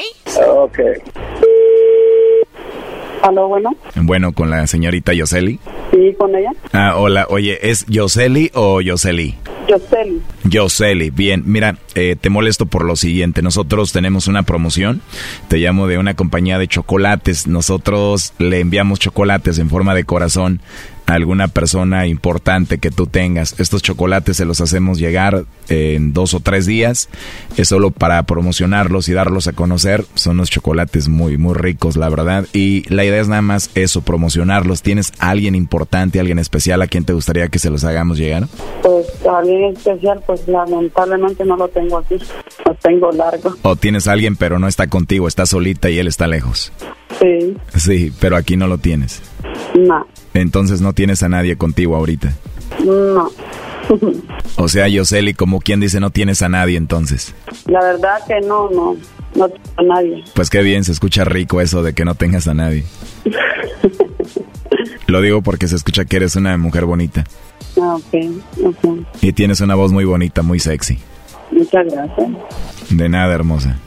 Ok. 0.47 0.78
¿Aló, 3.24 3.48
bueno? 3.48 3.74
Bueno, 3.94 4.32
con 4.32 4.51
la 4.51 4.66
señorita 4.66 5.14
Yoseli. 5.14 5.59
Sí, 5.90 6.14
con 6.18 6.36
ella. 6.36 6.51
Ah, 6.74 6.96
hola, 6.98 7.26
oye, 7.30 7.59
¿es 7.70 7.86
Yoseli 7.86 8.51
o 8.52 8.82
Yoseli? 8.82 9.34
Yoseli. 9.66 10.20
Yoseli, 10.44 11.09
bien. 11.09 11.42
Mira, 11.46 11.78
eh, 11.94 12.16
te 12.20 12.28
molesto 12.28 12.66
por 12.66 12.84
lo 12.84 12.96
siguiente. 12.96 13.40
Nosotros 13.40 13.92
tenemos 13.92 14.28
una 14.28 14.42
promoción. 14.42 15.01
Te 15.48 15.56
llamo 15.56 15.86
de 15.86 15.96
una 15.96 16.12
compañía 16.12 16.59
de 16.59 16.68
chocolates. 16.68 17.46
Nosotros 17.46 18.34
le 18.38 18.60
enviamos 18.60 19.01
chocolates 19.01 19.59
en 19.59 19.70
forma 19.70 19.94
de 19.94 20.05
corazón 20.05 20.60
alguna 21.06 21.48
persona 21.48 22.06
importante 22.06 22.78
que 22.78 22.90
tú 22.90 23.06
tengas. 23.06 23.59
Estos 23.59 23.82
chocolates 23.82 24.36
se 24.36 24.44
los 24.44 24.60
hacemos 24.60 24.98
llegar 24.98 25.44
en 25.68 26.12
dos 26.12 26.35
o 26.35 26.40
tres 26.40 26.66
días. 26.66 27.09
Es 27.56 27.68
solo 27.68 27.90
para 27.90 28.22
promocionarlos 28.22 29.09
y 29.09 29.12
darlos 29.12 29.48
a 29.48 29.52
conocer. 29.52 30.05
Son 30.14 30.36
unos 30.36 30.51
chocolates 30.51 31.09
muy, 31.09 31.36
muy 31.36 31.55
ricos, 31.55 31.97
la 31.97 32.09
verdad. 32.09 32.47
Y 32.52 32.89
la 32.93 33.05
idea 33.05 33.20
es 33.20 33.28
nada 33.28 33.43
más 33.43 33.70
eso, 33.74 34.02
promocionarlos. 34.02 34.82
¿Tienes 34.82 35.12
alguien 35.18 35.55
importante, 35.55 36.20
alguien 36.20 36.39
especial 36.39 36.82
a 36.82 36.86
quien 36.86 37.05
te 37.05 37.12
gustaría 37.12 37.48
que 37.48 37.59
se 37.59 37.70
los 37.70 37.85
hagamos 37.85 38.18
llegar? 38.18 38.48
Pues 38.82 39.06
alguien 39.26 39.76
especial, 39.76 40.22
pues 40.26 40.47
lamentablemente 40.48 41.44
no 41.44 41.56
lo 41.56 41.68
tengo 41.68 41.98
aquí. 41.98 42.16
Lo 42.64 42.74
tengo 42.76 43.12
largo. 43.12 43.55
O 43.62 43.76
tienes 43.76 44.06
alguien 44.09 44.36
pero 44.36 44.59
no 44.59 44.68
está 44.68 44.86
contigo, 44.89 45.28
está 45.28 45.47
solita 45.47 45.90
y 45.90 45.98
él 45.98 46.09
está 46.09 46.26
lejos. 46.26 46.72
Sí. 47.20 47.57
Sí, 47.77 48.12
pero 48.20 48.36
aquí 48.36 48.57
no 48.57 48.66
lo 48.66 48.78
tienes. 48.78 49.23
No. 49.74 50.07
Entonces 50.32 50.81
no 50.81 50.93
tienes 50.93 51.23
a 51.23 51.28
nadie 51.28 51.57
contigo 51.57 51.97
ahorita. 51.97 52.32
No. 52.85 53.31
o 54.57 54.69
sea, 54.69 54.89
Yoseli, 54.89 55.35
como 55.35 55.61
quien 55.61 55.81
dice, 55.81 56.01
no 56.01 56.11
tienes 56.11 56.43
a 56.43 56.49
nadie 56.49 56.77
entonces. 56.77 57.35
La 57.66 57.81
verdad 57.81 58.19
que 58.27 58.41
no, 58.41 58.70
no, 58.70 58.97
no 59.35 59.49
tengo 59.49 59.70
a 59.77 59.82
nadie. 59.82 60.24
Pues 60.35 60.51
qué 60.51 60.62
bien, 60.62 60.85
se 60.85 60.93
escucha 60.93 61.24
rico 61.24 61.61
eso 61.61 61.82
de 61.82 61.93
que 61.93 62.05
no 62.05 62.15
tengas 62.15 62.49
a 62.49 62.55
nadie. 62.55 62.85
Lo 65.07 65.20
digo 65.20 65.43
porque 65.43 65.69
se 65.69 65.77
escucha 65.77 66.05
que 66.05 66.16
eres 66.16 66.36
una 66.36 66.57
mujer 66.57 66.86
bonita. 66.86 67.24
Ah, 67.81 67.97
ok, 67.97 68.15
ok. 68.65 68.99
Y 69.20 69.32
tienes 69.32 69.61
una 69.61 69.74
voz 69.74 69.93
muy 69.93 70.05
bonita, 70.05 70.43
muy 70.43 70.59
sexy. 70.59 70.99
Muchas 71.51 71.86
gracias. 71.86 72.28
De 72.91 73.09
nada, 73.09 73.35
hermosa. 73.35 73.78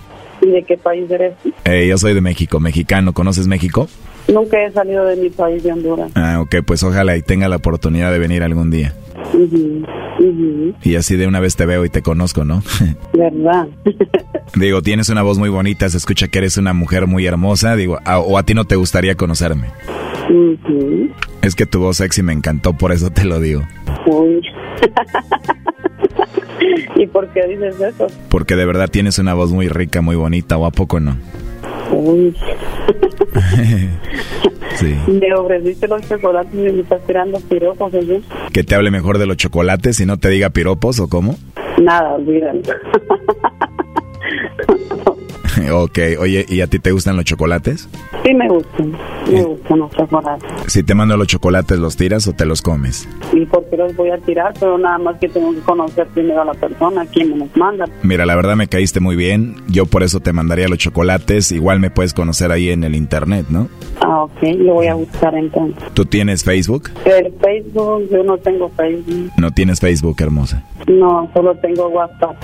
¿Y 0.47 0.51
de 0.51 0.63
qué 0.63 0.77
país 0.77 1.11
eres? 1.11 1.33
Eh, 1.65 1.87
yo 1.89 1.97
soy 1.97 2.13
de 2.13 2.21
México, 2.21 2.59
mexicano. 2.61 3.11
¿Conoces 3.13 3.47
México? 3.47 3.89
Nunca 4.29 4.63
he 4.63 4.71
salido 4.71 5.03
de 5.05 5.17
mi 5.17 5.29
país 5.29 5.61
de 5.61 5.73
Honduras. 5.73 6.09
Ah, 6.15 6.39
ok, 6.39 6.57
pues 6.65 6.83
ojalá 6.83 7.17
y 7.17 7.21
tenga 7.21 7.49
la 7.49 7.57
oportunidad 7.57 8.13
de 8.13 8.19
venir 8.19 8.43
algún 8.43 8.71
día. 8.71 8.93
Y 10.83 10.95
así 10.95 11.17
de 11.17 11.27
una 11.27 11.41
vez 11.41 11.57
te 11.57 11.65
veo 11.65 11.83
y 11.83 11.89
te 11.89 12.01
conozco, 12.01 12.45
¿no? 12.45 12.63
¿Verdad? 13.13 13.67
Digo, 14.55 14.81
tienes 14.81 15.09
una 15.09 15.21
voz 15.21 15.37
muy 15.37 15.49
bonita, 15.49 15.89
se 15.89 15.97
escucha 15.97 16.29
que 16.29 16.37
eres 16.39 16.57
una 16.57 16.71
mujer 16.71 17.07
muy 17.07 17.25
hermosa, 17.25 17.75
digo, 17.75 17.99
o 18.05 18.37
a 18.37 18.43
ti 18.43 18.53
no 18.53 18.63
te 18.63 18.77
gustaría 18.77 19.15
conocerme. 19.15 19.67
Es 21.41 21.55
que 21.55 21.65
tu 21.65 21.79
voz 21.79 21.97
sexy 21.97 22.23
me 22.23 22.31
encantó, 22.31 22.73
por 22.73 22.93
eso 22.93 23.09
te 23.09 23.25
lo 23.25 23.41
digo. 23.41 23.63
Uy. 24.05 24.41
¿Y 26.95 27.07
por 27.07 27.27
qué 27.29 27.47
dices 27.47 27.79
eso? 27.79 28.07
Porque 28.29 28.55
de 28.55 28.65
verdad 28.65 28.89
tienes 28.89 29.19
una 29.19 29.33
voz 29.33 29.51
muy 29.51 29.67
rica, 29.67 30.01
muy 30.01 30.15
bonita, 30.15 30.57
¿o 30.57 30.65
a 30.65 30.71
poco 30.71 30.99
no? 30.99 31.17
Uy. 31.91 32.35
sí. 34.75 34.95
Me 35.07 35.33
ofreciste 35.33 35.87
los 35.87 36.01
chocolates 36.07 36.53
y 36.53 36.57
me 36.57 36.81
estás 36.81 37.01
tirando 37.05 37.39
piropos, 37.41 37.91
¿sí? 37.91 38.23
Que 38.51 38.63
te 38.63 38.75
hable 38.75 38.91
mejor 38.91 39.17
de 39.17 39.25
los 39.25 39.37
chocolates 39.37 39.99
y 39.99 40.05
no 40.05 40.17
te 40.17 40.29
diga 40.29 40.49
piropos, 40.49 40.99
¿o 40.99 41.07
cómo? 41.07 41.35
Nada, 41.81 42.15
olvídalo. 42.15 42.61
ok, 45.71 45.99
oye, 46.19 46.45
¿y 46.47 46.61
a 46.61 46.67
ti 46.67 46.79
te 46.79 46.91
gustan 46.91 47.15
los 47.15 47.25
chocolates? 47.25 47.89
Sí, 48.23 48.33
me 48.33 48.47
gustan. 48.47 48.93
Me 49.31 49.43
gustan 49.43 49.79
los 49.79 49.91
chocolates. 49.91 50.51
Si 50.67 50.83
te 50.83 50.95
mando 50.95 51.17
los 51.17 51.27
chocolates, 51.27 51.79
¿los 51.79 51.95
tiras 51.95 52.27
o 52.27 52.33
te 52.33 52.45
los 52.45 52.61
comes? 52.61 53.07
¿Y 53.33 53.45
por 53.45 53.65
qué 53.69 53.77
los 53.77 53.95
voy 53.95 54.09
a 54.09 54.17
tirar? 54.17 54.53
Pero 54.59 54.77
nada 54.77 54.97
más 54.97 55.17
que 55.19 55.29
tengo 55.29 55.53
que 55.53 55.59
conocer 55.61 56.07
primero 56.07 56.41
a 56.41 56.45
la 56.45 56.53
persona, 56.53 57.05
quien 57.05 57.31
me 57.31 57.37
los 57.37 57.55
manda. 57.55 57.85
Mira, 58.03 58.25
la 58.25 58.35
verdad 58.35 58.55
me 58.55 58.67
caíste 58.67 58.99
muy 58.99 59.15
bien. 59.15 59.55
Yo 59.67 59.85
por 59.85 60.03
eso 60.03 60.19
te 60.19 60.33
mandaría 60.33 60.67
los 60.67 60.77
chocolates. 60.77 61.51
Igual 61.51 61.79
me 61.79 61.89
puedes 61.89 62.13
conocer 62.13 62.51
ahí 62.51 62.69
en 62.69 62.83
el 62.83 62.95
internet, 62.95 63.45
¿no? 63.49 63.69
Ah, 64.01 64.23
ok. 64.23 64.41
Lo 64.57 64.75
voy 64.75 64.87
a 64.87 64.95
buscar 64.95 65.35
entonces. 65.35 65.83
¿Tú 65.93 66.05
tienes 66.05 66.43
Facebook? 66.43 66.89
El 67.05 67.33
Facebook, 67.41 68.09
yo 68.11 68.23
no 68.23 68.37
tengo 68.37 68.69
Facebook. 68.69 69.31
¿No 69.37 69.51
tienes 69.51 69.79
Facebook, 69.79 70.15
hermosa? 70.19 70.63
No, 70.87 71.29
solo 71.33 71.55
tengo 71.55 71.87
WhatsApp. 71.89 72.35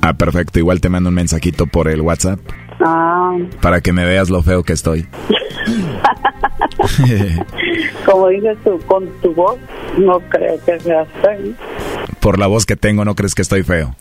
Ah, 0.00 0.14
perfecto. 0.14 0.58
Igual 0.58 0.80
te 0.80 0.88
mando 0.88 1.08
un 1.08 1.14
mensajito 1.14 1.66
por 1.66 1.88
el 1.88 2.00
WhatsApp. 2.00 2.40
Ah. 2.80 3.36
Para 3.60 3.80
que 3.80 3.92
me 3.92 4.04
veas 4.04 4.30
lo 4.30 4.42
feo 4.42 4.62
que 4.62 4.72
estoy. 4.72 5.06
Como 8.06 8.28
dices 8.28 8.56
tú, 8.64 8.78
con 8.86 9.08
tu 9.20 9.34
voz, 9.34 9.58
no 9.98 10.20
creo 10.20 10.58
que 10.64 10.80
seas 10.80 11.08
feo. 11.22 11.52
Por 12.20 12.38
la 12.38 12.46
voz 12.46 12.66
que 12.66 12.76
tengo, 12.76 13.04
¿no 13.04 13.14
crees 13.14 13.34
que 13.34 13.42
estoy 13.42 13.62
feo? 13.62 13.94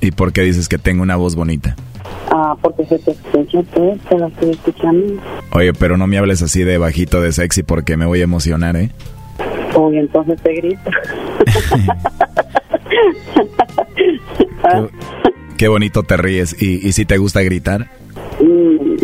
¿Y 0.00 0.10
por 0.12 0.32
qué 0.32 0.42
dices 0.42 0.68
que 0.68 0.78
tengo 0.78 1.02
una 1.02 1.16
voz 1.16 1.34
bonita? 1.34 1.76
Ah, 2.30 2.56
porque 2.60 2.84
se 2.86 2.98
te 2.98 3.12
escucha, 3.12 3.62
pues, 3.74 4.00
te 4.08 4.18
la 4.18 4.28
estoy 4.28 4.50
escuchando. 4.50 5.20
Oye, 5.52 5.72
pero 5.74 5.96
no 5.96 6.06
me 6.06 6.18
hables 6.18 6.42
así 6.42 6.64
de 6.64 6.78
bajito, 6.78 7.20
de 7.20 7.32
sexy, 7.32 7.62
porque 7.62 7.96
me 7.96 8.06
voy 8.06 8.20
a 8.20 8.24
emocionar, 8.24 8.76
¿eh? 8.76 8.90
Uy, 9.76 9.98
entonces 9.98 10.40
te 10.42 10.54
grito. 10.54 10.80
Qué 15.56 15.68
bonito 15.68 16.02
te 16.02 16.16
ríes. 16.16 16.60
¿Y, 16.60 16.86
y 16.86 16.92
si 16.92 17.04
te 17.04 17.18
gusta 17.18 17.42
gritar? 17.42 17.88
Mm. 18.40 18.96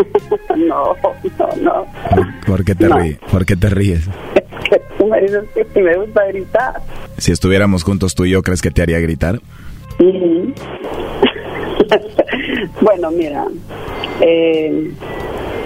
no, 0.56 0.96
no, 1.38 1.48
no. 1.62 1.86
¿Por, 2.46 2.64
qué 2.64 2.74
te 2.74 2.88
ríes? 2.88 3.18
¿Por 3.30 3.44
qué 3.44 3.54
te 3.56 3.68
ríes? 3.70 4.08
que 4.68 4.80
tú 4.96 5.06
me 5.06 5.20
dices 5.20 5.44
que 5.74 5.82
me 5.82 5.96
gusta 5.96 6.24
gritar. 6.26 6.80
Si 7.18 7.32
estuviéramos 7.32 7.82
juntos 7.82 8.14
tú 8.14 8.24
y 8.24 8.30
yo, 8.30 8.42
¿crees 8.42 8.62
que 8.62 8.70
te 8.70 8.82
haría 8.82 9.00
gritar? 9.00 9.40
bueno, 12.80 13.10
mira, 13.10 13.44
eh, 14.20 14.90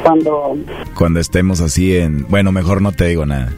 cuando... 0.02 0.56
Cuando 0.96 1.20
estemos 1.20 1.60
así 1.60 1.96
en... 1.96 2.26
Bueno, 2.28 2.50
mejor 2.52 2.82
no 2.82 2.92
te 2.92 3.06
digo 3.06 3.26
nada. 3.26 3.52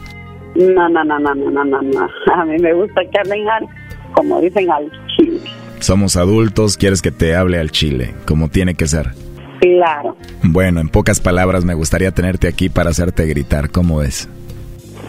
No, 0.55 0.89
no, 0.89 1.03
no, 1.03 1.19
no, 1.19 1.35
no, 1.35 1.65
no, 1.65 1.81
no. 1.81 2.07
A 2.33 2.45
mí 2.45 2.57
me 2.59 2.73
gusta 2.73 3.01
que 3.11 3.19
hablen 3.19 3.47
al, 3.49 3.67
como 4.13 4.41
dicen, 4.41 4.69
al 4.69 4.91
chile. 5.15 5.39
Somos 5.79 6.15
adultos, 6.15 6.77
quieres 6.77 7.01
que 7.01 7.11
te 7.11 7.35
hable 7.35 7.59
al 7.59 7.71
chile, 7.71 8.13
como 8.25 8.49
tiene 8.49 8.75
que 8.75 8.87
ser. 8.87 9.11
Claro. 9.59 10.15
Bueno, 10.43 10.81
en 10.81 10.89
pocas 10.89 11.19
palabras 11.19 11.65
me 11.65 11.73
gustaría 11.73 12.11
tenerte 12.11 12.47
aquí 12.47 12.69
para 12.69 12.89
hacerte 12.89 13.25
gritar. 13.25 13.69
¿Cómo 13.69 14.01
es? 14.01 14.29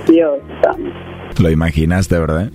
Dios 0.09 0.39
Lo 1.39 1.51
imaginaste, 1.51 2.19
¿verdad? 2.19 2.51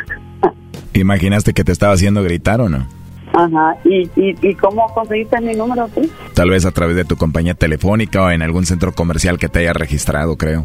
¿Imaginaste 0.92 1.52
que 1.52 1.64
te 1.64 1.72
estaba 1.72 1.92
haciendo 1.92 2.22
gritar 2.22 2.60
o 2.60 2.68
no? 2.68 2.86
Ajá. 3.34 3.76
¿Y, 3.84 4.10
y, 4.16 4.54
cómo 4.54 4.86
conseguiste 4.94 5.40
mi 5.40 5.54
número 5.54 5.88
tú? 5.88 6.08
Tal 6.34 6.50
vez 6.50 6.64
a 6.64 6.72
través 6.72 6.96
de 6.96 7.04
tu 7.04 7.16
compañía 7.16 7.54
telefónica 7.54 8.22
o 8.22 8.30
en 8.30 8.42
algún 8.42 8.66
centro 8.66 8.92
comercial 8.92 9.38
que 9.38 9.48
te 9.48 9.60
haya 9.60 9.72
registrado, 9.72 10.36
creo. 10.36 10.64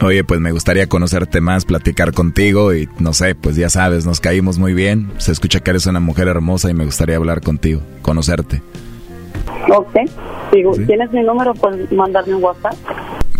Oye, 0.00 0.24
pues 0.24 0.40
me 0.40 0.52
gustaría 0.52 0.88
conocerte 0.88 1.40
más, 1.40 1.64
platicar 1.64 2.12
contigo 2.12 2.74
y 2.74 2.88
no 2.98 3.12
sé, 3.12 3.34
pues 3.34 3.56
ya 3.56 3.70
sabes, 3.70 4.04
nos 4.06 4.20
caímos 4.20 4.58
muy 4.58 4.74
bien. 4.74 5.10
Se 5.18 5.32
escucha 5.32 5.60
que 5.60 5.70
eres 5.70 5.86
una 5.86 6.00
mujer 6.00 6.28
hermosa 6.28 6.70
y 6.70 6.74
me 6.74 6.84
gustaría 6.84 7.16
hablar 7.16 7.40
contigo, 7.40 7.80
conocerte. 8.02 8.62
Ok. 9.74 9.96
¿Tienes 10.86 11.10
mi 11.12 11.22
número? 11.22 11.54
Puedes 11.54 11.90
mandarme 11.90 12.34
un 12.34 12.44
WhatsApp. 12.44 12.74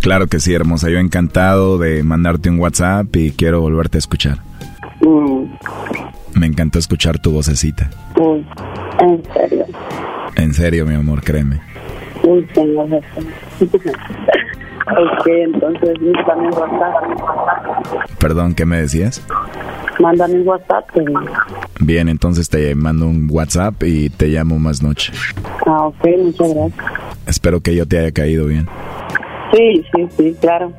Claro 0.01 0.27
que 0.27 0.41
sí, 0.41 0.53
hermosa. 0.53 0.91
Yo 0.91 0.99
encantado 0.99 1.79
de 1.79 2.03
mandarte 2.03 2.51
un 2.51 2.59
WhatsApp 2.59 3.15
y 3.17 3.31
quiero 3.31 3.61
volverte 3.61 3.99
a 3.99 4.01
escuchar. 4.01 4.39
Mm. 5.01 5.45
Me 6.35 6.47
encantó 6.47 6.79
escuchar 6.79 7.19
tu 7.19 7.31
vocecita. 7.31 7.91
Uy, 8.17 8.45
en 9.01 9.23
serio. 9.33 9.67
En 10.37 10.55
serio, 10.55 10.85
mi 10.87 10.95
amor, 10.95 11.23
créeme. 11.23 11.61
Uy, 12.23 12.47
tengo 12.53 12.89
Ok, 14.87 15.27
entonces 15.27 15.99
mándame 16.01 16.49
un 16.49 16.55
WhatsApp. 16.55 18.19
Perdón, 18.19 18.55
¿qué 18.55 18.67
me 18.67 18.81
decías? 18.81 19.27
Mándame 19.99 20.35
un 20.41 20.49
WhatsApp. 20.49 20.85
Bien, 21.81 22.09
entonces 22.09 22.49
te 22.49 22.75
mando 22.75 23.07
un 23.07 23.29
WhatsApp 23.31 23.83
y 23.83 24.11
te 24.11 24.29
llamo 24.29 24.59
más 24.59 24.83
noche. 24.83 25.13
Ah, 25.67 25.87
ok, 25.87 26.07
muchas 26.23 26.55
gracias. 26.55 26.85
Espero 27.27 27.61
que 27.61 27.75
yo 27.75 27.87
te 27.87 27.99
haya 27.99 28.13
caído 28.13 28.47
bien. 28.47 28.69
Sí, 29.55 29.85
sí, 29.95 30.09
sí, 30.17 30.37
claro. 30.41 30.73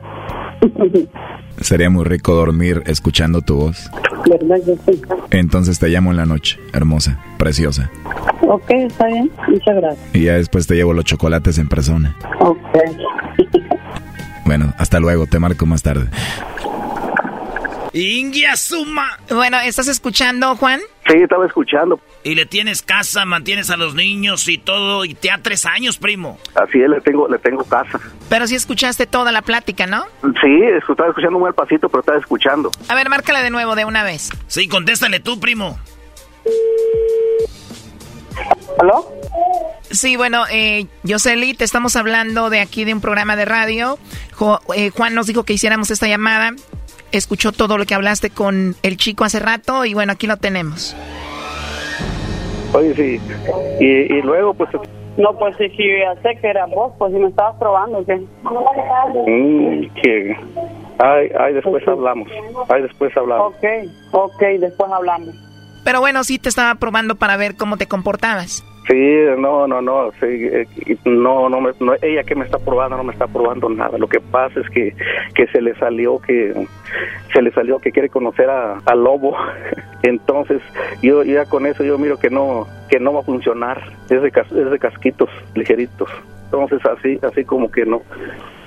Sería 1.61 1.89
muy 1.89 2.03
rico 2.03 2.35
dormir 2.35 2.83
escuchando 2.85 3.41
tu 3.41 3.55
voz. 3.55 3.89
¿Verdad 4.29 4.57
sí? 4.85 5.01
Entonces 5.31 5.79
te 5.79 5.87
llamo 5.87 6.11
en 6.11 6.17
la 6.17 6.25
noche, 6.25 6.59
hermosa, 6.73 7.19
preciosa. 7.37 7.89
Ok, 8.41 8.69
está 8.71 9.07
bien. 9.07 9.31
Muchas 9.47 9.75
gracias. 9.75 10.15
Y 10.15 10.25
ya 10.25 10.33
después 10.33 10.67
te 10.67 10.75
llevo 10.75 10.93
los 10.93 11.05
chocolates 11.05 11.57
en 11.57 11.67
persona. 11.67 12.15
Ok. 12.39 12.57
bueno, 14.45 14.73
hasta 14.77 14.99
luego. 14.99 15.27
Te 15.27 15.39
marco 15.39 15.65
más 15.65 15.83
tarde. 15.83 16.07
Ingia 17.93 18.57
Suma. 18.57 19.17
Bueno, 19.29 19.57
¿estás 19.61 19.87
escuchando, 19.87 20.55
Juan? 20.57 20.81
Sí, 21.07 21.17
estaba 21.17 21.45
escuchando. 21.45 21.99
Y 22.23 22.35
le 22.35 22.45
tienes 22.45 22.81
casa, 22.81 23.23
mantienes 23.23 23.69
a 23.69 23.77
los 23.77 23.95
niños 23.95 24.49
y 24.49 24.57
todo, 24.57 25.05
y 25.05 25.13
te 25.13 25.31
ha 25.31 25.37
tres 25.37 25.65
años, 25.65 25.97
primo. 25.97 26.37
Así 26.55 26.81
es, 26.81 26.89
le 26.89 26.99
tengo, 26.99 27.29
le 27.29 27.37
tengo 27.37 27.63
casa. 27.63 27.97
Pero 28.27 28.47
sí 28.47 28.55
escuchaste 28.55 29.05
toda 29.07 29.31
la 29.31 29.43
plática, 29.43 29.85
¿no? 29.85 30.03
Sí, 30.41 30.59
estaba 30.89 31.07
escuchando 31.07 31.39
muy 31.39 31.47
al 31.47 31.53
pasito, 31.53 31.87
pero 31.87 32.01
estaba 32.01 32.17
escuchando. 32.17 32.69
A 32.89 32.95
ver, 32.95 33.07
márcala 33.07 33.41
de 33.41 33.49
nuevo, 33.49 33.75
de 33.75 33.85
una 33.85 34.03
vez. 34.03 34.29
Sí, 34.47 34.67
contéstale 34.67 35.21
tú, 35.21 35.39
primo. 35.39 35.79
¿Aló? 38.79 39.05
Sí, 39.91 40.17
bueno, 40.17 40.43
eh, 40.51 40.87
Yoseli, 41.03 41.53
te 41.53 41.63
estamos 41.63 41.95
hablando 41.95 42.49
de 42.49 42.59
aquí 42.59 42.83
de 42.85 42.93
un 42.93 43.01
programa 43.01 43.35
de 43.35 43.45
radio. 43.45 43.97
Eh, 44.75 44.89
Juan 44.89 45.15
nos 45.15 45.27
dijo 45.27 45.43
que 45.43 45.53
hiciéramos 45.53 45.91
esta 45.91 46.07
llamada 46.07 46.51
escuchó 47.17 47.51
todo 47.51 47.77
lo 47.77 47.85
que 47.85 47.95
hablaste 47.95 48.29
con 48.29 48.75
el 48.83 48.97
chico 48.97 49.23
hace 49.23 49.39
rato 49.39 49.85
y 49.85 49.93
bueno, 49.93 50.13
aquí 50.13 50.27
lo 50.27 50.37
tenemos. 50.37 50.95
Oye, 52.73 52.93
sí. 52.95 53.21
Y, 53.79 54.21
luego, 54.21 54.53
pues... 54.53 54.69
No, 55.17 55.31
pues 55.37 55.55
si, 55.55 55.69
ya 55.69 56.13
sé 56.21 56.37
que 56.41 56.47
era 56.47 56.65
vos, 56.65 56.91
pues 56.97 57.13
si 57.13 57.19
me 57.19 57.29
estabas 57.29 57.55
probando, 57.57 58.05
¿qué? 58.05 58.17
Mm, 58.17 59.93
que... 60.01 60.35
Ay, 60.97 61.29
ay, 61.39 61.53
después 61.53 61.87
hablamos. 61.87 62.27
Ay, 62.67 62.81
después 62.81 63.15
hablamos. 63.15 63.53
Ok, 63.53 63.65
ok, 64.11 64.41
después 64.59 64.91
hablamos. 64.91 65.35
Pero 65.85 65.99
bueno, 65.99 66.23
sí 66.23 66.39
te 66.39 66.49
estaba 66.49 66.75
probando 66.75 67.15
para 67.15 67.37
ver 67.37 67.55
cómo 67.55 67.77
te 67.77 67.87
comportabas. 67.87 68.65
Sí, 68.87 69.15
no, 69.37 69.67
no, 69.67 69.81
no, 69.81 70.11
eh, 70.21 70.67
no, 71.05 71.47
no, 71.47 71.61
no, 71.61 71.93
ella 72.01 72.23
que 72.23 72.35
me 72.35 72.45
está 72.45 72.59
probando 72.59 72.97
no 72.97 73.03
me 73.03 73.13
está 73.13 73.27
probando 73.27 73.69
nada. 73.69 73.97
Lo 73.97 74.07
que 74.07 74.19
pasa 74.19 74.59
es 74.59 74.69
que, 74.69 74.95
que 75.33 75.47
se 75.47 75.61
le 75.61 75.75
salió 75.75 76.19
que 76.19 76.67
se 77.33 77.41
le 77.41 77.51
salió 77.51 77.79
que 77.79 77.91
quiere 77.91 78.09
conocer 78.09 78.49
a, 78.49 78.79
al 78.85 79.03
lobo. 79.03 79.35
Entonces, 80.03 80.61
yo 81.01 81.23
ya 81.23 81.45
con 81.45 81.65
eso 81.65 81.83
yo 81.83 81.97
miro 81.97 82.17
que 82.17 82.29
no 82.29 82.67
que 82.89 82.99
no 82.99 83.13
va 83.13 83.21
a 83.21 83.23
funcionar. 83.23 83.81
Es 84.09 84.21
de, 84.21 84.27
es 84.27 84.71
de 84.71 84.79
casquitos 84.79 85.29
ligeritos. 85.53 86.09
Entonces, 86.45 86.79
así 86.85 87.19
así 87.23 87.43
como 87.43 87.69
que 87.69 87.85
no. 87.85 88.01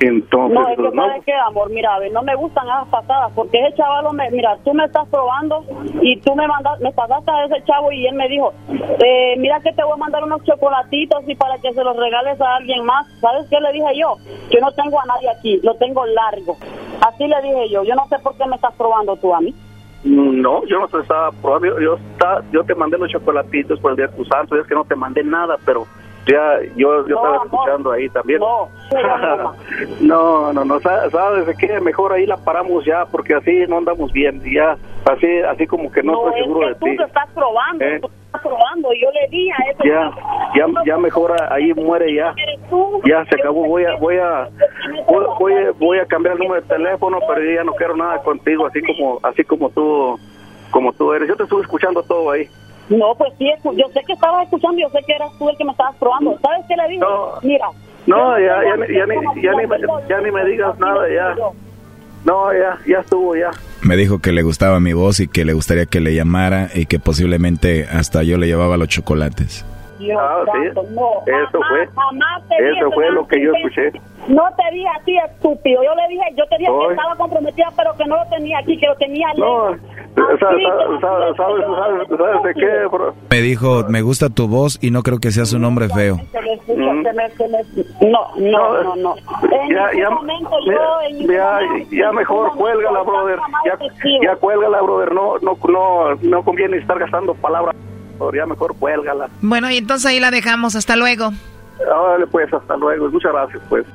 Entonces, 0.00 0.54
no, 0.54 0.68
es 0.68 0.76
que, 0.76 0.82
no. 0.82 1.06
¿sabes 1.06 1.24
qué, 1.24 1.32
amor? 1.34 1.70
Mira, 1.70 1.90
no 2.12 2.22
me 2.22 2.34
gustan 2.36 2.66
esas 2.66 2.88
pasadas, 2.88 3.32
porque 3.34 3.58
ese 3.58 3.76
chaval, 3.76 4.14
me, 4.14 4.30
mira, 4.30 4.56
tú 4.64 4.72
me 4.72 4.84
estás 4.84 5.08
probando 5.08 5.64
y 6.00 6.20
tú 6.20 6.36
me 6.36 6.46
mandas, 6.46 6.78
me 6.80 6.92
pasaste 6.92 7.30
a 7.30 7.44
ese 7.46 7.64
chavo 7.64 7.90
y 7.90 8.06
él 8.06 8.14
me 8.14 8.28
dijo, 8.28 8.52
eh, 8.70 9.34
mira 9.38 9.60
que 9.60 9.72
te 9.72 9.82
voy 9.82 9.94
a 9.94 9.96
mandar 9.96 10.22
unos 10.22 10.44
chocolatitos 10.44 11.28
y 11.28 11.34
para 11.34 11.58
que 11.58 11.72
se 11.72 11.82
los 11.82 11.96
regales 11.96 12.40
a 12.40 12.56
alguien 12.56 12.84
más. 12.84 13.06
¿Sabes 13.20 13.48
qué 13.50 13.58
le 13.60 13.72
dije 13.72 13.98
yo? 13.98 14.16
Yo 14.50 14.60
no 14.60 14.70
tengo 14.72 15.00
a 15.00 15.06
nadie 15.06 15.30
aquí, 15.30 15.60
lo 15.62 15.74
tengo 15.74 16.06
largo. 16.06 16.56
Así 17.00 17.26
le 17.26 17.40
dije 17.42 17.68
yo, 17.70 17.82
yo 17.82 17.94
no 17.94 18.06
sé 18.08 18.18
por 18.20 18.36
qué 18.36 18.46
me 18.46 18.56
estás 18.56 18.74
probando 18.74 19.16
tú 19.16 19.34
a 19.34 19.40
mí. 19.40 19.54
No, 20.04 20.64
yo 20.66 20.78
no 20.78 20.86
te 20.86 20.98
estaba 20.98 21.32
probando, 21.32 21.80
yo, 21.80 21.96
está, 22.12 22.42
yo 22.52 22.62
te 22.62 22.74
mandé 22.76 22.98
los 22.98 23.10
chocolatitos 23.10 23.80
por 23.80 23.90
el 23.90 23.96
día 23.96 24.06
de 24.06 24.16
tu 24.16 24.24
santo, 24.26 24.56
es 24.56 24.66
que 24.66 24.74
no 24.74 24.84
te 24.84 24.94
mandé 24.94 25.24
nada, 25.24 25.56
pero 25.66 25.86
ya 26.28 26.60
yo, 26.76 27.06
yo 27.06 27.16
estaba 27.16 27.44
escuchando 27.44 27.92
ahí 27.92 28.08
también. 28.10 28.40
No, 28.40 28.68
no, 30.00 30.52
no, 30.52 30.64
no, 30.64 30.80
¿sabes 30.80 31.56
qué? 31.58 31.80
Mejor 31.80 32.12
ahí 32.12 32.26
la 32.26 32.36
paramos 32.36 32.84
ya, 32.84 33.06
porque 33.06 33.34
así 33.34 33.64
no 33.68 33.78
andamos 33.78 34.12
bien, 34.12 34.42
ya, 34.44 34.76
así 35.10 35.26
así 35.40 35.66
como 35.66 35.90
que 35.90 36.02
no, 36.02 36.28
estoy 36.28 36.42
seguro 36.42 36.68
de 36.68 36.74
ti. 36.74 36.96
Tú 36.96 37.02
estás 37.02 37.28
probando, 37.34 37.84
¿Eh? 37.84 37.98
tú 38.00 38.10
estás 38.26 38.42
probando, 38.42 38.88
yo 38.92 39.10
le 39.12 39.28
di 39.30 39.50
a 39.50 39.56
eso. 39.70 39.84
Ya, 39.84 40.10
ya, 40.54 40.66
ya 40.84 40.98
mejor 40.98 41.34
ahí 41.50 41.72
muere 41.74 42.14
ya. 42.14 42.34
Ya 43.04 43.24
se 43.24 43.36
acabó, 43.36 43.66
voy 43.66 43.84
a, 43.84 43.96
voy 43.96 44.16
a, 44.18 44.48
voy, 45.38 45.54
voy 45.78 45.98
a 45.98 46.06
cambiar 46.06 46.34
el 46.34 46.40
número 46.40 46.60
de 46.60 46.68
teléfono, 46.68 47.18
pero 47.26 47.42
yo 47.42 47.52
ya 47.52 47.64
no 47.64 47.72
quiero 47.72 47.96
nada 47.96 48.18
contigo, 48.18 48.66
así 48.66 48.82
como, 48.82 49.18
así 49.22 49.44
como 49.44 49.70
tú, 49.70 50.18
como 50.70 50.92
tú 50.92 51.12
eres. 51.14 51.28
Yo 51.28 51.36
te 51.36 51.44
estuve 51.44 51.62
escuchando 51.62 52.02
todo 52.02 52.30
ahí. 52.30 52.48
No, 52.88 53.14
pues 53.16 53.32
sí, 53.38 53.50
yo 53.64 53.88
sé 53.92 54.02
que 54.06 54.14
estabas 54.14 54.44
escuchando, 54.44 54.80
yo 54.80 54.88
sé 54.90 54.98
que 55.06 55.12
eras 55.12 55.30
tú 55.38 55.48
el 55.48 55.56
que 55.56 55.64
me 55.64 55.72
estabas 55.72 55.94
probando. 55.96 56.38
¿Sabes 56.40 56.64
qué 56.68 56.74
le 56.76 56.88
dije? 56.88 57.04
Mira. 57.42 57.68
No, 58.06 58.38
ya, 58.38 58.62
ya, 58.64 58.76
ya, 58.76 58.76
ni, 58.76 58.94
ya, 59.42 59.52
ni, 59.52 60.08
ya 60.08 60.20
ni 60.20 60.30
me 60.30 60.44
digas 60.46 60.78
nada, 60.78 61.06
ya. 61.08 61.34
No, 62.24 62.52
ya, 62.52 62.78
ya 62.86 63.00
estuvo, 63.00 63.36
ya. 63.36 63.50
Me 63.82 63.96
dijo 63.96 64.18
que 64.18 64.32
le 64.32 64.42
gustaba 64.42 64.80
mi 64.80 64.92
voz 64.92 65.20
y 65.20 65.28
que 65.28 65.44
le 65.44 65.52
gustaría 65.52 65.86
que 65.86 66.00
le 66.00 66.14
llamara 66.14 66.68
y 66.74 66.86
que 66.86 66.98
posiblemente 66.98 67.86
hasta 67.90 68.22
yo 68.22 68.38
le 68.38 68.46
llevaba 68.46 68.76
los 68.76 68.88
chocolates. 68.88 69.64
Ah, 70.18 70.44
sí. 70.52 70.68
eso 70.68 71.60
fue, 71.68 71.82
eso 71.82 72.90
fue 72.92 73.10
lo 73.10 73.26
que 73.26 73.42
yo 73.42 73.52
escuché. 73.54 73.92
No 74.28 74.44
te 74.56 74.74
dije 74.74 74.88
a 74.88 75.04
ti, 75.04 75.16
estúpido. 75.16 75.82
Yo 75.82 75.94
le 75.94 76.08
dije, 76.08 76.24
yo 76.36 76.44
te 76.46 76.58
dije 76.58 76.70
que 76.70 76.94
estaba 76.94 77.16
comprometida, 77.16 77.68
pero 77.76 77.94
que 77.96 78.04
no 78.04 78.16
lo 78.16 78.26
tenía 78.28 78.58
aquí, 78.58 78.78
que 78.78 78.86
lo 78.86 78.94
tenía 78.96 79.26
No, 79.38 79.74
¿sabes, 80.38 81.36
sabes, 81.36 82.42
de 82.42 82.54
qué? 82.54 82.88
Me 83.30 83.40
dijo, 83.40 83.84
me 83.88 84.02
gusta 84.02 84.28
tu 84.28 84.46
voz 84.46 84.78
y 84.82 84.90
no 84.90 85.02
creo 85.02 85.18
que 85.18 85.30
seas 85.30 85.52
un 85.54 85.64
hombre 85.64 85.88
feo. 85.88 86.16
Mm. 86.16 87.04
No, 88.10 88.28
no, 88.36 88.82
no, 88.82 88.96
no. 88.96 89.14
Ya, 89.70 89.90
ya, 89.92 90.10
ya, 91.26 91.60
ya 91.90 92.12
mejor 92.12 92.54
cuélgala, 92.56 93.02
brother. 93.02 93.38
Ya, 93.64 93.78
ya 94.22 94.36
cuélgala, 94.36 94.82
brother. 94.82 95.12
No, 95.14 95.38
no, 95.38 95.56
no, 95.68 96.14
no 96.16 96.42
conviene 96.42 96.76
estar 96.76 96.98
gastando 96.98 97.34
palabras. 97.34 97.74
Ya 98.34 98.46
mejor 98.46 98.74
cuélgala. 98.78 99.28
Bueno, 99.40 99.70
y 99.70 99.78
entonces 99.78 100.06
ahí 100.06 100.20
la 100.20 100.30
dejamos. 100.30 100.74
Hasta 100.74 100.96
luego. 100.96 101.32
Órale, 101.80 102.26
pues, 102.26 102.52
hasta 102.52 102.76
luego. 102.76 103.08
Muchas 103.08 103.32
gracias, 103.32 103.62
pues. 103.68 103.86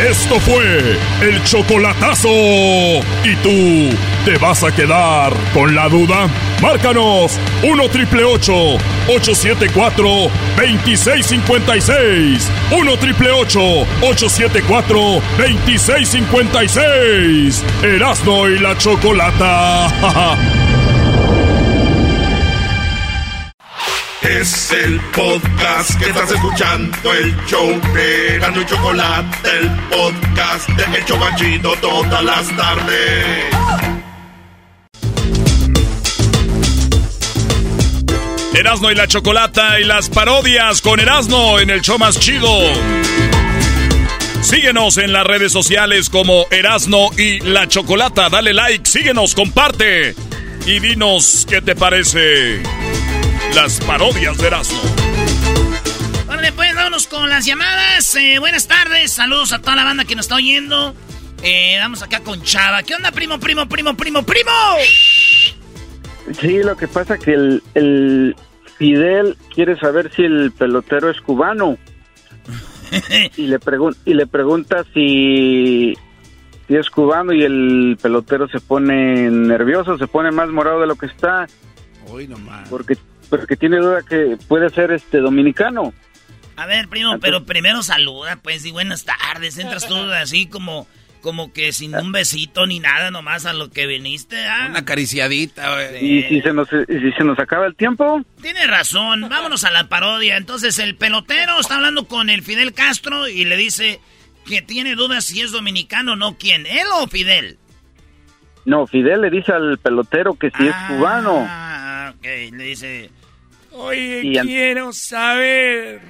Esto 0.00 0.38
fue 0.40 0.98
el 1.22 1.42
chocolatazo. 1.44 2.28
¿Y 2.28 3.34
tú 3.42 3.96
te 4.26 4.36
vas 4.36 4.62
a 4.62 4.70
quedar 4.70 5.32
con 5.54 5.74
la 5.74 5.88
duda? 5.88 6.28
Márcanos 6.60 7.38
1 7.62 7.88
triple 7.88 8.24
874 8.24 10.04
2656. 10.58 12.50
1 12.78 12.96
triple 12.98 13.30
874 13.30 14.98
2656. 15.38 17.64
Erasno 17.82 18.48
y 18.50 18.58
la 18.58 18.76
chocolata. 18.76 19.88
Es 24.28 24.72
el 24.72 25.00
podcast 25.14 25.96
que 26.00 26.06
estás 26.06 26.32
escuchando, 26.32 27.14
el 27.14 27.36
show 27.46 27.68
de 27.94 28.36
y 28.38 28.66
Chocolate, 28.66 29.48
el 29.60 29.70
podcast 29.88 30.68
de 30.70 30.98
Hecho 30.98 31.16
Banchito 31.16 31.72
todas 31.80 32.24
las 32.24 32.56
tardes. 32.56 33.24
Erasno 38.52 38.90
y 38.90 38.94
la 38.96 39.06
Chocolata 39.06 39.78
y 39.78 39.84
las 39.84 40.08
parodias 40.08 40.80
con 40.80 40.98
Erasno 40.98 41.60
en 41.60 41.70
el 41.70 41.82
show 41.82 41.96
más 41.96 42.18
chido. 42.18 42.50
Síguenos 44.42 44.98
en 44.98 45.12
las 45.12 45.24
redes 45.24 45.52
sociales 45.52 46.10
como 46.10 46.46
Erasno 46.50 47.10
y 47.16 47.38
la 47.40 47.68
Chocolata. 47.68 48.28
Dale 48.28 48.52
like, 48.52 48.90
síguenos, 48.90 49.36
comparte 49.36 50.16
y 50.66 50.80
dinos 50.80 51.46
qué 51.48 51.62
te 51.62 51.76
parece 51.76 52.60
las 53.56 53.80
parodias 53.80 54.36
de 54.36 54.48
Erasmo. 54.48 54.78
Vale, 56.26 56.52
pues 56.52 56.74
vámonos 56.74 57.06
con 57.06 57.26
las 57.30 57.46
llamadas. 57.46 58.14
Eh, 58.14 58.38
buenas 58.38 58.68
tardes, 58.68 59.12
saludos 59.12 59.54
a 59.54 59.60
toda 59.62 59.76
la 59.76 59.84
banda 59.84 60.04
que 60.04 60.14
nos 60.14 60.26
está 60.26 60.36
oyendo. 60.36 60.94
Eh, 61.42 61.78
vamos 61.80 62.02
acá 62.02 62.20
con 62.20 62.42
Chava. 62.42 62.82
¿Qué 62.82 62.94
onda, 62.94 63.12
primo, 63.12 63.40
primo, 63.40 63.66
primo, 63.66 63.96
primo, 63.96 64.22
primo? 64.24 64.50
Sí, 66.38 66.62
lo 66.62 66.76
que 66.76 66.86
pasa 66.86 67.16
que 67.16 67.32
el, 67.32 67.62
el 67.72 68.36
Fidel 68.76 69.38
quiere 69.54 69.78
saber 69.78 70.12
si 70.14 70.24
el 70.24 70.52
pelotero 70.52 71.08
es 71.08 71.18
cubano. 71.22 71.78
y, 73.38 73.46
le 73.46 73.58
y 74.04 74.14
le 74.14 74.26
pregunta 74.26 74.84
si, 74.92 75.94
si 76.68 76.76
es 76.76 76.90
cubano 76.90 77.32
y 77.32 77.42
el 77.42 77.96
pelotero 78.02 78.48
se 78.48 78.60
pone 78.60 79.30
nervioso, 79.30 79.96
se 79.96 80.06
pone 80.06 80.30
más 80.30 80.50
morado 80.50 80.82
de 80.82 80.86
lo 80.86 80.96
que 80.96 81.06
está. 81.06 81.46
Hoy 82.08 82.28
nomás. 82.28 82.68
Porque 82.68 82.98
porque 83.28 83.56
tiene 83.56 83.78
duda 83.78 84.02
que 84.02 84.36
puede 84.48 84.70
ser 84.70 84.90
este 84.92 85.18
dominicano. 85.18 85.92
A 86.56 86.66
ver, 86.66 86.88
primo, 86.88 87.18
pero 87.20 87.44
primero 87.44 87.82
saluda, 87.82 88.36
pues, 88.42 88.64
y 88.64 88.70
buenas 88.70 89.04
tardes. 89.04 89.58
Entras 89.58 89.86
tú 89.86 89.94
así 90.12 90.46
como, 90.46 90.86
como 91.20 91.52
que 91.52 91.72
sin 91.72 91.94
un 91.94 92.12
besito 92.12 92.66
ni 92.66 92.80
nada, 92.80 93.10
nomás 93.10 93.44
a 93.44 93.52
lo 93.52 93.70
que 93.70 93.86
viniste, 93.86 94.46
¿ah? 94.46 94.68
Una 94.70 94.78
acariciadita, 94.78 95.74
güey. 95.74 96.04
¿Y 96.18 96.22
si 96.22 96.40
se, 96.40 96.52
nos, 96.54 96.68
¿Y 96.72 96.98
si 97.00 97.12
se 97.12 97.24
nos 97.24 97.38
acaba 97.38 97.66
el 97.66 97.74
tiempo? 97.76 98.22
Tiene 98.40 98.66
razón, 98.66 99.28
vámonos 99.28 99.64
a 99.64 99.70
la 99.70 99.88
parodia. 99.88 100.36
Entonces, 100.38 100.78
el 100.78 100.96
pelotero 100.96 101.60
está 101.60 101.76
hablando 101.76 102.08
con 102.08 102.30
el 102.30 102.42
Fidel 102.42 102.72
Castro 102.72 103.28
y 103.28 103.44
le 103.44 103.56
dice 103.58 104.00
que 104.46 104.62
tiene 104.62 104.94
dudas 104.94 105.24
si 105.26 105.42
es 105.42 105.52
dominicano 105.52 106.12
o 106.12 106.16
no. 106.16 106.38
¿Quién, 106.38 106.64
él 106.66 106.86
o 107.00 107.06
Fidel? 107.06 107.58
No, 108.64 108.86
Fidel 108.86 109.20
le 109.20 109.30
dice 109.30 109.52
al 109.52 109.78
pelotero 109.78 110.34
que 110.34 110.50
si 110.50 110.66
es 110.66 110.74
Ah, 110.74 110.88
cubano. 110.88 111.46
Le 112.26 112.64
dice... 112.64 113.10
Oye, 113.72 114.20
Y 114.24 114.38
quiero 114.40 114.92
saber 114.92 116.00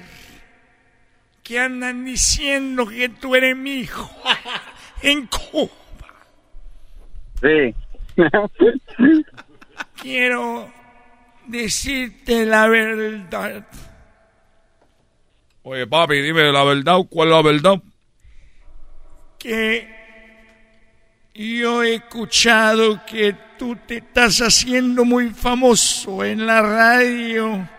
qué 1.43 1.59
andan 1.59 2.05
diciendo 2.05 2.87
que 2.87 3.09
tú 3.09 3.35
eres 3.35 3.55
mi 3.55 3.79
hijo 3.81 4.09
en 5.01 5.27
Cuba. 5.27 5.69
Sí. 7.41 7.75
Quiero 10.01 10.71
decirte 11.45 12.45
la 12.45 12.67
verdad. 12.67 13.67
Oye, 15.63 15.85
papi, 15.85 16.21
dime 16.21 16.51
la 16.51 16.63
verdad. 16.63 16.97
¿Cuál 17.09 17.27
es 17.29 17.33
la 17.33 17.41
verdad? 17.41 17.81
Que 19.37 19.96
yo 21.37 21.83
he 21.83 21.95
escuchado 21.95 22.99
que 23.05 23.35
tú 23.59 23.77
te 23.85 23.97
estás 23.97 24.39
haciendo 24.39 25.05
muy 25.05 25.29
famoso 25.29 26.23
en 26.23 26.47
la 26.47 26.61
radio. 26.61 27.69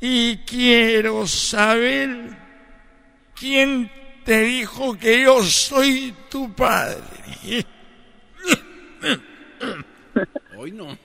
Y 0.00 0.36
quiero 0.38 1.26
saber 1.26 2.36
quién 3.34 3.90
te 4.24 4.40
dijo 4.42 4.98
que 4.98 5.22
yo 5.22 5.42
soy 5.42 6.14
tu 6.28 6.52
padre. 6.52 7.02
Hoy 10.58 10.70
no. 10.72 10.98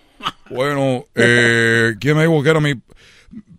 Bueno, 0.49 1.06
eh, 1.16 1.95
¿quién 1.99 2.18
me 2.18 2.24
dijo 2.24 2.44
que 2.44 2.49
era 2.49 2.60
mi...? 2.60 2.74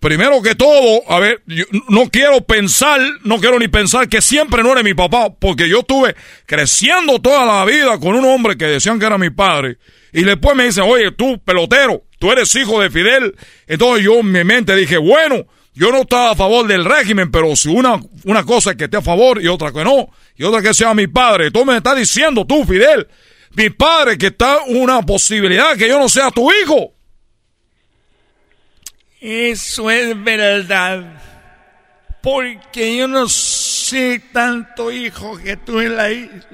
Primero 0.01 0.41
que 0.41 0.55
todo, 0.55 1.03
a 1.09 1.21
ver, 1.21 1.43
yo 1.47 1.65
no 1.89 2.09
quiero 2.09 2.41
pensar, 2.41 3.01
no 3.23 3.39
quiero 3.39 3.59
ni 3.59 3.69
pensar 3.69 4.09
que 4.09 4.23
siempre 4.23 4.63
no 4.63 4.73
eres 4.73 4.83
mi 4.83 4.95
papá, 4.95 5.29
porque 5.39 5.69
yo 5.69 5.81
estuve 5.81 6.17
creciendo 6.47 7.21
toda 7.21 7.45
la 7.45 7.67
vida 7.67 7.99
con 7.99 8.15
un 8.15 8.25
hombre 8.25 8.57
que 8.57 8.65
decían 8.65 8.99
que 8.99 9.05
era 9.05 9.19
mi 9.19 9.29
padre, 9.29 9.77
y 10.13 10.23
después 10.23 10.57
me 10.57 10.65
dicen, 10.65 10.85
oye, 10.85 11.13
tú, 11.13 11.39
pelotero, 11.45 12.03
tú 12.19 12.33
eres 12.33 12.55
hijo 12.55 12.81
de 12.81 12.91
Fidel. 12.91 13.37
Entonces 13.67 14.05
yo 14.05 14.19
en 14.21 14.33
mi 14.33 14.43
mente 14.43 14.75
dije, 14.75 14.97
bueno, 14.97 15.47
yo 15.75 15.93
no 15.93 16.01
estaba 16.03 16.33
a 16.33 16.35
favor 16.37 16.67
del 16.67 16.85
régimen, 16.85 17.31
pero 17.31 17.55
si 17.55 17.69
una, 17.69 18.01
una 18.25 18.45
cosa 18.45 18.71
es 18.71 18.77
que 18.77 18.85
esté 18.85 18.97
a 18.97 19.03
favor 19.03 19.41
y 19.41 19.49
otra 19.49 19.71
que 19.71 19.85
no, 19.85 20.09
y 20.37 20.45
otra 20.45 20.63
que 20.63 20.75
sea 20.75 20.95
mi 20.95 21.07
padre, 21.07 21.51
tú 21.51 21.65
me 21.65 21.77
estás 21.77 21.97
diciendo 21.97 22.47
tú, 22.47 22.65
Fidel, 22.65 23.07
mi 23.55 23.71
padre, 23.71 24.17
que 24.17 24.29
está 24.29 24.63
una 24.67 25.03
posibilidad 25.03 25.77
que 25.77 25.89
yo 25.89 25.99
no 25.99 26.09
sea 26.09 26.31
tu 26.31 26.51
hijo. 26.53 26.95
Eso 29.21 29.91
es 29.91 30.23
verdad. 30.23 31.23
Porque 32.23 32.97
yo 32.97 33.07
no 33.07 33.29
sé 33.29 34.23
tanto 34.33 34.91
hijo 34.91 35.39
que 35.39 35.57
tuve 35.57 35.87
en 35.87 35.97
la 35.97 36.11
isla. 36.11 36.47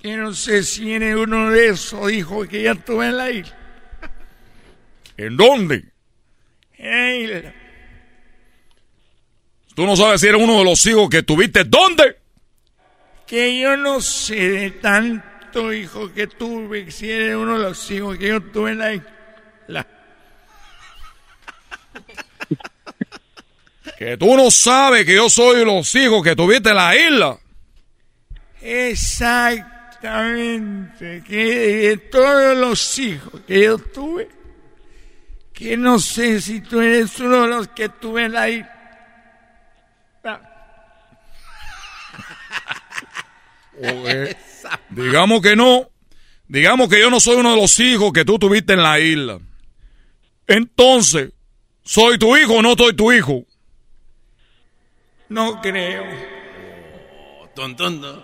Que 0.00 0.16
no 0.16 0.32
sé 0.34 0.62
si 0.62 0.92
eres 0.92 1.16
uno 1.16 1.50
de 1.50 1.68
esos 1.68 2.10
hijos 2.10 2.48
que 2.48 2.62
ya 2.62 2.74
tuve 2.74 3.06
en 3.06 3.16
la 3.16 3.30
isla. 3.30 3.56
¿En 5.16 5.36
dónde? 5.36 5.84
En 6.76 6.90
la 6.90 7.16
isla. 7.16 7.54
Tú 9.74 9.86
no 9.86 9.96
sabes 9.96 10.20
si 10.20 10.28
eres 10.28 10.40
uno 10.40 10.58
de 10.58 10.64
los 10.64 10.84
hijos 10.86 11.08
que 11.10 11.22
tuviste. 11.22 11.64
¿Dónde? 11.64 12.16
Que 13.26 13.58
yo 13.58 13.76
no 13.76 14.00
sé 14.00 14.34
de 14.34 14.70
tanto 14.72 15.72
hijo 15.72 16.12
que 16.12 16.26
tuve, 16.26 16.90
si 16.90 17.10
eres 17.10 17.36
uno 17.36 17.58
de 17.58 17.64
los 17.64 17.90
hijos 17.90 18.18
que 18.18 18.28
yo 18.28 18.40
tuve 18.40 18.72
en 18.72 18.78
la 18.78 18.94
isla. 18.94 19.10
Que 24.04 24.18
tú 24.18 24.36
no 24.36 24.50
sabes 24.50 25.06
que 25.06 25.14
yo 25.14 25.30
soy 25.30 25.64
los 25.64 25.94
hijos 25.94 26.22
que 26.22 26.36
tuviste 26.36 26.68
en 26.68 26.76
la 26.76 26.94
isla. 26.94 27.38
Exactamente, 28.60 31.22
que 31.26 31.36
de 31.36 31.96
todos 31.96 32.54
los 32.54 32.98
hijos 32.98 33.40
que 33.46 33.64
yo 33.64 33.78
tuve, 33.78 34.28
que 35.54 35.78
no 35.78 35.98
sé 35.98 36.42
si 36.42 36.60
tú 36.60 36.82
eres 36.82 37.18
uno 37.18 37.44
de 37.44 37.48
los 37.48 37.68
que 37.68 37.88
tuve 37.88 38.26
en 38.26 38.32
la 38.32 38.50
isla. 38.50 38.70
Eh, 43.80 44.36
digamos 44.90 45.40
que 45.40 45.56
no. 45.56 45.88
Digamos 46.46 46.90
que 46.90 47.00
yo 47.00 47.08
no 47.08 47.20
soy 47.20 47.36
uno 47.36 47.54
de 47.54 47.60
los 47.62 47.80
hijos 47.80 48.12
que 48.12 48.26
tú 48.26 48.38
tuviste 48.38 48.74
en 48.74 48.82
la 48.82 49.00
isla. 49.00 49.40
Entonces, 50.46 51.32
¿soy 51.82 52.18
tu 52.18 52.36
hijo 52.36 52.56
o 52.56 52.62
no 52.62 52.74
soy 52.74 52.94
tu 52.94 53.10
hijo? 53.10 53.46
No 55.28 55.60
creo. 55.60 56.04
Tontondo. 57.54 58.22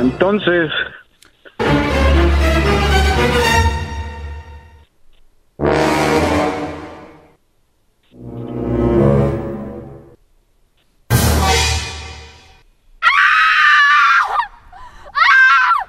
Entonces, 0.00 0.70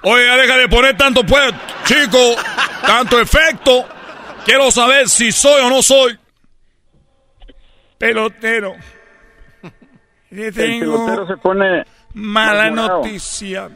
Oye, 0.03 0.23
deja 0.23 0.57
de 0.57 0.67
poner 0.67 0.97
tanto, 0.97 1.23
pues, 1.23 1.53
chico, 1.85 2.35
tanto 2.85 3.19
efecto. 3.19 3.85
Quiero 4.45 4.71
saber 4.71 5.07
si 5.07 5.31
soy 5.31 5.61
o 5.61 5.69
no 5.69 5.81
soy. 5.81 6.17
Pelotero. 7.97 8.75
Le 10.31 10.47
el 10.47 10.53
pelotero 10.53 11.15
tengo 11.15 11.27
se 11.27 11.37
pone 11.37 11.85
mala 12.13 12.69
noticia. 12.71 13.69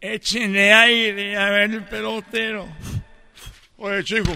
Échenle 0.00 0.72
aire 0.72 1.36
a 1.36 1.50
ver 1.50 1.70
el 1.70 1.84
pelotero. 1.84 2.68
Oye, 3.78 4.04
chico, 4.04 4.32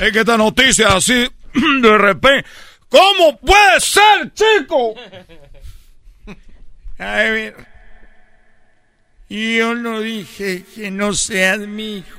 es 0.00 0.12
que 0.12 0.20
esta 0.20 0.36
noticia 0.36 0.88
así, 0.88 1.28
de 1.82 1.98
repente, 1.98 2.48
¿cómo 2.88 3.38
puede 3.38 3.80
ser, 3.80 4.32
chico? 4.32 4.94
A 6.98 7.14
ver, 7.14 7.54
yo 9.28 9.74
no 9.74 10.00
dije 10.00 10.64
que 10.74 10.90
no 10.90 11.12
seas 11.12 11.58
mi 11.60 11.98
hijo. 11.98 12.17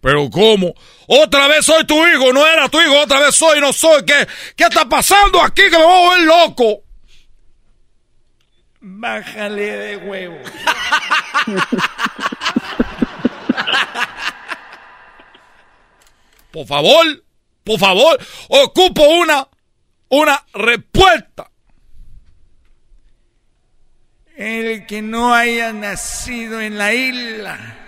Pero 0.00 0.30
¿cómo? 0.30 0.72
Otra 1.06 1.46
vez 1.46 1.66
soy 1.66 1.84
tu 1.84 1.94
hijo, 2.06 2.32
no 2.32 2.46
era 2.46 2.68
tu 2.68 2.80
hijo, 2.80 2.98
otra 3.00 3.20
vez 3.20 3.34
soy, 3.34 3.60
no 3.60 3.72
soy. 3.72 4.02
¿Qué, 4.04 4.26
qué 4.56 4.64
está 4.64 4.88
pasando 4.88 5.42
aquí 5.42 5.62
que 5.62 5.70
me 5.78 5.84
voy 5.84 5.92
a 5.92 6.08
volver 6.08 6.26
loco? 6.26 6.82
Bájale 8.80 9.76
de 9.76 9.96
huevo. 9.98 10.38
por 16.50 16.66
favor, 16.66 17.22
por 17.62 17.78
favor, 17.78 18.18
ocupo 18.48 19.02
una, 19.02 19.46
una 20.08 20.42
respuesta. 20.54 21.50
El 24.34 24.86
que 24.86 25.02
no 25.02 25.34
haya 25.34 25.74
nacido 25.74 26.58
en 26.62 26.78
la 26.78 26.94
isla 26.94 27.79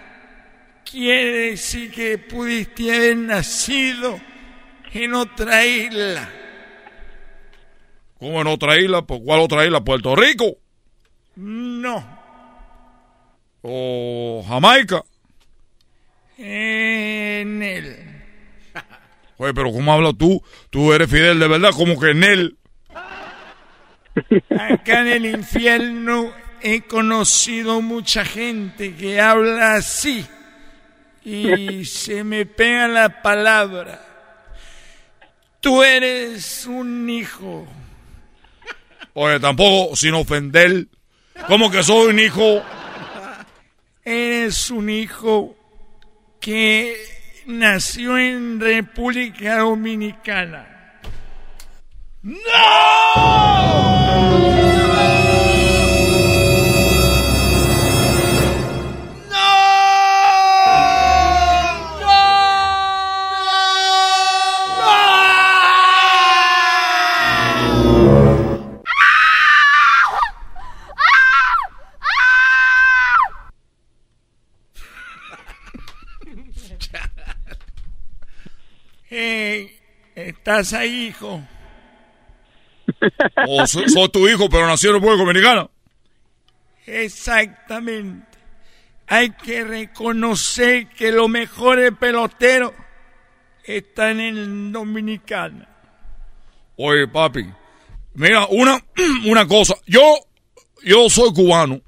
quiere 0.93 1.51
decir 1.51 1.91
que 1.91 2.19
pudiste 2.19 2.95
haber 2.95 3.17
nacido 3.17 4.21
en 4.93 5.15
otra 5.15 5.65
isla. 5.65 6.29
¿Cómo 8.19 8.43
en 8.43 8.47
otra 8.47 8.79
isla? 8.79 9.03
¿Cuál 9.03 9.41
otra 9.41 9.65
isla? 9.65 9.83
¿Puerto 9.83 10.15
Rico? 10.15 10.59
No. 11.37 12.21
¿O 13.63 14.45
Jamaica? 14.47 15.03
En 16.37 17.63
él. 17.63 17.97
Oye, 19.39 19.55
pero 19.55 19.73
¿cómo 19.73 19.93
hablas 19.93 20.15
tú? 20.19 20.43
Tú 20.69 20.93
eres 20.93 21.11
Fidel 21.11 21.41
de 21.41 21.49
verdad, 21.49 21.71
como 21.75 21.99
que 21.99 22.11
en 22.11 22.23
él. 22.23 22.59
Acá 24.51 25.01
en 25.01 25.09
el 25.09 25.27
infierno 25.27 26.33
he 26.61 26.83
conocido 26.83 27.81
mucha 27.81 28.27
gente 28.27 28.95
que 28.95 29.21
habla 29.21 29.77
así 29.77 30.27
y 31.25 31.85
se 31.85 32.25
me 32.25 32.47
pega 32.47 32.89
la 32.89 33.23
palabra. 33.23 34.01
Tú 35.61 35.83
eres 35.83 36.67
un 36.67 37.09
hijo. 37.09 37.67
Oye, 39.15 39.39
tampoco 39.39 39.95
sin 39.95 40.15
ofender. 40.15 40.87
¿Cómo 41.47 41.71
que 41.71 41.83
soy 41.83 42.09
un 42.09 42.19
hijo? 42.19 42.63
Eres 44.05 44.71
un 44.71 44.91
hijo 44.91 45.57
que 46.41 46.97
nació 47.47 48.19
en 48.19 48.59
República 48.61 49.59
Dominicana. 49.59 51.01
¡No! 52.23 52.43
¿Estás 80.53 80.75
ahí, 80.75 81.07
hijo? 81.07 81.43
Oh, 83.49 83.67
soy, 83.67 84.09
tu 84.13 84.29
hijo, 84.29 84.51
pero 84.51 84.67
nació 84.67 84.91
en 84.91 84.97
República 84.97 85.23
Dominicana. 85.25 85.71
Exactamente. 86.87 88.39
Hay 89.07 89.31
que 89.31 89.65
reconocer 89.65 90.89
que 90.89 91.11
los 91.11 91.29
mejores 91.29 91.93
peloteros 91.99 92.73
están 93.65 94.21
en 94.21 94.73
Dominicana. 94.73 95.69
Oye, 96.77 97.09
papi, 97.09 97.47
mira, 98.15 98.47
una, 98.51 98.79
una 99.25 99.47
cosa. 99.47 99.75
Yo, 99.87 100.03
yo 100.85 101.09
soy 101.09 101.33
cubano. 101.33 101.81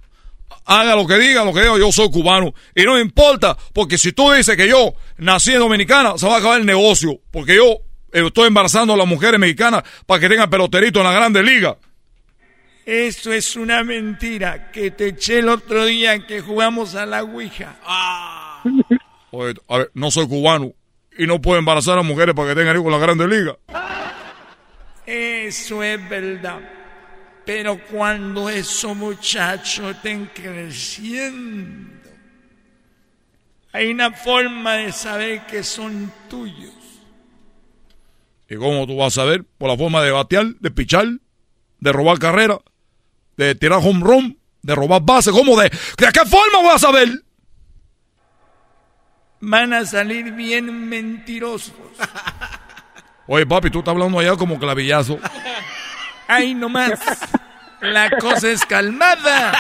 Haga 0.64 0.96
lo 0.96 1.06
que 1.06 1.18
diga, 1.18 1.44
lo 1.44 1.52
que 1.52 1.60
diga, 1.60 1.76
yo 1.76 1.92
soy 1.92 2.10
cubano. 2.10 2.54
Y 2.74 2.84
no 2.84 2.98
importa, 2.98 3.58
porque 3.74 3.98
si 3.98 4.12
tú 4.12 4.32
dices 4.32 4.56
que 4.56 4.68
yo 4.68 4.94
nací 5.18 5.52
en 5.52 5.58
Dominicana, 5.58 6.16
se 6.16 6.26
va 6.26 6.36
a 6.36 6.38
acabar 6.38 6.60
el 6.60 6.66
negocio. 6.66 7.20
Porque 7.30 7.56
yo 7.56 7.80
estoy 8.14 8.48
embarazando 8.48 8.94
a 8.94 8.96
las 8.96 9.06
mujeres 9.06 9.40
mexicanas 9.40 9.82
para 10.06 10.20
que 10.20 10.28
tengan 10.28 10.48
peloterito 10.48 11.00
en 11.00 11.04
la 11.06 11.12
Grande 11.12 11.42
Liga. 11.42 11.76
Eso 12.86 13.32
es 13.32 13.56
una 13.56 13.82
mentira 13.82 14.70
que 14.70 14.90
te 14.90 15.08
eché 15.08 15.38
el 15.38 15.48
otro 15.48 15.86
día 15.86 16.26
que 16.26 16.40
jugamos 16.40 16.94
a 16.94 17.06
la 17.06 17.22
Ouija. 17.22 17.76
Ah. 17.82 18.62
Oye, 19.30 19.54
a 19.68 19.78
ver, 19.78 19.90
no 19.94 20.10
soy 20.10 20.28
cubano 20.28 20.72
y 21.16 21.26
no 21.26 21.40
puedo 21.40 21.58
embarazar 21.58 21.98
a 21.98 22.02
mujeres 22.02 22.34
para 22.34 22.50
que 22.50 22.54
tengan 22.54 22.76
hijos 22.76 22.86
en 22.86 22.92
la 22.92 22.98
Grande 22.98 23.26
Liga. 23.26 23.56
Eso 25.06 25.82
es 25.82 26.08
verdad. 26.08 26.60
Pero 27.44 27.78
cuando 27.90 28.48
esos 28.48 28.96
muchachos 28.96 29.96
estén 29.96 30.30
creciendo, 30.34 32.10
hay 33.72 33.90
una 33.90 34.12
forma 34.12 34.74
de 34.74 34.92
saber 34.92 35.46
que 35.46 35.62
son 35.62 36.10
tuyos. 36.28 36.83
¿Y 38.48 38.56
cómo 38.56 38.86
tú 38.86 38.96
vas 38.96 39.16
a 39.18 39.24
ver? 39.24 39.44
Por 39.58 39.70
la 39.70 39.76
forma 39.76 40.02
de 40.02 40.10
batear, 40.10 40.46
de 40.60 40.70
pichar, 40.70 41.06
de 41.80 41.92
robar 41.92 42.18
carrera, 42.18 42.58
de 43.36 43.54
tirar 43.54 43.80
home 43.82 44.00
run, 44.04 44.38
de 44.62 44.74
robar 44.74 45.02
base. 45.02 45.30
¿Cómo 45.30 45.58
de, 45.60 45.70
de 45.70 46.12
qué 46.12 46.20
forma 46.26 46.62
vas 46.62 46.76
a 46.76 46.86
saber? 46.86 47.08
Van 49.40 49.72
a 49.72 49.84
salir 49.84 50.32
bien 50.32 50.88
mentirosos. 50.88 51.74
Oye, 53.26 53.46
papi, 53.46 53.70
tú 53.70 53.78
estás 53.78 53.92
hablando 53.92 54.18
allá 54.18 54.36
como 54.36 54.58
clavillazo. 54.58 55.18
Ay, 56.28 56.54
nomás. 56.54 57.00
La 57.80 58.10
cosa 58.18 58.50
es 58.50 58.64
calmada. 58.64 59.52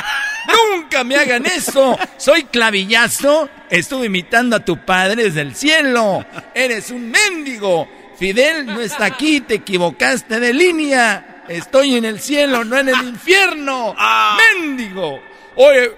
Nunca 0.46 1.04
me 1.04 1.16
hagan 1.16 1.46
eso. 1.46 1.98
Soy 2.16 2.44
clavillazo. 2.44 3.48
Estuve 3.70 4.06
imitando 4.06 4.56
a 4.56 4.64
tu 4.64 4.76
padre 4.84 5.24
desde 5.24 5.42
el 5.42 5.54
cielo. 5.54 6.24
Eres 6.54 6.90
un 6.90 7.10
mendigo. 7.10 7.88
Fidel 8.18 8.66
no 8.66 8.80
está 8.80 9.06
aquí, 9.06 9.40
te 9.40 9.54
equivocaste 9.54 10.38
de 10.40 10.52
línea. 10.52 11.44
Estoy 11.48 11.96
en 11.96 12.04
el 12.04 12.20
cielo, 12.20 12.64
no 12.64 12.78
en 12.78 12.88
el 12.88 13.02
infierno. 13.02 13.94
Ah. 13.98 14.38
¡Mendigo! 14.38 15.20
Oye, 15.56 15.92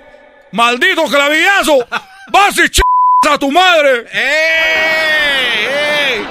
maldito 0.52 1.04
clavillazo, 1.04 1.86
vas 2.32 2.58
y 2.58 2.68
ch 2.68 2.80
a 3.28 3.38
tu 3.38 3.50
madre. 3.50 4.06
¡Ey! 4.12 5.66
¡Ey! 5.68 6.26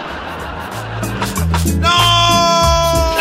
¡No! 1.79 3.15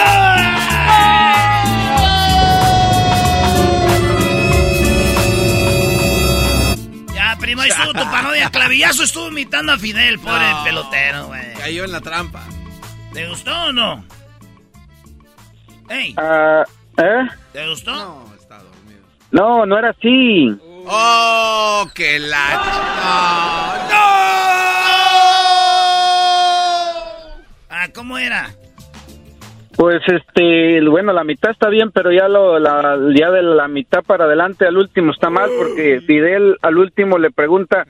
Ya, 7.15 7.37
primo, 7.41 7.63
estuvo 7.63 7.93
tu 7.93 8.11
parodia. 8.11 8.51
Clavillazo 8.51 9.05
estuvo 9.05 9.29
imitando 9.29 9.73
a 9.73 9.79
Fidel, 9.79 10.19
pobre 10.19 10.45
pelotero, 10.65 11.27
güey. 11.27 11.55
Cayó 11.55 11.85
en 11.85 11.93
la 11.93 12.01
trampa. 12.01 12.45
¿Te 13.15 13.29
gustó 13.29 13.53
o 13.69 13.73
no? 13.73 14.05
¡Ey! 15.89 16.15
Ah, 16.17 16.65
¿Eh? 16.99 17.29
¿Te 17.53 17.69
gustó? 17.69 17.93
No, 17.95 18.35
está 18.35 18.59
dormido. 18.59 19.07
No, 19.31 19.65
no 19.65 19.79
era 19.79 19.91
así. 19.91 20.59
¡Oh, 20.87 21.87
qué 21.95 22.19
la... 22.19 22.49
¡No! 23.89 24.05
Ah, 27.71 27.89
¿cómo 27.95 28.19
era? 28.19 28.51
Pues 29.77 30.03
este, 30.09 30.81
bueno, 30.89 31.13
la 31.13 31.23
mitad 31.23 31.53
está 31.53 31.69
bien, 31.69 31.93
pero 31.93 32.11
ya 32.11 32.27
lo, 32.27 32.59
la, 32.59 32.99
ya 33.17 33.31
de 33.31 33.43
la 33.43 33.69
mitad 33.69 34.03
para 34.03 34.25
adelante 34.25 34.67
al 34.67 34.77
último 34.77 35.13
está 35.13 35.31
mal 35.31 35.51
porque 35.57 36.01
Fidel 36.01 36.57
al 36.63 36.79
último 36.79 37.19
le 37.19 37.31
pregunta 37.31 37.87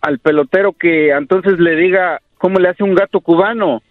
al 0.00 0.18
pelotero 0.18 0.72
que 0.72 1.10
entonces 1.10 1.58
le 1.60 1.76
diga 1.76 2.20
cómo 2.38 2.58
le 2.58 2.70
hace 2.70 2.82
un 2.82 2.94
gato 2.94 3.20
cubano. 3.20 3.82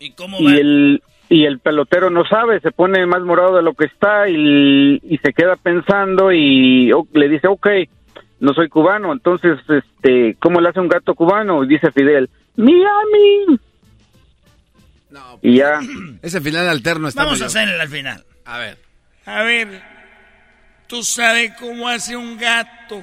¿Y 0.00 0.12
cómo 0.12 0.40
y 0.40 0.46
el 0.58 1.02
y 1.28 1.44
el 1.44 1.60
pelotero 1.60 2.10
no 2.10 2.24
sabe, 2.26 2.58
se 2.60 2.72
pone 2.72 3.06
más 3.06 3.22
morado 3.22 3.56
de 3.56 3.62
lo 3.62 3.74
que 3.74 3.84
está 3.84 4.28
y, 4.28 5.00
y 5.04 5.18
se 5.18 5.32
queda 5.32 5.54
pensando 5.54 6.32
y 6.32 6.90
le 7.12 7.28
dice, 7.28 7.46
ok, 7.46 7.68
no 8.40 8.52
soy 8.52 8.68
cubano, 8.68 9.12
entonces, 9.12 9.58
este, 9.68 10.36
¿cómo 10.40 10.60
le 10.60 10.70
hace 10.70 10.80
un 10.80 10.88
gato 10.88 11.14
cubano? 11.14 11.62
Y 11.62 11.68
dice 11.68 11.92
Fidel, 11.92 12.28
Miami. 12.56 13.60
No, 15.10 15.38
y 15.42 15.58
ya. 15.58 15.80
Ese 16.22 16.40
final 16.40 16.68
alterno 16.68 17.06
está 17.06 17.24
Vamos 17.24 17.42
a 17.42 17.46
hacerlo 17.46 17.80
al 17.80 17.88
final. 17.88 18.24
A 18.44 18.58
ver. 18.58 18.78
A 19.26 19.42
ver, 19.42 19.82
tú 20.88 21.04
sabes 21.04 21.52
cómo 21.60 21.86
hace 21.88 22.16
un 22.16 22.38
gato. 22.38 23.02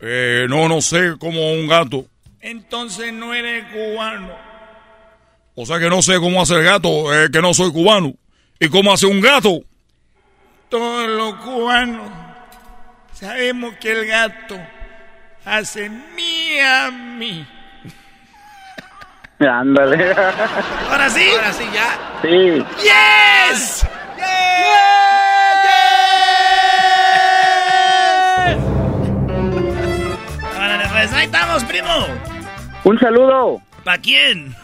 Eh, 0.00 0.46
no, 0.48 0.68
no 0.68 0.80
sé, 0.82 1.16
como 1.18 1.52
un 1.52 1.66
gato. 1.66 2.06
Entonces 2.40 3.12
no 3.12 3.34
eres 3.34 3.64
cubano. 3.72 4.45
O 5.58 5.64
sea 5.64 5.78
que 5.78 5.88
no 5.88 6.02
sé 6.02 6.20
cómo 6.20 6.42
hace 6.42 6.54
el 6.54 6.64
gato, 6.64 7.12
eh, 7.14 7.30
que 7.32 7.40
no 7.40 7.54
soy 7.54 7.72
cubano. 7.72 8.12
¿Y 8.60 8.68
cómo 8.68 8.92
hace 8.92 9.06
un 9.06 9.22
gato? 9.22 9.60
Todos 10.68 11.08
los 11.08 11.34
cubanos 11.36 12.10
sabemos 13.14 13.74
que 13.76 13.92
el 13.92 14.06
gato 14.06 14.58
hace 15.46 15.88
Miami. 15.88 17.46
Ándale. 19.38 20.12
¿Ahora 20.90 21.08
sí? 21.08 21.26
Ahora 21.32 21.52
sí, 21.52 21.64
ya. 21.72 21.98
Sí. 22.20 22.64
¡Yes! 22.82 23.86
Órale, 30.54 30.88
pues 30.90 31.12
ahí 31.14 31.24
estamos, 31.24 31.64
primo. 31.64 32.06
Un 32.84 32.98
saludo. 32.98 33.62
¿Para 33.84 33.98
quién? 33.98 34.54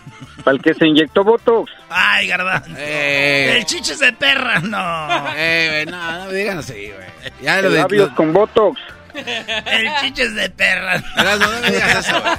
Para 0.42 0.56
el 0.56 0.62
que 0.62 0.74
se 0.74 0.86
inyectó 0.86 1.22
Botox. 1.24 1.70
Ay, 1.88 2.26
Garbanzo. 2.28 2.70
Eh. 2.76 3.56
El 3.58 3.64
chiches 3.66 3.98
de 4.00 4.12
perra, 4.12 4.60
no. 4.60 5.32
Eh, 5.36 5.84
güey, 5.84 5.86
no, 5.86 6.12
no 6.18 6.26
me 6.26 6.32
digan 6.34 6.58
así, 6.58 6.72
güey. 6.90 7.32
Ya 7.42 7.60
lo 7.60 7.68
El 7.68 7.74
de... 7.74 7.78
labios 7.80 8.10
con 8.12 8.32
Botox. 8.32 8.80
El 9.14 9.88
chiches 10.00 10.34
de 10.34 10.48
perra. 10.50 11.02
Erasmo, 11.16 11.46
no 11.46 11.60
me 11.60 11.70
digas 11.70 12.06
eso, 12.06 12.20
güey. 12.20 12.34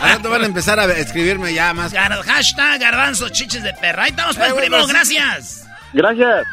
Al 0.00 0.10
rato 0.16 0.30
van 0.30 0.42
a 0.42 0.46
empezar 0.46 0.78
a 0.78 0.84
escribirme 0.92 1.52
ya 1.52 1.72
más. 1.74 1.92
Gar- 1.92 2.22
hashtag 2.24 2.80
garbanzo 2.80 3.28
chiches 3.28 3.62
de 3.62 3.74
perra. 3.74 4.04
Ahí 4.04 4.10
estamos, 4.10 4.36
pues, 4.36 4.50
Eh, 4.50 4.54
primo. 4.56 4.86
Gracias. 4.86 5.66
Gracias. 5.92 6.44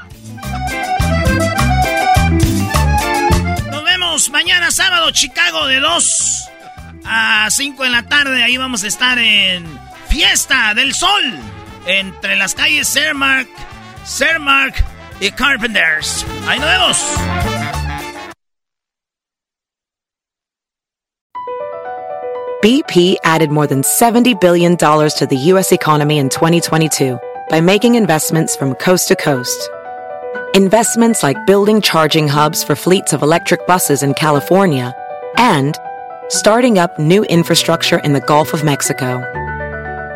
Nos 3.71 3.83
vemos 3.83 4.29
mañana 4.31 4.71
sábado, 4.71 5.11
Chicago, 5.11 5.67
de 5.67 5.79
2 5.79 6.49
a 7.05 7.47
5 7.49 7.85
en 7.85 7.91
la 7.91 8.03
tarde. 8.03 8.43
Ahí 8.43 8.57
vamos 8.57 8.83
a 8.83 8.87
estar 8.87 9.17
en 9.19 9.65
Fiesta 10.09 10.73
del 10.75 10.93
Sol. 10.93 11.39
Entre 11.85 12.35
las 12.35 12.53
calles 12.55 12.87
Cermark, 12.87 13.47
Cermark 14.05 14.83
y 15.21 15.29
Carpenters. 15.31 16.25
Ahí 16.47 16.59
nos 16.59 16.67
vemos. 16.67 18.19
BP 22.61 23.15
added 23.23 23.51
more 23.51 23.67
than 23.67 23.83
$70 23.83 24.41
billion 24.41 24.75
to 24.75 25.27
the 25.29 25.37
U.S. 25.53 25.71
economy 25.71 26.17
in 26.17 26.27
2022 26.27 27.17
by 27.49 27.61
making 27.61 27.95
investments 27.95 28.55
from 28.57 28.73
coast 28.75 29.07
to 29.07 29.15
coast. 29.15 29.69
Investments 30.53 31.23
like 31.23 31.37
building 31.45 31.79
charging 31.79 32.27
hubs 32.27 32.63
for 32.63 32.75
fleets 32.75 33.13
of 33.13 33.21
electric 33.21 33.65
buses 33.65 34.03
in 34.03 34.13
California 34.13 34.93
and 35.37 35.77
starting 36.27 36.79
up 36.79 36.97
new 36.99 37.23
infrastructure 37.25 37.99
in 37.99 38.13
the 38.13 38.21
Gulf 38.21 38.53
of 38.53 38.63
Mexico. 38.63 39.23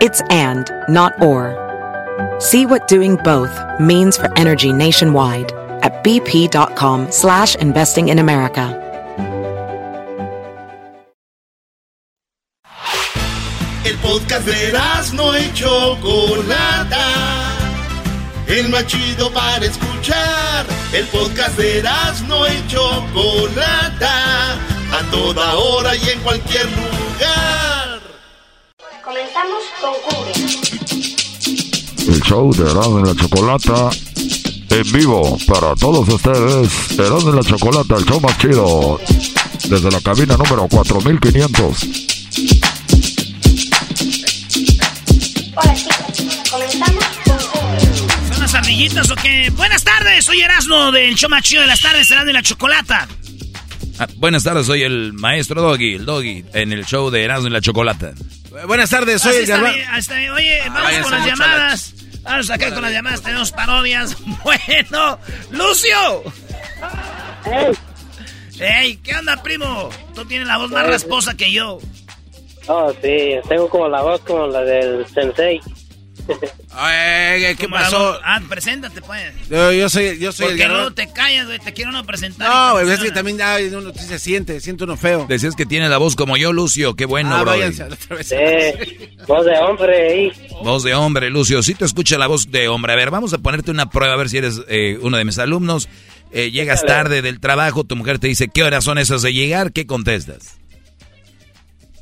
It's 0.04 0.20
and, 0.30 0.70
not 0.90 1.14
or. 1.24 1.56
See 2.42 2.66
what 2.66 2.90
doing 2.90 3.16
both 3.24 3.58
means 3.80 4.18
for 4.18 4.28
energy 4.38 4.74
nationwide 4.74 5.54
at 5.82 6.04
bp.com 6.04 7.10
slash 7.10 7.56
investing 7.56 8.10
in 8.10 8.20
America. 8.20 8.68
El 13.86 13.98
podcast 14.00 14.46
de 14.46 14.74
no 15.16 15.38
y 15.38 15.50
Chocolata. 15.54 17.08
El 18.48 18.72
para 19.34 19.66
escuchar. 19.66 20.66
El 20.92 21.06
podcast 21.06 21.58
de 21.58 21.82
no 22.28 22.46
y 22.46 22.68
Chocolata. 22.68 24.56
A 24.92 25.02
toda 25.12 25.56
hora 25.56 25.96
y 25.96 26.10
en 26.10 26.20
cualquier 26.20 26.66
lugar. 26.66 27.53
Comenzamos 29.04 29.64
con 29.82 29.94
Cumbia. 30.06 30.34
El 32.08 32.22
show 32.22 32.54
de 32.54 32.72
Erasmo 32.72 33.00
y 33.02 33.04
la 33.04 33.16
Chocolata 33.16 33.90
en 34.70 34.92
vivo 34.94 35.38
para 35.46 35.76
todos 35.76 36.08
ustedes. 36.08 36.98
Erasmo 36.98 37.34
y 37.34 37.36
la 37.36 37.44
Chocolata, 37.44 37.96
el 37.98 38.06
show 38.06 38.22
más 38.22 38.38
chido. 38.38 39.00
Desde 39.68 39.92
la 39.92 40.00
cabina 40.00 40.38
número 40.38 40.70
4500. 40.70 41.84
Hola 45.56 45.76
chicos, 45.76 46.50
comenzamos 46.50 47.04
con 47.26 47.38
Cumbia. 47.52 48.30
¿Son 48.30 48.40
las 48.40 48.54
ardillitas 48.54 49.12
o 49.12 49.16
qué? 49.16 49.50
Buenas 49.50 49.84
tardes, 49.84 50.24
soy 50.24 50.42
Erasmo 50.42 50.94
del 50.94 51.16
show 51.16 51.30
más 51.30 51.44
chido 51.44 51.62
de 51.62 51.68
las 51.68 51.82
tardes, 51.82 52.10
Erasmo 52.10 52.30
y 52.30 52.34
la 52.34 52.42
Chocolata. 52.42 53.10
Ah, 54.00 54.08
buenas 54.16 54.44
tardes, 54.44 54.66
soy 54.66 54.84
el 54.84 55.14
maestro 55.14 55.62
Doggy, 55.62 55.96
el 55.96 56.06
Doggy, 56.06 56.46
en 56.54 56.74
el 56.74 56.86
show 56.86 57.10
de 57.12 57.24
Erasmo 57.24 57.48
y 57.48 57.52
la 57.52 57.62
Chocolata. 57.62 58.14
Buenas 58.68 58.90
tardes, 58.90 59.22
soy 59.22 59.36
el 59.38 59.46
Garbanzo. 59.46 59.80
Oye, 60.36 60.60
vamos 60.66 60.84
váyanse 60.84 61.04
con 61.04 61.12
las 61.12 61.28
llamadas. 61.28 61.94
Vamos 62.24 62.50
acá 62.50 62.74
con 62.74 62.82
las 62.82 62.92
llamadas, 62.92 63.22
tenemos 63.22 63.52
parodias. 63.52 64.18
Bueno, 64.44 65.20
Lucio. 65.52 66.24
Ey, 68.60 68.98
¿qué 68.98 69.16
onda, 69.16 69.42
primo? 69.44 69.90
Tú 70.16 70.26
tienes 70.26 70.48
la 70.48 70.58
voz 70.58 70.72
más 70.72 70.86
rasposa 70.88 71.36
que 71.36 71.52
yo. 71.52 71.80
Oh, 72.68 72.94
sí, 73.02 73.36
tengo 73.50 73.68
como 73.70 73.88
la 73.90 74.02
voz 74.02 74.22
como 74.22 74.48
la 74.48 74.62
del 74.62 75.06
sensei. 75.08 75.60
Ay, 76.76 77.56
¿Qué 77.56 77.68
pasó? 77.70 78.20
Ah, 78.24 78.42
preséntate, 78.50 79.02
pues. 79.02 79.22
Yo, 79.50 79.72
yo 79.72 79.90
soy, 79.90 80.18
yo 80.20 80.32
soy 80.32 80.46
¿Por 80.46 80.54
el 80.54 80.60
qué 80.60 80.68
no 80.68 80.92
te 80.94 81.12
callas, 81.12 81.46
güey? 81.46 81.60
Te 81.60 81.74
quiero 81.74 81.92
no 81.92 82.04
presentar. 82.06 82.50
No, 82.50 82.74
güey, 82.74 82.90
es 82.90 83.00
que 83.00 83.12
también 83.12 83.38
ya 83.38 83.58
uno 83.78 83.94
se 83.94 84.18
siente, 84.20 84.60
siente 84.60 84.84
uno 84.84 84.98
feo. 84.98 85.26
Decías 85.28 85.56
que 85.56 85.66
tiene 85.66 85.88
la 85.90 85.98
voz 85.98 86.16
como 86.16 86.36
yo, 86.38 86.52
Lucio, 86.54 86.96
qué 86.96 87.06
bueno, 87.06 87.36
Ah, 87.36 87.42
bro. 87.42 87.52
váyanse 87.52 87.84
a 87.84 87.88
la 87.90 87.96
otra 87.96 88.16
vez. 88.18 88.28
Sí, 88.28 89.16
voz 89.28 89.46
de 89.46 89.58
hombre 89.60 90.12
ahí. 90.12 90.32
Voz 90.64 90.84
de 90.84 90.96
hombre, 90.96 91.30
Lucio. 91.30 91.62
Sí 91.62 91.76
te 91.76 91.86
escucha 91.86 92.18
la 92.18 92.28
voz 92.28 92.50
de 92.50 92.68
hombre. 92.68 92.94
A 92.94 92.96
ver, 92.96 93.12
vamos 93.12 93.34
a 93.34 93.38
ponerte 93.38 93.70
una 93.72 93.90
prueba, 93.90 94.14
a 94.14 94.18
ver 94.18 94.30
si 94.30 94.38
eres 94.38 94.62
eh, 94.68 94.98
uno 95.02 95.18
de 95.18 95.26
mis 95.26 95.38
alumnos. 95.40 95.88
Eh, 96.32 96.50
llegas 96.50 96.84
tarde 96.84 97.22
del 97.22 97.40
trabajo, 97.40 97.84
tu 97.84 97.96
mujer 97.96 98.18
te 98.18 98.28
dice, 98.28 98.48
¿qué 98.48 98.64
horas 98.64 98.84
son 98.84 98.98
esas 98.98 99.22
de 99.22 99.34
llegar? 99.34 99.72
¿Qué 99.72 99.86
contestas? 99.86 100.60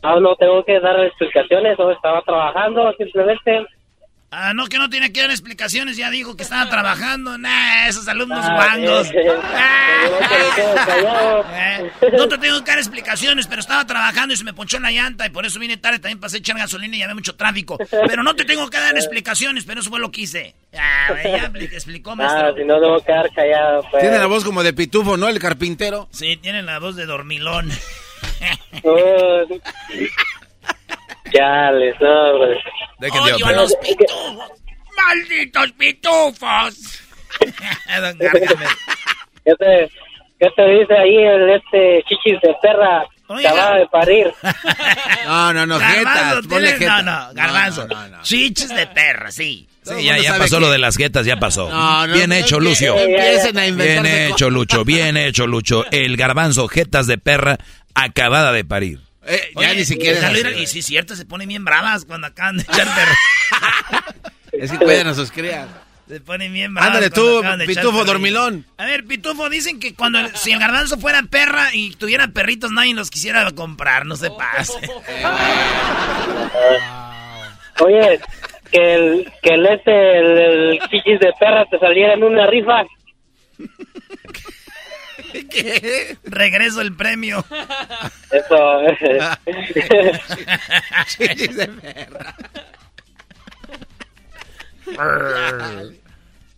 Ah, 0.04 0.16
no 0.22 0.36
tengo 0.38 0.64
que 0.66 0.80
dar 0.80 0.98
explicaciones, 1.04 1.78
o 1.78 1.92
estaba 1.92 2.22
trabajando 2.24 2.92
simplemente. 2.98 3.66
Ah, 4.34 4.54
no, 4.54 4.68
que 4.68 4.78
no 4.78 4.90
tiene 4.90 5.12
que 5.12 5.20
dar 5.20 5.30
explicaciones. 5.30 5.98
Ya 5.98 6.10
dijo 6.10 6.38
que 6.38 6.44
estaba 6.44 6.70
trabajando. 6.70 7.38
Nah, 7.38 7.88
esos 7.88 8.08
alumnos 8.08 8.40
Ah, 8.44 8.56
guangos. 8.56 9.10
Eh, 11.54 11.92
no 12.18 12.28
te 12.30 12.38
tengo 12.38 12.64
que 12.64 12.72
dar 12.72 12.78
explicaciones, 12.80 13.48
pero 13.48 13.60
estaba 13.60 13.86
trabajando 13.86 14.34
y 14.34 14.38
se 14.38 14.46
me 14.46 14.54
ponchó 14.54 14.80
la 14.80 14.90
llanta 14.92 15.26
y 15.26 15.30
por 15.32 15.46
eso 15.46 15.60
vine 15.60 15.76
tarde. 15.78 16.00
También 16.00 16.20
pasé 16.22 16.38
echar 16.38 16.58
gasolina 16.58 16.96
y 16.96 17.02
había 17.04 17.14
mucho 17.16 17.36
tráfico. 17.36 17.78
Pero 18.08 18.24
no 18.24 18.34
te 18.36 18.46
tengo 18.46 18.70
que 18.70 18.80
dar 18.80 18.96
explicaciones, 18.96 19.66
pero 19.66 19.82
eso 19.82 19.90
fue 19.90 20.00
lo 20.00 20.12
que 20.12 20.22
hice. 20.22 20.56
Ah, 20.78 21.10
ya 21.24 21.50
expli- 21.50 21.64
explicó, 21.74 22.12
Ah, 22.12 22.16
maestro. 22.16 22.56
si 22.56 22.64
no 22.64 22.80
debo 22.80 23.02
quedar 23.04 23.30
callado, 23.34 23.84
pues. 23.92 24.02
Tiene 24.02 24.18
la 24.18 24.28
voz 24.28 24.46
como 24.46 24.64
de 24.64 24.72
pitufo, 24.74 25.18
¿no? 25.18 25.28
El 25.28 25.40
carpintero. 25.40 26.08
Sí, 26.12 26.38
tiene 26.38 26.62
la 26.64 26.80
voz 26.80 26.96
de 26.96 27.06
dormilón. 27.06 27.70
Chales, 31.32 31.96
no, 32.00 32.38
pues. 32.38 33.12
Odio 33.22 33.46
a 33.46 33.52
los 33.54 33.76
pitufos. 33.78 34.52
¡Malditos 34.96 35.72
pitufos! 35.74 37.00
Don. 38.02 38.18
¿Qué 39.44 39.56
te, 39.58 39.90
¿Qué 40.40 40.50
te 40.56 40.66
dice 40.70 40.94
ahí 40.98 41.18
el 41.18 41.50
este 41.52 42.04
chichis 42.08 42.40
de 42.42 42.54
perra 42.62 43.04
que 43.40 43.48
acaba 43.48 43.78
de 43.78 43.88
parir? 43.88 44.34
No, 45.26 45.54
no, 45.54 45.66
no, 45.66 45.80
Garbanzo, 45.80 46.10
jetas, 46.10 46.48
ponle 46.48 46.68
tienes- 46.74 46.80
jeta. 46.80 47.02
No, 47.04 47.28
no, 47.28 47.34
garbanzo. 47.34 47.88
Chiches 48.24 48.70
de 48.70 48.88
perra, 48.88 49.32
sí. 49.32 49.68
Sí, 49.84 50.04
ya, 50.04 50.18
ya 50.18 50.38
pasó 50.38 50.60
lo 50.60 50.70
de 50.70 50.78
las 50.78 50.96
jetas, 50.98 51.26
ya 51.26 51.38
pasó. 51.38 51.70
No, 51.70 52.06
no, 52.08 52.14
bien 52.14 52.30
no, 52.30 52.36
hecho, 52.36 52.58
no 52.58 52.66
Lucio. 52.66 52.96
empiecen 52.98 53.58
a 53.58 53.64
Bien 53.66 54.06
hecho, 54.06 54.50
Lucho. 54.50 54.84
Bien 54.86 55.16
hecho, 55.18 55.48
Lucho. 55.48 55.86
El 55.92 56.18
garbanzo, 56.18 56.68
jetas 56.68 57.08
de 57.08 57.18
perra, 57.18 57.58
acabada 57.96 58.52
de 58.52 58.64
parir. 58.66 59.00
Eh, 59.26 59.52
ya 59.56 59.60
Oye, 59.60 59.76
ni 59.76 59.86
siquiera. 59.86 60.32
Y 60.58 60.68
sí, 60.68 60.82
cierto, 60.82 61.16
se 61.16 61.26
ponen 61.26 61.48
bien 61.48 61.64
bravas 61.64 62.06
cuando 62.06 62.28
acaban 62.28 62.58
de 62.58 62.64
echar 62.64 62.88
perro. 62.96 63.12
Es 64.52 64.72
que 64.72 64.78
cuidan 64.80 65.08
a 65.08 65.14
sus 65.14 65.32
crías. 65.32 65.68
Se 66.08 66.20
ponen 66.20 66.52
bien 66.52 66.74
bravas. 66.74 66.90
Ándale 66.96 67.10
tú, 67.10 67.42
pitufo 67.68 68.04
dormilón. 68.04 68.66
A 68.78 68.86
ver, 68.86 69.06
Pitufo, 69.06 69.48
dicen 69.50 69.80
que 69.80 69.94
cuando 69.94 70.20
el- 70.20 70.36
si 70.36 70.52
el 70.52 70.60
garbanzo 70.60 70.98
fuera 70.98 71.24
perra 71.24 71.70
y 71.74 71.92
tuviera 71.96 72.28
perritos, 72.30 72.72
nadie 72.72 72.94
los 72.94 73.10
quisiera 73.10 73.50
comprar, 73.52 74.06
no 74.06 74.18
se 74.18 74.30
pase. 74.32 74.74
Oye, 77.80 78.20
que 78.72 78.94
el, 78.96 79.32
que 79.42 79.54
el 79.54 79.66
este, 79.68 80.18
el, 80.20 80.38
el 80.38 80.80
chichis 80.90 81.20
de 81.20 81.32
perra 81.40 81.66
te 81.70 81.80
saliera 81.80 82.14
en 82.14 82.24
una 82.24 82.46
rifa. 82.48 82.84
¿Qué? 85.50 86.18
Regreso 86.24 86.82
el 86.82 86.96
premio. 86.96 87.44
Eso. 88.32 88.80
De 91.58 91.68
perra. 91.82 92.36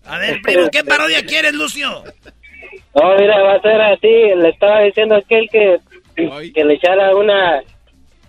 A 0.06 0.18
ver, 0.18 0.41
primo, 0.41 0.70
¿qué 0.72 0.84
parodia 0.84 1.26
quieres, 1.26 1.54
Lucio? 1.54 2.04
No, 2.95 3.16
mira, 3.18 3.41
va 3.41 3.54
a 3.56 3.62
ser 3.62 3.82
así. 3.82 4.08
Le 4.08 4.50
estaba 4.50 4.82
diciendo 4.82 5.16
a 5.16 5.20
aquel 5.20 5.50
que, 5.50 5.80
que 6.16 6.64
le 6.64 6.74
echara 6.74 7.16
una 7.16 7.62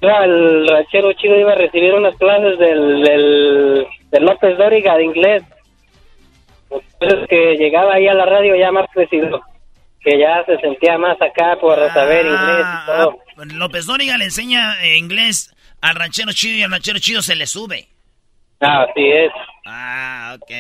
el 0.01 0.69
ranchero 0.69 1.13
chido 1.15 1.39
iba 1.39 1.53
a 1.53 1.57
recibir 1.57 1.95
unas 1.95 2.17
clases 2.17 2.59
del, 2.59 3.03
del, 3.03 3.87
del 4.11 4.25
López 4.25 4.57
Dóriga 4.59 4.97
de 4.97 5.05
inglés. 5.05 5.43
Entonces 6.71 7.29
que 7.29 7.57
llegaba 7.57 7.95
ahí 7.95 8.09
a 8.09 8.15
la 8.15 8.27
radio 8.27 8.57
ya 8.57 8.73
más 8.73 8.87
crecido, 8.93 9.41
que 10.05 10.19
ya 10.19 10.45
se 10.45 10.59
sentía 10.59 10.99
más 10.99 11.17
acá 11.21 11.57
por 11.61 11.79
saber 11.93 12.27
inglés 12.27 12.67
y 12.67 12.87
todo. 12.87 13.19
Ah, 13.37 13.45
López 13.55 13.87
Dóriga 13.87 14.19
le 14.19 14.27
enseña 14.27 14.81
eh, 14.83 14.99
inglés 14.99 15.55
al 15.81 15.97
ranchero 15.97 16.33
chido 16.33 16.57
y 16.57 16.63
al 16.63 16.71
ranchero 16.71 16.99
chido 16.99 17.23
se 17.23 17.35
le 17.35 17.47
sube. 17.47 17.89
Ah, 18.61 18.85
así 18.89 19.11
es. 19.11 19.33
Ah, 19.67 20.37
ok. 20.37 20.51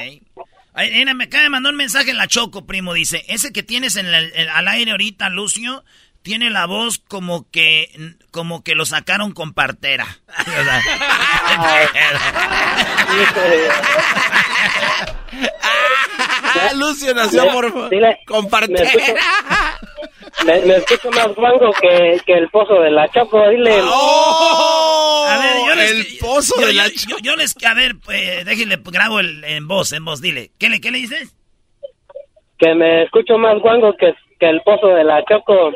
Ay, 0.74 1.04
me 1.04 1.24
acaba 1.24 1.44
de 1.44 1.50
mandar 1.50 1.72
un 1.72 1.78
mensaje 1.78 2.10
en 2.10 2.16
la 2.16 2.26
Choco, 2.26 2.66
primo. 2.66 2.94
Dice, 2.94 3.24
ese 3.28 3.52
que 3.52 3.62
tienes 3.62 3.96
en 3.96 4.06
el, 4.06 4.48
al 4.48 4.66
aire 4.66 4.90
ahorita, 4.90 5.28
Lucio, 5.28 5.84
tiene 6.22 6.50
la 6.50 6.66
voz 6.66 6.98
como 6.98 7.48
que 7.50 7.90
como 8.32 8.64
que 8.64 8.74
lo 8.74 8.86
sacaron 8.86 9.32
con 9.32 9.52
partera. 9.52 10.06
Lucio 16.74 17.14
nació 17.14 17.48
por 17.50 17.72
con 18.26 18.48
partera. 18.48 18.90
Me, 20.44 20.76
escucho 20.76 21.10
más 21.10 21.34
guango 21.34 21.72
que, 21.80 22.20
que, 22.26 22.32
el 22.32 22.48
pozo 22.50 22.80
de 22.80 22.90
la 22.90 23.08
Choco, 23.08 23.48
dile. 23.48 23.78
¡Oh! 23.82 25.26
A 25.28 25.38
ver, 25.38 25.66
yo 25.66 25.74
les, 25.74 25.90
el 25.92 26.18
pozo 26.18 26.60
de 26.60 26.72
la 26.72 26.90
Choco. 26.90 27.18
Yo, 27.22 27.36
les, 27.36 27.54
a 27.64 27.74
ver, 27.74 27.92
pues, 28.04 28.44
déjenle, 28.44 28.78
grabo 28.84 29.20
el, 29.20 29.44
en 29.44 29.68
voz, 29.68 29.92
en 29.92 30.04
voz, 30.04 30.20
dile. 30.20 30.50
¿Qué 30.58 30.68
le, 30.68 30.80
qué 30.80 30.90
le 30.90 30.98
dices? 30.98 31.34
Que 32.58 32.74
me 32.74 33.04
escucho 33.04 33.38
más 33.38 33.60
guango 33.60 33.94
que, 33.96 34.14
que 34.38 34.48
el 34.48 34.60
pozo 34.62 34.88
de 34.88 35.04
la 35.04 35.24
Choco. 35.24 35.72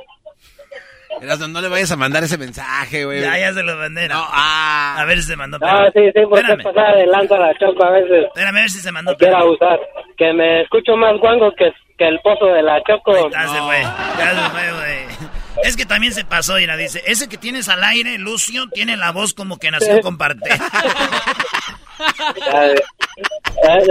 Erasmo, 1.20 1.48
no 1.48 1.60
le 1.60 1.68
vayas 1.68 1.90
a 1.92 1.96
mandar 1.96 2.22
ese 2.22 2.38
mensaje, 2.38 3.04
güey. 3.04 3.20
Ya, 3.20 3.38
ya 3.38 3.52
se 3.52 3.62
lo 3.62 3.76
mandé. 3.76 4.08
No, 4.08 4.24
ah. 4.28 4.96
A 4.98 5.04
ver 5.04 5.18
si 5.18 5.24
se 5.24 5.36
mandó. 5.36 5.58
Ah, 5.62 5.88
sí, 5.92 6.00
sí, 6.14 6.20
porque 6.28 6.56
pasar 6.62 6.94
adelante 6.94 7.34
a 7.34 7.38
la 7.38 7.54
choco 7.58 7.84
a 7.84 7.90
veces. 7.90 8.26
Espérame 8.26 8.56
a 8.56 8.60
ver 8.60 8.70
si 8.70 8.78
se 8.80 8.92
mandó. 8.92 9.16
Quiero 9.16 9.52
usar. 9.52 9.78
Que 10.16 10.32
me 10.32 10.62
escucho 10.62 10.96
más 10.96 11.18
guango 11.20 11.52
que, 11.56 11.72
que 11.96 12.08
el 12.08 12.18
pozo 12.20 12.46
de 12.46 12.62
la 12.62 12.82
choco. 12.84 13.30
ya 13.30 13.48
se 13.48 13.60
fue. 13.60 13.82
Ya 13.82 14.30
se 14.30 14.50
fue, 14.50 14.72
güey. 14.72 15.27
Es 15.64 15.76
que 15.76 15.86
también 15.86 16.12
se 16.12 16.24
pasó, 16.24 16.58
y 16.58 16.66
la 16.66 16.76
dice, 16.76 17.02
ese 17.06 17.28
que 17.28 17.36
tienes 17.36 17.68
al 17.68 17.82
aire, 17.84 18.18
Lucio, 18.18 18.68
tiene 18.68 18.96
la 18.96 19.12
voz 19.12 19.34
como 19.34 19.58
que 19.58 19.70
nació 19.70 20.00
con 20.02 20.16
parte. 20.18 20.50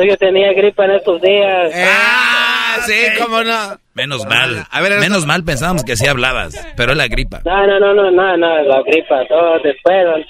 yo 0.08 0.18
tenía 0.18 0.54
gripa 0.54 0.86
en 0.86 0.92
estos 0.92 1.22
días. 1.22 1.74
ah, 1.76 2.78
sí, 2.86 2.94
cómo 3.22 3.44
no. 3.44 3.80
Menos 3.94 4.26
mal. 4.26 4.66
A 4.70 4.82
ver, 4.82 5.00
Menos 5.00 5.26
mal 5.26 5.44
pensábamos 5.44 5.84
que 5.84 5.96
sí 5.96 6.08
hablabas, 6.08 6.56
pero 6.76 6.92
es 6.92 6.98
la 6.98 7.08
gripa. 7.08 7.42
No, 7.46 7.66
no, 7.68 7.80
no, 7.80 7.94
no, 7.94 8.12
no, 8.12 8.38
no 8.38 8.62
la 8.64 8.82
gripa, 8.84 9.26
todo 9.28 9.60
después. 9.64 10.26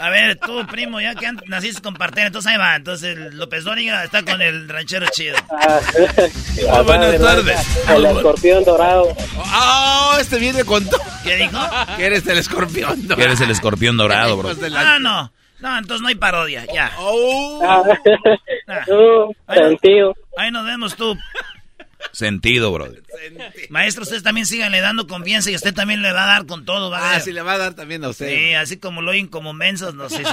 A 0.00 0.08
ver, 0.08 0.38
tú, 0.38 0.66
primo, 0.66 0.98
ya 0.98 1.14
que 1.14 1.30
naciste 1.46 1.82
con 1.82 1.92
partera, 1.92 2.28
entonces 2.28 2.50
ahí 2.50 2.56
va. 2.56 2.74
Entonces, 2.74 3.34
López 3.34 3.64
Dóriga 3.64 4.02
está 4.02 4.22
con 4.22 4.40
el 4.40 4.66
ranchero 4.68 5.06
chido. 5.12 5.36
Ah, 6.72 6.82
buenas 6.82 7.18
tardes. 7.18 7.58
El 7.88 8.06
escorpión 8.06 8.64
dorado. 8.64 9.16
Oh, 9.36 10.16
este 10.20 10.38
viene 10.38 10.64
con 10.64 10.84
todo. 10.88 11.00
¿Qué 11.24 11.36
dijo? 11.36 11.58
Que 11.96 12.06
eres 12.06 12.26
el 12.26 12.38
escorpión 12.38 13.02
dorado. 13.02 13.16
Que 13.16 13.24
eres 13.24 13.40
el 13.40 13.50
escorpión 13.50 13.96
dorado, 13.96 14.36
bro. 14.36 14.50
Ah, 14.76 14.98
no. 15.00 15.32
No, 15.60 15.78
entonces 15.78 16.02
no 16.02 16.08
hay 16.08 16.14
parodia, 16.14 16.66
ya. 16.72 16.92
Oh. 16.98 17.60
Ah, 17.62 17.82
tú, 18.86 19.34
sentido. 19.52 20.14
Ahí 20.36 20.50
nos 20.50 20.64
vemos 20.64 20.96
tú. 20.96 21.16
Sentido, 22.12 22.72
bro. 22.72 22.88
Maestro, 23.68 24.02
ustedes 24.02 24.22
también 24.22 24.46
síganle 24.46 24.80
dando 24.80 25.06
confianza 25.06 25.50
y 25.50 25.54
usted 25.54 25.74
también 25.74 26.02
le 26.02 26.12
va 26.12 26.24
a 26.24 26.38
dar 26.38 26.46
con 26.46 26.64
todo, 26.64 26.90
¿va? 26.90 27.14
Ah, 27.14 27.20
sí, 27.20 27.32
le 27.32 27.42
va 27.42 27.52
a 27.52 27.58
dar 27.58 27.74
también 27.74 28.04
a 28.04 28.08
usted. 28.08 28.28
Sí, 28.28 28.54
así 28.54 28.78
como 28.78 29.02
lo 29.02 29.10
oyen 29.10 29.28
como 29.28 29.52
mensos, 29.52 29.94
no 29.94 30.08
sé. 30.08 30.22
no, 30.22 30.30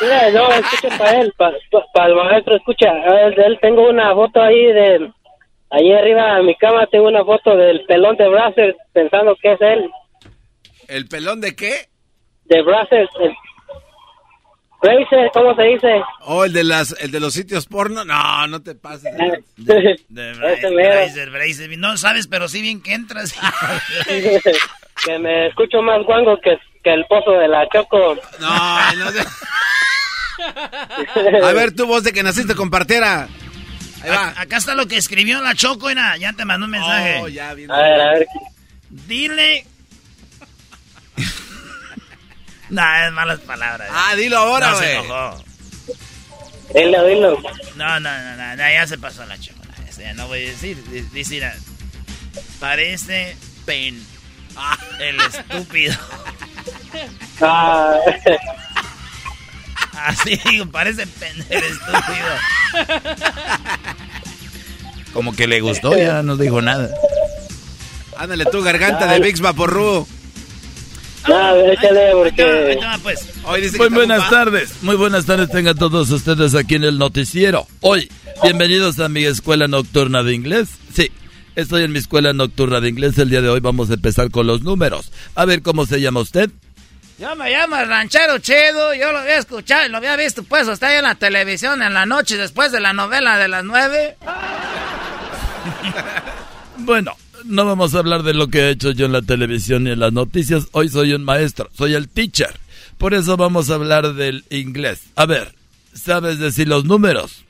mira, 0.00 0.30
no, 0.32 0.50
escucha 0.52 0.96
para 0.98 1.20
él, 1.20 1.32
para 1.36 2.08
el 2.08 2.14
maestro, 2.14 2.56
escucha, 2.56 2.92
de 2.92 3.46
él 3.46 3.58
tengo 3.60 3.88
una 3.88 4.12
foto 4.14 4.40
ahí 4.40 4.66
de, 4.72 5.10
ahí 5.70 5.92
arriba 5.92 6.36
de 6.36 6.42
mi 6.42 6.54
cama 6.56 6.86
tengo 6.86 7.08
una 7.08 7.24
foto 7.24 7.56
del 7.56 7.84
pelón 7.86 8.16
de 8.16 8.28
Brazzers, 8.28 8.76
pensando 8.92 9.36
que 9.40 9.52
es 9.52 9.60
él. 9.60 9.90
¿El 10.88 11.08
pelón 11.08 11.40
de 11.40 11.54
qué? 11.54 11.88
De 12.44 12.62
Brazzers, 12.62 13.10
el 13.20 13.32
¿cómo 15.32 15.54
se 15.54 15.62
dice? 15.62 16.02
Oh, 16.20 16.44
el 16.44 16.52
de 16.52 16.64
las, 16.64 16.94
el 17.00 17.10
de 17.10 17.20
los 17.20 17.34
sitios 17.34 17.66
porno. 17.66 18.04
No, 18.04 18.46
no 18.46 18.62
te 18.62 18.74
pases. 18.74 19.12
De, 19.56 19.98
de 20.08 21.76
No 21.78 21.96
sabes, 21.96 22.26
pero 22.26 22.48
sí 22.48 22.62
bien 22.62 22.82
que 22.82 22.94
entras. 22.94 23.34
que 25.04 25.18
me 25.18 25.48
escucho 25.48 25.82
más 25.82 26.04
guango 26.04 26.38
que, 26.40 26.58
que 26.82 26.92
el 26.92 27.04
pozo 27.06 27.32
de 27.32 27.48
la 27.48 27.68
Choco. 27.68 28.16
No, 28.40 28.92
no 28.94 29.10
sé. 29.10 29.24
A 31.42 31.52
ver, 31.52 31.74
tu 31.74 31.86
voz 31.86 32.04
de 32.04 32.12
que 32.12 32.22
naciste. 32.22 32.54
Ahí 34.00 34.10
va. 34.10 34.28
acá 34.36 34.58
está 34.58 34.76
lo 34.76 34.86
que 34.86 34.96
escribió 34.96 35.42
la 35.42 35.56
Choco, 35.56 35.90
era. 35.90 36.16
Ya 36.16 36.32
te 36.32 36.44
mandó 36.44 36.66
un 36.66 36.72
mensaje. 36.72 37.20
Oh, 37.20 37.28
ya, 37.28 37.52
bien. 37.54 37.70
A 37.70 37.82
ver, 37.82 38.00
a 38.00 38.12
ver. 38.12 38.26
Dile 38.90 39.64
no, 42.70 42.82
es 43.06 43.12
malas 43.12 43.40
palabras. 43.40 43.88
Ah, 43.92 44.14
dilo 44.14 44.38
ahora, 44.38 44.74
güey. 44.74 44.94
No 44.96 45.02
se 45.02 45.06
enojó. 45.06 45.44
Dilo, 46.74 47.04
dilo. 47.06 47.42
No, 47.76 48.00
no, 48.00 48.18
no, 48.18 48.56
no, 48.56 48.56
ya 48.56 48.86
se 48.86 48.98
pasó 48.98 49.24
la 49.26 49.38
chocolate. 49.38 49.68
Ya 49.98 50.14
no 50.14 50.26
voy 50.28 50.46
a 50.46 50.50
decir. 50.50 50.82
Dice, 51.12 51.52
parece 52.60 53.36
pen. 53.64 54.04
Ah, 54.56 54.78
el 55.00 55.20
estúpido. 55.20 55.96
Ah. 57.40 57.94
Así 60.06 60.40
digo, 60.44 60.66
parece 60.66 61.06
pen, 61.06 61.44
el 61.48 61.62
estúpido. 61.62 62.26
Como 65.12 65.34
que 65.36 65.46
le 65.46 65.60
gustó, 65.60 65.96
ya 65.96 66.22
no 66.22 66.36
dijo 66.36 66.62
nada. 66.62 66.90
Ándale 68.16 68.44
tu 68.46 68.62
garganta 68.62 69.06
de 69.06 69.20
Vix 69.20 69.40
Vaporru. 69.40 70.06
Muy 73.78 73.88
buenas 73.88 74.30
tardes, 74.30 74.82
muy 74.82 74.96
buenas 74.96 75.26
tardes 75.26 75.50
tengan 75.50 75.76
todos 75.76 76.10
ustedes 76.10 76.54
aquí 76.54 76.76
en 76.76 76.84
el 76.84 76.98
noticiero. 76.98 77.66
Hoy, 77.80 78.10
bienvenidos 78.42 78.98
a 79.00 79.08
mi 79.08 79.24
escuela 79.24 79.68
nocturna 79.68 80.22
de 80.22 80.34
inglés. 80.34 80.68
Sí, 80.94 81.10
estoy 81.56 81.84
en 81.84 81.92
mi 81.92 81.98
escuela 81.98 82.32
nocturna 82.32 82.80
de 82.80 82.88
inglés. 82.88 83.18
El 83.18 83.30
día 83.30 83.42
de 83.42 83.48
hoy 83.48 83.60
vamos 83.60 83.90
a 83.90 83.94
empezar 83.94 84.30
con 84.30 84.46
los 84.46 84.62
números. 84.62 85.12
A 85.34 85.44
ver, 85.44 85.62
¿cómo 85.62 85.86
se 85.86 86.00
llama 86.00 86.20
usted? 86.20 86.50
Yo 87.18 87.34
me 87.34 87.50
llamo 87.50 87.74
Ranchero 87.74 88.38
Chedo, 88.38 88.94
yo 88.94 89.10
lo 89.10 89.18
había 89.18 89.38
escuchado, 89.38 89.88
lo 89.88 89.96
había 89.96 90.14
visto 90.14 90.44
pues 90.44 90.68
está 90.68 90.86
ahí 90.86 90.98
en 90.98 91.02
la 91.02 91.16
televisión 91.16 91.82
en 91.82 91.92
la 91.92 92.06
noche 92.06 92.36
después 92.36 92.70
de 92.70 92.78
la 92.78 92.92
novela 92.92 93.36
de 93.38 93.48
las 93.48 93.64
nueve. 93.64 94.16
bueno, 96.78 97.16
no 97.44 97.64
vamos 97.64 97.94
a 97.94 97.98
hablar 97.98 98.22
de 98.22 98.34
lo 98.34 98.48
que 98.48 98.60
he 98.60 98.70
hecho 98.70 98.90
yo 98.90 99.06
en 99.06 99.12
la 99.12 99.22
televisión 99.22 99.86
y 99.86 99.90
en 99.90 100.00
las 100.00 100.12
noticias. 100.12 100.66
Hoy 100.72 100.88
soy 100.88 101.12
un 101.12 101.24
maestro, 101.24 101.70
soy 101.76 101.94
el 101.94 102.08
teacher. 102.08 102.58
Por 102.96 103.14
eso 103.14 103.36
vamos 103.36 103.70
a 103.70 103.74
hablar 103.74 104.14
del 104.14 104.44
inglés. 104.50 105.02
A 105.14 105.26
ver, 105.26 105.54
¿sabes 105.94 106.38
decir 106.38 106.68
los 106.68 106.84
números? 106.84 107.44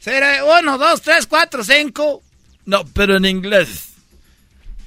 Seré 0.00 0.42
uno, 0.42 0.78
dos, 0.78 1.02
tres, 1.02 1.26
cuatro, 1.26 1.62
cinco. 1.62 2.22
No, 2.64 2.84
pero 2.86 3.16
en 3.16 3.24
inglés. 3.24 3.90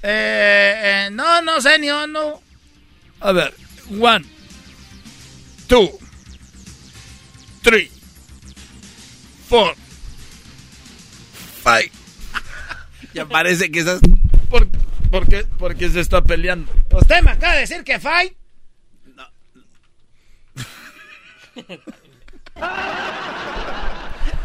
Eh, 0.03 0.73
eh, 0.83 1.09
no, 1.11 1.41
no 1.41 1.61
sé 1.61 1.79
ni 1.79 1.89
uno. 1.89 2.41
A 3.19 3.31
ver, 3.31 3.53
one, 3.99 4.25
two, 5.67 5.91
three, 7.61 7.89
four, 9.47 9.75
five. 11.63 11.91
ya 13.13 13.27
parece 13.27 13.69
que 13.69 13.81
esas 13.81 14.01
¿Por, 14.51 14.67
por, 15.09 15.27
qué, 15.29 15.45
¿Por 15.57 15.75
qué 15.77 15.89
se 15.89 16.01
está 16.01 16.21
peleando? 16.21 16.69
Usted 16.91 17.23
me 17.23 17.31
acaba 17.31 17.53
de 17.53 17.61
decir 17.61 17.85
que 17.85 17.99
fight. 17.99 18.33
No. 19.15 19.25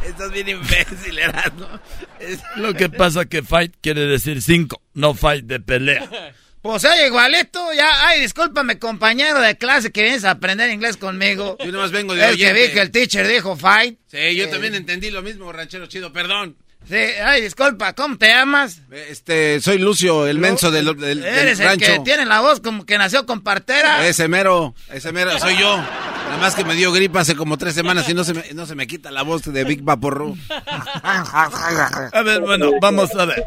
Estás 0.06 0.30
bien 0.30 0.48
imbécil, 0.48 1.18
¿no? 1.58 1.80
Es... 2.20 2.40
Lo 2.54 2.72
que 2.74 2.88
pasa 2.88 3.24
que 3.24 3.42
fight 3.42 3.74
quiere 3.80 4.02
decir 4.02 4.40
cinco, 4.42 4.80
no 4.94 5.14
fight 5.14 5.44
de 5.44 5.58
pelea. 5.60 6.08
Pues 6.62 6.84
oye, 6.84 7.06
igualito, 7.06 7.72
ya, 7.74 8.08
ay, 8.08 8.22
discúlpame, 8.22 8.80
compañero 8.80 9.40
de 9.40 9.56
clase 9.56 9.92
que 9.92 10.02
vienes 10.02 10.24
a 10.24 10.32
aprender 10.32 10.68
inglés 10.68 10.96
conmigo. 10.96 11.56
Yo 11.64 11.70
nomás 11.70 11.92
vengo 11.92 12.12
de 12.12 12.28
El 12.28 12.36
que 12.36 12.52
vi 12.52 12.72
que 12.72 12.80
el 12.80 12.90
teacher 12.90 13.28
dijo 13.28 13.56
fight. 13.56 14.00
Sí, 14.08 14.34
yo 14.34 14.48
también 14.48 14.74
entendí 14.74 15.12
lo 15.12 15.22
mismo, 15.22 15.52
ranchero 15.52 15.86
chido, 15.86 16.12
perdón. 16.12 16.56
Sí, 16.88 16.94
ay, 16.94 17.42
disculpa, 17.42 17.94
¿cómo 17.94 18.16
te 18.16 18.28
llamas? 18.28 18.80
Este, 18.92 19.60
soy 19.60 19.78
Lucio, 19.78 20.28
el 20.28 20.38
menso 20.38 20.70
del, 20.70 20.96
del, 20.96 21.24
Eres 21.24 21.58
el 21.58 21.78
que 21.78 21.98
tiene 22.04 22.24
la 22.24 22.40
voz 22.40 22.60
como 22.60 22.86
que 22.86 22.96
nació 22.96 23.26
con 23.26 23.42
partera. 23.42 24.06
Ese 24.06 24.28
mero, 24.28 24.72
ese 24.92 25.10
mero, 25.10 25.36
soy 25.38 25.58
yo. 25.58 25.76
Nada 25.76 26.38
más 26.38 26.54
que 26.54 26.64
me 26.64 26.76
dio 26.76 26.92
gripa 26.92 27.20
hace 27.20 27.34
como 27.34 27.58
tres 27.58 27.74
semanas 27.74 28.08
y 28.08 28.14
no 28.14 28.22
se 28.22 28.34
me, 28.34 28.52
no 28.54 28.66
se 28.66 28.76
me 28.76 28.86
quita 28.86 29.10
la 29.10 29.22
voz 29.22 29.42
de 29.42 29.64
Big 29.64 29.82
Vaporru. 29.82 30.36
a 30.48 32.22
ver, 32.24 32.40
bueno, 32.40 32.70
vamos 32.80 33.12
a 33.16 33.24
ver. 33.24 33.42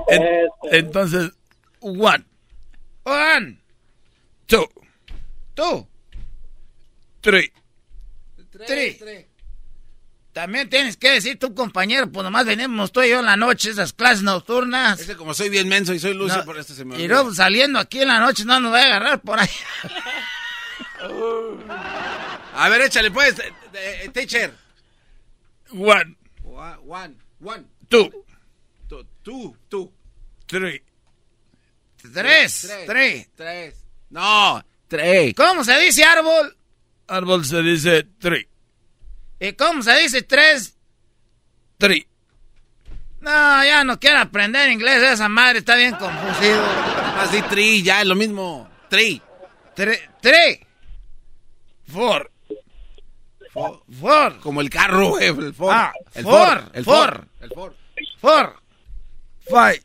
entonces, 0.72 1.32
one. 1.80 2.26
One. 3.04 3.58
Two. 4.48 4.70
Two. 5.56 5.88
Tres. 7.22 7.52
Tres. 8.68 9.29
También 10.40 10.70
tienes 10.70 10.96
que 10.96 11.12
decir 11.12 11.38
tu 11.38 11.54
compañero, 11.54 12.10
pues 12.10 12.24
nomás 12.24 12.46
venimos 12.46 12.94
tú 12.94 13.02
y 13.02 13.10
yo 13.10 13.20
en 13.20 13.26
la 13.26 13.36
noche, 13.36 13.72
esas 13.72 13.92
clases 13.92 14.24
nocturnas. 14.24 14.98
Ese 14.98 15.18
como 15.18 15.34
soy 15.34 15.50
bien 15.50 15.68
menso 15.68 15.94
y 15.94 16.00
soy 16.00 16.14
lucio, 16.14 16.46
por 16.46 16.58
esto 16.58 16.74
se 16.74 16.86
me 16.86 16.98
Y 16.98 17.10
luego 17.10 17.34
saliendo 17.34 17.78
aquí 17.78 18.00
en 18.00 18.08
la 18.08 18.22
noche 18.22 18.46
no 18.46 18.58
nos 18.62 18.72
va 18.72 18.80
a 18.80 18.86
agarrar 18.86 19.20
por 19.20 19.38
ahí. 19.38 19.50
a 22.56 22.70
ver, 22.70 22.84
échale 22.84 23.12
pues, 23.12 23.38
eh, 23.40 23.52
eh, 23.74 24.10
teacher. 24.14 24.54
One. 25.72 26.16
One, 26.46 27.16
one. 27.42 27.66
Two. 27.90 28.10
Two, 28.88 29.06
two, 29.22 29.58
two. 29.68 29.92
Three. 30.46 30.82
Tres. 32.14 32.72
Tres. 32.86 33.30
Tres. 33.36 33.76
No, 34.10 34.64
tres. 34.88 35.34
¿Cómo 35.36 35.66
se 35.66 35.78
dice 35.80 36.06
árbol? 36.06 36.56
Árbol 37.08 37.44
se 37.44 37.62
dice 37.62 38.08
three. 38.20 38.49
¿Y 39.40 39.54
cómo 39.54 39.82
se 39.82 39.96
dice 39.98 40.22
tres? 40.22 40.76
Three. 41.78 42.06
No, 43.22 43.64
ya 43.64 43.84
no 43.84 44.00
quiero 44.00 44.20
aprender 44.20 44.70
inglés. 44.70 45.02
Esa 45.04 45.30
madre 45.30 45.60
está 45.60 45.76
bien 45.76 45.96
confusido. 45.96 46.64
Así 47.20 47.42
tri, 47.44 47.84
ya 47.84 48.02
es 48.02 48.08
lo 48.08 48.16
mismo. 48.16 48.70
Tri. 48.90 49.22
Tri. 50.22 50.66
Four. 51.88 52.32
Four. 54.00 54.40
Como 54.40 54.62
el 54.62 54.70
carro, 54.70 55.10
güey. 55.10 55.28
El 55.28 55.54
Ford. 55.54 55.74
Ah, 55.74 55.94
el 56.14 56.24
four. 56.24 56.62
Ford. 56.62 56.70
El 56.74 56.84
Ford. 56.84 57.26
El 57.42 57.50
Ford. 57.50 57.74
Four. 58.20 58.62
Five. 59.50 59.84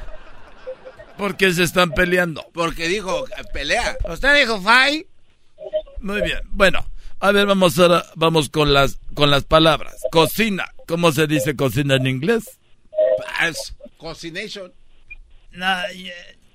¿Por 1.20 1.36
qué 1.36 1.52
se 1.52 1.64
están 1.64 1.92
peleando? 1.92 2.48
Porque 2.54 2.88
dijo 2.88 3.26
pelea. 3.52 3.98
¿Usted 4.08 4.40
dijo 4.40 4.58
five? 4.58 5.06
Muy 6.00 6.22
bien. 6.22 6.40
Bueno, 6.46 6.90
a 7.20 7.30
ver, 7.30 7.46
vamos 7.46 7.78
ahora, 7.78 8.06
vamos 8.14 8.48
con 8.48 8.72
las 8.72 8.98
con 9.12 9.30
las 9.30 9.44
palabras. 9.44 9.96
Cocina. 10.10 10.72
¿Cómo 10.88 11.12
se 11.12 11.26
dice 11.26 11.54
cocina 11.54 11.96
en 11.96 12.06
inglés? 12.06 12.58
Pues, 13.38 13.76
cocination. 13.98 14.72
No, 15.52 15.66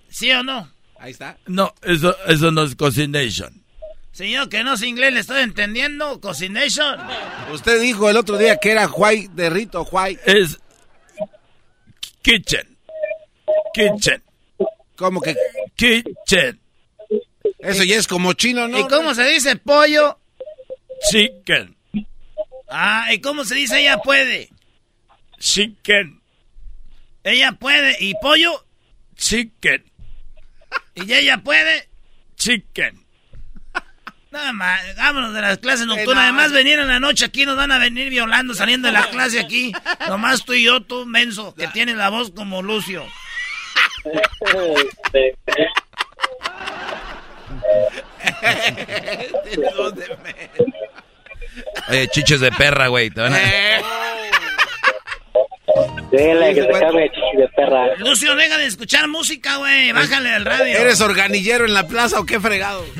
¿Sí 0.10 0.32
o 0.32 0.42
no? 0.42 0.74
Ahí 0.98 1.12
está. 1.12 1.38
No, 1.46 1.72
eso, 1.84 2.18
eso 2.26 2.50
no 2.50 2.64
es 2.64 2.76
cocination. 2.76 3.64
Señor, 4.14 4.50
que 4.50 4.64
no 4.64 4.78
sé 4.78 4.88
inglés, 4.88 5.14
le 5.14 5.20
estoy 5.20 5.44
entendiendo. 5.44 6.20
Cocination. 6.20 7.00
Usted 7.54 7.80
dijo 7.82 8.10
el 8.10 8.18
otro 8.18 8.36
día 8.40 8.58
que 8.58 8.72
era 8.72 8.88
white 8.88 9.30
de 9.36 9.48
Rito, 9.52 9.84
white. 9.92 10.20
Es 10.26 10.60
kitchen. 12.24 12.76
Kitchen. 13.72 14.26
¿Cómo 14.95 15.22
que? 15.22 15.35
Kitchen. 15.76 16.59
Eso 17.59 17.84
ya 17.84 17.97
es 17.97 18.07
como 18.07 18.34
chino, 18.34 18.67
¿no? 18.67 18.80
¿Y 18.80 18.88
cómo 18.88 19.13
se 19.13 19.23
dice 19.26 19.55
pollo? 19.55 20.19
Chicken. 21.09 21.76
Ah, 22.69 23.07
¿y 23.11 23.19
cómo 23.19 23.45
se 23.45 23.55
dice 23.55 23.80
ella 23.80 23.97
puede? 23.97 24.49
Chicken. 25.39 26.22
Ella 27.23 27.51
puede. 27.53 27.97
¿Y 27.99 28.13
pollo? 28.22 28.65
Chicken. 29.15 29.84
¿Y 30.95 31.13
ella 31.13 31.38
puede? 31.39 31.89
Chicken. 32.35 33.05
Nada 34.31 34.51
más, 34.51 34.81
vámonos 34.97 35.34
de 35.34 35.41
las 35.41 35.57
clases 35.59 35.85
nocturnas. 35.88 36.26
Además, 36.26 36.51
venir 36.51 36.77
en 36.77 36.89
la 36.89 36.99
noche 36.99 37.23
aquí 37.23 37.45
nos 37.45 37.55
van 37.55 37.72
a 37.72 37.77
venir 37.77 38.09
violando 38.09 38.53
saliendo 38.53 38.88
de 38.88 38.91
la 38.91 39.09
clase 39.09 39.39
aquí. 39.39 39.72
Nomás 40.09 40.43
tú 40.43 40.53
y 40.53 40.65
yo, 40.65 40.81
tú, 40.81 41.05
menso, 41.05 41.55
que 41.55 41.67
tienes 41.69 41.95
la 41.95 42.09
voz 42.09 42.31
como 42.31 42.61
Lucio. 42.61 43.05
Oye, 51.90 52.07
chiches 52.10 52.40
de 52.40 52.52
perra, 52.52 52.88
güey. 52.88 53.10
¿te 53.10 53.22
van 53.22 53.34
a- 53.34 53.40
Dile 56.12 56.53
que 56.53 56.62
se 56.64 56.70
cambie 56.80 57.10
chichi 57.12 57.38
de 57.38 57.48
perra. 57.56 57.95
Lucio, 57.98 58.36
deja 58.36 58.57
de 58.57 58.66
escuchar 58.66 59.07
música, 59.07 59.57
güey. 59.57 59.91
Bájale 59.91 60.30
al 60.34 60.45
radio. 60.45 60.78
¿Eres 60.78 61.02
organillero 61.02 61.66
en 61.66 61.74
la 61.74 61.88
plaza 61.88 62.20
o 62.20 62.26
qué 62.26 62.40
fregado? 62.40 62.86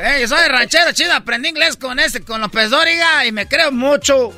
Ey, 0.00 0.26
soy 0.28 0.46
ranchero 0.48 0.92
chido. 0.92 1.12
Aprendí 1.14 1.48
inglés 1.48 1.76
con 1.76 1.98
este, 1.98 2.22
con 2.22 2.40
López 2.40 2.70
Dóriga 2.70 3.26
y 3.26 3.32
me 3.32 3.48
creo 3.48 3.72
mucho. 3.72 4.32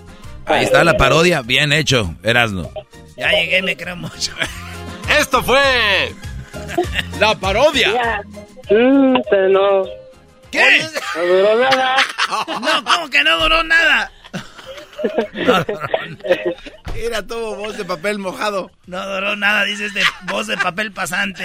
Ahí 0.51 0.65
está 0.65 0.85
la 0.85 0.97
parodia, 0.97 1.43
bien 1.43 1.73
hecho, 1.73 2.15
Erasno. 2.23 2.71
Ya 3.17 3.31
llegué 3.33 3.63
me 3.63 3.77
creo 3.77 3.97
mucho. 3.97 4.33
Esto 5.19 5.43
fue 5.43 6.15
la 7.19 7.35
parodia. 7.35 8.23
Mm, 8.71 9.15
no. 9.53 9.85
¿Qué? 10.51 10.87
No 11.17 11.23
duró 11.23 11.59
nada. 11.59 11.97
No, 12.61 12.85
¿cómo 12.85 13.11
que 13.11 13.25
no 13.25 13.39
duró 13.41 13.65
nada? 13.65 14.13
Era 16.95 17.27
todo 17.27 17.57
voz 17.57 17.77
de 17.77 17.85
papel 17.85 18.19
mojado. 18.19 18.71
No 18.87 19.05
duró 19.05 19.35
nada, 19.37 19.65
dices 19.65 19.93
de 19.95 20.03
voz 20.25 20.47
de 20.47 20.57
papel 20.57 20.93
pasante. 20.93 21.45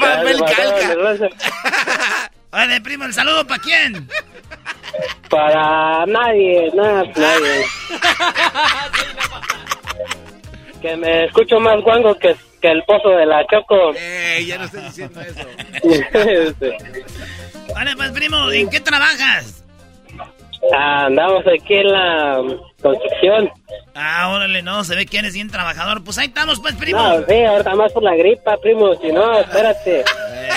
papel 0.00 0.40
calca. 0.40 1.20
Oye, 2.52 2.80
primo, 2.80 3.04
¿el 3.04 3.14
saludo 3.14 3.46
para 3.46 3.62
quién? 3.62 4.08
Para 5.28 6.04
nadie, 6.06 6.70
nada, 6.74 7.04
nadie. 7.16 7.64
Que 10.82 10.96
me 10.96 11.26
escucho 11.26 11.60
más 11.60 11.80
guango 11.82 12.14
que, 12.16 12.34
que 12.60 12.68
el 12.68 12.82
pozo 12.84 13.10
de 13.10 13.26
la 13.26 13.46
Choco. 13.46 13.92
Eh, 13.94 14.44
ya 14.46 14.58
no 14.58 14.64
estoy 14.64 14.82
diciendo 14.82 15.20
eso. 15.20 15.46
Vale, 17.74 17.96
pues, 17.96 18.10
primo, 18.10 18.50
¿en 18.50 18.68
qué 18.68 18.80
trabajas? 18.80 19.59
Ah, 20.74 21.06
Andamos 21.06 21.42
aquí 21.46 21.74
en 21.74 21.90
la 21.90 22.42
construcción. 22.82 23.50
Ah, 23.94 24.30
órale, 24.34 24.62
no, 24.62 24.84
se 24.84 24.94
ve 24.94 25.06
que 25.06 25.18
eres 25.18 25.34
bien 25.34 25.50
trabajador. 25.50 26.04
Pues 26.04 26.18
ahí 26.18 26.26
estamos, 26.26 26.60
pues, 26.60 26.74
primo. 26.76 26.98
No, 27.02 27.24
sí, 27.26 27.44
ahorita 27.44 27.74
más 27.74 27.92
por 27.92 28.02
la 28.02 28.14
gripa, 28.14 28.56
primo. 28.58 28.94
Si 28.96 29.10
no, 29.10 29.38
espérate. 29.40 30.04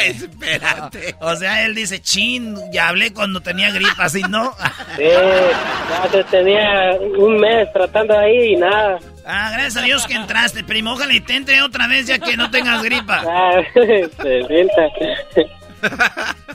Espérate. 0.06 1.16
O 1.22 1.36
sea, 1.36 1.66
él 1.66 1.76
dice, 1.76 2.02
chin, 2.02 2.56
ya 2.72 2.90
hablé 2.90 3.14
cuando 3.14 3.40
tenía 3.42 3.72
gripa, 3.72 4.04
así, 4.06 4.22
¿no? 4.30 4.54
Sí, 4.98 5.04
ya 5.06 6.10
se 6.12 6.24
tenía 6.26 6.92
un 7.18 7.38
mes 7.40 7.72
tratando 7.74 8.18
ahí 8.18 8.54
y 8.54 8.56
nada. 8.58 9.00
Ah, 9.26 9.50
gracias 9.54 9.78
a 9.78 9.82
Dios 9.82 10.06
que 10.06 10.14
entraste, 10.14 10.64
primo. 10.64 10.92
Ojalá 10.94 11.14
y 11.14 11.22
te 11.22 11.36
entre 11.36 11.62
otra 11.64 11.88
vez 11.88 12.06
ya 12.08 12.20
que 12.20 12.38
no 12.38 12.52
tengas 12.52 12.84
gripa. 12.84 13.24
Ah, 13.28 13.62
se 13.74 14.44
sienta. 14.48 14.82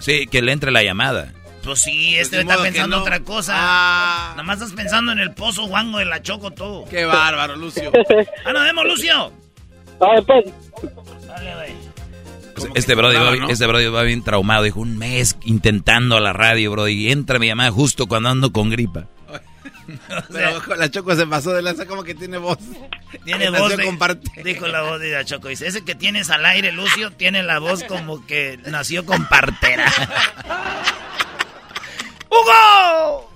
Sí, 0.00 0.26
que 0.26 0.40
le 0.42 0.52
entre 0.52 0.70
la 0.70 0.82
llamada. 0.82 1.32
Pues 1.68 1.80
sí, 1.80 2.16
este 2.16 2.36
de 2.36 2.42
está 2.42 2.62
pensando 2.62 2.96
no. 2.96 3.02
otra 3.02 3.20
cosa. 3.20 3.52
Ah. 3.54 4.28
Nada 4.30 4.42
más 4.42 4.56
estás 4.56 4.72
pensando 4.72 5.12
en 5.12 5.18
el 5.18 5.34
pozo 5.34 5.66
guango 5.66 5.98
de 5.98 6.06
la 6.06 6.22
choco 6.22 6.50
todo. 6.50 6.86
Qué 6.86 7.04
bárbaro, 7.04 7.56
Lucio. 7.56 7.92
Ah, 8.46 8.54
nos 8.54 8.64
vemos, 8.64 8.86
Lucio. 8.86 9.30
Ah, 10.00 10.22
pues. 10.26 10.46
Dale, 11.26 11.54
güey. 11.56 12.70
Este 12.74 12.94
brody, 12.94 13.16
va, 13.16 13.36
¿no? 13.36 13.50
este 13.50 13.66
brody 13.66 13.86
va 13.88 14.02
bien 14.02 14.24
traumado. 14.24 14.62
Dijo, 14.62 14.80
un 14.80 14.96
mes 14.96 15.36
intentando 15.44 16.18
la 16.20 16.32
radio, 16.32 16.70
brody. 16.70 16.92
Y 16.92 17.12
entra 17.12 17.38
mi 17.38 17.48
llamada 17.48 17.70
justo 17.70 18.06
cuando 18.06 18.30
ando 18.30 18.50
con 18.50 18.70
gripa. 18.70 19.08
Pero 20.32 20.62
con 20.62 20.78
la 20.78 20.90
Choco 20.90 21.14
se 21.16 21.26
pasó 21.26 21.52
de 21.52 21.60
lanza 21.60 21.84
como 21.84 22.02
que 22.02 22.14
tiene 22.14 22.38
voz. 22.38 22.56
Tiene 23.26 23.50
voz 23.50 23.76
de, 23.76 23.84
con 23.84 23.98
parte. 23.98 24.42
Dijo 24.42 24.66
la 24.68 24.80
voz 24.84 25.00
de 25.00 25.10
la 25.10 25.26
Choco. 25.26 25.48
Dice, 25.48 25.66
ese 25.66 25.84
que 25.84 25.94
tienes 25.94 26.30
al 26.30 26.46
aire, 26.46 26.72
Lucio, 26.72 27.10
tiene 27.10 27.42
la 27.42 27.58
voz 27.58 27.84
como 27.84 28.24
que 28.24 28.58
nació 28.64 29.04
con 29.04 29.26
partera. 29.26 29.84
¡Hugo! 32.30 33.30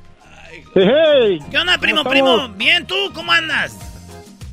Hey, 0.75 1.39
¿Qué 1.51 1.59
onda, 1.59 1.79
primo, 1.79 1.99
¿Cómo 1.99 2.11
primo? 2.11 2.49
Bien, 2.57 2.87
¿tú? 2.87 2.95
¿Cómo 3.15 3.31
andas? 3.33 3.77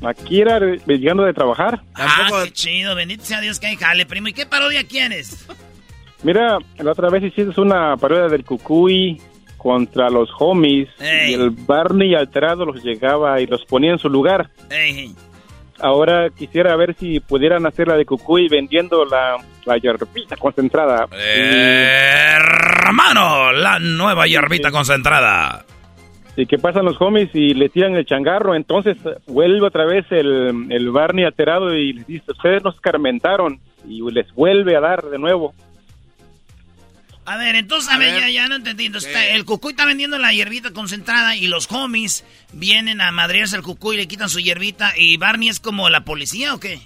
Aquí 0.02 0.40
era 0.40 0.58
llegando 0.86 1.24
de 1.24 1.32
trabajar. 1.34 1.82
Ah, 1.94 2.28
qué 2.44 2.52
chido. 2.52 2.94
Bendito 2.94 3.24
sea 3.24 3.40
Dios 3.40 3.60
que 3.60 3.68
hay 3.68 3.76
jale, 3.76 4.06
primo. 4.06 4.28
¿Y 4.28 4.32
qué 4.32 4.46
parodia 4.46 4.86
quieres? 4.86 5.46
Mira, 6.22 6.58
la 6.78 6.92
otra 6.92 7.08
vez 7.08 7.22
hiciste 7.24 7.58
una 7.60 7.96
parodia 7.96 8.28
del 8.28 8.44
Cucuy 8.44 9.20
contra 9.56 10.08
los 10.08 10.30
homies 10.38 10.88
Ey. 10.98 11.30
y 11.30 11.34
el 11.34 11.50
Barney 11.50 12.14
alterado 12.14 12.64
los 12.64 12.82
llegaba 12.82 13.40
y 13.40 13.46
los 13.46 13.64
ponía 13.66 13.92
en 13.92 13.98
su 13.98 14.08
lugar. 14.08 14.50
Ey, 14.70 15.14
Ahora 15.80 16.28
quisiera 16.30 16.76
ver 16.76 16.94
si 16.94 17.20
pudieran 17.20 17.66
hacer 17.66 17.88
la 17.88 17.96
de 17.96 18.04
Cucuy 18.04 18.48
vendiendo 18.48 19.04
la, 19.04 19.36
la 19.64 19.78
yerbita 19.78 20.36
concentrada. 20.36 21.06
Hermano, 22.84 23.52
la 23.52 23.78
nueva 23.78 24.26
hierbita 24.26 24.70
concentrada. 24.70 25.64
¿Y 26.36 26.46
qué 26.46 26.58
pasan 26.58 26.84
los 26.84 27.00
homies 27.00 27.30
y 27.34 27.54
le 27.54 27.68
tiran 27.68 27.94
el 27.94 28.06
changarro? 28.06 28.54
Entonces 28.54 28.96
vuelve 29.26 29.66
otra 29.66 29.84
vez 29.84 30.06
el, 30.10 30.66
el 30.70 30.90
Barney 30.90 31.24
alterado 31.24 31.74
y 31.74 31.92
les 31.92 32.06
dice, 32.06 32.32
ustedes 32.32 32.62
nos 32.62 32.80
carmentaron 32.80 33.60
y 33.86 34.08
les 34.10 34.32
vuelve 34.34 34.76
a 34.76 34.80
dar 34.80 35.02
de 35.04 35.18
nuevo. 35.18 35.54
A 37.30 37.36
ver, 37.36 37.54
entonces, 37.54 37.88
a, 37.92 37.96
ver, 37.96 38.18
ya, 38.18 38.28
ya, 38.28 38.48
no 38.48 38.56
entendí. 38.56 38.86
Entonces, 38.86 39.16
el 39.30 39.44
cucuy 39.44 39.70
está 39.70 39.84
vendiendo 39.84 40.18
la 40.18 40.32
hierbita 40.32 40.72
concentrada 40.72 41.36
y 41.36 41.46
los 41.46 41.70
homies 41.70 42.24
vienen 42.52 43.00
a 43.00 43.12
madrearse 43.12 43.54
al 43.54 43.62
cucuy 43.62 43.94
y 43.94 43.98
le 43.98 44.08
quitan 44.08 44.28
su 44.28 44.40
hierbita. 44.40 44.94
¿Y 44.96 45.16
Barney 45.16 45.48
es 45.48 45.60
como 45.60 45.88
la 45.90 46.00
policía 46.00 46.52
o 46.54 46.58
qué? 46.58 46.80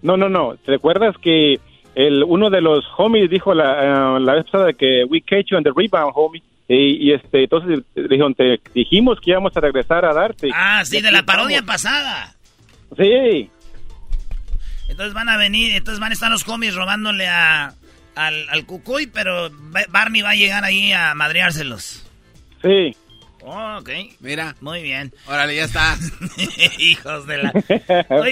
No, 0.00 0.16
no, 0.16 0.30
no. 0.30 0.56
¿Te 0.64 0.72
recuerdas 0.72 1.14
que 1.20 1.60
el, 1.94 2.24
uno 2.24 2.48
de 2.48 2.62
los 2.62 2.86
homies 2.96 3.28
dijo 3.28 3.52
la, 3.52 4.14
uh, 4.14 4.18
la 4.18 4.36
vez 4.36 4.46
pasada 4.46 4.72
que 4.72 5.04
we 5.10 5.20
catch 5.20 5.50
you 5.50 5.58
on 5.58 5.62
the 5.62 5.72
rebound, 5.76 6.12
homie? 6.14 6.42
Y, 6.68 7.10
y, 7.10 7.12
este, 7.12 7.42
entonces 7.42 7.80
dijeron, 7.94 8.34
te 8.34 8.58
dijimos 8.72 9.20
que 9.20 9.32
íbamos 9.32 9.54
a 9.58 9.60
regresar 9.60 10.06
a 10.06 10.14
darte. 10.14 10.48
Ah, 10.54 10.86
sí, 10.86 11.02
de 11.02 11.12
la 11.12 11.24
parodia 11.24 11.60
pasada. 11.60 12.34
Sí. 12.96 13.50
Entonces 14.88 15.12
van 15.12 15.28
a 15.28 15.36
venir, 15.36 15.76
entonces 15.76 16.00
van 16.00 16.12
a 16.12 16.14
estar 16.14 16.30
los 16.30 16.48
homies 16.48 16.74
robándole 16.74 17.28
a, 17.28 17.74
al, 18.16 18.48
al 18.48 18.66
Cucuy, 18.66 19.06
pero 19.06 19.50
Barney 19.88 20.22
va 20.22 20.30
a 20.30 20.34
llegar 20.34 20.64
ahí 20.64 20.92
a 20.92 21.14
madreárselos. 21.14 22.04
Sí. 22.62 22.96
Oh, 23.48 23.76
ok. 23.78 23.90
Mira. 24.18 24.56
Muy 24.60 24.82
bien. 24.82 25.14
Órale, 25.26 25.54
ya 25.54 25.66
está. 25.66 25.96
Hijos 26.78 27.28
de 27.28 27.38
la... 27.38 27.52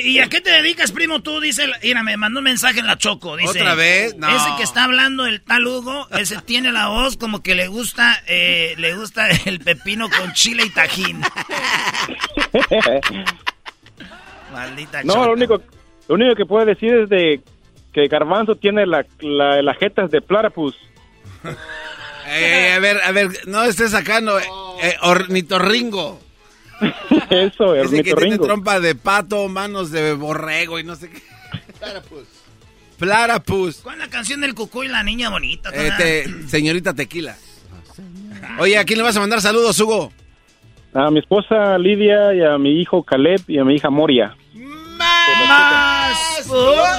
¿Y 0.02 0.18
a 0.18 0.28
qué 0.28 0.40
te 0.40 0.50
dedicas, 0.50 0.90
primo? 0.90 1.22
Tú, 1.22 1.38
dice... 1.38 1.66
Mira, 1.84 2.02
me 2.02 2.16
mandó 2.16 2.40
un 2.40 2.44
mensaje 2.44 2.80
en 2.80 2.88
la 2.88 2.98
Choco. 2.98 3.36
Dice, 3.36 3.60
¿Otra 3.60 3.76
vez? 3.76 4.16
No. 4.16 4.28
Ese 4.28 4.56
que 4.56 4.64
está 4.64 4.82
hablando, 4.82 5.24
el 5.26 5.40
tal 5.40 5.64
Hugo, 5.68 6.08
ese 6.10 6.38
tiene 6.42 6.72
la 6.72 6.88
voz 6.88 7.16
como 7.16 7.44
que 7.44 7.54
le 7.54 7.68
gusta, 7.68 8.24
eh, 8.26 8.74
le 8.76 8.96
gusta 8.96 9.28
el 9.44 9.60
pepino 9.60 10.10
con 10.10 10.32
chile 10.32 10.64
y 10.66 10.70
tajín. 10.70 11.20
Maldita 14.52 15.04
No, 15.04 15.26
lo 15.26 15.32
único, 15.34 15.62
lo 16.08 16.14
único 16.16 16.34
que 16.34 16.44
puedo 16.44 16.66
decir 16.66 16.92
es 16.92 17.08
de 17.08 17.40
que 17.94 18.08
Garbanzo 18.08 18.56
tiene 18.56 18.86
la, 18.86 19.06
la, 19.20 19.62
la 19.62 19.74
jeta 19.74 20.08
de 20.08 20.20
Platypus. 20.20 20.76
Eh, 22.26 22.72
a 22.74 22.78
ver, 22.80 23.00
a 23.02 23.12
ver, 23.12 23.28
no 23.46 23.62
estés 23.64 23.92
sacando 23.92 24.38
eh, 24.40 24.96
ornitorringo. 25.02 26.20
Eso, 27.30 27.64
ornitorringo. 27.66 27.94
Ese 27.94 28.02
que 28.02 28.14
tiene 28.14 28.38
trompa 28.38 28.80
de 28.80 28.94
pato, 28.94 29.48
manos 29.48 29.90
de 29.90 30.14
borrego 30.14 30.78
y 30.78 30.84
no 30.84 30.96
sé 30.96 31.08
qué. 31.10 31.22
Platypus. 31.78 32.24
Platypus. 32.98 33.76
¿Cuál 33.76 33.96
es 33.96 34.06
la 34.06 34.10
canción 34.10 34.40
del 34.40 34.54
cucuy, 34.54 34.88
la 34.88 35.02
niña 35.02 35.30
bonita? 35.30 35.70
Este, 35.70 36.48
señorita 36.48 36.94
Tequila. 36.94 37.36
Oye, 38.58 38.76
¿a 38.76 38.84
quién 38.84 38.98
le 38.98 39.04
vas 39.04 39.16
a 39.16 39.20
mandar 39.20 39.40
saludos, 39.40 39.78
Hugo? 39.78 40.12
A 40.94 41.10
mi 41.10 41.20
esposa 41.20 41.76
Lidia 41.78 42.34
y 42.34 42.42
a 42.42 42.56
mi 42.58 42.80
hijo 42.80 43.02
Caleb 43.02 43.42
y 43.48 43.58
a 43.58 43.64
mi 43.64 43.74
hija 43.74 43.90
Moria. 43.90 44.36
¡Más! 46.08 46.50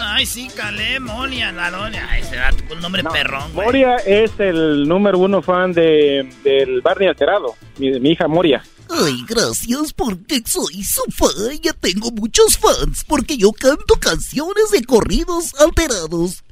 Ay, 0.02 0.26
sí, 0.26 0.48
Caleb, 0.56 1.02
Moria, 1.02 1.52
la 1.52 1.70
Lonia. 1.70 2.08
Ay, 2.10 2.24
se 2.24 2.36
da 2.36 2.52
un 2.72 2.82
nombre 2.82 3.04
no, 3.04 3.12
perrón, 3.12 3.54
güey. 3.54 3.66
Moria 3.66 3.96
es 3.98 4.32
el 4.40 4.88
número 4.88 5.18
uno 5.20 5.42
fan 5.42 5.72
de, 5.74 6.30
del 6.44 6.82
Barney 6.82 7.08
Alterado, 7.08 7.56
mi, 7.78 8.00
mi 8.00 8.12
hija 8.12 8.28
Moria. 8.28 8.64
Ay, 8.90 9.24
gracias 9.28 9.94
porque 9.94 10.42
soy 10.46 10.84
su 10.84 11.04
fan. 11.12 11.60
Ya 11.62 11.74
tengo 11.74 12.12
muchos 12.12 12.58
fans 12.58 13.04
porque 13.08 13.38
yo 13.38 13.52
canto 13.52 13.96
canciones 14.00 14.72
de 14.72 14.84
corridos 14.84 15.54
alterados. 15.60 16.44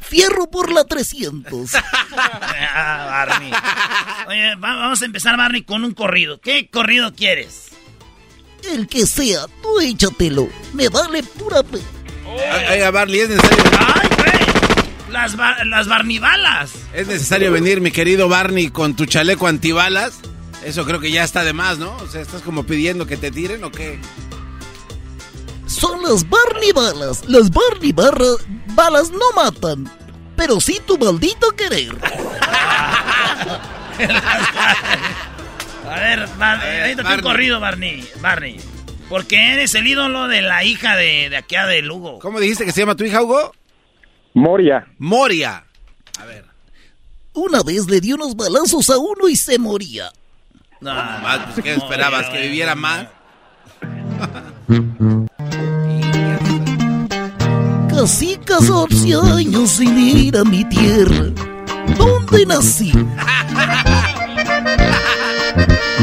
Fierro 0.00 0.50
por 0.50 0.72
la 0.72 0.84
300. 0.84 1.74
ah, 2.74 3.24
Barney. 3.26 3.52
Oye, 4.28 4.54
vamos 4.56 5.00
a 5.00 5.04
empezar, 5.04 5.36
Barney, 5.36 5.62
con 5.62 5.84
un 5.84 5.94
corrido. 5.94 6.40
¿Qué 6.40 6.68
corrido 6.68 7.14
quieres? 7.14 7.71
El 8.70 8.86
que 8.86 9.06
sea, 9.06 9.46
tú 9.62 9.80
échatelo. 9.80 10.48
Me 10.72 10.88
vale 10.88 11.22
pura 11.22 11.62
pe... 11.62 11.78
Oiga, 12.70 12.90
Barney, 12.90 13.20
es 13.20 13.28
necesario... 13.30 13.64
¡Ay, 13.78 14.08
güey! 14.16 14.32
Las, 15.10 15.36
bar 15.36 15.66
las 15.66 15.88
barnibalas. 15.88 16.70
Es 16.94 17.06
necesario 17.06 17.52
venir, 17.52 17.80
mi 17.80 17.90
querido 17.90 18.28
Barney, 18.28 18.70
con 18.70 18.96
tu 18.96 19.06
chaleco 19.06 19.46
antibalas. 19.46 20.14
Eso 20.64 20.86
creo 20.86 21.00
que 21.00 21.10
ya 21.10 21.24
está 21.24 21.44
de 21.44 21.52
más, 21.52 21.78
¿no? 21.78 21.94
O 21.96 22.06
sea, 22.06 22.22
¿estás 22.22 22.42
como 22.42 22.64
pidiendo 22.64 23.06
que 23.06 23.16
te 23.16 23.30
tiren 23.30 23.64
o 23.64 23.70
qué? 23.70 23.98
Son 25.66 26.02
las 26.02 26.28
barnibalas. 26.28 27.28
Las 27.28 27.50
barnibalas 27.50 28.38
balas 28.74 29.10
no 29.10 29.32
matan, 29.34 29.90
pero 30.36 30.60
sí 30.60 30.80
tu 30.86 30.98
maldito 30.98 31.50
querer. 31.52 31.96
A 35.92 36.00
ver, 36.00 36.26
Barney, 36.38 36.94
un 36.94 37.20
corrido, 37.20 37.60
Barney. 37.60 38.08
Barney. 38.22 38.56
Porque 39.10 39.52
eres 39.52 39.74
el 39.74 39.86
ídolo 39.86 40.26
de 40.26 40.40
la 40.40 40.64
hija 40.64 40.96
de, 40.96 41.28
de 41.28 41.36
aquí 41.36 41.54
de 41.68 41.82
Lugo. 41.82 42.18
¿Cómo 42.18 42.40
dijiste 42.40 42.64
que 42.64 42.72
se 42.72 42.80
llama 42.80 42.96
tu 42.96 43.04
hija, 43.04 43.20
Hugo? 43.20 43.52
Moria. 44.32 44.86
Moria. 44.96 45.64
A 46.18 46.24
ver. 46.24 46.46
Una 47.34 47.62
vez 47.62 47.86
le 47.88 48.00
dio 48.00 48.14
unos 48.14 48.34
balazos 48.34 48.88
a 48.88 48.96
uno 48.96 49.28
y 49.28 49.36
se 49.36 49.58
moría. 49.58 50.10
No, 50.80 50.94
más, 50.94 51.40
pues, 51.52 51.62
¿qué 51.62 51.74
esperabas? 51.74 52.30
¿Que 52.30 52.40
viviera 52.40 52.74
más? 52.74 53.08
Casi 57.90 58.36
14 58.38 59.14
años 59.14 59.70
sin 59.70 59.98
ir 59.98 60.38
a 60.38 60.44
mi 60.44 60.64
tierra, 60.64 61.26
donde 61.98 62.46
nací. 62.46 62.92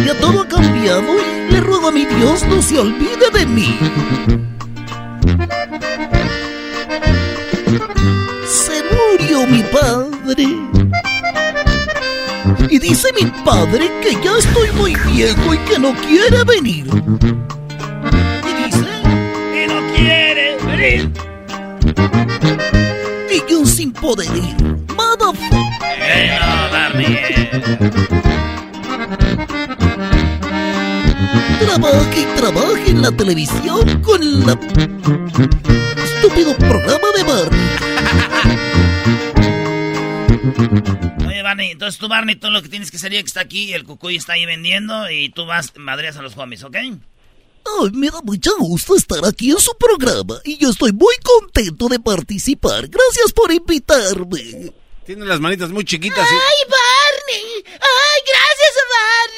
Ya 0.06 0.14
todo 0.20 0.42
ha 0.42 0.48
cambiado 0.48 1.14
y 1.20 1.52
le 1.52 1.60
ruego 1.62 1.88
a 1.88 1.92
mi 1.92 2.06
Dios 2.06 2.46
no 2.48 2.62
se 2.62 2.80
olvide 2.80 3.30
de 3.32 3.46
mí. 3.46 3.78
Se 8.48 8.84
murió 8.84 9.46
mi 9.48 9.64
padre. 9.64 10.48
Y 12.70 12.80
dice 12.80 13.10
mi 13.20 13.26
padre 13.44 13.92
que 14.02 14.14
ya 14.24 14.38
estoy 14.38 14.72
muy 14.74 14.96
viejo 15.12 15.54
y 15.54 15.58
que 15.60 15.80
no 15.80 15.94
quiere 15.96 16.44
venir. 16.44 16.88
Y 18.48 18.54
dice 18.64 18.86
que 19.54 19.68
no 19.68 19.82
quiere 19.96 20.58
venir. 20.66 21.12
Y 23.32 23.52
yo 23.52 23.66
sin 23.66 23.92
poder 23.92 24.30
ir. 24.36 24.56
Motherfucker. 24.96 25.70
Trabaja 31.80 32.20
y 32.20 32.26
trabaja 32.36 32.86
en 32.88 33.02
la 33.02 33.12
televisión 33.12 34.02
con 34.02 34.46
la 34.46 34.60
estúpido 36.04 36.58
programa 36.58 37.08
de 37.16 37.24
Barney. 37.24 37.70
Oye, 41.26 41.42
Barney, 41.42 41.72
entonces 41.72 41.98
tú, 41.98 42.10
Barney, 42.10 42.36
todo 42.36 42.52
lo 42.52 42.62
que 42.62 42.68
tienes 42.68 42.92
que 42.92 42.98
sería 42.98 43.22
que 43.22 43.28
está 43.28 43.40
aquí, 43.40 43.72
el 43.74 43.86
cucuy 43.86 44.18
está 44.18 44.34
ahí 44.34 44.46
vendiendo 44.46 45.10
y 45.10 45.30
tú 45.30 45.46
vas, 45.46 45.72
madreas 45.78 46.18
a 46.18 46.22
los 46.22 46.36
homies, 46.38 46.64
¿ok? 46.66 46.76
Ay, 46.76 47.00
me 47.94 48.10
da 48.10 48.22
mucho 48.24 48.52
gusto 48.58 48.98
estar 48.98 49.26
aquí 49.26 49.52
en 49.52 49.60
su 49.60 49.72
programa 49.78 50.36
y 50.44 50.58
yo 50.58 50.72
estoy 50.72 50.92
muy 50.92 51.16
contento 51.24 51.88
de 51.88 52.00
participar. 52.00 52.90
Gracias 52.90 53.32
por 53.34 53.54
invitarme. 53.54 54.74
Tiene 55.06 55.26
las 55.26 55.40
manitas 55.40 55.72
muy 55.72 55.86
chiquitas. 55.86 56.20
¡Ay, 56.20 56.70
Barney! 56.70 57.64
¡Ay, 57.66 58.22
gracias, 58.28 58.49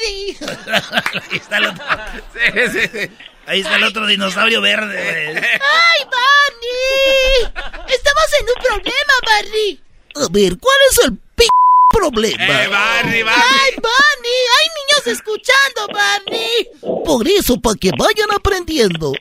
Ahí 1.30 1.36
está 1.36 1.58
el 1.58 1.66
otro. 1.66 1.84
Sí, 2.32 2.60
sí, 2.72 2.88
sí. 2.92 3.10
Ahí 3.46 3.60
está 3.60 3.76
el 3.76 3.84
otro 3.84 4.06
dinosaurio 4.06 4.60
verde. 4.60 5.36
¡Ay, 5.36 6.04
Barney! 6.04 7.52
Estamos 7.88 8.28
en 8.40 8.46
un 8.48 8.62
problema, 8.62 9.14
Barney. 9.26 9.80
A 10.14 10.28
ver, 10.30 10.58
¿cuál 10.58 10.76
es 10.90 11.04
el 11.04 11.16
p 11.34 11.44
problema? 11.90 12.44
¡Eh, 12.44 12.68
Barney, 12.68 13.22
Barney! 13.22 13.44
¡Ay, 13.50 13.74
Barney! 13.76 14.40
¡Hay 14.60 14.68
niños 14.78 15.06
escuchando, 15.06 15.88
Barney! 15.92 16.68
Por 17.04 17.26
eso, 17.28 17.60
para 17.60 17.76
que 17.76 17.90
vayan 17.90 18.30
aprendiendo, 18.34 19.12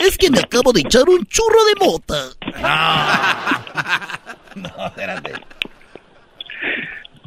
es 0.00 0.18
que 0.18 0.30
me 0.30 0.40
acabo 0.40 0.72
de 0.72 0.80
echar 0.80 1.08
un 1.08 1.24
churro 1.26 1.64
de 1.64 1.74
mota. 1.86 2.30
No, 4.54 4.68
no 4.76 4.86
espérate. 4.86 5.32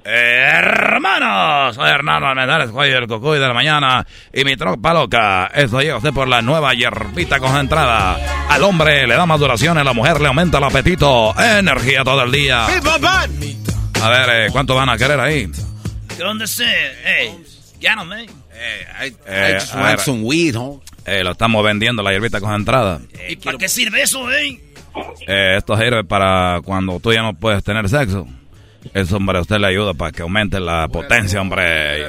Eh, 0.04 0.52
hermanos, 0.56 1.76
soy 1.76 1.90
Hernando 1.90 2.28
Almendares, 2.28 2.72
soy 2.72 2.90
el 2.90 3.08
cocuy 3.08 3.38
de 3.38 3.48
la 3.48 3.54
mañana 3.54 4.06
y 4.34 4.44
mi 4.44 4.58
tropa 4.58 4.94
loca. 4.94 5.52
Esto 5.54 5.80
llega 5.80 5.98
usted 5.98 6.12
por 6.12 6.28
la 6.28 6.42
nueva 6.42 6.74
hierbita 6.74 7.40
concentrada. 7.40 8.18
Al 8.50 8.64
hombre 8.64 9.06
le 9.06 9.16
da 9.16 9.26
más 9.28 9.40
duración, 9.40 9.78
a 9.78 9.84
la 9.84 9.94
mujer 9.94 10.20
le 10.20 10.28
aumenta 10.28 10.58
el 10.58 10.64
apetito. 10.64 11.36
Energía 11.40 12.04
todo 12.04 12.24
el 12.24 12.32
día. 12.32 12.66
A 12.66 14.10
ver, 14.10 14.30
eh, 14.30 14.48
¿cuánto 14.52 14.74
van 14.74 14.90
a 14.90 14.98
querer 14.98 15.20
ahí? 15.20 15.48
¿Dónde 16.18 16.48
sé? 16.48 16.66
Hey, 17.04 17.38
llámame. 17.80 18.24
Eh, 18.54 18.88
I, 19.04 19.08
I 19.08 19.54
just 19.54 19.76
want 19.76 20.00
some 20.00 20.24
weed, 20.24 20.56
¿no? 20.56 20.82
Eh, 21.06 21.24
lo 21.24 21.32
estamos 21.32 21.64
vendiendo, 21.64 22.02
la 22.02 22.12
hierbita 22.12 22.40
concentrada. 22.40 23.02
¿Y 23.30 23.36
para 23.36 23.58
qué 23.58 23.68
sirve 23.68 24.02
eso, 24.02 24.32
eh? 24.32 24.60
eh? 25.28 25.56
Esto 25.58 25.78
sirve 25.78 26.04
para 26.04 26.60
cuando 26.64 27.00
tú 27.00 27.14
ya 27.14 27.22
no 27.22 27.34
puedes 27.34 27.64
tener 27.64 27.88
sexo. 27.88 28.28
Eso, 28.94 29.18
hombre, 29.18 29.38
a 29.38 29.42
usted 29.42 29.58
le 29.58 29.68
ayuda 29.68 29.94
para 29.94 30.12
que 30.12 30.22
aumente 30.22 30.60
la 30.60 30.88
potencia, 30.88 31.42
hombre. 31.42 32.06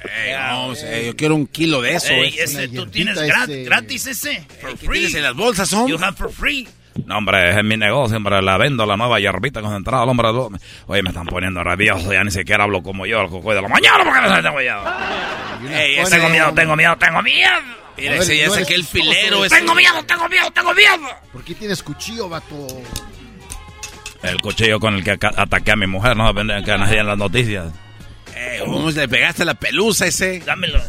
Ey, 0.00 0.32
no, 0.32 0.74
yo 0.74 1.16
quiero 1.16 1.34
un 1.34 1.46
kilo 1.46 1.82
de 1.82 1.94
eso. 1.94 2.12
Ey, 2.12 2.38
ese, 2.38 2.68
tú 2.68 2.86
tienes 2.86 3.20
gratis, 3.20 3.64
gratis 3.66 4.06
ese. 4.06 4.46
For 4.60 4.76
free. 4.76 5.00
tienes 5.00 5.14
en 5.14 5.22
las 5.24 5.34
bolsas, 5.34 5.68
son? 5.68 5.88
You 5.88 5.98
have 6.00 6.16
for 6.16 6.32
free. 6.32 6.68
No, 7.04 7.18
hombre, 7.18 7.50
es 7.50 7.64
mi 7.64 7.76
negocio, 7.76 8.16
hombre, 8.16 8.42
la 8.42 8.56
vendo, 8.56 8.84
la 8.86 8.96
nueva 8.96 9.20
hierbita 9.20 9.60
concentrada, 9.60 10.04
hombre. 10.04 10.28
Oye, 10.86 11.02
me 11.02 11.10
están 11.10 11.26
poniendo 11.26 11.62
rabioso, 11.62 12.12
ya 12.12 12.24
ni 12.24 12.30
siquiera 12.30 12.64
hablo 12.64 12.82
como 12.82 13.06
yo, 13.06 13.20
el 13.20 13.28
coco 13.28 13.54
de 13.54 13.62
la 13.62 13.68
mañana, 13.68 14.04
porque 14.04 14.20
no 14.20 14.42
tengo 14.42 14.58
miedo. 14.58 14.82
Ey, 15.76 15.96
tengo 16.08 16.28
miedo, 16.28 16.52
tengo 16.54 16.76
miedo, 16.76 16.96
tengo 16.96 17.22
miedo. 17.22 17.50
Mira, 17.96 18.16
ese 18.16 18.44
es 18.44 18.56
aquel 18.56 18.84
filero. 18.84 19.44
Ese. 19.44 19.56
Tengo 19.56 19.74
miedo, 19.74 20.02
tengo 20.04 20.28
miedo, 20.28 20.50
tengo 20.52 20.72
miedo. 20.72 21.08
¿Por 21.32 21.42
qué 21.44 21.54
tienes 21.54 21.82
cuchillo, 21.82 22.28
vato? 22.28 22.68
El 24.22 24.40
cuchillo 24.40 24.80
con 24.80 24.94
el 24.94 25.04
que 25.04 25.12
ataqué 25.12 25.72
a 25.72 25.76
mi 25.76 25.86
mujer, 25.86 26.16
no 26.16 26.34
que 26.34 26.40
en 26.40 27.06
las 27.06 27.18
noticias. 27.18 27.72
Eh, 28.34 28.60
¿Cómo 28.60 28.90
le 28.90 29.08
pegaste 29.08 29.44
la 29.44 29.54
pelusa 29.54 30.06
ese? 30.06 30.40
Dámelo. 30.40 30.80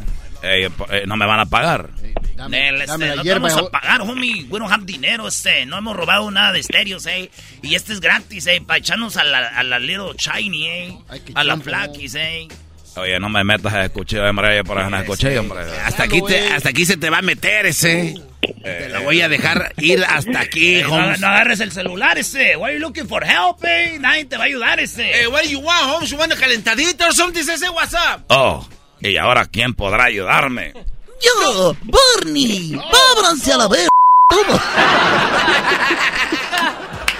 Eh, 0.41 0.69
no 1.05 1.17
me 1.17 1.25
van 1.25 1.39
a 1.41 1.45
pagar. 1.45 1.89
Dame, 2.35 2.69
este, 2.69 2.85
dame 2.85 3.15
no 3.17 3.23
hierba, 3.23 3.49
vamos 3.49 3.67
a 3.67 3.69
pagar, 3.69 4.01
homie. 4.01 4.45
We 4.49 4.59
don't 4.59 4.71
have 4.71 4.85
dinero, 4.85 5.27
este. 5.27 5.65
No 5.65 5.77
hemos 5.77 5.95
robado 5.95 6.31
nada 6.31 6.53
de 6.53 6.61
estéreos, 6.61 7.05
eh. 7.07 7.29
Y 7.61 7.75
este 7.75 7.91
es 7.91 7.99
gratis, 7.99 8.47
eh. 8.47 8.61
Para 8.65 8.79
echarnos 8.79 9.17
a 9.17 9.25
la, 9.25 9.47
a 9.47 9.63
la 9.63 9.77
Little 9.77 10.13
Shiny, 10.17 10.67
eh. 10.67 10.97
a 11.35 11.43
la 11.43 11.57
Flakis, 11.57 12.15
eh. 12.15 12.47
Oye, 12.95 13.19
no 13.19 13.29
me 13.29 13.43
metas 13.43 13.73
el 13.73 13.91
cuchillo, 13.91 14.29
hombre, 14.29 14.63
por 14.63 14.79
el 14.79 15.05
cuchillo, 15.05 15.41
hombre. 15.41 15.59
Hasta 15.85 16.03
aquí, 16.03 16.21
te, 16.21 16.47
hasta 16.47 16.69
aquí 16.69 16.85
se 16.85 16.95
te 16.95 17.09
va 17.09 17.17
a 17.17 17.21
meter 17.21 17.65
ese. 17.65 18.09
Eh, 18.09 18.21
te 18.41 18.89
lo 18.89 19.03
voy 19.03 19.21
a 19.21 19.29
dejar 19.29 19.73
ir 19.77 20.03
hasta 20.03 20.39
aquí, 20.39 20.81
Holmes. 20.83 21.19
No, 21.19 21.27
no, 21.27 21.33
agarres 21.33 21.59
el 21.59 21.71
celular 21.71 22.17
ese. 22.17 22.55
Why 22.55 22.63
are 22.63 22.73
you 22.73 22.79
looking 22.79 23.07
for 23.07 23.23
help, 23.23 23.63
eh? 23.63 23.97
Nadie 23.99 24.25
te 24.25 24.37
va 24.37 24.43
a 24.43 24.47
ayudar 24.47 24.79
ese. 24.79 25.03
Hey, 25.03 25.27
what 25.27 25.43
do 25.43 25.49
you 25.49 25.59
want, 25.59 25.81
Holmes? 25.83 26.09
You 26.09 26.17
want 26.17 26.31
a 26.31 26.35
calentadito 26.35 27.05
or 27.05 27.13
something? 27.13 27.41
Ese 27.41 27.69
WhatsApp. 27.69 28.23
Oh, 28.29 28.67
y 29.01 29.17
ahora, 29.17 29.45
¿quién 29.45 29.73
podrá 29.73 30.05
ayudarme? 30.05 30.73
Yo, 31.21 31.75
Barney. 31.83 32.79
Ábranse 33.17 33.53
a 33.53 33.57
la 33.57 33.67
vez. 33.67 33.89
Toma. 34.29 34.61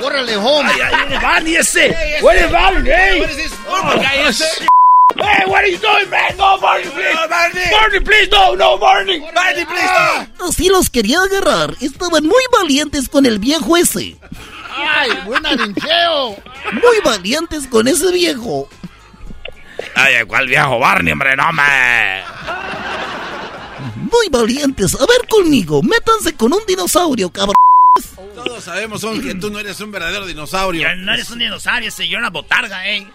¡Órale, 0.01 0.37
Holmes! 0.37 0.73
¡Ay, 0.73 0.93
ay, 1.09 1.17
Barney 1.21 1.55
ese! 1.55 1.95
¿Cuál 2.21 2.37
es 2.37 2.51
Barney? 2.51 3.19
What 3.19 3.29
is 3.31 3.37
this? 3.37 3.51
guy 3.67 4.27
ese? 4.27 4.68
Hey, 5.15 5.43
what 5.47 5.63
are 5.63 5.67
you 5.67 5.77
doing, 5.79 6.09
man? 6.09 6.37
No, 6.37 6.59
Barney, 6.59 6.89
please. 6.89 7.13
No, 7.15 7.27
Barney. 7.27 7.71
Barney, 7.71 7.99
please, 7.99 8.29
no, 8.31 8.55
no, 8.55 8.77
Barney. 8.77 9.19
Barney, 9.19 9.65
please. 9.65 10.29
Así 10.47 10.69
los 10.69 10.89
quería 10.89 11.19
agarrar. 11.21 11.75
Estaban 11.81 12.23
muy 12.23 12.43
valientes 12.51 13.09
con 13.09 13.25
el 13.25 13.39
viejo 13.39 13.75
ese. 13.75 14.17
Ay, 14.71 15.09
buena 15.25 15.53
lincheo. 15.53 16.37
Muy 16.73 16.99
valientes 17.03 17.67
con 17.67 17.87
ese 17.87 18.11
viejo. 18.11 18.69
Ay, 19.95 20.23
¿cuál 20.27 20.47
viejo 20.47 20.79
Barney, 20.79 21.11
hombre? 21.11 21.35
No 21.35 21.51
me. 21.53 22.23
Muy 23.95 24.29
valientes. 24.29 24.95
A 24.95 25.05
ver 25.05 25.27
conmigo. 25.27 25.81
Métanse 25.81 26.35
con 26.35 26.53
un 26.53 26.65
dinosaurio, 26.67 27.29
cabrón. 27.31 27.55
Todos 28.35 28.63
sabemos 28.63 29.01
son, 29.01 29.21
que 29.21 29.35
tú 29.35 29.49
no 29.49 29.59
eres 29.59 29.79
un 29.81 29.91
verdadero 29.91 30.25
dinosaurio. 30.25 30.81
Ya 30.81 30.95
no 30.95 31.13
eres 31.13 31.29
un 31.29 31.39
dinosaurio, 31.39 31.89
yo 31.89 32.17
una 32.17 32.29
botarga, 32.29 32.87
eh. 32.87 33.05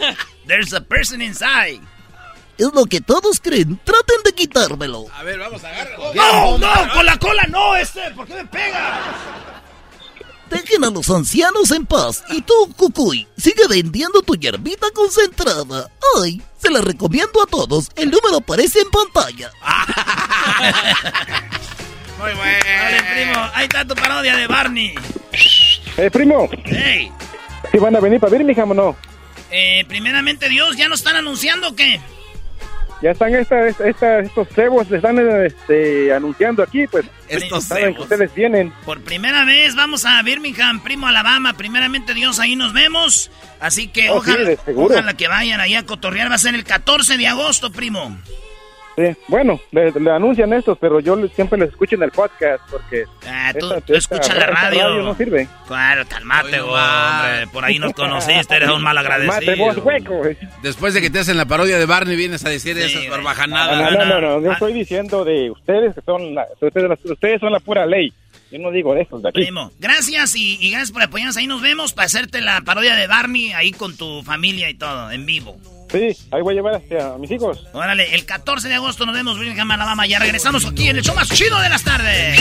There's 0.46 0.72
a 0.72 0.80
person 0.80 1.22
inside. 1.22 1.80
Es 2.58 2.72
lo 2.74 2.84
que 2.84 3.00
todos 3.00 3.40
creen. 3.40 3.80
Traten 3.84 4.22
de 4.24 4.34
quitármelo. 4.34 5.06
A 5.14 5.22
ver, 5.22 5.38
vamos 5.38 5.64
a 5.64 5.68
agarrarlo. 5.68 6.14
No, 6.14 6.58
no, 6.58 6.92
con 6.92 7.06
la 7.06 7.18
cola 7.18 7.44
no, 7.48 7.74
este. 7.74 8.10
¿Por 8.10 8.26
qué 8.26 8.34
me 8.34 8.44
pegas? 8.46 8.98
Dejen 10.50 10.84
a 10.84 10.90
los 10.90 11.08
ancianos 11.08 11.70
en 11.70 11.86
paz. 11.86 12.24
Y 12.28 12.42
tú, 12.42 12.52
Cucuy, 12.76 13.26
sigue 13.36 13.66
vendiendo 13.68 14.20
tu 14.22 14.34
hierbita 14.34 14.88
concentrada. 14.92 15.88
Ay, 16.20 16.42
se 16.58 16.70
la 16.70 16.80
recomiendo 16.80 17.40
a 17.42 17.46
todos. 17.46 17.88
El 17.96 18.10
número 18.10 18.38
aparece 18.38 18.80
en 18.80 18.90
pantalla. 18.90 19.52
Muy 22.18 22.34
bueno. 22.34 22.58
Dale, 22.66 23.02
primo. 23.14 23.50
Ahí 23.54 23.64
está 23.64 23.86
tu 23.86 23.94
parodia 23.94 24.36
de 24.36 24.46
Barney. 24.48 24.94
Eh, 25.96 26.10
primo. 26.10 26.48
Hey. 26.64 27.10
¿Sí 27.70 27.78
van 27.78 27.96
a 27.96 28.00
venir 28.00 28.20
para 28.20 28.36
Birmingham 28.36 28.72
o 28.72 28.74
no? 28.74 28.96
Eh, 29.50 29.84
primeramente 29.88 30.48
Dios, 30.48 30.76
¿ya 30.76 30.88
nos 30.88 31.00
están 31.00 31.16
anunciando 31.16 31.68
o 31.68 31.76
qué? 31.76 32.00
Ya 33.02 33.12
están 33.12 33.34
esta, 33.34 33.66
esta, 33.66 34.18
estos 34.18 34.46
cebos, 34.48 34.90
le 34.90 34.98
están 34.98 35.18
este, 35.46 36.12
anunciando 36.12 36.62
aquí, 36.62 36.86
pues. 36.86 37.06
Estos 37.28 37.64
saben 37.64 37.94
que 37.94 38.02
ustedes 38.02 38.34
vienen. 38.34 38.72
Por 38.84 39.00
primera 39.00 39.46
vez 39.46 39.74
vamos 39.74 40.04
a 40.04 40.20
Birmingham, 40.22 40.82
primo 40.82 41.06
Alabama. 41.06 41.54
Primeramente 41.54 42.12
Dios, 42.12 42.38
ahí 42.40 42.56
nos 42.56 42.74
vemos. 42.74 43.30
Así 43.58 43.88
que 43.88 44.10
Oh, 44.10 44.16
ojalá, 44.16 44.50
sí, 44.50 44.72
ojalá 44.76 45.14
que 45.14 45.28
vayan 45.28 45.60
allá 45.60 45.78
a 45.78 45.86
cotorrear. 45.86 46.30
Va 46.30 46.34
a 46.34 46.38
ser 46.38 46.54
el 46.54 46.64
14 46.64 47.16
de 47.16 47.26
agosto, 47.26 47.72
primo. 47.72 48.18
Sí, 49.00 49.16
bueno, 49.28 49.58
le, 49.72 49.90
le 49.92 50.10
anuncian 50.10 50.52
estos, 50.52 50.76
pero 50.78 51.00
yo 51.00 51.16
siempre 51.28 51.58
les 51.58 51.70
escucho 51.70 51.94
en 51.96 52.02
el 52.02 52.10
podcast 52.10 52.62
porque. 52.70 53.04
Ah, 53.26 53.52
tú, 53.58 53.66
esta- 53.66 53.80
tú 53.80 53.94
esta- 53.94 54.16
escuchas 54.16 54.36
la 54.38 54.46
radio. 54.46 55.02
no 55.02 55.14
sirve. 55.14 55.48
Claro, 55.66 56.04
calmate, 56.08 56.60
hombre. 56.60 57.46
Por 57.52 57.64
ahí 57.64 57.78
nos 57.78 57.92
conociste, 57.92 58.56
eres 58.56 58.68
un 58.70 58.82
mal 58.82 58.96
Mate 58.96 59.26
vos, 59.26 59.36
agradecido. 59.76 59.82
hueco. 59.84 60.22
Después 60.62 60.92
de 60.94 61.00
que 61.00 61.08
te 61.10 61.20
hacen 61.20 61.36
la 61.36 61.46
parodia 61.46 61.78
de 61.78 61.86
Barney, 61.86 62.16
vienes 62.16 62.44
a 62.44 62.50
decir 62.50 62.76
esas 62.78 62.94
No, 63.02 63.04
no, 63.04 63.10
barbajanadas. 63.12 63.92
no, 63.92 64.04
no, 64.04 64.20
no, 64.20 64.42
yo 64.42 64.52
estoy 64.52 64.72
diciendo 64.74 65.24
de 65.24 65.50
ustedes 65.50 65.94
que 65.94 66.00
son 66.02 66.34
la, 66.34 66.46
ustedes, 66.60 66.98
ustedes 67.04 67.40
son 67.40 67.52
la 67.52 67.60
pura 67.60 67.86
ley. 67.86 68.12
Yo 68.52 68.58
no 68.58 68.72
digo 68.72 68.94
de 68.94 69.02
esos 69.02 69.22
de 69.22 69.28
aquí. 69.28 69.42
Primo, 69.42 69.70
gracias 69.78 70.34
y, 70.34 70.58
y 70.60 70.70
gracias 70.72 70.90
por 70.90 71.02
apoyarnos. 71.02 71.36
Ahí 71.36 71.46
nos 71.46 71.62
vemos 71.62 71.92
para 71.92 72.06
hacerte 72.06 72.40
la 72.40 72.60
parodia 72.62 72.96
de 72.96 73.06
Barney 73.06 73.52
ahí 73.52 73.70
con 73.70 73.96
tu 73.96 74.22
familia 74.24 74.68
y 74.68 74.74
todo, 74.74 75.10
en 75.12 75.24
vivo. 75.24 75.56
Sí, 75.90 76.16
ahí 76.30 76.40
voy 76.40 76.52
a 76.52 76.54
llevar 76.54 76.74
hacia 76.76 77.14
a 77.14 77.18
mis 77.18 77.30
hijos. 77.30 77.66
Órale, 77.72 78.14
el 78.14 78.24
14 78.24 78.68
de 78.68 78.74
agosto 78.76 79.06
nos 79.06 79.14
vemos, 79.14 79.38
Birmingham, 79.38 79.70
Alabama. 79.72 80.06
Ya 80.06 80.20
regresamos 80.20 80.64
aquí 80.64 80.88
en 80.88 80.96
el 80.96 81.02
show 81.02 81.14
más 81.14 81.28
chido 81.28 81.58
de 81.60 81.68
las 81.68 81.82
tardes. 81.82 82.38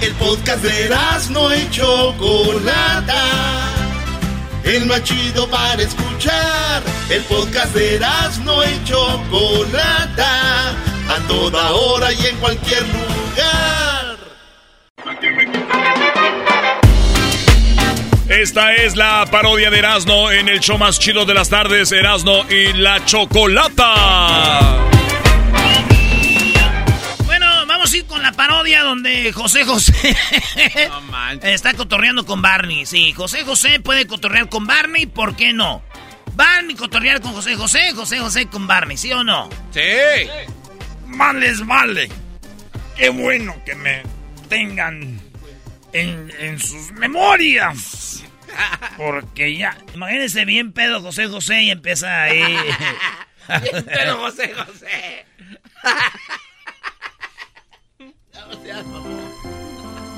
El 0.00 0.12
podcast 0.14 0.62
de 0.62 0.90
no 1.30 1.54
y 1.54 1.70
Chocolata. 1.70 3.24
El 4.64 4.86
más 4.86 5.02
chido 5.02 5.48
para 5.48 5.82
escuchar. 5.82 6.82
El 7.10 7.22
podcast 7.22 7.74
de 7.74 8.00
no 8.44 8.64
y 8.64 8.84
Chocolata. 8.84 10.70
A 11.08 11.18
toda 11.26 11.72
hora 11.72 12.12
y 12.12 12.26
en 12.26 12.36
cualquier 12.36 12.82
lugar. 12.82 13.91
Esta 18.28 18.74
es 18.74 18.96
la 18.96 19.26
parodia 19.30 19.70
de 19.70 19.78
Erasmo 19.78 20.30
en 20.30 20.48
el 20.48 20.60
show 20.60 20.78
más 20.78 20.98
chido 20.98 21.24
de 21.24 21.34
las 21.34 21.48
tardes, 21.48 21.90
Erasmo 21.92 22.44
y 22.48 22.72
la 22.72 23.04
Chocolata. 23.04 24.88
Bueno, 27.26 27.46
vamos 27.66 27.92
a 27.92 27.96
ir 27.96 28.06
con 28.06 28.22
la 28.22 28.32
parodia 28.32 28.82
donde 28.84 29.32
José 29.32 29.64
José 29.64 30.16
está 31.42 31.74
cotorreando 31.74 32.24
con 32.24 32.40
Barney. 32.40 32.86
Sí, 32.86 33.12
José 33.12 33.44
José 33.44 33.80
puede 33.80 34.06
cotorrear 34.06 34.48
con 34.48 34.66
Barney, 34.66 35.06
¿por 35.06 35.34
qué 35.36 35.52
no? 35.52 35.82
Barney 36.34 36.76
cotorrear 36.76 37.20
con 37.20 37.32
José 37.32 37.56
José, 37.56 37.92
José 37.92 38.18
José 38.20 38.46
con 38.46 38.66
Barney, 38.66 38.96
¿sí 38.96 39.12
o 39.12 39.24
no? 39.24 39.50
Sí. 39.72 39.80
Más 41.06 41.34
les 41.34 41.66
vale. 41.66 42.08
Qué 42.96 43.08
bueno 43.08 43.56
que 43.66 43.74
me 43.74 44.02
tengan 44.48 45.20
en, 45.92 46.32
en 46.38 46.58
sus 46.58 46.92
memorias. 46.92 48.24
Porque 48.96 49.56
ya, 49.56 49.76
imagínense 49.94 50.44
bien 50.44 50.72
pedo 50.72 51.00
José 51.00 51.26
José 51.28 51.62
y 51.62 51.70
empieza 51.70 52.22
ahí. 52.22 52.42
Bien 53.62 53.84
pedo 53.84 54.18
José 54.18 54.54
José. 54.54 55.26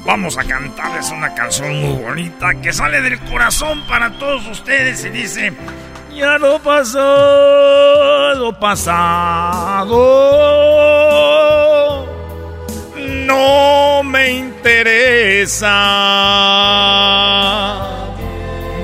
Vamos 0.04 0.36
a 0.36 0.44
cantarles 0.44 1.10
una 1.10 1.34
canción 1.34 1.80
muy 1.80 2.02
bonita 2.02 2.54
que 2.60 2.70
sale 2.72 3.00
del 3.00 3.18
corazón 3.20 3.82
para 3.86 4.10
todos 4.18 4.46
ustedes 4.46 5.04
y 5.06 5.10
dice... 5.10 5.52
Ya 6.14 6.38
lo 6.38 6.60
pasado, 6.60 8.56
pasado, 8.60 9.94
no 13.26 14.02
me 14.02 14.30
interesa. 14.30 15.70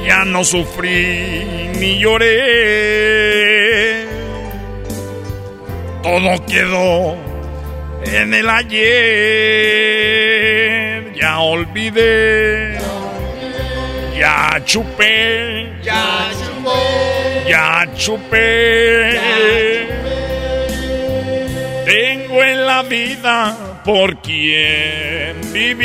Ya 0.07 0.25
no 0.25 0.45
sufrí 0.45 1.73
ni 1.79 1.99
lloré. 1.99 2.31
Todo 6.03 6.45
quedó 6.47 7.17
en 8.05 8.35
el 8.35 8.49
ayer. 8.49 8.81
Ya 11.15 11.39
olvidé. 11.41 12.79
Ya 14.19 14.61
chupé. 14.65 15.73
Ya 15.83 16.31
Ya 17.49 17.87
chupé. 17.97 19.21
Tengo 21.85 22.43
en 22.43 22.67
la 22.67 22.83
vida 22.83 23.70
por 23.91 24.23
quien 24.23 25.53
vivir. 25.53 25.81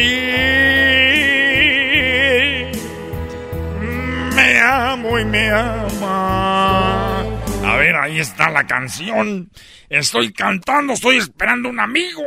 Me 4.35 4.59
amo 4.59 5.17
y 5.17 5.25
me 5.25 5.49
ama. 5.49 7.21
A 7.21 7.75
ver, 7.77 7.95
ahí 7.95 8.19
está 8.19 8.51
la 8.51 8.67
canción. 8.67 9.49
Estoy 9.89 10.31
cantando, 10.33 10.93
estoy 10.93 11.17
esperando 11.17 11.67
un 11.67 11.79
amigo. 11.79 12.21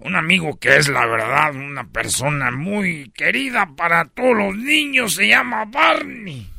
un 0.00 0.14
amigo 0.14 0.58
que 0.58 0.76
es 0.76 0.88
la 0.88 1.06
verdad 1.06 1.54
una 1.54 1.84
persona 1.88 2.50
muy 2.50 3.10
querida 3.12 3.66
para 3.74 4.04
todos 4.04 4.36
los 4.36 4.56
niños, 4.56 5.14
se 5.14 5.26
llama 5.26 5.64
Barney. 5.64 6.50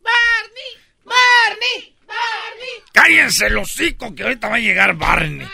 Barney, 0.00 0.72
Barney, 1.04 1.94
Barney. 2.06 2.82
Cállense 2.94 3.48
el 3.48 3.58
hocico 3.58 4.14
que 4.14 4.22
ahorita 4.22 4.48
va 4.48 4.56
a 4.56 4.60
llegar 4.60 4.94
Barney. 4.94 5.46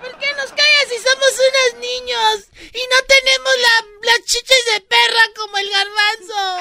¿Por 0.00 0.18
qué 0.18 0.26
nos 0.36 0.50
callas 0.50 0.86
si 0.88 0.98
somos 1.10 1.32
unos 1.48 1.80
niños 1.80 2.48
y 2.72 2.78
no 2.78 2.96
tenemos 3.06 3.52
la, 3.62 4.12
las 4.12 4.24
chiches 4.24 4.64
de 4.74 4.80
perra 4.82 5.24
como 5.36 5.58
el 5.58 5.70
garbanzo? 5.70 6.60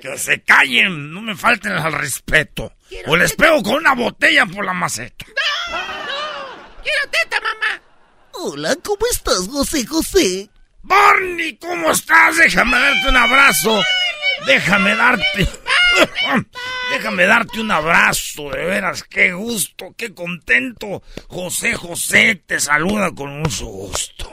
que 0.00 0.18
se 0.18 0.42
callen, 0.42 1.12
no 1.12 1.22
me 1.22 1.36
falten 1.36 1.72
al 1.72 1.92
respeto. 1.92 2.72
o 3.06 3.16
les 3.16 3.34
pego 3.34 3.62
con 3.62 3.74
una 3.74 3.94
botella 3.94 4.46
por 4.46 4.64
la 4.64 4.72
maceta. 4.72 5.26
¡No! 5.28 5.76
¡No! 5.76 6.82
¡Quiero 6.82 7.10
teta, 7.10 7.40
mamá! 7.40 7.82
Hola, 8.32 8.76
¿cómo 8.82 9.06
estás, 9.10 9.48
José 9.48 9.86
José? 9.86 10.48
Barney, 10.82 11.56
¿cómo 11.58 11.90
estás? 11.90 12.36
Déjame 12.38 12.78
darte 12.78 13.08
un 13.08 13.16
abrazo. 13.16 13.82
Déjame 14.46 14.96
darte. 14.96 15.48
Déjame 16.90 17.24
darte 17.24 17.60
un 17.60 17.70
abrazo, 17.70 18.50
de 18.50 18.64
veras, 18.64 19.04
qué 19.04 19.32
gusto, 19.32 19.94
qué 19.96 20.12
contento. 20.12 21.02
José 21.28 21.74
José 21.74 22.42
te 22.46 22.58
saluda 22.58 23.12
con 23.14 23.40
mucho 23.40 23.66
gusto. 23.66 24.30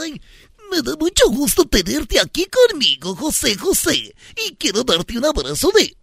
Ay, 0.00 0.20
me 0.70 0.82
da 0.82 0.94
mucho 0.96 1.28
gusto 1.30 1.64
tenerte 1.64 2.20
aquí 2.20 2.46
conmigo, 2.46 3.14
José 3.14 3.56
José. 3.56 4.14
Y 4.36 4.54
quiero 4.58 4.84
darte 4.84 5.16
un 5.16 5.24
abrazo 5.24 5.70
de... 5.74 5.94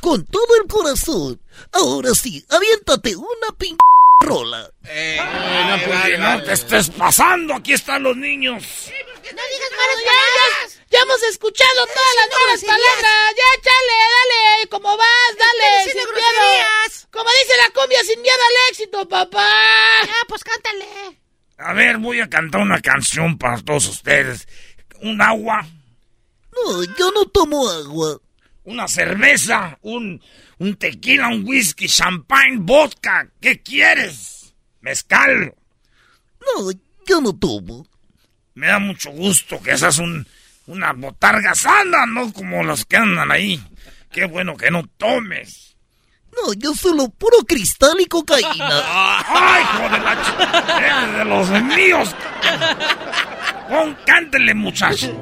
Con 0.00 0.24
todo 0.26 0.46
el 0.62 0.68
corazón. 0.68 1.40
Ahora 1.72 2.14
sí, 2.14 2.44
aviéntate 2.50 3.16
una 3.16 3.56
pin 3.58 3.76
rola. 4.20 4.70
Eh, 4.84 5.18
no, 5.20 5.84
pues, 5.84 6.18
no 6.18 6.42
te 6.42 6.52
estés 6.52 6.90
pasando, 6.90 7.54
aquí 7.54 7.72
están 7.72 8.02
los 8.02 8.16
niños. 8.16 8.62
No 9.34 9.42
digas 9.52 9.70
malas 9.76 10.02
palabras. 10.04 10.80
Ya, 10.90 11.00
hemos 11.00 11.22
escuchado 11.24 11.86
todas 11.86 12.14
las 12.16 12.28
malas 12.40 12.64
palabras. 12.64 13.34
Ya, 13.36 13.62
chale, 13.62 13.96
dale. 14.16 14.68
¿Cómo 14.68 14.96
vas? 14.96 15.32
Dale, 15.38 15.84
sin 15.84 15.94
miedo. 15.94 16.68
Como 17.10 17.30
dice 17.42 17.56
la 17.58 17.70
cumbia, 17.70 18.04
sin 18.04 18.22
miedo 18.22 18.36
al 18.36 18.70
éxito, 18.70 19.08
papá. 19.08 20.06
Ya, 20.06 20.14
pues 20.28 20.44
cántale. 20.44 20.86
A 21.58 21.72
ver, 21.72 21.98
voy 21.98 22.20
a 22.20 22.28
cantar 22.28 22.60
una 22.60 22.80
canción 22.80 23.36
para 23.36 23.60
todos 23.62 23.86
ustedes. 23.88 24.46
¿Un 25.00 25.20
agua? 25.20 25.66
No, 26.52 26.84
yo 26.84 27.10
no 27.12 27.26
tomo 27.26 27.68
agua. 27.68 28.20
¿Una 28.64 28.86
cerveza? 28.86 29.78
¿Un, 29.82 30.22
un 30.58 30.76
tequila? 30.76 31.28
¿Un 31.28 31.44
whisky? 31.46 31.88
¿Champagne? 31.88 32.58
¿Vodka? 32.60 33.28
¿Qué 33.40 33.62
quieres? 33.62 34.54
¿Mezcal? 34.80 35.54
No, 36.40 36.70
yo 37.06 37.20
no 37.20 37.36
tomo. 37.36 37.87
Me 38.58 38.66
da 38.66 38.78
mucho 38.80 39.12
gusto 39.12 39.62
que 39.62 39.78
seas 39.78 39.98
un, 39.98 40.26
una 40.66 40.92
botarga 40.92 41.54
sana, 41.54 42.06
no 42.06 42.32
como 42.32 42.64
los 42.64 42.84
que 42.84 42.96
andan 42.96 43.30
ahí. 43.30 43.62
Qué 44.10 44.24
bueno 44.24 44.56
que 44.56 44.72
no 44.72 44.82
tomes. 44.96 45.76
No, 46.32 46.52
yo 46.54 46.74
solo 46.74 47.08
puro 47.08 47.36
cristal 47.46 48.00
y 48.00 48.06
cocaína. 48.06 48.48
¡Ay, 49.28 49.62
hijo 49.62 49.88
de 49.90 50.00
la 50.00 50.20
ch... 50.20 50.34
de 51.18 51.24
los 51.24 51.48
míos! 51.62 52.16
Pon, 53.68 53.96
cántele, 54.04 54.54
muchacho. 54.54 55.16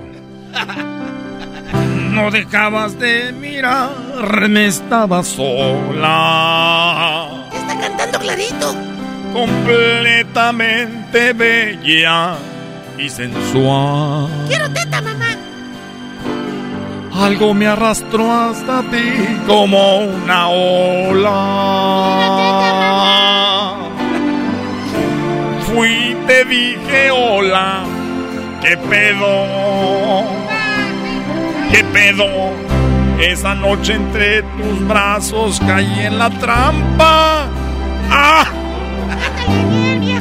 No 2.12 2.30
dejabas 2.30 2.98
de 2.98 3.32
mirarme, 3.32 4.68
estaba 4.68 5.22
sola. 5.22 6.08
Está 7.52 7.78
cantando 7.78 8.18
clarito. 8.18 8.74
Completamente 9.34 11.34
bella 11.34 12.38
y 12.98 13.09
sensual. 13.09 14.28
Quiero 14.48 14.70
teta, 14.70 15.01
mamá. 15.01 15.36
Algo 17.14 17.55
me 17.55 17.66
arrastró 17.66 18.31
hasta 18.31 18.82
ti 18.82 19.39
como 19.47 19.98
una 19.98 20.48
ola. 20.48 21.32
Fui, 25.66 26.16
te 26.27 26.44
dije 26.44 27.10
hola, 27.10 27.85
qué 28.62 28.77
pedo, 28.77 30.24
qué 31.73 31.85
pedo. 31.85 32.27
Esa 33.18 33.55
noche 33.55 33.94
entre 33.94 34.43
tus 34.43 34.86
brazos 34.86 35.59
caí 35.60 36.01
en 36.01 36.18
la 36.18 36.28
trampa. 36.31 37.48
¡Ah! 38.10 38.44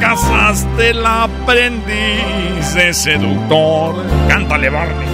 Casaste 0.00 0.94
la 0.94 1.24
aprendiz 1.24 2.74
de 2.74 2.92
seductor. 2.92 3.94
Cántale, 4.28 4.70
Barney. 4.70 5.08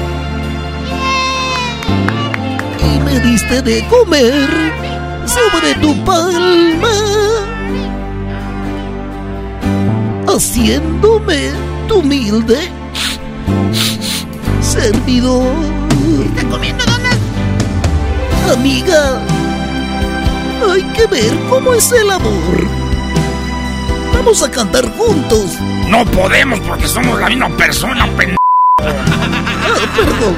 Y 2.94 3.00
me 3.00 3.20
diste 3.20 3.62
de 3.62 3.86
comer 3.88 4.48
sobre 5.26 5.74
tu 5.80 5.94
palma. 6.04 6.92
Haciéndome 10.26 11.50
tu 11.88 11.96
humilde 12.00 12.82
servidor. 14.72 15.44
¿Está 16.34 16.48
comiendo 16.48 16.84
donas? 16.84 17.16
Amiga, 18.52 19.20
hay 20.70 20.82
que 20.94 21.06
ver 21.06 21.32
cómo 21.50 21.74
es 21.74 21.92
el 21.92 22.10
amor. 22.10 22.81
Vamos 24.24 24.40
a 24.44 24.50
cantar 24.50 24.84
juntos. 24.96 25.58
No 25.88 26.04
podemos 26.06 26.60
porque 26.60 26.86
somos 26.86 27.18
la 27.18 27.28
misma 27.28 27.48
persona, 27.56 28.06
pendejo. 28.16 28.36
Ah, 28.78 28.92
perdón. 29.96 30.36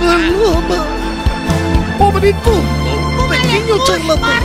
Paloma. 0.00 0.86
Pobre 1.98 2.32
tonto. 2.34 3.28
Pequeño 3.28 3.84
charlatán. 3.84 4.42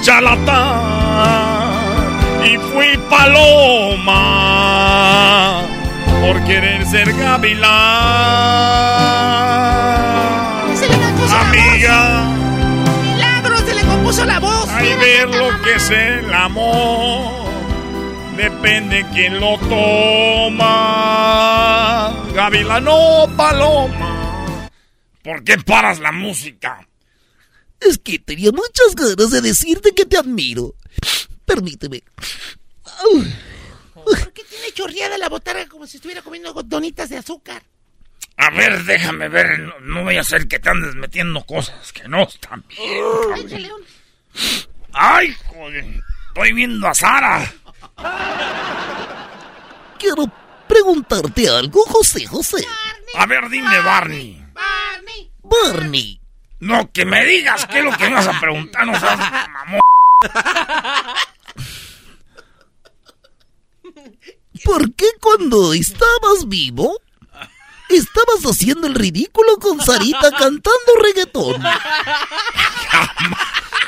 Charlatán. 0.00 1.72
Y 2.46 2.56
fui 2.72 2.96
paloma. 3.10 4.22
Por 6.22 6.42
querer 6.44 6.86
ser 6.86 7.12
gavilán. 7.12 7.70
Se 10.74 10.88
le 10.88 10.96
compuso 10.96 11.36
Amiga. 11.36 11.98
la 11.98 12.24
voz. 12.24 13.02
Milagro, 13.02 13.58
se 13.58 13.74
le 13.74 13.82
compuso 13.82 14.24
la 14.24 14.40
voz. 14.40 14.61
Es 15.74 15.90
el 15.90 16.32
amor. 16.32 17.50
Depende 18.36 19.04
quién 19.12 19.38
lo 19.40 19.58
toma. 19.58 20.68
Gavilán 22.34 22.86
o 22.88 23.28
paloma. 23.36 24.68
¿Por 25.22 25.44
qué 25.44 25.58
paras 25.58 25.98
la 26.00 26.10
música? 26.12 26.86
Es 27.80 27.98
que 27.98 28.18
tenía 28.18 28.50
muchas 28.52 28.94
ganas 28.94 29.30
de 29.30 29.40
decirte 29.40 29.94
que 29.94 30.04
te 30.06 30.16
admiro. 30.18 30.74
Permíteme. 31.44 32.02
¿Por 33.94 34.32
qué 34.32 34.42
tiene 34.44 34.72
chorreada 34.72 35.18
la 35.18 35.28
botarga 35.28 35.66
como 35.68 35.86
si 35.86 35.96
estuviera 35.98 36.22
comiendo 36.22 36.52
donitas 36.64 37.08
de 37.10 37.18
azúcar? 37.18 37.62
A 38.36 38.50
ver, 38.50 38.82
déjame 38.84 39.28
ver. 39.28 39.58
No, 39.60 39.78
no 39.80 40.02
voy 40.04 40.16
a 40.16 40.20
hacer 40.22 40.48
que 40.48 40.58
te 40.58 40.70
andes 40.70 40.94
metiendo 40.94 41.44
cosas 41.44 41.92
que 41.92 42.08
no 42.08 42.22
están 42.22 42.64
bien. 42.68 43.04
Échale 43.36 43.72
un- 43.72 43.82
¡Ay, 44.92 45.34
joder! 45.46 45.84
Estoy 46.28 46.52
viendo 46.52 46.86
a 46.88 46.94
Sara. 46.94 47.52
Quiero 49.98 50.24
preguntarte 50.66 51.48
algo, 51.48 51.84
José 51.86 52.26
José. 52.26 52.66
A 53.14 53.26
ver, 53.26 53.48
dime, 53.48 53.78
Barney. 53.80 54.44
Barney. 54.52 55.30
Barney, 55.42 56.20
No, 56.60 56.90
que 56.92 57.04
me 57.04 57.24
digas 57.24 57.66
qué 57.66 57.80
es 57.80 57.84
lo 57.84 57.96
que 57.96 58.08
me 58.08 58.14
vas 58.14 58.26
a 58.28 58.40
preguntar, 58.40 58.86
no 58.86 58.98
seas 58.98 59.18
mamón. 59.18 59.80
¿por 64.64 64.94
qué 64.94 65.06
cuando 65.20 65.72
estabas 65.72 66.46
vivo 66.46 66.96
estabas 67.88 68.44
haciendo 68.44 68.86
el 68.86 68.94
ridículo 68.94 69.56
con 69.58 69.80
Sarita 69.80 70.30
cantando 70.30 70.92
reggaetón? 71.02 71.62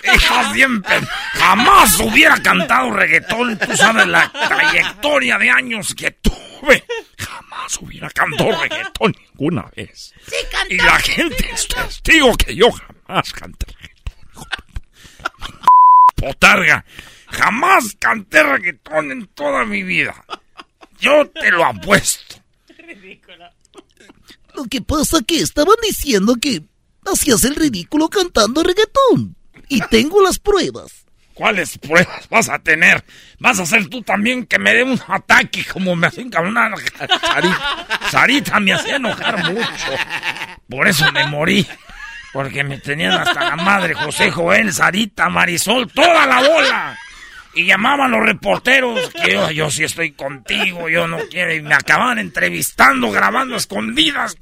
Hija 0.05 0.53
siempre, 0.53 1.01
jamás 1.33 1.99
hubiera 2.01 2.43
cantado 2.43 2.91
reggaetón. 2.91 3.59
Tú 3.59 3.77
sabes 3.77 4.07
la 4.07 4.31
trayectoria 4.31 5.39
de 5.39 5.51
años 5.51 5.95
que 5.95 6.11
tuve. 6.11 6.85
Jamás 7.19 7.79
hubiera 7.81 8.11
cantado 8.11 8.53
reggaetón 8.61 9.15
ninguna 9.19 9.71
vez. 9.75 10.15
Sí, 10.27 10.37
cantó. 10.51 10.75
Y 10.75 10.79
la 10.79 10.99
gente 10.99 11.51
es 11.53 11.69
testigo 11.69 12.35
que 12.37 12.55
yo 12.55 12.71
jamás 12.71 13.33
canté 13.33 13.67
reggaetón. 13.67 14.49
Potarga, 16.17 16.85
jamás 17.29 17.97
canté 17.99 18.43
reggaetón 18.43 19.11
en 19.11 19.27
toda 19.29 19.65
mi 19.65 19.83
vida. 19.83 20.15
Yo 20.99 21.29
te 21.29 21.51
lo 21.51 21.65
apuesto. 21.65 22.37
Lo 24.55 24.65
que 24.65 24.81
pasa 24.81 25.19
que 25.27 25.41
estaban 25.41 25.77
diciendo 25.83 26.37
que 26.41 26.63
hacías 27.05 27.45
el 27.45 27.57
ridículo 27.57 28.09
cantando 28.09 28.63
reggaetón. 28.63 29.37
Y 29.69 29.81
tengo 29.83 30.23
las 30.23 30.39
pruebas. 30.39 31.05
¿Cuáles 31.35 31.79
pruebas 31.79 32.29
vas 32.29 32.49
a 32.49 32.61
tener? 32.61 33.05
¿Vas 33.41 33.59
a 33.59 33.65
hacer 33.65 33.89
tú 33.89 34.03
también 34.03 34.47
que 34.47 34.59
me 34.59 34.73
dé 34.73 34.85
un 34.85 35.01
ataque 35.09 35.65
como 35.65 35.97
me 35.97 36.07
hacen 36.07 36.31
una 36.39 36.71
Sarita, 36.77 38.09
Sarita 38.11 38.61
me 38.61 38.73
hacía 38.73 38.97
enojar 38.97 39.53
mucho. 39.53 39.93
Por 40.69 40.87
eso 40.87 41.11
me 41.13 41.27
morí. 41.27 41.67
Porque 42.33 42.65
me 42.65 42.79
tenían 42.79 43.13
hasta 43.13 43.49
la 43.51 43.57
madre 43.57 43.95
José 43.95 44.31
Joel, 44.31 44.73
Sarita, 44.73 45.29
Marisol, 45.29 45.91
toda 45.93 46.27
la 46.27 46.41
bola. 46.41 46.99
Y 47.55 47.67
llamaban 47.67 48.11
los 48.11 48.25
reporteros 48.25 49.09
que 49.11 49.33
yo, 49.33 49.51
yo 49.53 49.71
sí 49.71 49.85
estoy 49.85 50.13
contigo, 50.13 50.89
yo 50.89 51.07
no 51.07 51.19
quiero. 51.31 51.55
Y 51.55 51.63
me 51.63 51.75
acababan 51.75 52.19
entrevistando, 52.19 53.11
grabando 53.13 53.55
escondidas. 53.55 54.37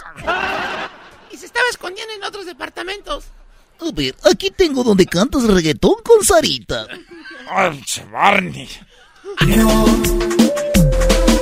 Y 1.31 1.37
se 1.37 1.47
estaba 1.47 1.67
escondiendo 1.71 2.15
en 2.15 2.25
otros 2.25 2.47
departamentos. 2.47 3.31
A 3.85 3.91
ver, 3.93 4.15
aquí 4.31 4.51
tengo 4.51 4.85
donde 4.85 5.07
cantas 5.07 5.43
reggaetón 5.43 5.97
con 6.05 6.25
Sarita. 6.25 6.87
¡Ay, 7.51 7.83
Barney! 8.13 8.69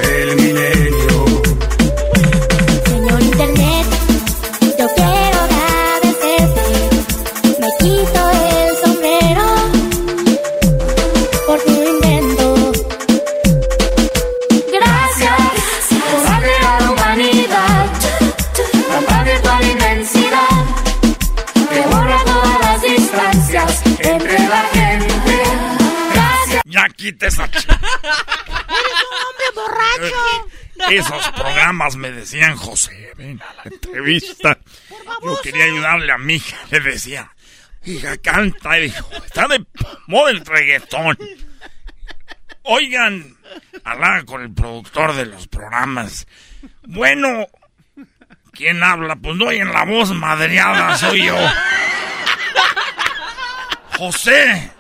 El 0.02 0.36
milenio. 0.36 0.99
La 24.50 24.64
gente. 24.72 25.42
Gracias. 26.12 26.62
Ya 26.66 26.88
quita 26.88 27.26
esa 27.28 27.44
¡Eres 27.44 27.66
un 27.66 29.16
hombre 29.26 29.46
borracho! 29.54 30.48
Esos 30.90 31.28
programas 31.32 31.96
me 31.96 32.10
decían, 32.10 32.56
José, 32.56 33.12
ven 33.16 33.40
a 33.40 33.54
la 33.54 33.62
entrevista. 33.64 34.58
Yo 35.22 35.40
quería 35.42 35.64
ayudarle 35.64 36.12
a 36.12 36.18
mi 36.18 36.34
hija. 36.34 36.56
Le 36.70 36.80
decía, 36.80 37.30
hija, 37.84 38.16
canta. 38.18 38.78
Y 38.78 38.84
dijo, 38.84 39.08
está 39.24 39.46
de 39.46 39.64
moda 40.06 40.30
el 40.30 40.44
reggaetón. 40.44 41.18
Oigan, 42.62 43.36
hablaba 43.84 44.22
con 44.24 44.42
el 44.42 44.52
productor 44.52 45.14
de 45.14 45.26
los 45.26 45.48
programas. 45.48 46.26
Bueno, 46.82 47.46
¿quién 48.52 48.82
habla? 48.82 49.16
Pues 49.16 49.36
no 49.36 49.46
oyen 49.46 49.72
la 49.72 49.84
voz 49.84 50.12
madreada, 50.12 50.96
soy 50.96 51.26
yo. 51.26 51.36
José, 54.00 54.70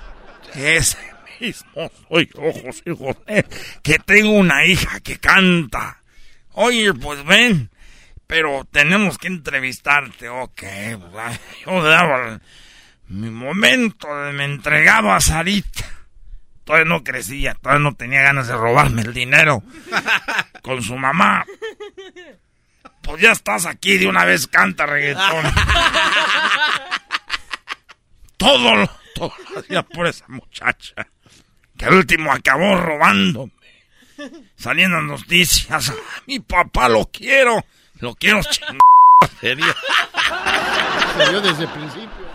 ese 0.54 0.96
mismo 1.38 1.90
soy 2.08 2.30
yo, 2.34 2.40
José 2.52 2.94
José, 2.96 3.44
que 3.82 3.98
tengo 3.98 4.30
una 4.30 4.64
hija 4.64 4.98
que 5.00 5.18
canta. 5.18 5.98
Oye, 6.52 6.94
pues 6.94 7.22
ven, 7.26 7.70
pero 8.26 8.66
tenemos 8.72 9.18
que 9.18 9.26
entrevistarte, 9.26 10.30
ok. 10.30 10.62
pues, 11.12 11.40
Yo 11.66 11.82
daba 11.82 12.40
mi 13.08 13.28
momento, 13.28 14.08
me 14.32 14.44
entregaba 14.46 15.16
a 15.16 15.20
Sarita. 15.20 15.84
Todavía 16.64 16.86
no 16.88 17.04
crecía, 17.04 17.54
todavía 17.60 17.82
no 17.90 17.94
tenía 17.96 18.22
ganas 18.22 18.48
de 18.48 18.54
robarme 18.54 19.02
el 19.02 19.12
dinero 19.12 19.62
con 20.62 20.82
su 20.82 20.96
mamá. 20.96 21.44
Pues 23.02 23.20
ya 23.20 23.32
estás 23.32 23.66
aquí, 23.66 23.98
de 23.98 24.06
una 24.06 24.24
vez 24.24 24.46
canta 24.46 24.86
reggaetón. 24.86 25.44
todo, 28.38 28.76
lo- 28.76 28.99
todo 29.20 29.34
lo 29.52 29.60
hacía 29.60 29.82
por 29.82 30.06
esa 30.06 30.24
muchacha. 30.28 30.94
Que 31.76 31.84
al 31.84 31.94
último 31.94 32.32
acabó 32.32 32.76
robándome. 32.76 33.52
Saliendo 34.56 34.98
en 34.98 35.08
noticias. 35.08 35.92
Mi 36.26 36.40
papá 36.40 36.88
lo 36.88 37.06
quiero. 37.06 37.64
Lo 37.98 38.14
quiero 38.14 38.40
chingar. 38.42 38.80
Sería. 39.40 39.74
Se 41.16 41.30
dio 41.30 41.40
desde 41.42 41.64
el 41.64 41.70
principio. 41.70 42.30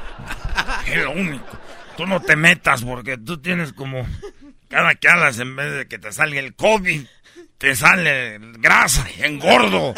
Es 0.85 1.03
lo 1.03 1.11
único. 1.11 1.57
Tú 1.97 2.05
no 2.05 2.21
te 2.21 2.35
metas 2.35 2.83
porque 2.83 3.17
tú 3.17 3.39
tienes 3.39 3.73
como... 3.73 4.07
Cada 4.69 4.95
que 4.95 5.07
hablas, 5.07 5.39
en 5.39 5.55
vez 5.55 5.73
de 5.73 5.87
que 5.87 5.99
te 5.99 6.11
salga 6.11 6.39
el 6.39 6.55
COVID, 6.55 7.05
te 7.57 7.75
sale 7.75 8.39
grasa 8.57 9.07
y 9.17 9.23
engordo. 9.23 9.93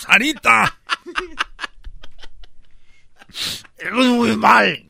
Sarita. 0.00 0.78
Es 3.78 3.92
muy 3.92 4.36
mal. 4.36 4.87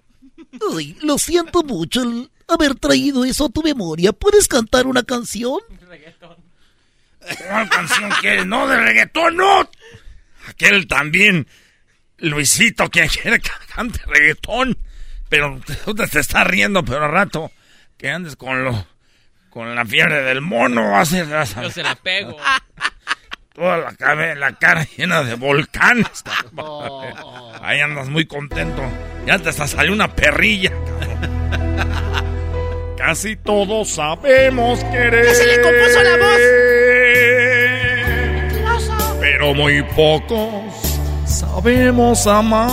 Ay, 0.75 0.97
lo 1.03 1.19
siento 1.19 1.63
mucho 1.63 2.03
el 2.03 2.31
haber 2.49 2.75
traído 2.75 3.25
eso 3.25 3.47
a 3.47 3.49
tu 3.51 3.63
memoria. 3.63 4.13
¿Puedes 4.13 4.49
cantar 4.49 4.87
una 4.87 5.03
canción? 5.03 5.59
¿Cuál 7.47 7.69
canción 7.69 8.11
quieres? 8.21 8.47
No, 8.47 8.67
de 8.67 8.81
reggaetón, 8.81 9.37
no. 9.37 9.69
Aquel 10.49 10.87
también, 10.87 11.47
Luisito, 12.19 12.89
que 12.89 13.07
quiere 13.09 13.41
que 13.41 13.51
cante 13.75 14.01
reggaetón. 14.07 14.79
Pero 15.29 15.61
tú 15.85 15.95
te, 15.95 16.07
te 16.07 16.21
estás 16.21 16.47
riendo, 16.47 16.85
pero 16.85 17.05
al 17.05 17.13
rato 17.13 17.53
que 17.99 18.09
andes 18.11 18.37
con 18.37 18.65
lo 18.65 18.87
con 19.51 19.75
la 19.75 19.85
fiebre 19.85 20.23
del 20.23 20.41
mono, 20.41 20.97
a 20.97 21.05
Yo 21.05 21.71
se 21.71 21.83
la 21.83 21.97
pego. 21.97 22.37
toda 23.59 23.77
la, 23.79 23.93
cabe- 23.93 24.37
la 24.37 24.53
cara 24.53 24.87
llena 24.97 25.23
de 25.25 25.35
volcanes. 25.35 26.23
Ahí 27.61 27.81
andas 27.81 28.09
muy 28.09 28.25
contento. 28.27 28.83
Ya 29.27 29.39
te 29.39 29.49
hasta 29.49 29.67
salió 29.67 29.93
una 29.93 30.15
perrilla. 30.15 30.71
Casi 32.97 33.37
todos 33.37 33.89
sabemos 33.91 34.83
querer. 34.85 35.25
¡Ya 35.27 35.35
se 35.35 35.47
le 35.47 35.61
compuso 35.61 36.03
la 36.03 36.17
voz! 36.17 36.41
Pero 39.21 39.55
muy 39.55 39.83
pocos 39.83 40.63
sabemos 41.27 42.27
amar. 42.29 42.69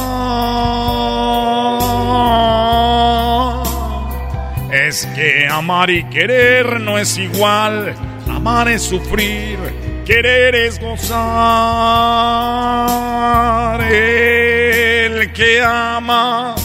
Es 4.72 5.06
que 5.16 5.48
amar 5.50 5.90
y 5.90 6.04
querer 6.10 6.80
no 6.82 6.98
es 7.00 7.18
igual. 7.18 7.96
Amar 8.30 8.68
es 8.68 8.84
sufrir, 8.84 9.58
querer 10.06 10.56
es 10.56 10.80
gozar. 10.80 11.16
El 13.82 15.34
que 15.34 15.62
ama 15.62 16.56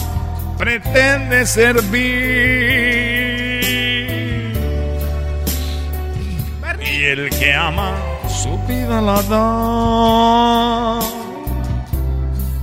pretende 0.57 1.45
servir. 1.45 2.01
Y 6.79 7.03
el 7.03 7.29
que 7.31 7.53
ama 7.53 7.97
su 8.29 8.57
vida 8.67 9.01
la 9.01 9.21
da. 9.23 10.99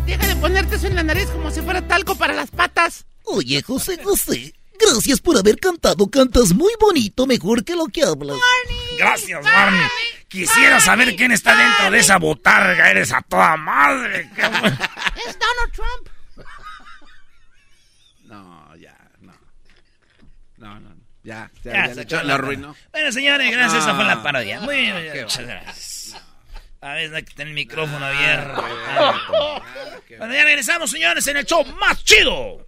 Deja 0.07 0.27
de 0.27 0.37
ponerte 0.37 0.77
eso 0.77 0.87
en 0.87 0.95
la 0.95 1.03
nariz 1.03 1.27
como 1.31 1.51
si 1.51 1.61
fuera 1.61 1.83
talco 1.87 2.15
para 2.15 2.33
las 2.35 2.51
patas. 2.51 3.05
Oye, 3.25 3.61
José 3.63 3.99
José, 4.03 4.55
gracias 4.79 5.21
por 5.21 5.37
haber 5.37 5.59
cantado. 5.59 6.09
Cantas 6.09 6.55
muy 6.55 6.73
bonito, 6.81 7.27
mejor 7.27 7.65
que 7.65 7.75
lo 7.75 7.87
que 7.87 8.05
hablas. 8.05 8.39
Gracias, 8.99 9.43
Barney. 9.45 9.81
Quisiera 10.29 10.81
saber 10.81 11.17
quién 11.17 11.33
está 11.33 11.57
dentro 11.57 11.91
de 11.91 11.99
esa 12.01 12.19
botarga. 12.19 12.91
Eres 12.91 13.13
a 13.13 13.23
toda 13.23 13.57
madre. 13.57 14.29
Es 14.37 15.39
Donald 15.39 15.73
Trump. 15.73 16.09
No, 18.25 18.77
ya, 18.77 18.95
no. 19.21 19.33
No, 20.59 20.81
no. 20.81 20.95
Ya, 21.23 21.51
ya, 21.65 21.73
Ya 21.73 21.73
ya, 21.73 21.89
se 21.89 21.95
le 21.95 22.03
echó 22.03 22.23
la 22.23 22.35
arruinó. 22.35 22.77
Bueno, 22.93 23.11
señores, 23.11 23.51
gracias. 23.51 23.83
Esa 23.83 23.95
fue 23.95 24.05
la 24.05 24.23
parodia. 24.23 24.61
Muy 24.61 24.77
bien, 24.77 25.23
muchas 25.23 25.45
bueno. 25.45 25.61
gracias. 25.63 26.17
A 26.81 26.93
ver, 26.93 27.15
hay 27.15 27.23
que 27.25 27.35
tener 27.35 27.49
el 27.49 27.55
micrófono 27.55 28.05
abierto. 28.05 28.65
Ah. 28.65 29.63
Bueno, 30.19 30.35
ya 30.35 30.45
regresamos, 30.45 30.91
señores, 30.91 31.27
en 31.27 31.39
el 31.39 31.45
show 31.47 31.65
más 31.81 32.05
chido. 32.05 32.68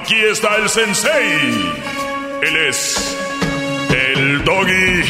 Aquí 0.00 0.14
está 0.14 0.56
el 0.56 0.68
sensei. 0.68 1.72
Él 2.42 2.56
es 2.68 3.16
el 3.90 4.44
doggy. 4.44 5.02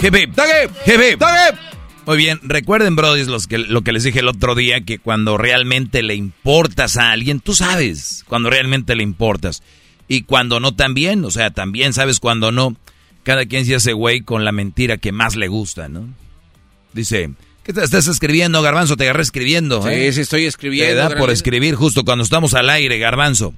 Hip 0.00 0.14
hip, 0.14 0.38
hip 0.38 0.70
hip, 0.86 1.22
hip. 1.22 1.58
Muy 2.06 2.16
bien, 2.16 2.40
recuerden, 2.42 2.96
Brody, 2.96 3.26
los 3.26 3.46
que, 3.46 3.58
lo 3.58 3.82
que 3.82 3.92
les 3.92 4.04
dije 4.04 4.20
el 4.20 4.28
otro 4.28 4.54
día, 4.54 4.80
que 4.80 4.98
cuando 4.98 5.36
realmente 5.36 6.02
le 6.02 6.14
importas 6.14 6.96
a 6.96 7.10
alguien, 7.10 7.40
tú 7.40 7.54
sabes 7.54 8.24
cuando 8.26 8.48
realmente 8.48 8.96
le 8.96 9.02
importas. 9.02 9.62
Y 10.08 10.22
cuando 10.22 10.58
no 10.58 10.74
también, 10.74 11.22
o 11.26 11.30
sea, 11.30 11.50
también 11.50 11.92
sabes 11.92 12.18
cuando 12.18 12.50
no. 12.50 12.76
Cada 13.24 13.44
quien 13.44 13.66
se 13.66 13.74
hace 13.74 13.92
güey 13.92 14.22
con 14.22 14.46
la 14.46 14.52
mentira 14.52 14.96
que 14.96 15.12
más 15.12 15.36
le 15.36 15.48
gusta, 15.48 15.90
¿no? 15.90 16.08
Dice, 16.94 17.30
¿qué 17.68 17.74
te 17.74 17.84
estás 17.84 18.06
escribiendo, 18.06 18.62
Garbanzo? 18.62 18.96
Te 18.96 19.04
agarré 19.04 19.22
escribiendo. 19.22 19.82
Sí, 19.82 19.90
¿eh? 19.90 20.12
sí, 20.14 20.22
estoy 20.22 20.46
escribiendo. 20.46 20.94
Te 20.94 21.14
da 21.14 21.18
por 21.18 21.28
escribir 21.28 21.74
justo 21.74 22.02
cuando 22.02 22.24
estamos 22.24 22.54
al 22.54 22.70
aire, 22.70 22.98
Garbanzo. 22.98 23.52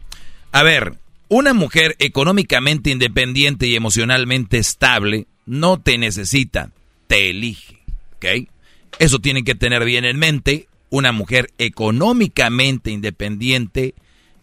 A 0.50 0.64
ver, 0.64 0.94
una 1.28 1.54
mujer 1.54 1.94
económicamente 2.00 2.90
independiente 2.90 3.68
y 3.68 3.76
emocionalmente 3.76 4.58
estable 4.58 5.28
no 5.46 5.78
te 5.78 5.96
necesita, 5.96 6.72
te 7.06 7.30
elige. 7.30 7.78
¿ok? 8.16 8.48
Eso 8.98 9.20
tienen 9.20 9.44
que 9.44 9.54
tener 9.54 9.84
bien 9.84 10.04
en 10.04 10.18
mente. 10.18 10.66
Una 10.88 11.12
mujer 11.12 11.52
económicamente 11.58 12.90
independiente 12.90 13.94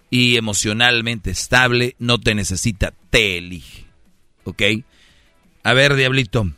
y 0.09 0.37
emocionalmente 0.37 1.31
estable 1.31 1.97
no 1.99 2.21
te 2.21 2.35
necesita, 2.35 2.93
te 3.09 3.37
elige. 3.37 3.83
¿Ok? 4.45 4.63
A 5.63 5.73
ver, 5.73 5.95
Diablito, 5.95 6.49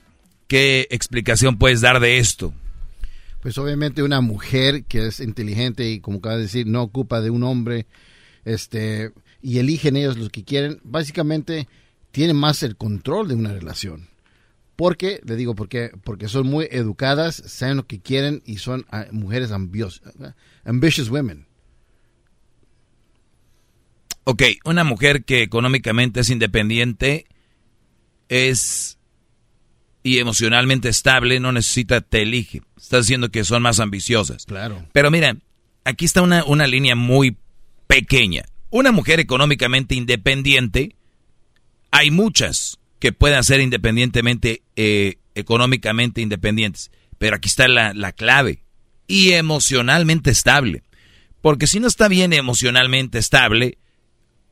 ¿qué 0.47 0.87
explicación 0.91 1.57
puedes 1.57 1.81
dar 1.81 1.99
de 1.99 2.19
esto? 2.19 2.53
Pues 3.41 3.57
obviamente 3.57 4.03
una 4.03 4.21
mujer 4.21 4.83
que 4.85 5.07
es 5.07 5.19
inteligente 5.19 5.89
y 5.89 5.99
como 5.99 6.19
acaba 6.19 6.35
de 6.35 6.43
decir, 6.43 6.67
no 6.67 6.81
ocupa 6.83 7.21
de 7.21 7.29
un 7.29 7.43
hombre, 7.43 7.87
este, 8.43 9.11
y 9.41 9.59
eligen 9.59 9.95
ellos 9.95 10.17
los 10.17 10.29
que 10.29 10.43
quieren, 10.43 10.79
básicamente 10.83 11.67
tienen 12.11 12.35
más 12.35 12.63
el 12.63 12.75
control 12.75 13.27
de 13.27 13.35
una 13.35 13.53
relación. 13.53 14.09
Porque, 14.75 15.21
le 15.25 15.35
digo, 15.35 15.55
porque, 15.55 15.91
porque 16.03 16.29
son 16.29 16.47
muy 16.47 16.67
educadas, 16.71 17.35
saben 17.35 17.77
lo 17.77 17.85
que 17.85 17.99
quieren 17.99 18.41
y 18.45 18.57
son 18.57 18.85
ah, 18.91 19.07
mujeres 19.11 19.51
ambios, 19.51 20.01
ambitious 20.63 21.09
women. 21.09 21.47
Ok, 24.23 24.43
una 24.63 24.83
mujer 24.83 25.25
que 25.25 25.41
económicamente 25.41 26.19
es 26.19 26.29
independiente 26.29 27.25
es 28.29 28.98
y 30.03 30.19
emocionalmente 30.19 30.89
estable, 30.89 31.39
no 31.39 31.51
necesita, 31.51 32.01
te 32.01 32.21
elige. 32.21 32.61
Estás 32.77 33.05
diciendo 33.05 33.29
que 33.29 33.43
son 33.43 33.61
más 33.61 33.79
ambiciosas. 33.79 34.45
Claro. 34.45 34.85
Pero 34.93 35.11
mira, 35.11 35.35
aquí 35.83 36.05
está 36.05 36.21
una, 36.21 36.43
una 36.45 36.67
línea 36.67 36.95
muy 36.95 37.37
pequeña. 37.87 38.43
Una 38.69 38.91
mujer 38.91 39.19
económicamente 39.19 39.95
independiente, 39.95 40.95
hay 41.91 42.11
muchas 42.11 42.79
que 42.99 43.11
puedan 43.11 43.43
ser 43.43 43.61
independientemente, 43.61 44.63
eh, 44.75 45.15
económicamente 45.35 46.21
independientes. 46.21 46.91
Pero 47.17 47.35
aquí 47.35 47.49
está 47.49 47.67
la, 47.67 47.93
la 47.93 48.11
clave. 48.11 48.63
Y 49.07 49.31
emocionalmente 49.31 50.29
estable. 50.29 50.83
Porque 51.41 51.67
si 51.67 51.79
no 51.79 51.87
está 51.87 52.07
bien 52.07 52.31
emocionalmente 52.33 53.17
estable, 53.17 53.77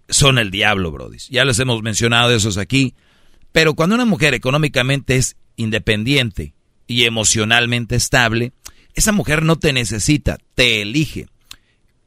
son 0.10 0.38
el 0.40 0.52
diablo, 0.52 0.92
Brody. 0.92 1.18
Ya 1.30 1.46
les 1.46 1.60
hemos 1.60 1.82
mencionado 1.84 2.34
esos 2.34 2.58
aquí. 2.58 2.96
Pero 3.58 3.74
cuando 3.74 3.96
una 3.96 4.06
mujer 4.06 4.36
económicamente 4.36 5.16
es 5.16 5.36
independiente 5.56 6.54
y 6.86 7.06
emocionalmente 7.06 7.96
estable, 7.96 8.54
esa 8.94 9.12
mujer 9.12 9.42
no 9.42 9.56
te 9.56 9.74
necesita, 9.74 10.38
te 10.54 10.84
elige. 10.84 11.26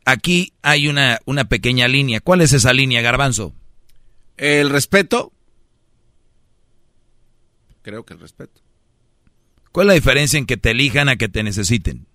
Aquí 0.05 0.52
hay 0.62 0.86
una, 0.86 1.18
una 1.24 1.47
pequeña 1.47 1.89
línea. 1.89 2.20
¿Cuál 2.20 2.43
es 2.43 2.52
esa 2.52 2.72
línea, 2.72 3.02
Garbanzo? 3.02 3.52
El 4.36 4.70
respeto. 4.70 5.32
Creo 7.82 8.05
que 8.06 8.14
el 8.14 8.20
respeto. 8.20 8.60
¿Cuál 9.72 9.86
es 9.86 9.89
la 9.89 9.94
diferencia 9.94 10.39
en 10.39 10.47
que 10.47 10.56
te 10.56 10.70
elijan 10.70 11.09
a 11.09 11.16
que 11.16 11.28
te 11.28 11.43
necesiten? 11.43 12.06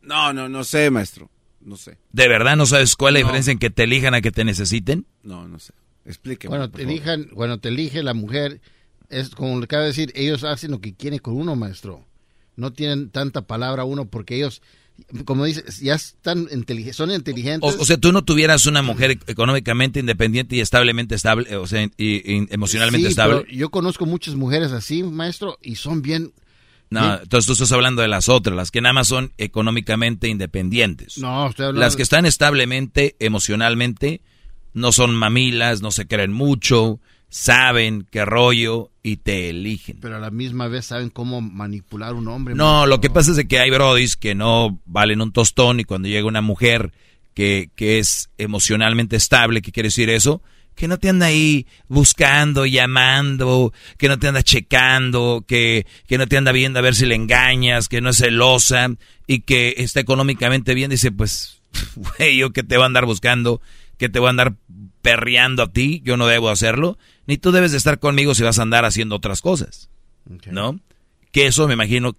No, 0.00 0.32
no, 0.32 0.48
no 0.48 0.64
sé, 0.64 0.90
maestro. 0.90 1.30
No 1.60 1.76
sé. 1.76 1.98
¿De 2.10 2.26
verdad 2.26 2.56
no 2.56 2.66
sabes 2.66 2.96
cuál 2.96 3.14
es 3.14 3.22
la 3.22 3.26
diferencia 3.28 3.52
en 3.52 3.60
que 3.60 3.70
te 3.70 3.84
elijan 3.84 4.14
a 4.14 4.22
que 4.22 4.32
te 4.32 4.44
necesiten? 4.44 5.06
No, 5.22 5.46
no 5.46 5.60
sé. 5.60 5.72
Explíqueme. 6.04 6.48
Cuando 6.50 6.70
te, 6.70 6.82
elijan, 6.82 7.24
cuando 7.32 7.58
te 7.58 7.68
elige 7.68 8.02
la 8.02 8.14
mujer, 8.14 8.60
es 9.08 9.30
como 9.30 9.58
le 9.58 9.64
acaba 9.64 9.82
de 9.82 9.88
decir, 9.88 10.12
ellos 10.14 10.44
hacen 10.44 10.70
lo 10.70 10.80
que 10.80 10.94
quieren 10.94 11.18
con 11.18 11.34
uno, 11.36 11.54
maestro. 11.56 12.04
No 12.56 12.72
tienen 12.72 13.10
tanta 13.10 13.42
palabra 13.42 13.84
uno 13.84 14.06
porque 14.06 14.36
ellos, 14.36 14.62
como 15.24 15.44
dices, 15.44 15.80
ya 15.80 15.94
están 15.94 16.48
inteligentes, 16.52 16.96
son 16.96 17.10
inteligentes. 17.10 17.76
O, 17.76 17.80
o, 17.80 17.84
sea, 17.84 17.96
tú 17.98 18.12
no 18.12 18.24
tuvieras 18.24 18.66
una 18.66 18.82
mujer 18.82 19.18
económicamente 19.26 20.00
independiente 20.00 20.56
y 20.56 20.60
establemente 20.60 21.14
estable, 21.14 21.56
o 21.56 21.66
sea, 21.66 21.82
y, 21.84 21.90
y 21.98 22.46
emocionalmente 22.50 23.06
Sí, 23.06 23.10
estable. 23.12 23.42
pero 23.42 23.56
yo 23.56 23.70
conozco 23.70 24.06
muchas 24.06 24.34
mujeres 24.34 24.72
así, 24.72 25.02
maestro, 25.02 25.58
y 25.62 25.76
son 25.76 26.02
bien... 26.02 26.32
No, 26.90 27.00
bien- 27.00 27.20
entonces 27.22 27.46
tú 27.46 27.52
estás 27.54 27.72
hablando 27.72 28.02
de 28.02 28.08
las 28.08 28.28
otras, 28.28 28.54
las 28.54 28.70
que 28.70 28.82
nada 28.82 28.92
más 28.92 29.08
son 29.08 29.32
económicamente 29.38 30.28
independientes. 30.28 31.16
No, 31.18 31.48
estoy 31.48 31.66
hablando... 31.66 31.80
Las 31.80 31.96
que 31.96 32.02
están 32.02 32.26
establemente, 32.26 33.16
emocionalmente, 33.18 34.20
no 34.74 34.92
son 34.92 35.14
mamilas, 35.14 35.82
no 35.82 35.90
se 35.90 36.06
creen 36.06 36.32
mucho, 36.32 37.00
saben 37.32 38.06
qué 38.10 38.24
rollo 38.26 38.90
y 39.02 39.16
te 39.16 39.48
eligen. 39.48 39.98
Pero 40.00 40.16
a 40.16 40.20
la 40.20 40.30
misma 40.30 40.68
vez 40.68 40.86
saben 40.86 41.08
cómo 41.08 41.40
manipular 41.40 42.14
un 42.14 42.28
hombre. 42.28 42.54
No, 42.54 42.86
lo 42.86 43.00
que 43.00 43.08
pasa 43.08 43.30
es 43.30 43.38
de 43.38 43.48
que 43.48 43.58
hay 43.58 43.70
brodis 43.70 44.16
que 44.16 44.34
no 44.34 44.80
valen 44.84 45.22
un 45.22 45.32
tostón 45.32 45.80
y 45.80 45.84
cuando 45.84 46.08
llega 46.08 46.26
una 46.26 46.42
mujer 46.42 46.92
que, 47.34 47.70
que 47.74 47.98
es 47.98 48.30
emocionalmente 48.38 49.16
estable, 49.16 49.62
¿qué 49.62 49.72
quiere 49.72 49.86
decir 49.86 50.10
eso? 50.10 50.42
Que 50.74 50.88
no 50.88 50.98
te 50.98 51.08
anda 51.08 51.26
ahí 51.26 51.66
buscando, 51.88 52.66
llamando, 52.66 53.72
que 53.98 54.08
no 54.08 54.18
te 54.18 54.28
anda 54.28 54.42
checando, 54.42 55.44
que, 55.46 55.86
que 56.06 56.18
no 56.18 56.26
te 56.26 56.36
anda 56.36 56.52
viendo 56.52 56.78
a 56.78 56.82
ver 56.82 56.94
si 56.94 57.06
le 57.06 57.14
engañas, 57.14 57.88
que 57.88 58.00
no 58.00 58.10
es 58.10 58.18
celosa 58.18 58.88
y 59.26 59.40
que 59.40 59.74
está 59.78 60.00
económicamente 60.00 60.74
bien, 60.74 60.90
dice, 60.90 61.12
pues, 61.12 61.62
güey, 61.96 62.36
yo 62.36 62.52
que 62.52 62.62
te 62.62 62.76
voy 62.76 62.84
a 62.84 62.86
andar 62.86 63.06
buscando, 63.06 63.62
que 63.96 64.10
te 64.10 64.18
voy 64.18 64.28
a 64.28 64.30
andar 64.30 64.56
perreando 65.02 65.64
a 65.64 65.72
ti, 65.72 66.00
yo 66.04 66.16
no 66.16 66.26
debo 66.26 66.48
hacerlo, 66.48 66.96
ni 67.26 67.36
tú 67.36 67.52
debes 67.52 67.72
de 67.72 67.78
estar 67.78 67.98
conmigo 67.98 68.34
si 68.34 68.42
vas 68.42 68.58
a 68.58 68.62
andar 68.62 68.84
haciendo 68.84 69.16
otras 69.16 69.42
cosas, 69.42 69.90
¿no? 70.46 70.80
Que 71.32 71.46
eso 71.46 71.66
me 71.66 71.74
imagino, 71.74 72.16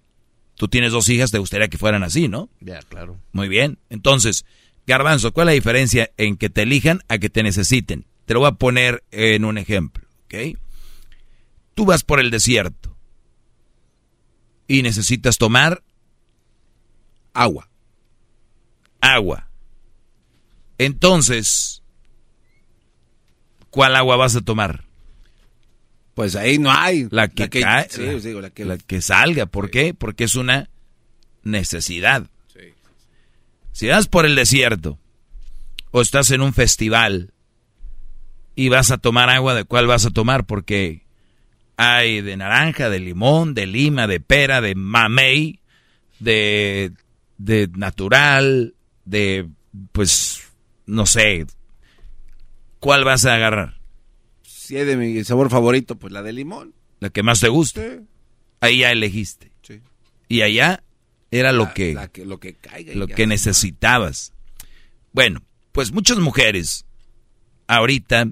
tú 0.54 0.68
tienes 0.68 0.92
dos 0.92 1.08
hijas, 1.08 1.30
te 1.30 1.38
gustaría 1.38 1.68
que 1.68 1.78
fueran 1.78 2.02
así, 2.02 2.28
¿no? 2.28 2.48
Ya, 2.60 2.80
claro. 2.82 3.18
Muy 3.32 3.48
bien. 3.48 3.78
Entonces, 3.90 4.44
Garbanzo, 4.86 5.32
¿cuál 5.32 5.48
es 5.48 5.52
la 5.52 5.54
diferencia 5.54 6.10
en 6.16 6.36
que 6.36 6.50
te 6.50 6.62
elijan 6.62 7.00
a 7.08 7.18
que 7.18 7.30
te 7.30 7.42
necesiten? 7.42 8.04
Te 8.26 8.34
lo 8.34 8.40
voy 8.40 8.48
a 8.48 8.52
poner 8.52 9.02
en 9.10 9.44
un 9.44 9.58
ejemplo, 9.58 10.06
¿ok? 10.26 10.58
Tú 11.74 11.86
vas 11.86 12.04
por 12.04 12.20
el 12.20 12.30
desierto 12.30 12.96
y 14.68 14.82
necesitas 14.82 15.38
tomar 15.38 15.82
agua. 17.32 17.68
Agua. 19.00 19.48
Entonces, 20.78 21.82
¿cuál 23.74 23.96
agua 23.96 24.14
vas 24.16 24.36
a 24.36 24.40
tomar? 24.40 24.84
Pues 26.14 26.36
ahí 26.36 26.58
no 26.58 26.70
hay. 26.70 27.08
La 27.10 27.26
que, 27.26 27.42
La 27.44 27.48
que- 27.48 27.60
cae, 27.60 27.88
sí, 27.90 28.02
la, 28.06 28.12
digo, 28.14 28.40
la 28.40 28.50
que- 28.50 28.64
la 28.64 28.78
que 28.78 29.00
salga. 29.00 29.46
¿Por 29.46 29.68
qué? 29.70 29.94
Porque 29.94 30.22
es 30.24 30.36
una 30.36 30.70
necesidad. 31.42 32.26
Si 33.72 33.88
vas 33.88 34.06
por 34.06 34.24
el 34.24 34.36
desierto 34.36 35.00
o 35.90 36.00
estás 36.00 36.30
en 36.30 36.40
un 36.40 36.54
festival 36.54 37.32
y 38.54 38.68
vas 38.68 38.92
a 38.92 38.98
tomar 38.98 39.28
agua, 39.28 39.54
¿de 39.54 39.64
cuál 39.64 39.88
vas 39.88 40.06
a 40.06 40.10
tomar? 40.10 40.46
Porque 40.46 41.02
hay 41.76 42.20
de 42.20 42.36
naranja, 42.36 42.88
de 42.88 43.00
limón, 43.00 43.52
de 43.54 43.66
lima, 43.66 44.06
de 44.06 44.20
pera, 44.20 44.60
de 44.60 44.76
mamey, 44.76 45.58
de, 46.20 46.92
de 47.38 47.68
natural, 47.74 48.74
de, 49.04 49.48
pues, 49.90 50.44
no 50.86 51.04
sé. 51.06 51.44
¿Cuál 52.84 53.02
vas 53.02 53.24
a 53.24 53.34
agarrar? 53.34 53.80
Si 54.42 54.76
es 54.76 54.86
de 54.86 54.98
mi 54.98 55.24
sabor 55.24 55.48
favorito, 55.48 55.96
pues 55.96 56.12
la 56.12 56.22
de 56.22 56.34
limón. 56.34 56.74
La 57.00 57.08
que 57.08 57.22
más 57.22 57.40
te 57.40 57.48
guste. 57.48 58.02
Ahí 58.60 58.80
ya 58.80 58.92
elegiste. 58.92 59.52
Sí. 59.62 59.80
Y 60.28 60.42
allá 60.42 60.84
era 61.30 61.52
lo 61.52 61.72
que, 61.72 61.96
lo 62.26 62.40
que 62.40 62.52
caiga 62.56 62.94
lo 62.94 63.06
que 63.06 63.26
necesitabas. 63.26 64.34
Bueno, 65.14 65.40
pues 65.72 65.92
muchas 65.92 66.18
mujeres 66.18 66.84
ahorita 67.68 68.28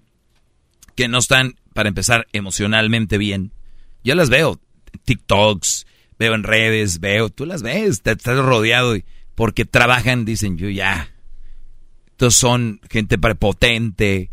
que 0.97 1.09
no 1.09 1.17
están, 1.17 1.57
para 1.73 1.89
empezar, 1.89 2.27
emocionalmente 2.35 3.17
bien, 3.17 3.53
yo 4.05 4.15
las 4.15 4.29
veo, 4.29 4.61
TikToks, 5.07 5.87
veo 6.19 6.35
en 6.35 6.43
redes, 6.43 7.01
veo, 7.01 7.31
tú 7.31 7.47
las 7.47 7.63
ves, 7.63 8.03
te 8.03 8.11
estás 8.11 8.37
rodeado 8.37 8.97
y 8.97 9.07
porque 9.35 9.65
trabajan, 9.65 10.27
dicen 10.27 10.59
yo 10.59 10.69
ya. 10.69 11.11
Entonces 12.11 12.39
son 12.39 12.83
gente 12.91 13.17
prepotente 13.17 14.31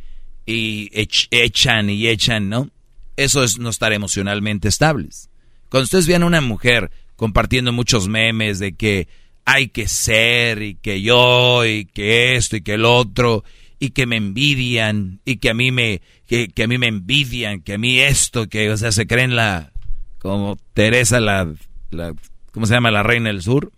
y 0.52 0.90
ech- 0.92 1.28
echan 1.30 1.90
y 1.92 2.08
echan, 2.08 2.50
¿no? 2.50 2.70
Eso 3.16 3.44
es 3.44 3.60
no 3.60 3.70
estar 3.70 3.94
emocionalmente 3.94 4.68
estables. 4.68 5.30
Cuando 5.70 5.84
ustedes 5.84 6.08
vean 6.08 6.24
a 6.24 6.26
una 6.26 6.42
mujer 6.42 6.90
compartiendo 7.16 7.72
muchos 7.72 8.08
memes 8.08 8.58
de 8.58 8.74
que 8.76 9.08
hay 9.46 9.68
que 9.68 9.88
ser 9.88 10.64
y 10.64 10.76
que 10.76 11.02
yo 11.02 11.66
y 11.66 11.86
que 11.86 12.36
esto 12.36 12.56
y 12.56 12.62
que 12.62 12.74
el 12.74 12.86
otro 12.86 13.44
y 13.78 13.92
que 13.92 14.08
me 14.08 14.16
envidian 14.16 15.20
y 15.24 15.38
que 15.38 15.52
a 15.52 15.54
mí 15.54 15.72
me 15.72 16.02
que, 16.26 16.48
que 16.48 16.64
a 16.64 16.68
mí 16.68 16.78
me 16.80 16.88
envidian, 16.88 17.62
que 17.62 17.74
a 17.74 17.78
mí 17.78 18.00
esto, 18.00 18.48
que 18.48 18.72
o 18.72 18.78
sea, 18.78 18.92
se 18.92 19.06
creen 19.06 19.36
la 19.36 19.72
como 20.18 20.58
Teresa, 20.74 21.20
la, 21.20 21.54
la 21.92 22.14
¿cómo 22.52 22.66
se 22.66 22.74
llama? 22.74 22.90
La 22.90 23.04
reina 23.04 23.30
del 23.30 23.44
sur. 23.44 23.72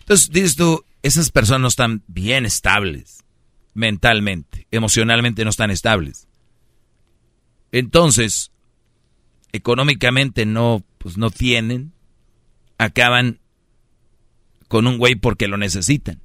Entonces 0.00 0.30
dices 0.30 0.56
tú, 0.56 0.84
esas 1.02 1.30
personas 1.30 1.60
no 1.60 1.68
están 1.68 2.02
bien 2.08 2.46
estables 2.46 3.17
mentalmente, 3.78 4.66
emocionalmente 4.72 5.44
no 5.44 5.50
están 5.50 5.70
estables. 5.70 6.26
Entonces, 7.70 8.50
económicamente 9.52 10.46
no, 10.46 10.84
pues 10.98 11.16
no 11.16 11.30
tienen, 11.30 11.92
acaban 12.76 13.38
con 14.66 14.88
un 14.88 14.98
güey 14.98 15.14
porque 15.14 15.46
lo 15.46 15.58
necesitan, 15.58 16.20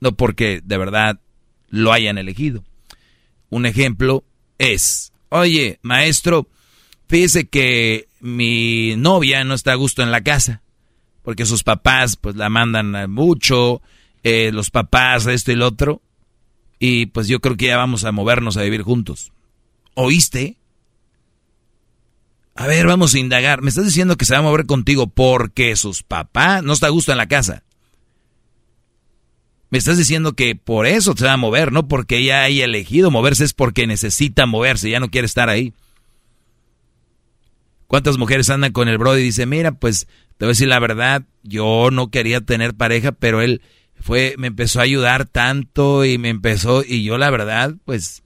no 0.00 0.12
porque 0.18 0.60
de 0.62 0.76
verdad 0.76 1.18
lo 1.70 1.94
hayan 1.94 2.18
elegido. 2.18 2.62
Un 3.48 3.64
ejemplo 3.64 4.22
es, 4.58 5.14
oye, 5.30 5.78
maestro, 5.80 6.46
fíjese 7.08 7.48
que 7.48 8.06
mi 8.20 8.96
novia 8.96 9.44
no 9.44 9.54
está 9.54 9.72
a 9.72 9.76
gusto 9.76 10.02
en 10.02 10.10
la 10.10 10.20
casa, 10.20 10.60
porque 11.22 11.46
sus 11.46 11.62
papás 11.62 12.16
pues 12.16 12.36
la 12.36 12.50
mandan 12.50 13.10
mucho, 13.10 13.80
eh, 14.22 14.50
los 14.52 14.70
papás, 14.70 15.26
esto 15.26 15.52
y 15.52 15.56
lo 15.56 15.66
otro, 15.68 16.02
y 16.82 17.06
pues 17.06 17.28
yo 17.28 17.40
creo 17.40 17.56
que 17.56 17.66
ya 17.66 17.76
vamos 17.76 18.04
a 18.04 18.10
movernos 18.10 18.56
a 18.56 18.62
vivir 18.62 18.82
juntos. 18.82 19.32
¿Oíste? 19.94 20.56
A 22.56 22.66
ver, 22.66 22.86
vamos 22.86 23.14
a 23.14 23.18
indagar. 23.18 23.60
Me 23.60 23.68
estás 23.68 23.84
diciendo 23.84 24.16
que 24.16 24.24
se 24.24 24.32
va 24.32 24.40
a 24.40 24.42
mover 24.42 24.64
contigo 24.64 25.06
porque 25.06 25.76
sus 25.76 26.02
papás 26.02 26.64
no 26.64 26.72
está 26.72 26.86
a 26.86 26.90
gusto 26.90 27.12
en 27.12 27.18
la 27.18 27.28
casa. 27.28 27.62
Me 29.68 29.78
estás 29.78 29.98
diciendo 29.98 30.32
que 30.32 30.56
por 30.56 30.86
eso 30.86 31.14
se 31.16 31.26
va 31.26 31.34
a 31.34 31.36
mover, 31.36 31.70
no 31.70 31.86
porque 31.86 32.16
ella 32.16 32.42
haya 32.42 32.64
elegido 32.64 33.10
moverse, 33.10 33.44
es 33.44 33.52
porque 33.52 33.86
necesita 33.86 34.46
moverse, 34.46 34.90
ya 34.90 35.00
no 35.00 35.10
quiere 35.10 35.26
estar 35.26 35.48
ahí. 35.48 35.74
¿Cuántas 37.86 38.18
mujeres 38.18 38.48
andan 38.50 38.72
con 38.72 38.88
el 38.88 38.98
bro 38.98 39.18
y 39.18 39.22
dicen, 39.22 39.50
mira, 39.50 39.72
pues 39.72 40.06
te 40.38 40.46
voy 40.46 40.48
a 40.48 40.54
decir 40.54 40.68
la 40.68 40.80
verdad, 40.80 41.24
yo 41.42 41.90
no 41.92 42.10
quería 42.10 42.40
tener 42.40 42.74
pareja, 42.74 43.12
pero 43.12 43.42
él 43.42 43.60
fue, 44.00 44.34
me 44.38 44.48
empezó 44.48 44.80
a 44.80 44.84
ayudar 44.84 45.26
tanto 45.26 46.04
y 46.04 46.18
me 46.18 46.30
empezó, 46.30 46.82
y 46.82 47.04
yo 47.04 47.18
la 47.18 47.30
verdad, 47.30 47.74
pues, 47.84 48.22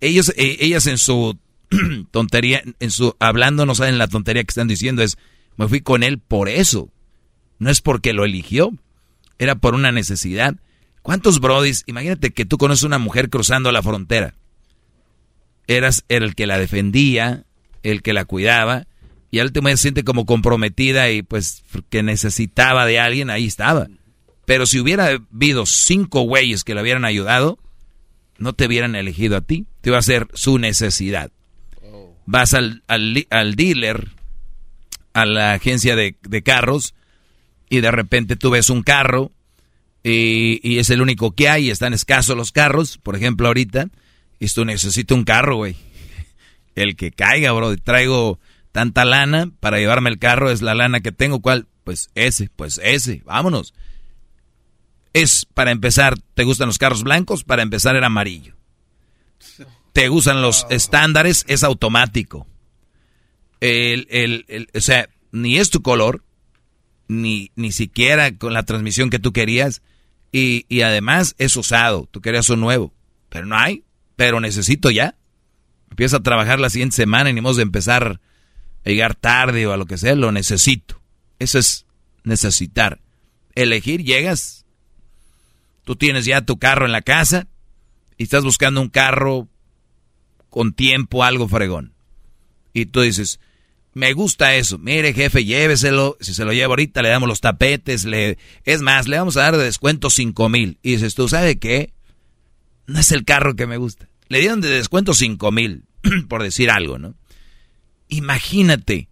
ellos, 0.00 0.32
e, 0.36 0.56
ellas 0.60 0.86
en 0.86 0.98
su 0.98 1.38
tontería, 2.10 2.62
en 2.78 2.90
su 2.90 3.16
hablando 3.18 3.66
no 3.66 3.74
saben 3.74 3.98
la 3.98 4.08
tontería 4.08 4.44
que 4.44 4.50
están 4.50 4.68
diciendo, 4.68 5.02
es 5.02 5.18
me 5.56 5.68
fui 5.68 5.80
con 5.80 6.02
él 6.02 6.18
por 6.18 6.48
eso. 6.48 6.90
No 7.58 7.70
es 7.70 7.80
porque 7.80 8.12
lo 8.12 8.24
eligió, 8.24 8.72
era 9.38 9.54
por 9.54 9.74
una 9.74 9.92
necesidad. 9.92 10.56
¿Cuántos 11.02 11.40
brodis? 11.40 11.84
Imagínate 11.86 12.32
que 12.32 12.44
tú 12.44 12.58
conoces 12.58 12.84
una 12.84 12.98
mujer 12.98 13.30
cruzando 13.30 13.70
la 13.72 13.82
frontera. 13.82 14.34
Eras 15.66 16.04
era 16.08 16.24
el 16.24 16.34
que 16.34 16.46
la 16.46 16.58
defendía, 16.58 17.44
el 17.82 18.02
que 18.02 18.12
la 18.12 18.24
cuidaba, 18.24 18.86
y 19.30 19.38
al 19.40 19.46
último 19.46 19.68
se 19.68 19.76
siente 19.78 20.04
como 20.04 20.26
comprometida 20.26 21.10
y 21.10 21.22
pues 21.22 21.64
que 21.90 22.02
necesitaba 22.02 22.86
de 22.86 23.00
alguien, 23.00 23.30
ahí 23.30 23.46
estaba. 23.46 23.88
Pero 24.46 24.66
si 24.66 24.78
hubiera 24.78 25.06
habido 25.06 25.66
cinco 25.66 26.22
güeyes 26.22 26.64
que 26.64 26.74
le 26.74 26.82
hubieran 26.82 27.04
ayudado, 27.04 27.58
no 28.38 28.52
te 28.52 28.66
hubieran 28.66 28.94
elegido 28.94 29.36
a 29.36 29.40
ti, 29.40 29.66
te 29.80 29.90
iba 29.90 29.98
a 29.98 30.02
ser 30.02 30.28
su 30.34 30.58
necesidad. 30.58 31.30
Vas 32.26 32.54
al, 32.54 32.82
al, 32.86 33.54
dealer, 33.54 34.08
a 35.12 35.26
la 35.26 35.52
agencia 35.52 35.94
de, 35.94 36.42
carros, 36.42 36.94
y 37.68 37.80
de 37.80 37.90
repente 37.90 38.36
tú 38.36 38.50
ves 38.50 38.70
un 38.70 38.82
carro 38.82 39.30
y, 40.02 40.78
es 40.78 40.90
el 40.90 41.02
único 41.02 41.32
que 41.32 41.48
hay, 41.48 41.66
y 41.66 41.70
están 41.70 41.94
escasos 41.94 42.36
los 42.36 42.52
carros, 42.52 42.98
por 42.98 43.16
ejemplo 43.16 43.46
ahorita, 43.46 43.88
y 44.38 44.48
tú 44.48 44.64
necesitas 44.64 45.16
un 45.16 45.24
carro, 45.24 45.56
güey. 45.56 45.76
El 46.74 46.96
que 46.96 47.12
caiga, 47.12 47.52
bro, 47.52 47.76
traigo 47.76 48.40
tanta 48.72 49.04
lana 49.04 49.50
para 49.60 49.78
llevarme 49.78 50.10
el 50.10 50.18
carro, 50.18 50.50
es 50.50 50.60
la 50.60 50.74
lana 50.74 51.00
que 51.00 51.12
tengo, 51.12 51.40
¿cuál? 51.40 51.68
Pues 51.84 52.10
ese, 52.16 52.50
pues 52.56 52.80
ese, 52.82 53.22
vámonos. 53.24 53.72
Es, 55.14 55.46
para 55.46 55.70
empezar, 55.70 56.18
¿te 56.34 56.44
gustan 56.44 56.68
los 56.68 56.78
carros 56.78 57.02
blancos? 57.02 57.42
Para 57.44 57.62
empezar 57.62 57.96
era 57.96 58.08
amarillo 58.08 58.54
te 59.94 60.08
gustan 60.08 60.42
los 60.42 60.66
estándares, 60.70 61.44
es 61.46 61.62
automático. 61.62 62.48
El, 63.60 64.08
el, 64.10 64.68
o 64.74 64.80
sea, 64.80 65.08
ni 65.30 65.58
es 65.58 65.70
tu 65.70 65.82
color, 65.82 66.24
ni, 67.06 67.52
ni 67.54 67.70
siquiera 67.70 68.36
con 68.36 68.52
la 68.52 68.64
transmisión 68.64 69.08
que 69.08 69.20
tú 69.20 69.32
querías, 69.32 69.82
y, 70.32 70.66
y 70.68 70.80
además 70.80 71.36
es 71.38 71.56
usado, 71.56 72.08
tú 72.10 72.20
querías 72.20 72.50
un 72.50 72.58
nuevo, 72.58 72.92
pero 73.28 73.46
no 73.46 73.56
hay, 73.56 73.84
pero 74.16 74.40
necesito 74.40 74.90
ya. 74.90 75.16
Empieza 75.90 76.16
a 76.16 76.22
trabajar 76.24 76.58
la 76.58 76.70
siguiente 76.70 76.96
semana 76.96 77.30
y 77.30 77.32
ni 77.32 77.40
modo 77.40 77.54
de 77.54 77.62
empezar 77.62 78.20
a 78.84 78.88
llegar 78.88 79.14
tarde 79.14 79.64
o 79.68 79.72
a 79.72 79.76
lo 79.76 79.86
que 79.86 79.96
sea, 79.96 80.16
lo 80.16 80.32
necesito. 80.32 81.00
Eso 81.38 81.60
es 81.60 81.86
necesitar. 82.24 83.00
Elegir, 83.54 84.02
llegas, 84.02 84.63
tú 85.84 85.96
tienes 85.96 86.24
ya 86.24 86.42
tu 86.42 86.58
carro 86.58 86.86
en 86.86 86.92
la 86.92 87.02
casa 87.02 87.46
y 88.16 88.24
estás 88.24 88.44
buscando 88.44 88.80
un 88.80 88.88
carro 88.88 89.48
con 90.50 90.72
tiempo 90.72 91.24
algo 91.24 91.48
fregón. 91.48 91.94
Y 92.72 92.86
tú 92.86 93.02
dices, 93.02 93.40
me 93.94 94.12
gusta 94.12 94.56
eso. 94.56 94.78
Mire, 94.78 95.12
jefe, 95.12 95.44
lléveselo. 95.44 96.16
Si 96.20 96.34
se 96.34 96.44
lo 96.44 96.52
lleva 96.52 96.72
ahorita, 96.72 97.02
le 97.02 97.08
damos 97.08 97.28
los 97.28 97.40
tapetes. 97.40 98.04
Le... 98.04 98.38
Es 98.64 98.82
más, 98.82 99.06
le 99.06 99.16
vamos 99.16 99.36
a 99.36 99.42
dar 99.42 99.56
de 99.56 99.64
descuento 99.64 100.10
cinco 100.10 100.48
mil. 100.48 100.78
Y 100.82 100.92
dices, 100.92 101.14
¿tú 101.14 101.28
sabes 101.28 101.56
qué? 101.60 101.92
No 102.86 102.98
es 102.98 103.12
el 103.12 103.24
carro 103.24 103.54
que 103.54 103.66
me 103.66 103.76
gusta. 103.76 104.08
Le 104.28 104.40
dieron 104.40 104.60
de 104.60 104.68
descuento 104.68 105.14
cinco 105.14 105.52
mil, 105.52 105.84
por 106.28 106.42
decir 106.42 106.70
algo, 106.70 106.98
¿no? 106.98 107.14
Imagínate. 108.08 109.08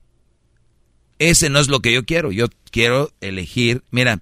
Ese 1.19 1.49
no 1.49 1.61
es 1.61 1.69
lo 1.69 1.81
que 1.81 1.93
yo 1.93 2.05
quiero. 2.05 2.33
Yo 2.33 2.49
quiero 2.73 3.13
elegir, 3.21 3.85
mira, 3.91 4.21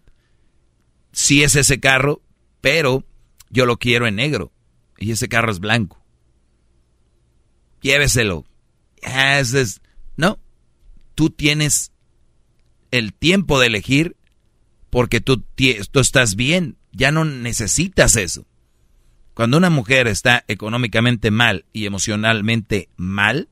si 1.12 1.42
es 1.42 1.56
ese 1.56 1.80
carro, 1.80 2.20
pero 2.60 3.04
yo 3.48 3.66
lo 3.66 3.78
quiero 3.78 4.06
en 4.06 4.16
negro. 4.16 4.52
Y 4.98 5.12
ese 5.12 5.28
carro 5.28 5.50
es 5.50 5.60
blanco 5.60 6.00
lléveselo. 7.80 8.44
no, 10.16 10.38
tú 11.14 11.30
tienes 11.30 11.92
el 12.90 13.12
tiempo 13.12 13.58
de 13.60 13.66
elegir 13.66 14.16
porque 14.90 15.20
tú, 15.20 15.44
tú 15.90 16.00
estás 16.00 16.34
bien, 16.34 16.76
ya 16.92 17.12
no 17.12 17.24
necesitas 17.24 18.16
eso. 18.16 18.46
Cuando 19.34 19.56
una 19.56 19.70
mujer 19.70 20.08
está 20.08 20.44
económicamente 20.48 21.30
mal 21.30 21.64
y 21.72 21.86
emocionalmente 21.86 22.88
mal, 22.96 23.48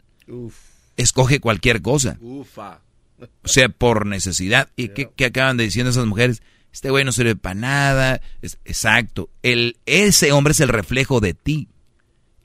escoge 0.97 1.41
cualquier 1.41 1.81
cosa. 1.81 2.19
O 2.21 3.49
sea, 3.49 3.69
por 3.69 4.05
necesidad. 4.05 4.69
¿Y 4.77 4.89
qué, 4.89 5.25
acaban 5.25 5.57
de 5.57 5.65
diciendo 5.65 5.91
esas 5.91 6.07
mujeres? 6.07 6.43
Este 6.79 6.91
güey 6.91 7.05
no 7.05 7.11
sirve 7.11 7.35
para 7.35 7.57
nada. 7.57 8.21
exacto. 8.41 9.31
El, 9.43 9.79
ese 9.85 10.31
hombre 10.31 10.53
es 10.53 10.61
el 10.61 10.69
reflejo 10.69 11.19
de 11.19 11.35
ti. 11.35 11.67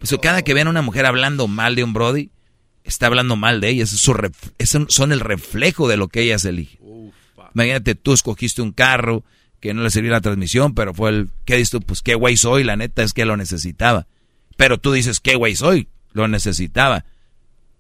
Eso, 0.02 0.20
cada 0.20 0.42
que 0.42 0.56
vean 0.56 0.66
a 0.66 0.72
una 0.72 0.82
mujer 0.82 1.06
hablando 1.06 1.48
mal 1.48 1.76
de 1.76 1.84
un 1.84 1.94
Brody, 1.94 2.32
está 2.84 3.06
hablando 3.06 3.36
mal 3.36 3.62
de 3.62 3.70
ella. 3.70 3.86
son 3.86 5.12
el 5.12 5.20
reflejo 5.20 5.88
de 5.88 5.98
lo 5.98 6.08
que 6.08 6.22
ellas 6.22 6.46
eligen. 6.46 7.12
Imagínate, 7.54 7.94
tú 7.94 8.12
escogiste 8.12 8.64
un 8.64 8.72
carro 8.72 9.24
que 9.60 9.76
no 9.76 9.84
le 9.84 9.92
sirvió 9.92 10.10
la 10.10 10.22
transmisión, 10.22 10.74
pero 10.74 10.96
fue 10.96 11.12
el. 11.12 11.30
¿Qué 11.46 11.58
dices 11.58 11.70
tú? 11.70 11.82
Pues 11.82 12.02
qué 12.02 12.16
güey 12.16 12.36
soy, 12.36 12.64
la 12.64 12.76
neta 12.76 13.04
es 13.04 13.14
que 13.14 13.26
lo 13.26 13.38
necesitaba. 13.38 14.08
Pero 14.58 14.80
tú 14.80 14.94
dices, 14.94 15.20
qué 15.20 15.36
güey 15.36 15.56
soy, 15.56 15.90
lo 16.12 16.28
necesitaba. 16.28 17.06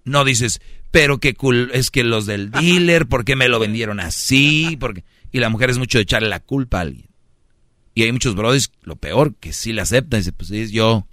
No 0.04 0.24
dices, 0.24 0.62
pero 0.92 1.18
qué 1.18 1.34
cool, 1.34 1.72
es 1.74 1.90
que 1.90 2.04
los 2.04 2.28
del 2.28 2.52
dealer, 2.52 3.08
¿por 3.08 3.26
qué 3.26 3.36
me 3.36 3.48
lo 3.48 3.58
vendieron 3.58 4.00
así? 4.00 4.78
Porque... 4.80 5.04
Y 5.34 5.39
la 5.39 5.49
mujer 5.49 5.69
es 5.72 5.77
mucho 5.77 5.97
de 5.97 6.03
echarle 6.03 6.30
la 6.30 6.39
culpa 6.39 6.77
a 6.77 6.81
alguien. 6.81 7.10
Y 7.95 8.03
hay 8.03 8.11
muchos 8.11 8.35
brodis, 8.35 8.72
lo 8.84 8.95
peor, 8.95 9.35
que 9.35 9.51
sí 9.51 9.73
le 9.73 9.81
aceptan. 9.81 10.22
Dice, 10.22 10.31
pues 10.31 10.72
yo, 10.72 11.07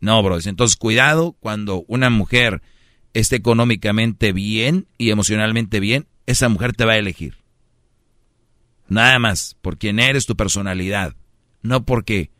no, 0.00 0.22
bro. 0.22 0.38
Entonces, 0.44 0.76
cuidado 0.76 1.32
cuando 1.40 1.84
una 1.88 2.10
mujer 2.10 2.62
esté 3.14 3.36
económicamente 3.36 4.32
bien 4.32 4.86
y 4.98 5.10
emocionalmente 5.10 5.80
bien, 5.80 6.06
esa 6.26 6.48
mujer 6.48 6.74
te 6.74 6.84
va 6.84 6.92
a 6.92 6.98
elegir. 6.98 7.38
Nada 8.88 9.18
más, 9.18 9.56
por 9.60 9.78
quién 9.78 9.98
eres, 9.98 10.26
tu 10.26 10.36
personalidad. 10.36 11.14
No 11.62 11.84
porque 11.84 12.30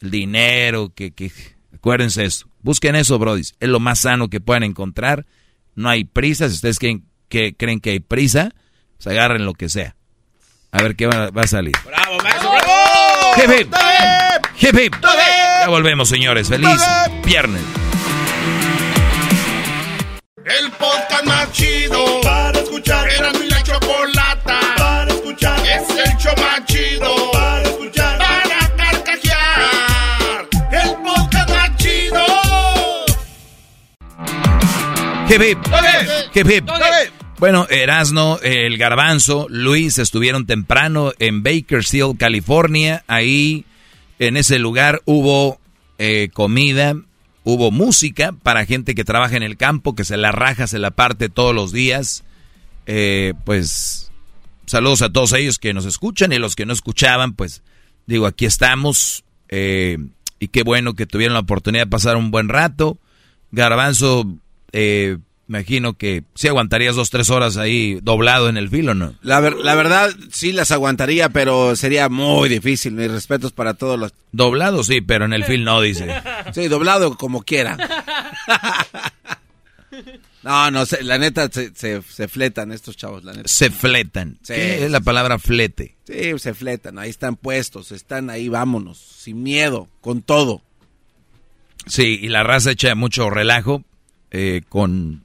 el 0.00 0.10
dinero, 0.10 0.92
que, 0.94 1.12
que... 1.12 1.32
Acuérdense 1.72 2.24
eso. 2.24 2.48
Busquen 2.62 2.94
eso, 2.94 3.18
Brody. 3.18 3.42
Es 3.60 3.68
lo 3.68 3.80
más 3.80 4.00
sano 4.00 4.28
que 4.28 4.40
puedan 4.40 4.62
encontrar. 4.62 5.26
No 5.74 5.88
hay 5.88 6.04
prisa. 6.04 6.48
Si 6.48 6.54
ustedes 6.54 6.78
creen 6.78 7.04
que, 7.28 7.54
creen 7.54 7.80
que 7.80 7.90
hay 7.90 8.00
prisa, 8.00 8.54
se 8.98 9.10
agarren 9.10 9.44
lo 9.44 9.54
que 9.54 9.68
sea. 9.68 9.95
A 10.76 10.82
ver 10.82 10.94
qué 10.94 11.06
va, 11.06 11.30
a 11.34 11.46
salir. 11.46 11.72
¡Bravo, 11.86 12.18
Max! 12.22 12.36
¡Bravo! 12.38 13.72
Hip 14.60 14.74
hip. 14.78 14.94
Ya 15.02 15.68
volvemos, 15.68 16.06
señores. 16.06 16.48
Feliz 16.48 16.78
viernes. 17.24 17.62
El 20.44 20.70
podcast 20.72 21.24
más 21.24 21.50
chido 21.52 22.20
para 22.20 22.58
escuchar. 22.58 23.08
Era 23.08 23.32
mi 23.32 23.48
la 23.48 23.62
chocolata 23.62 24.60
para 24.76 25.10
escuchar. 25.10 25.58
Es 25.66 25.88
el 25.88 26.16
show 26.18 26.34
más 26.36 26.64
chido 26.66 27.30
para 27.32 27.62
escuchar. 27.62 28.18
Para 28.18 28.76
carcajear. 28.76 30.48
El 30.72 30.94
podcast 31.02 31.50
más 31.50 31.76
chido. 31.76 32.26
Hip 35.30 35.42
hip. 35.42 35.58
Hip 36.34 36.50
hip. 36.50 36.68
Bueno, 37.38 37.66
Erasno, 37.68 38.38
el 38.42 38.78
Garbanzo, 38.78 39.46
Luis 39.50 39.98
estuvieron 39.98 40.46
temprano 40.46 41.12
en 41.18 41.42
Bakersfield, 41.42 42.16
California. 42.16 43.04
Ahí, 43.08 43.66
en 44.18 44.38
ese 44.38 44.58
lugar, 44.58 45.02
hubo 45.04 45.60
eh, 45.98 46.30
comida, 46.32 46.96
hubo 47.44 47.70
música 47.70 48.32
para 48.32 48.64
gente 48.64 48.94
que 48.94 49.04
trabaja 49.04 49.36
en 49.36 49.42
el 49.42 49.58
campo, 49.58 49.94
que 49.94 50.04
se 50.04 50.16
la 50.16 50.32
raja, 50.32 50.66
se 50.66 50.78
la 50.78 50.92
parte 50.92 51.28
todos 51.28 51.54
los 51.54 51.72
días. 51.72 52.24
Eh, 52.86 53.34
pues, 53.44 54.10
saludos 54.64 55.02
a 55.02 55.12
todos 55.12 55.34
ellos 55.34 55.58
que 55.58 55.74
nos 55.74 55.84
escuchan 55.84 56.32
y 56.32 56.38
los 56.38 56.56
que 56.56 56.64
no 56.64 56.72
escuchaban, 56.72 57.34
pues, 57.34 57.62
digo, 58.06 58.24
aquí 58.24 58.46
estamos. 58.46 59.24
Eh, 59.50 59.98
y 60.38 60.48
qué 60.48 60.62
bueno 60.62 60.94
que 60.94 61.04
tuvieron 61.04 61.34
la 61.34 61.40
oportunidad 61.40 61.84
de 61.84 61.90
pasar 61.90 62.16
un 62.16 62.30
buen 62.30 62.48
rato. 62.48 62.98
Garbanzo, 63.52 64.26
eh, 64.72 65.18
imagino 65.48 65.94
que 65.94 66.24
sí 66.34 66.48
aguantarías 66.48 66.96
dos, 66.96 67.10
tres 67.10 67.30
horas 67.30 67.56
ahí 67.56 67.98
doblado 68.02 68.48
en 68.48 68.56
el 68.56 68.68
filo, 68.68 68.94
¿no? 68.94 69.14
La, 69.22 69.40
la 69.40 69.74
verdad, 69.74 70.10
sí 70.30 70.52
las 70.52 70.70
aguantaría, 70.70 71.28
pero 71.28 71.76
sería 71.76 72.08
muy 72.08 72.48
difícil. 72.48 72.94
Mis 72.94 73.10
respetos 73.10 73.52
para 73.52 73.74
todos 73.74 73.98
los... 73.98 74.12
Doblado 74.32 74.82
sí, 74.82 75.00
pero 75.00 75.24
en 75.24 75.32
el 75.32 75.44
fil 75.44 75.64
no, 75.64 75.80
dice. 75.80 76.14
Sí, 76.52 76.68
doblado 76.68 77.16
como 77.16 77.42
quiera. 77.42 77.76
No, 80.42 80.70
no, 80.70 80.84
la 81.00 81.18
neta 81.18 81.50
se, 81.50 81.72
se, 81.74 82.28
fletan 82.28 82.70
estos 82.70 82.96
chavos, 82.96 83.24
la 83.24 83.32
neta. 83.32 83.48
Se 83.48 83.68
fletan. 83.68 84.38
Sí, 84.42 84.52
es 84.54 84.90
la 84.92 85.00
palabra 85.00 85.40
flete? 85.40 85.96
Sí, 86.06 86.38
se 86.38 86.54
fletan, 86.54 87.00
ahí 87.00 87.10
están 87.10 87.34
puestos, 87.34 87.90
están 87.90 88.30
ahí, 88.30 88.48
vámonos, 88.48 88.96
sin 88.96 89.42
miedo, 89.42 89.88
con 90.00 90.22
todo. 90.22 90.62
Sí, 91.86 92.20
y 92.22 92.28
la 92.28 92.44
raza 92.44 92.70
echa 92.70 92.94
mucho 92.94 93.28
relajo 93.28 93.82
eh, 94.30 94.62
con 94.68 95.24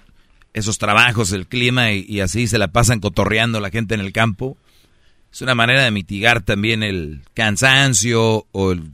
esos 0.53 0.77
trabajos, 0.77 1.31
el 1.31 1.47
clima, 1.47 1.91
y, 1.91 2.19
así 2.19 2.47
se 2.47 2.57
la 2.57 2.69
pasan 2.69 2.99
cotorreando 2.99 3.59
la 3.59 3.69
gente 3.69 3.95
en 3.95 4.01
el 4.01 4.11
campo. 4.11 4.57
Es 5.31 5.41
una 5.41 5.55
manera 5.55 5.83
de 5.83 5.91
mitigar 5.91 6.41
también 6.41 6.83
el 6.83 7.21
cansancio 7.33 8.45
o 8.51 8.71
el, 8.71 8.91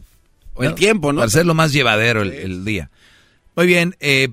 el 0.60 0.76
tiempo, 0.76 1.12
¿no? 1.12 1.18
Para 1.18 1.28
hacerlo 1.28 1.54
más 1.56 1.74
llevadero 1.74 2.22
el, 2.22 2.64
día. 2.64 2.92
Muy 3.56 3.66
bien, 3.66 3.96
eh, 4.00 4.30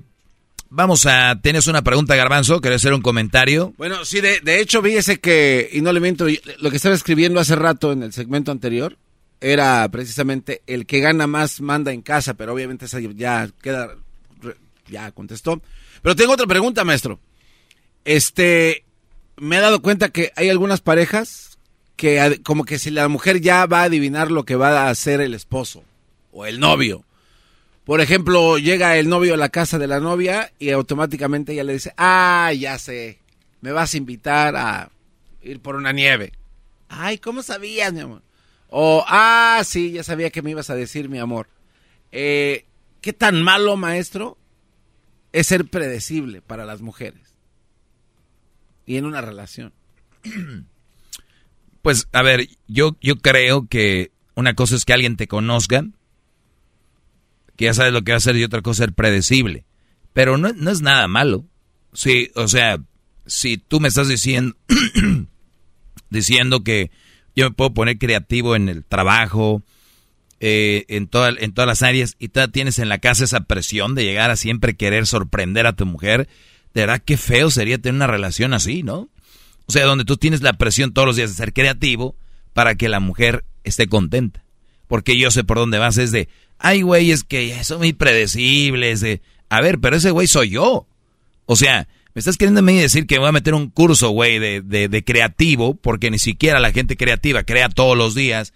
vamos 0.69 1.07
a... 1.07 1.39
¿Tienes 1.41 1.65
una 1.65 1.81
pregunta, 1.81 2.15
Garbanzo? 2.15 2.61
¿Querés 2.61 2.81
hacer 2.81 2.93
un 2.93 3.01
comentario? 3.01 3.73
Bueno, 3.77 4.05
sí, 4.05 4.21
de, 4.21 4.39
de 4.41 4.61
hecho, 4.61 4.83
fíjese 4.83 5.19
que, 5.19 5.67
y 5.73 5.81
no 5.81 5.91
le 5.93 5.99
miento, 5.99 6.27
lo 6.59 6.69
que 6.69 6.75
estaba 6.75 6.93
escribiendo 6.93 7.39
hace 7.39 7.55
rato 7.55 7.91
en 7.91 8.03
el 8.03 8.13
segmento 8.13 8.51
anterior 8.51 8.97
era 9.41 9.87
precisamente 9.89 10.61
el 10.67 10.85
que 10.85 10.99
gana 10.99 11.27
más 11.27 11.61
manda 11.61 11.91
en 11.91 12.01
casa, 12.01 12.35
pero 12.35 12.53
obviamente 12.53 12.85
esa 12.85 12.99
ya 12.99 13.49
queda, 13.61 13.95
ya 14.87 15.11
contestó. 15.11 15.61
Pero 16.05 16.15
tengo 16.15 16.33
otra 16.33 16.45
pregunta, 16.45 16.83
maestro. 16.83 17.19
Este, 18.03 18.85
me 19.37 19.57
he 19.57 19.59
dado 19.59 19.81
cuenta 19.81 20.09
que 20.09 20.31
hay 20.35 20.49
algunas 20.49 20.79
parejas 20.79 21.57
que 21.95 22.41
como 22.43 22.63
que 22.63 22.77
si 22.77 22.91
la 22.91 23.07
mujer 23.07 23.41
ya 23.41 23.65
va 23.65 23.79
a 23.79 23.85
adivinar 23.85 24.29
lo 24.29 24.45
que 24.45 24.55
va 24.55 24.83
a 24.83 24.89
hacer 24.91 25.19
el 25.19 25.33
esposo 25.33 25.83
o 26.31 26.45
el 26.45 26.59
novio. 26.59 27.03
Por 27.85 28.01
ejemplo, 28.01 28.59
llega 28.59 28.97
el 28.97 29.09
novio 29.09 29.33
a 29.33 29.37
la 29.37 29.49
casa 29.49 29.79
de 29.79 29.87
la 29.87 29.99
novia 29.99 30.53
y 30.59 30.69
automáticamente 30.69 31.53
ella 31.53 31.63
le 31.63 31.73
dice, 31.73 31.91
ah, 31.97 32.53
ya 32.53 32.77
sé, 32.77 33.17
me 33.61 33.71
vas 33.71 33.95
a 33.95 33.97
invitar 33.97 34.55
a 34.55 34.91
ir 35.41 35.59
por 35.59 35.75
una 35.75 35.91
nieve. 35.91 36.33
Ay, 36.87 37.17
¿cómo 37.17 37.41
sabías, 37.41 37.91
mi 37.91 38.01
amor? 38.01 38.21
O, 38.69 39.03
ah, 39.07 39.59
sí, 39.65 39.93
ya 39.93 40.03
sabía 40.03 40.29
que 40.29 40.43
me 40.43 40.51
ibas 40.51 40.69
a 40.69 40.75
decir, 40.75 41.09
mi 41.09 41.17
amor. 41.17 41.47
Eh, 42.11 42.65
¿Qué 43.01 43.11
tan 43.11 43.41
malo, 43.41 43.75
maestro, 43.75 44.37
es 45.35 45.47
ser 45.47 45.65
predecible 45.65 46.41
para 46.41 46.63
las 46.63 46.79
mujeres. 46.81 47.35
Y 48.85 48.95
en 48.95 49.05
una 49.05 49.21
relación. 49.21 49.73
Pues, 51.81 52.07
a 52.13 52.23
ver, 52.23 52.47
yo, 52.67 52.97
yo 52.99 53.17
creo 53.17 53.67
que 53.67 54.11
una 54.33 54.55
cosa 54.55 54.75
es 54.75 54.85
que 54.85 54.93
alguien 54.93 55.17
te 55.17 55.27
conozca, 55.27 55.85
que 57.55 57.65
ya 57.65 57.75
sabes 57.75 57.93
lo 57.93 58.01
que 58.01 58.11
va 58.11 58.15
a 58.15 58.17
hacer, 58.17 58.35
y 58.35 58.43
otra 58.43 58.63
cosa 58.63 58.71
es 58.71 58.87
ser 58.87 58.93
predecible. 58.95 59.65
Pero 60.11 60.35
no, 60.39 60.51
no 60.51 60.71
es 60.71 60.81
nada 60.81 61.07
malo. 61.07 61.45
Sí, 61.93 62.31
o 62.33 62.47
sea, 62.47 62.79
si 63.27 63.59
tú 63.59 63.79
me 63.79 63.87
estás 63.87 64.07
diciendo, 64.07 64.55
diciendo 66.09 66.63
que 66.63 66.89
yo 67.35 67.45
me 67.45 67.55
puedo 67.55 67.75
poner 67.75 67.99
creativo 67.99 68.55
en 68.55 68.67
el 68.67 68.83
trabajo, 68.83 69.61
eh, 70.47 70.85
en, 70.89 71.07
toda, 71.07 71.29
en 71.39 71.53
todas 71.55 71.67
las 71.67 71.81
áreas 71.81 72.15
y 72.19 72.27
tú 72.27 72.39
tienes 72.49 72.77
en 72.77 72.87
la 72.87 72.99
casa 72.99 73.23
esa 73.23 73.45
presión 73.45 73.95
de 73.95 74.03
llegar 74.03 74.29
a 74.29 74.35
siempre 74.35 74.75
querer 74.75 75.07
sorprender 75.07 75.65
a 75.65 75.75
tu 75.75 75.87
mujer, 75.87 76.29
de 76.75 76.81
verdad 76.81 77.01
qué 77.03 77.17
feo 77.17 77.49
sería 77.49 77.79
tener 77.79 77.95
una 77.95 78.05
relación 78.05 78.53
así, 78.53 78.83
¿no? 78.83 79.09
O 79.65 79.71
sea, 79.71 79.85
donde 79.85 80.05
tú 80.05 80.17
tienes 80.17 80.43
la 80.43 80.53
presión 80.53 80.93
todos 80.93 81.07
los 81.07 81.15
días 81.15 81.31
de 81.31 81.35
ser 81.35 81.51
creativo 81.51 82.15
para 82.53 82.75
que 82.75 82.89
la 82.89 82.99
mujer 82.99 83.43
esté 83.63 83.87
contenta. 83.87 84.43
Porque 84.87 85.17
yo 85.17 85.31
sé 85.31 85.43
por 85.43 85.57
dónde 85.57 85.79
vas, 85.79 85.97
es 85.97 86.11
de, 86.11 86.29
ay, 86.59 86.83
güey, 86.83 87.09
es 87.09 87.23
que 87.23 87.63
son 87.63 87.79
muy 87.79 87.93
predecibles, 87.93 89.01
de, 89.01 89.23
a 89.49 89.61
ver, 89.61 89.79
pero 89.79 89.95
ese 89.95 90.11
güey 90.11 90.27
soy 90.27 90.51
yo. 90.51 90.85
O 91.47 91.55
sea, 91.55 91.87
me 92.13 92.19
estás 92.19 92.37
queriendo 92.37 92.61
decir 92.61 93.07
que 93.07 93.17
voy 93.17 93.29
a 93.29 93.31
meter 93.31 93.55
un 93.55 93.71
curso, 93.71 94.11
güey, 94.11 94.37
de, 94.37 94.61
de, 94.61 94.89
de, 94.89 95.03
creativo, 95.03 95.73
porque 95.73 96.11
ni 96.11 96.19
siquiera 96.19 96.59
la 96.59 96.71
gente 96.71 96.97
creativa 96.97 97.41
crea 97.41 97.67
todos 97.67 97.97
los 97.97 98.13
días 98.13 98.53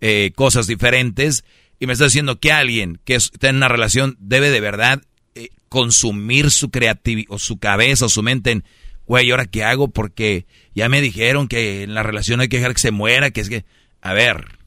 eh, 0.00 0.32
cosas 0.34 0.66
diferentes 0.66 1.44
y 1.78 1.86
me 1.86 1.94
está 1.94 2.04
diciendo 2.04 2.38
que 2.38 2.52
alguien 2.52 3.00
que 3.04 3.14
está 3.14 3.48
en 3.48 3.56
una 3.56 3.68
relación 3.68 4.16
debe 4.20 4.50
de 4.50 4.60
verdad 4.60 5.02
eh, 5.34 5.48
consumir 5.68 6.50
su 6.50 6.70
creatividad 6.70 7.32
o 7.32 7.38
su 7.38 7.58
cabeza 7.58 8.06
o 8.06 8.08
su 8.10 8.22
mente 8.22 8.50
en, 8.50 8.64
güey, 9.06 9.30
¿ahora 9.30 9.46
qué 9.46 9.64
hago? 9.64 9.88
Porque 9.88 10.46
ya 10.74 10.88
me 10.88 11.00
dijeron 11.00 11.48
que 11.48 11.82
en 11.82 11.94
la 11.94 12.02
relación 12.02 12.40
hay 12.40 12.48
que 12.48 12.58
dejar 12.58 12.74
que 12.74 12.80
se 12.80 12.90
muera, 12.90 13.30
que 13.30 13.40
es 13.40 13.48
que, 13.48 13.64
a 14.02 14.12
ver, 14.12 14.58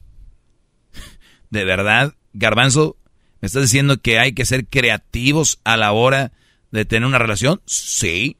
de 1.50 1.64
verdad, 1.64 2.14
garbanzo, 2.32 2.96
¿me 3.40 3.46
estás 3.46 3.62
diciendo 3.62 3.98
que 3.98 4.18
hay 4.18 4.32
que 4.32 4.44
ser 4.44 4.66
creativos 4.66 5.60
a 5.64 5.76
la 5.76 5.92
hora 5.92 6.32
de 6.72 6.84
tener 6.84 7.06
una 7.06 7.18
relación? 7.18 7.60
Sí, 7.64 8.38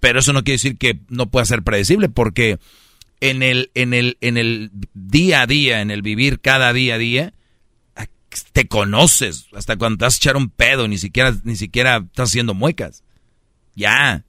pero 0.00 0.20
eso 0.20 0.32
no 0.32 0.44
quiere 0.44 0.56
decir 0.56 0.78
que 0.78 1.00
no 1.08 1.28
pueda 1.28 1.44
ser 1.44 1.62
predecible 1.62 2.08
porque 2.08 2.58
en 3.20 3.42
el, 3.42 3.70
en 3.74 3.94
el, 3.94 4.16
en 4.20 4.36
el 4.36 4.70
día 4.94 5.42
a 5.42 5.46
día, 5.46 5.80
en 5.80 5.90
el 5.90 6.02
vivir 6.02 6.40
cada 6.40 6.72
día 6.72 6.94
a 6.94 6.98
día, 6.98 7.34
te 8.52 8.68
conoces. 8.68 9.46
Hasta 9.54 9.76
cuando 9.76 9.98
te 9.98 10.04
vas 10.04 10.14
a 10.14 10.18
echar 10.18 10.36
un 10.36 10.50
pedo, 10.50 10.88
ni 10.88 10.98
siquiera, 10.98 11.34
ni 11.44 11.56
siquiera 11.56 11.98
estás 11.98 12.30
haciendo 12.30 12.54
muecas. 12.54 13.02
Ya. 13.74 14.24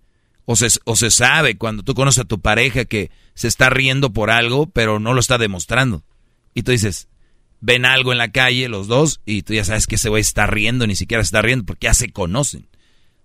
O 0.46 0.56
se, 0.56 0.68
o 0.86 0.96
se 0.96 1.12
sabe 1.12 1.58
cuando 1.58 1.84
tú 1.84 1.94
conoces 1.94 2.24
a 2.24 2.28
tu 2.28 2.40
pareja 2.40 2.86
que 2.86 3.12
se 3.36 3.48
está 3.48 3.70
riendo 3.70 4.12
por 4.12 4.32
algo, 4.32 4.68
pero 4.68 5.00
no 5.00 5.14
lo 5.14 5.20
está 5.20 5.38
demostrando. 5.38 6.04
Y 6.54 6.64
tú 6.64 6.72
dices, 6.72 7.08
ven 7.62 7.86
algo 7.86 8.12
en 8.12 8.18
la 8.18 8.32
calle 8.32 8.68
los 8.70 8.88
dos 8.88 9.22
y 9.26 9.44
tú 9.44 9.54
ya 9.54 9.64
sabes 9.64 9.86
que 9.86 9.96
ese 9.96 10.10
güey 10.10 10.22
está 10.22 10.48
riendo, 10.48 10.88
ni 10.88 10.96
siquiera 10.96 11.22
está 11.22 11.42
riendo 11.42 11.66
porque 11.66 11.86
ya 11.86 11.94
se 11.94 12.12
conocen. 12.12 12.68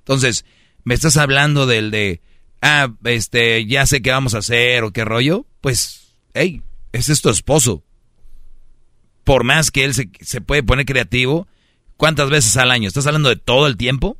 Entonces, 0.01 0.44
me 0.83 0.94
estás 0.94 1.17
hablando 1.17 1.67
del 1.67 1.91
de, 1.91 2.20
ah, 2.65 2.89
este, 3.05 3.67
ya 3.67 3.86
sé 3.86 4.01
qué 4.01 4.10
vamos 4.10 4.34
a 4.34 4.39
hacer 4.39 4.83
o 4.84 4.91
qué 4.91 5.05
rollo, 5.05 5.47
pues, 5.60 6.15
hey, 6.33 6.62
ese 6.93 7.12
es 7.12 7.20
tu 7.20 7.28
esposo. 7.28 7.84
Por 9.23 9.44
más 9.44 9.70
que 9.70 9.84
él 9.84 9.94
se, 9.94 10.10
se 10.20 10.41
puede 10.41 10.62
poner 10.62 10.86
creativo, 10.86 11.47
¿cuántas 11.99 12.31
veces 12.31 12.57
al 12.57 12.70
año? 12.70 12.89
¿Estás 12.89 13.07
hablando 13.07 13.28
de 13.28 13.36
todo 13.36 13.67
el 13.67 13.76
tiempo? 13.76 14.17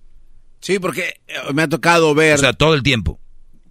Sí, 0.61 0.79
porque 0.79 1.21
eh, 1.27 1.53
me 1.55 1.63
ha 1.63 1.69
tocado 1.69 2.15
ver... 2.15 2.35
O 2.35 2.39
sea, 2.39 2.53
todo 2.53 2.75
el 2.75 2.83
tiempo. 2.83 3.19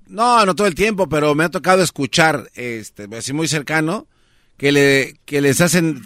No, 0.08 0.43
no 0.45 0.56
todo 0.56 0.68
el 0.68 0.76
tiempo, 0.76 1.08
pero 1.08 1.35
me 1.35 1.43
ha 1.43 1.50
tocado 1.50 1.84
escuchar, 1.84 2.50
este, 2.56 3.08
así 3.16 3.32
muy 3.32 3.48
cercano, 3.48 4.08
que 4.58 4.72
le, 4.72 5.19
que 5.26 5.42
les 5.42 5.61
hacen, 5.61 6.02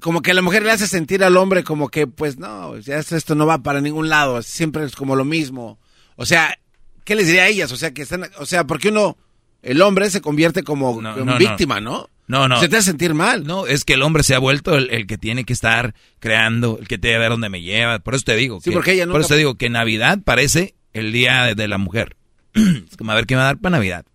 como 0.00 0.22
que 0.22 0.34
la 0.34 0.42
mujer 0.42 0.64
le 0.64 0.72
hace 0.72 0.88
sentir 0.88 1.22
al 1.22 1.36
hombre 1.36 1.62
como 1.62 1.88
que, 1.88 2.08
pues 2.08 2.36
no, 2.36 2.76
ya 2.78 2.98
esto 2.98 3.34
no 3.36 3.46
va 3.46 3.62
para 3.62 3.80
ningún 3.80 4.08
lado, 4.08 4.42
siempre 4.42 4.84
es 4.84 4.94
como 4.96 5.16
lo 5.16 5.24
mismo. 5.24 5.78
O 6.16 6.26
sea, 6.26 6.56
¿qué 7.04 7.14
les 7.14 7.26
diría 7.26 7.44
a 7.44 7.48
ellas? 7.48 7.72
O 7.72 7.76
sea, 7.76 7.92
que 7.92 8.02
están, 8.02 8.30
o 8.38 8.46
sea, 8.46 8.64
porque 8.66 8.88
uno, 8.88 9.16
el 9.62 9.80
hombre 9.82 10.10
se 10.10 10.20
convierte 10.20 10.62
como 10.62 11.00
víctima, 11.38 11.80
¿no? 11.80 12.08
No, 12.28 12.48
no. 12.48 12.60
Se 12.60 12.68
te 12.68 12.76
hace 12.76 12.86
sentir 12.90 13.14
mal. 13.14 13.44
No, 13.44 13.66
es 13.66 13.84
que 13.84 13.94
el 13.94 14.02
hombre 14.02 14.22
se 14.22 14.34
ha 14.34 14.38
vuelto 14.38 14.76
el, 14.76 15.06
que 15.06 15.18
tiene 15.18 15.44
que 15.44 15.52
estar 15.52 15.94
creando, 16.18 16.78
el 16.80 16.88
que 16.88 16.96
tiene 16.96 17.16
que 17.16 17.20
ver 17.20 17.30
dónde 17.30 17.48
me 17.48 17.62
lleva. 17.62 17.98
Por 17.98 18.14
eso 18.14 18.24
te 18.24 18.36
digo. 18.36 18.60
Sí, 18.62 18.70
porque 18.70 18.92
ella 18.92 19.06
Por 19.06 19.20
eso 19.20 19.30
te 19.30 19.36
digo 19.36 19.56
que 19.56 19.68
Navidad 19.68 20.18
parece 20.24 20.74
el 20.92 21.12
día 21.12 21.54
de, 21.54 21.68
la 21.68 21.78
mujer. 21.78 22.16
es 22.54 22.96
como 22.96 23.12
a 23.12 23.14
ver 23.14 23.26
qué 23.26 23.34
me 23.34 23.40
va 23.40 23.44
a 23.44 23.52
dar 23.52 23.58
para 23.58 23.76
Navidad. 23.76 24.06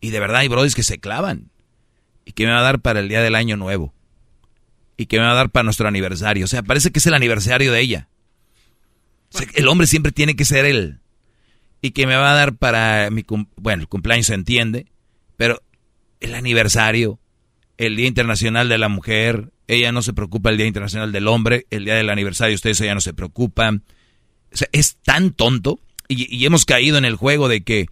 Y 0.00 0.10
de 0.10 0.20
verdad 0.20 0.38
hay 0.38 0.48
brodis 0.48 0.74
que 0.74 0.82
se 0.82 0.98
clavan. 0.98 1.50
¿Y 2.24 2.32
qué 2.32 2.46
me 2.46 2.52
va 2.52 2.60
a 2.60 2.62
dar 2.62 2.80
para 2.80 3.00
el 3.00 3.08
día 3.08 3.20
del 3.20 3.34
año 3.34 3.56
nuevo? 3.56 3.92
¿Y 4.96 5.06
qué 5.06 5.18
me 5.18 5.24
va 5.24 5.32
a 5.32 5.34
dar 5.34 5.50
para 5.50 5.64
nuestro 5.64 5.88
aniversario? 5.88 6.44
O 6.44 6.48
sea, 6.48 6.62
parece 6.62 6.92
que 6.92 6.98
es 6.98 7.06
el 7.06 7.14
aniversario 7.14 7.72
de 7.72 7.80
ella. 7.80 8.08
el 9.54 9.66
hombre 9.66 9.86
siempre 9.86 10.12
tiene 10.12 10.36
que 10.36 10.44
ser 10.44 10.66
el, 10.66 10.99
y 11.82 11.92
que 11.92 12.06
me 12.06 12.16
va 12.16 12.32
a 12.32 12.34
dar 12.34 12.56
para 12.56 13.10
mi 13.10 13.24
bueno, 13.56 13.82
el 13.82 13.88
cumpleaños 13.88 14.26
se 14.26 14.34
entiende, 14.34 14.86
pero 15.36 15.62
el 16.20 16.34
aniversario, 16.34 17.18
el 17.78 17.96
Día 17.96 18.06
Internacional 18.06 18.68
de 18.68 18.78
la 18.78 18.88
Mujer, 18.88 19.50
ella 19.66 19.92
no 19.92 20.02
se 20.02 20.12
preocupa 20.12 20.50
el 20.50 20.56
Día 20.56 20.66
Internacional 20.66 21.12
del 21.12 21.28
Hombre, 21.28 21.66
el 21.70 21.84
día 21.84 21.94
del 21.94 22.10
aniversario 22.10 22.54
ustedes 22.54 22.78
ya 22.78 22.94
no 22.94 23.00
se 23.00 23.14
preocupan. 23.14 23.84
O 24.52 24.56
sea, 24.56 24.68
es 24.72 24.96
tan 24.96 25.30
tonto 25.30 25.78
Y, 26.08 26.34
y 26.34 26.44
hemos 26.44 26.64
caído 26.64 26.98
en 26.98 27.04
el 27.04 27.14
juego 27.14 27.48
de 27.48 27.62
que, 27.62 27.86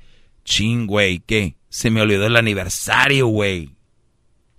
ching, 0.45 0.87
güey, 0.87 1.21
¿qué? 1.21 1.55
Se 1.69 1.91
me 1.91 2.01
olvidó 2.01 2.27
el 2.27 2.37
aniversario, 2.37 3.29
güey. 3.29 3.71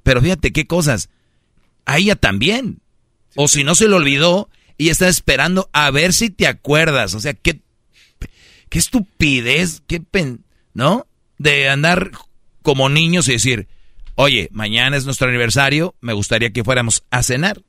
Pero 0.03 0.21
fíjate 0.21 0.53
qué 0.53 0.65
cosas. 0.65 1.09
A 1.85 1.97
ella 1.97 2.15
también. 2.15 2.79
O 3.35 3.47
si 3.47 3.63
no 3.63 3.75
se 3.75 3.87
le 3.87 3.95
olvidó, 3.95 4.49
y 4.79 4.89
está 4.89 5.09
esperando 5.09 5.69
a 5.73 5.91
ver 5.91 6.13
si 6.13 6.29
te 6.29 6.47
acuerdas. 6.47 7.13
O 7.13 7.19
sea, 7.19 7.33
qué, 7.33 7.59
qué 8.69 8.79
estupidez, 8.79 9.81
qué 9.87 9.99
pen, 9.99 10.45
¿no? 10.73 11.07
De 11.37 11.69
andar 11.69 12.11
como 12.61 12.89
niños 12.89 13.27
y 13.27 13.33
decir, 13.33 13.67
oye, 14.15 14.49
mañana 14.51 14.97
es 14.97 15.05
nuestro 15.05 15.27
aniversario, 15.27 15.95
me 16.01 16.13
gustaría 16.13 16.51
que 16.51 16.63
fuéramos 16.63 17.03
a 17.09 17.23
cenar. 17.23 17.61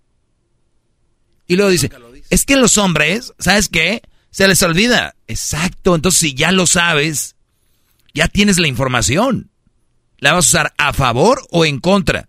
Y 1.46 1.56
luego 1.56 1.70
dice, 1.70 1.90
es 2.30 2.44
que 2.44 2.56
los 2.56 2.78
hombres, 2.78 3.32
¿sabes 3.38 3.68
qué? 3.68 4.02
Se 4.30 4.46
les 4.46 4.62
olvida. 4.62 5.16
Exacto, 5.26 5.94
entonces 5.94 6.20
si 6.20 6.34
ya 6.34 6.52
lo 6.52 6.66
sabes, 6.66 7.34
ya 8.14 8.28
tienes 8.28 8.58
la 8.58 8.68
información. 8.68 9.50
¿La 10.18 10.32
vas 10.32 10.46
a 10.46 10.48
usar 10.48 10.74
a 10.76 10.92
favor 10.92 11.42
o 11.50 11.64
en 11.64 11.80
contra? 11.80 12.28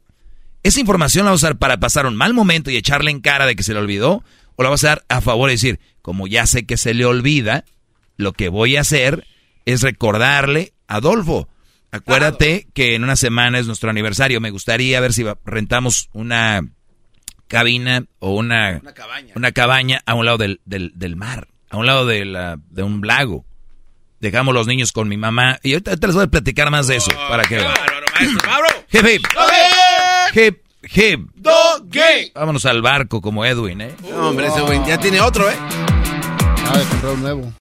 ¿Esa 0.63 0.79
información 0.79 1.25
la 1.25 1.31
vas 1.31 1.43
a 1.43 1.47
usar 1.47 1.57
para 1.57 1.79
pasar 1.79 2.05
un 2.05 2.15
mal 2.15 2.33
momento 2.33 2.71
y 2.71 2.77
echarle 2.77 3.11
en 3.11 3.19
cara 3.19 3.45
de 3.45 3.55
que 3.55 3.63
se 3.63 3.73
le 3.73 3.79
olvidó? 3.79 4.23
¿O 4.55 4.63
la 4.63 4.69
vas 4.69 4.83
a 4.83 4.87
dar 4.87 5.05
a 5.09 5.21
favor 5.21 5.49
y 5.49 5.53
decir, 5.53 5.79
como 6.01 6.27
ya 6.27 6.45
sé 6.47 6.65
que 6.65 6.77
se 6.77 6.93
le 6.93 7.05
olvida, 7.05 7.65
lo 8.21 8.33
que 8.33 8.49
voy 8.49 8.77
a 8.77 8.81
hacer 8.81 9.27
es 9.65 9.81
recordarle 9.81 10.73
a 10.87 10.95
Adolfo? 10.95 11.47
Acuérdate 11.91 12.67
que 12.73 12.95
en 12.95 13.03
una 13.03 13.17
semana 13.17 13.59
es 13.59 13.67
nuestro 13.67 13.89
aniversario. 13.89 14.39
Me 14.39 14.49
gustaría 14.49 14.99
ver 15.01 15.11
si 15.11 15.25
rentamos 15.43 16.09
una 16.13 16.61
cabina 17.47 18.05
o 18.19 18.33
una, 18.33 18.81
una, 19.35 19.51
cabaña. 19.51 20.01
a 20.05 20.13
un 20.13 20.25
lado 20.25 20.37
del, 20.37 20.61
del, 20.63 21.15
mar, 21.17 21.49
a 21.69 21.75
un 21.75 21.85
lado 21.85 22.05
de, 22.05 22.23
la, 22.23 22.57
de 22.69 22.83
un 22.83 23.05
lago. 23.05 23.45
Dejamos 24.21 24.53
los 24.53 24.67
niños 24.67 24.93
con 24.93 25.09
mi 25.09 25.17
mamá. 25.17 25.59
Y 25.63 25.73
ahorita, 25.73 25.95
les 26.07 26.15
voy 26.15 26.23
a 26.23 26.27
platicar 26.27 26.71
más 26.71 26.87
de 26.87 26.95
eso. 26.95 27.11
para 27.27 27.43
que 27.43 27.57
vean. 27.57 27.73
Hip, 28.93 29.05
hip. 29.05 29.21
Hip, 30.33 30.61
hip. 30.83 31.29
gay. 31.85 32.31
Vámonos 32.35 32.65
al 32.65 32.81
barco 32.81 33.21
como 33.21 33.45
Edwin, 33.45 33.81
¿eh? 33.81 33.95
No, 34.09 34.29
hombre, 34.29 34.47
ese 34.47 34.61
güey 34.61 34.79
ya 34.85 34.97
tiene 34.97 35.19
otro, 35.21 35.49
¿eh? 35.49 35.55
Acaba 35.55 36.77
de 36.77 36.85
comprar 36.85 37.13
un 37.13 37.21
nuevo. 37.21 37.53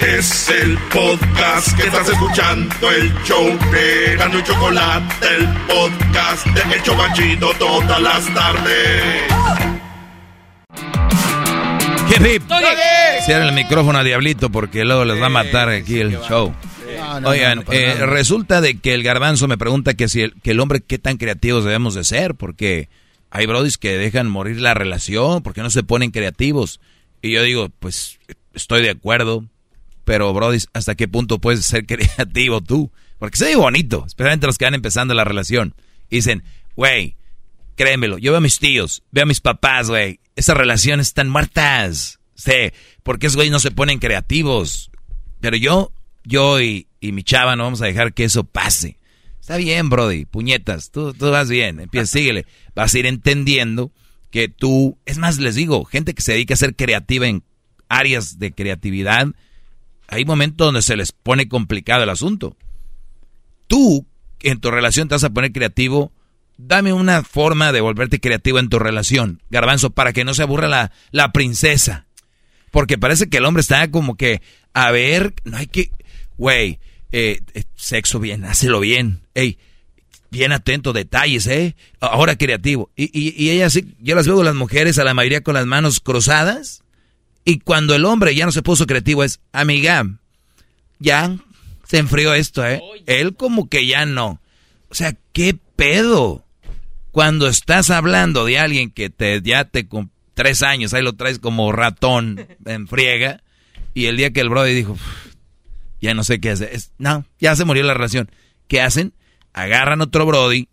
Es 0.00 0.48
el 0.50 0.76
podcast 0.92 1.76
que 1.76 1.86
estás 1.86 2.08
escuchando, 2.08 2.90
el 2.90 3.14
show 3.22 3.46
de 3.70 4.16
Gano 4.16 4.38
y 4.38 4.42
Chocolate, 4.42 5.26
el 5.36 5.48
podcast 5.66 6.46
de 6.46 6.76
Hecho 6.76 6.96
Banchito 6.96 7.52
todas 7.58 8.02
las 8.02 8.34
tardes. 8.34 9.22
Hip, 12.10 12.26
hip. 12.26 12.42
Cierra 13.24 13.48
el 13.48 13.54
micrófono 13.54 13.98
a 13.98 14.04
Diablito 14.04 14.50
porque 14.50 14.84
luego 14.84 15.04
les 15.04 15.20
va 15.20 15.26
a 15.26 15.30
matar 15.30 15.68
aquí 15.68 16.00
el 16.00 16.18
show. 16.22 16.52
Oigan, 17.24 17.64
eh, 17.70 17.94
resulta 18.04 18.60
de 18.60 18.78
que 18.78 18.94
el 18.94 19.04
garbanzo 19.04 19.46
me 19.48 19.56
pregunta 19.56 19.94
que 19.94 20.08
si 20.08 20.22
el, 20.22 20.34
que 20.42 20.50
el 20.50 20.60
hombre 20.60 20.80
qué 20.80 20.98
tan 20.98 21.16
creativos 21.16 21.64
debemos 21.64 21.94
de 21.94 22.04
ser, 22.04 22.34
porque 22.34 22.88
hay 23.30 23.46
brodis 23.46 23.78
que 23.78 23.96
dejan 23.96 24.28
morir 24.28 24.60
la 24.60 24.74
relación, 24.74 25.42
porque 25.42 25.62
no 25.62 25.70
se 25.70 25.84
ponen 25.84 26.10
creativos. 26.10 26.80
Y 27.22 27.30
yo 27.30 27.42
digo, 27.42 27.70
pues 27.78 28.18
estoy 28.54 28.82
de 28.82 28.90
acuerdo, 28.90 29.44
pero 30.04 30.32
brodis, 30.32 30.68
¿hasta 30.72 30.94
qué 30.94 31.08
punto 31.08 31.40
puedes 31.40 31.64
ser 31.64 31.86
creativo 31.86 32.60
tú? 32.60 32.90
Porque 33.18 33.36
se 33.36 33.46
ve 33.46 33.56
bonito, 33.56 34.04
especialmente 34.06 34.46
los 34.46 34.58
que 34.58 34.66
van 34.66 34.74
empezando 34.74 35.14
la 35.14 35.24
relación. 35.24 35.74
Dicen, 36.10 36.44
güey, 36.76 37.16
créemelo, 37.76 38.18
yo 38.18 38.32
veo 38.32 38.38
a 38.38 38.42
mis 38.42 38.58
tíos, 38.58 39.02
veo 39.10 39.24
a 39.24 39.26
mis 39.26 39.40
papás, 39.40 39.88
güey, 39.88 40.20
esas 40.36 40.56
relaciones 40.56 41.08
están 41.08 41.28
muertas. 41.28 42.20
Sí, 42.34 42.72
porque 43.02 43.26
esos 43.26 43.36
güeyes 43.36 43.52
no 43.52 43.60
se 43.60 43.70
ponen 43.70 43.98
creativos. 43.98 44.90
Pero 45.40 45.56
yo, 45.56 45.92
yo 46.24 46.60
y, 46.60 46.88
y, 47.00 47.12
mi 47.12 47.22
chava 47.22 47.56
no 47.56 47.64
vamos 47.64 47.82
a 47.82 47.86
dejar 47.86 48.12
que 48.12 48.24
eso 48.24 48.44
pase. 48.44 48.98
Está 49.40 49.56
bien, 49.56 49.90
Brody, 49.90 50.24
puñetas, 50.24 50.90
tú, 50.90 51.12
tú 51.12 51.30
vas 51.30 51.48
bien, 51.48 51.80
empieza, 51.80 52.18
síguele. 52.18 52.46
Vas 52.74 52.94
a 52.94 52.98
ir 52.98 53.06
entendiendo 53.06 53.92
que 54.30 54.48
tú, 54.48 54.98
es 55.04 55.18
más, 55.18 55.38
les 55.38 55.54
digo, 55.54 55.84
gente 55.84 56.14
que 56.14 56.22
se 56.22 56.32
dedica 56.32 56.54
a 56.54 56.56
ser 56.56 56.74
creativa 56.74 57.28
en 57.28 57.44
áreas 57.88 58.38
de 58.38 58.52
creatividad, 58.52 59.28
hay 60.08 60.24
momentos 60.24 60.66
donde 60.66 60.82
se 60.82 60.96
les 60.96 61.12
pone 61.12 61.48
complicado 61.48 62.02
el 62.02 62.10
asunto. 62.10 62.56
Tú, 63.66 64.06
en 64.40 64.60
tu 64.60 64.70
relación, 64.70 65.08
te 65.08 65.14
vas 65.14 65.24
a 65.24 65.30
poner 65.30 65.52
creativo 65.52 66.12
Dame 66.56 66.92
una 66.92 67.24
forma 67.24 67.72
de 67.72 67.80
volverte 67.80 68.20
creativo 68.20 68.60
en 68.60 68.68
tu 68.68 68.78
relación, 68.78 69.42
garbanzo, 69.50 69.90
para 69.90 70.12
que 70.12 70.24
no 70.24 70.34
se 70.34 70.42
aburra 70.42 70.68
la, 70.68 70.92
la 71.10 71.32
princesa. 71.32 72.06
Porque 72.70 72.96
parece 72.96 73.28
que 73.28 73.38
el 73.38 73.44
hombre 73.44 73.60
está 73.60 73.90
como 73.90 74.16
que, 74.16 74.40
a 74.72 74.92
ver, 74.92 75.34
no 75.44 75.56
hay 75.56 75.66
que, 75.66 75.90
güey, 76.38 76.78
eh, 77.10 77.40
eh, 77.54 77.64
sexo 77.74 78.20
bien, 78.20 78.44
hácelo 78.44 78.78
bien, 78.78 79.22
ey, 79.34 79.58
bien 80.30 80.52
atento, 80.52 80.92
detalles, 80.92 81.48
eh, 81.48 81.74
ahora 81.98 82.36
creativo. 82.36 82.88
Y, 82.94 83.10
y, 83.12 83.34
y 83.36 83.50
ella 83.50 83.68
sí, 83.68 83.96
yo 83.98 84.14
las 84.14 84.26
veo 84.26 84.42
las 84.44 84.54
mujeres 84.54 84.98
a 84.98 85.04
la 85.04 85.14
mayoría 85.14 85.42
con 85.42 85.54
las 85.54 85.66
manos 85.66 85.98
cruzadas, 85.98 86.83
y 87.44 87.58
cuando 87.58 87.94
el 87.94 88.04
hombre 88.04 88.34
ya 88.34 88.46
no 88.46 88.52
se 88.52 88.62
puso 88.62 88.86
creativo 88.86 89.22
es, 89.22 89.40
amiga, 89.52 90.06
ya 90.98 91.36
se 91.86 91.98
enfrió 91.98 92.34
esto, 92.34 92.66
eh, 92.66 92.80
él 93.06 93.34
como 93.36 93.68
que 93.68 93.86
ya 93.86 94.06
no. 94.06 94.40
O 94.88 94.94
sea, 94.94 95.14
¿qué 95.32 95.56
pedo? 95.76 96.44
Cuando 97.10 97.46
estás 97.46 97.90
hablando 97.90 98.44
de 98.44 98.58
alguien 98.58 98.90
que 98.90 99.10
te 99.10 99.40
ya 99.42 99.64
te 99.64 99.86
con 99.86 100.10
tres 100.34 100.62
años, 100.62 100.94
ahí 100.94 101.02
lo 101.02 101.12
traes 101.12 101.38
como 101.38 101.70
ratón 101.70 102.46
en 102.64 102.88
friega, 102.88 103.42
y 103.92 104.06
el 104.06 104.16
día 104.16 104.32
que 104.32 104.40
el 104.40 104.48
brother 104.48 104.74
dijo, 104.74 104.96
ya 106.00 106.14
no 106.14 106.24
sé 106.24 106.40
qué 106.40 106.50
hacer, 106.50 106.76
no, 106.98 107.24
ya 107.38 107.54
se 107.54 107.64
murió 107.64 107.84
la 107.84 107.94
relación. 107.94 108.30
¿Qué 108.66 108.80
hacen? 108.80 109.12
Agarran 109.52 110.00
otro 110.00 110.26
brody 110.26 110.68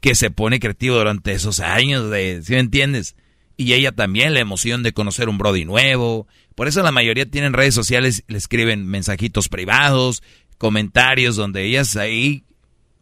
que 0.00 0.14
se 0.14 0.30
pone 0.30 0.60
creativo 0.60 0.96
durante 0.96 1.32
esos 1.32 1.60
años, 1.60 2.10
de, 2.10 2.42
¿sí 2.44 2.52
me 2.52 2.60
entiendes? 2.60 3.16
Y 3.58 3.74
ella 3.74 3.92
también, 3.92 4.32
la 4.32 4.40
emoción 4.40 4.82
de 4.82 4.92
conocer 4.92 5.28
un 5.28 5.36
brody 5.36 5.64
nuevo. 5.64 6.28
Por 6.54 6.68
eso 6.68 6.82
la 6.82 6.92
mayoría 6.92 7.28
tienen 7.28 7.52
redes 7.52 7.74
sociales, 7.74 8.22
le 8.28 8.38
escriben 8.38 8.86
mensajitos 8.86 9.48
privados, 9.48 10.22
comentarios 10.58 11.36
donde 11.36 11.64
ellas 11.64 11.96
ahí 11.96 12.44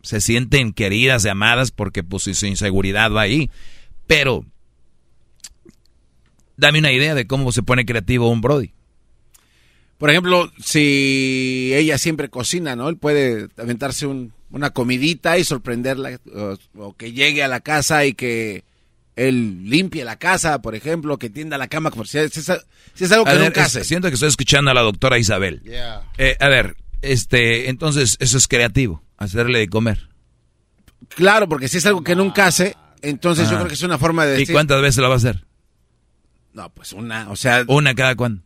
se 0.02 0.20
sienten 0.20 0.72
queridas 0.72 1.24
y 1.24 1.28
amadas 1.28 1.72
porque 1.72 2.02
pues 2.02 2.22
su 2.22 2.46
inseguridad 2.46 3.12
va 3.12 3.20
ahí. 3.20 3.50
Pero, 4.06 4.46
dame 6.56 6.78
una 6.78 6.92
idea 6.92 7.14
de 7.14 7.26
cómo 7.26 7.52
se 7.52 7.62
pone 7.62 7.84
creativo 7.84 8.30
un 8.30 8.40
Brody. 8.40 8.72
Por 9.98 10.10
ejemplo, 10.10 10.50
si 10.62 11.70
ella 11.74 11.98
siempre 11.98 12.30
cocina, 12.30 12.76
¿no? 12.76 12.88
Él 12.88 12.96
puede 12.96 13.48
aventarse 13.58 14.06
una 14.06 14.70
comidita 14.70 15.38
y 15.38 15.44
sorprenderla, 15.44 16.18
o, 16.78 16.94
que 16.94 17.12
llegue 17.12 17.42
a 17.42 17.48
la 17.48 17.60
casa 17.60 18.06
y 18.06 18.14
que 18.14 18.64
él 19.16 19.68
limpie 19.68 20.04
la 20.04 20.16
casa, 20.16 20.60
por 20.60 20.74
ejemplo, 20.74 21.18
que 21.18 21.30
tienda 21.30 21.56
la 21.56 21.68
cama, 21.68 21.90
si 22.04 22.18
es, 22.18 22.32
si 22.32 23.04
es 23.04 23.12
algo 23.12 23.24
que 23.24 23.38
nunca 23.38 23.64
hace. 23.64 23.82
Siento 23.82 24.08
que 24.08 24.14
estoy 24.14 24.28
escuchando 24.28 24.70
a 24.70 24.74
la 24.74 24.82
doctora 24.82 25.18
Isabel. 25.18 25.62
Eh, 26.18 26.36
a 26.38 26.48
ver, 26.48 26.76
este, 27.00 27.70
entonces 27.70 28.16
eso 28.20 28.36
es 28.36 28.46
creativo 28.46 29.02
hacerle 29.16 29.58
de 29.60 29.68
comer. 29.68 30.08
Claro, 31.08 31.48
porque 31.48 31.68
si 31.68 31.78
es 31.78 31.86
algo 31.86 32.04
que 32.04 32.14
nunca 32.14 32.46
hace, 32.46 32.76
entonces 33.00 33.48
yo 33.48 33.56
creo 33.56 33.68
que 33.68 33.74
es 33.74 33.82
una 33.82 33.98
forma 33.98 34.26
de 34.26 34.32
decir... 34.32 34.50
¿Y 34.50 34.52
cuántas 34.52 34.82
veces 34.82 34.98
lo 34.98 35.08
va 35.08 35.14
a 35.14 35.18
hacer? 35.18 35.44
No, 36.52 36.68
pues 36.70 36.92
una, 36.92 37.30
o 37.30 37.36
sea... 37.36 37.64
¿Una 37.66 37.94
cada 37.94 38.14
cuándo? 38.16 38.42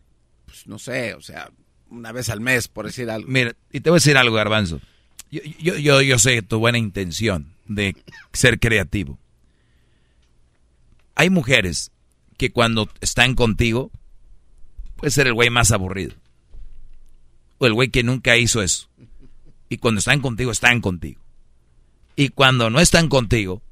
Pues 0.47 0.67
no 0.67 0.79
sé, 0.79 1.15
o 1.15 1.21
sea, 1.21 1.51
una 1.91 2.13
vez 2.13 2.29
al 2.29 2.41
mes, 2.41 2.69
por 2.69 2.87
decir 2.87 3.11
algo. 3.11 3.29
Mira, 3.29 3.55
y 3.73 3.81
te 3.81 3.91
voy 3.91 3.97
a 3.97 4.01
decir 4.01 4.17
algo, 4.17 4.37
Garbanzo. 4.37 4.81
Yo, 5.33 5.41
yo, 5.59 5.77
yo, 5.77 6.01
yo 6.01 6.19
sé 6.19 6.43
tu 6.43 6.59
buena 6.59 6.79
intención 6.79 7.55
de 7.67 7.97
ser 8.33 8.59
creativo. 8.61 9.19
Hay 11.15 11.31
mujeres 11.31 11.93
que 12.37 12.51
cuando 12.53 12.89
están 13.01 13.35
contigo, 13.35 13.91
puede 14.97 15.11
ser 15.11 15.27
el 15.27 15.35
güey 15.35 15.51
más 15.51 15.73
aburrido. 15.73 16.15
O 17.59 17.67
el 17.67 17.75
güey 17.75 17.91
que 17.91 18.03
nunca 18.03 18.37
hizo 18.37 18.63
eso. 18.63 18.89
Y 19.69 19.79
cuando 19.79 19.99
están 19.99 20.21
contigo, 20.21 20.51
están 20.51 20.81
contigo. 20.81 21.21
Y 22.17 22.31
cuando 22.31 22.71
no 22.71 22.81
están 22.81 23.09
contigo, 23.09 23.63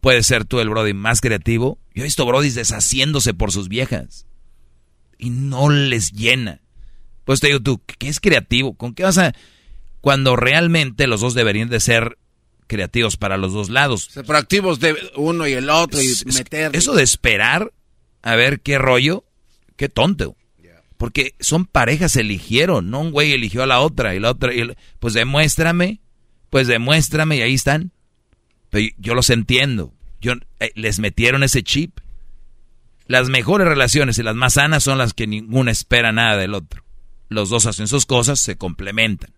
puede 0.00 0.22
ser 0.22 0.44
tú 0.44 0.60
el 0.60 0.68
Brody 0.68 0.94
más 0.94 1.20
creativo. 1.20 1.78
Yo 1.94 2.02
he 2.02 2.04
visto 2.04 2.24
Brodis 2.24 2.54
deshaciéndose 2.54 3.34
por 3.34 3.52
sus 3.52 3.68
viejas. 3.68 4.26
Y 5.18 5.30
no 5.30 5.68
les 5.68 6.12
llena. 6.12 6.60
Pues 7.24 7.40
te 7.40 7.48
digo 7.48 7.60
tú, 7.60 7.80
¿qué 7.98 8.08
es 8.08 8.20
creativo? 8.20 8.74
¿Con 8.74 8.94
qué 8.94 9.02
vas 9.02 9.18
a...? 9.18 9.34
Cuando 10.00 10.36
realmente 10.36 11.06
los 11.06 11.20
dos 11.20 11.34
deberían 11.34 11.68
de 11.68 11.80
ser 11.80 12.16
creativos 12.68 13.16
para 13.16 13.36
los 13.36 13.52
dos 13.52 13.70
lados. 13.70 14.10
Proactivos 14.26 14.78
de 14.78 14.94
uno 15.16 15.48
y 15.48 15.54
el 15.54 15.68
otro 15.70 16.00
y 16.00 16.14
meter... 16.26 16.76
Eso 16.76 16.94
de 16.94 17.02
esperar 17.02 17.72
a 18.22 18.36
ver 18.36 18.60
qué 18.60 18.78
rollo, 18.78 19.24
qué 19.76 19.88
tonto. 19.88 20.36
Porque 20.96 21.34
son 21.38 21.64
parejas 21.64 22.16
eligieron, 22.16 22.90
no 22.90 23.00
un 23.00 23.12
güey 23.12 23.32
eligió 23.32 23.62
a 23.62 23.66
la 23.66 23.80
otra 23.80 24.14
y 24.14 24.20
la 24.20 24.30
otra. 24.30 24.52
Y 24.52 24.68
pues 24.98 25.14
demuéstrame, 25.14 26.00
pues 26.50 26.66
demuéstrame 26.66 27.36
y 27.36 27.42
ahí 27.42 27.54
están. 27.54 27.92
Pero 28.70 28.88
yo 28.98 29.14
los 29.14 29.30
entiendo. 29.30 29.94
Yo, 30.20 30.34
eh, 30.58 30.72
les 30.74 30.98
metieron 30.98 31.44
ese 31.44 31.62
chip. 31.62 32.00
Las 33.06 33.28
mejores 33.28 33.66
relaciones 33.66 34.18
y 34.18 34.22
las 34.24 34.34
más 34.34 34.54
sanas 34.54 34.82
son 34.82 34.98
las 34.98 35.14
que 35.14 35.26
ninguna 35.26 35.70
espera 35.70 36.12
nada 36.12 36.36
del 36.36 36.54
otro. 36.54 36.84
los 37.30 37.50
dos 37.50 37.66
hacen 37.66 37.88
sus 37.88 38.04
cosas, 38.04 38.40
se 38.40 38.56
complementan. 38.56 39.32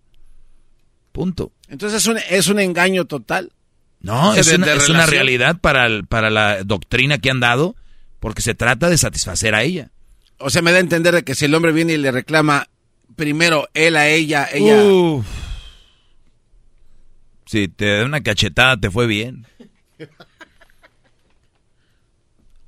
Punto. 1.13 1.53
Entonces 1.69 2.03
es 2.03 2.09
un, 2.09 2.19
es 2.31 2.49
un 2.49 2.59
engaño 2.61 3.05
total. 3.07 3.53
No, 4.01 4.35
es, 4.35 4.47
de- 4.47 4.57
una, 4.57 4.67
de 4.67 4.73
es 4.77 4.89
una 4.89 4.99
relación. 5.01 5.11
realidad 5.13 5.61
para, 5.61 5.87
el- 5.87 6.07
para 6.07 6.31
la 6.31 6.63
doctrina 6.65 7.19
que 7.19 7.31
han 7.31 7.41
dado, 7.41 7.77
porque 8.21 8.43
se 8.43 8.55
trata 8.55 8.89
de 8.89 8.97
satisfacer 8.99 9.55
a 9.55 9.63
ella. 9.63 9.91
O 10.39 10.49
sea, 10.51 10.63
me 10.63 10.71
da 10.73 10.79
a 10.79 10.81
entender 10.81 11.15
de 11.15 11.23
que 11.23 11.35
si 11.35 11.45
el 11.45 11.55
hombre 11.55 11.73
viene 11.73 11.93
y 11.95 11.99
le 11.99 12.11
reclama 12.13 12.69
primero 13.17 13.69
él 13.75 13.97
a 13.97 14.09
ella, 14.09 14.49
ella... 14.53 14.83
Uf. 14.83 15.27
Si 17.45 17.69
te 17.69 17.99
da 17.99 18.05
una 18.07 18.23
cachetada, 18.23 18.77
te 18.79 18.91
fue 18.91 19.07
bien. 19.07 19.45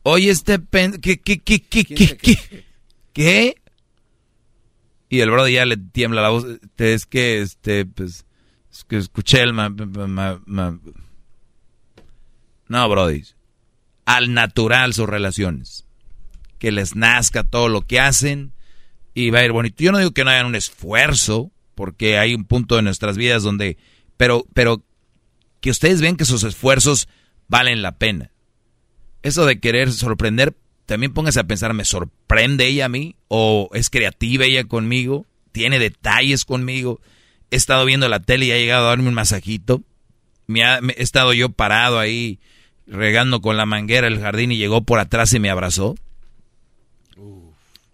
Oye, 0.02 0.30
este 0.30 0.58
pen... 0.58 1.00
¿Qué, 1.00 1.20
qué, 1.20 1.38
qué, 1.38 1.62
qué, 1.62 1.84
qué, 1.84 2.16
qué? 2.16 2.64
¿Qué? 3.12 3.54
Y 5.08 5.20
el 5.20 5.30
brother 5.30 5.52
ya 5.52 5.64
le 5.64 5.76
tiembla 5.76 6.22
la 6.22 6.30
voz. 6.30 6.44
Es 6.76 7.06
que, 7.06 7.40
este, 7.40 7.86
pues... 7.86 8.24
Escuché 8.72 9.42
el... 9.42 9.52
ma- 9.52 9.68
ma- 9.68 10.40
ma- 10.46 10.78
No, 12.68 12.88
brody. 12.88 13.24
Al 14.04 14.32
natural 14.34 14.94
sus 14.94 15.08
relaciones. 15.08 15.84
Que 16.58 16.72
les 16.72 16.96
nazca 16.96 17.44
todo 17.44 17.68
lo 17.68 17.82
que 17.82 18.00
hacen 18.00 18.52
y 19.14 19.30
va 19.30 19.40
a 19.40 19.44
ir 19.44 19.52
bonito. 19.52 19.82
Yo 19.82 19.92
no 19.92 19.98
digo 19.98 20.12
que 20.12 20.24
no 20.24 20.30
hagan 20.30 20.46
un 20.46 20.54
esfuerzo, 20.54 21.50
porque 21.74 22.18
hay 22.18 22.34
un 22.34 22.44
punto 22.44 22.76
de 22.76 22.82
nuestras 22.82 23.16
vidas 23.16 23.42
donde, 23.42 23.76
pero, 24.16 24.46
pero 24.54 24.82
que 25.60 25.70
ustedes 25.70 26.00
ven 26.00 26.16
que 26.16 26.24
sus 26.24 26.44
esfuerzos 26.44 27.08
valen 27.48 27.82
la 27.82 27.98
pena. 27.98 28.30
Eso 29.22 29.44
de 29.44 29.60
querer 29.60 29.92
sorprender, 29.92 30.56
también 30.86 31.12
póngase 31.12 31.40
a 31.40 31.44
pensar, 31.44 31.74
¿me 31.74 31.84
sorprende 31.84 32.66
ella 32.66 32.86
a 32.86 32.88
mí? 32.88 33.16
¿O 33.28 33.68
es 33.74 33.90
creativa 33.90 34.44
ella 34.44 34.64
conmigo? 34.64 35.26
¿Tiene 35.52 35.78
detalles 35.78 36.44
conmigo? 36.44 37.00
He 37.52 37.56
estado 37.56 37.84
viendo 37.84 38.08
la 38.08 38.18
tele 38.20 38.46
y 38.46 38.52
ha 38.52 38.56
llegado 38.56 38.86
a 38.86 38.88
darme 38.90 39.08
un 39.08 39.14
masajito. 39.14 39.82
Me 40.46 40.64
ha- 40.64 40.80
me- 40.80 40.94
he 40.94 41.02
estado 41.02 41.32
yo 41.32 41.50
parado 41.50 41.98
ahí 42.00 42.40
regando 42.86 43.40
con 43.40 43.56
la 43.56 43.66
manguera 43.66 44.08
el 44.08 44.18
jardín 44.20 44.50
y 44.52 44.56
llegó 44.56 44.82
por 44.82 44.98
atrás 44.98 45.32
y 45.34 45.38
me 45.38 45.50
abrazó. 45.50 45.94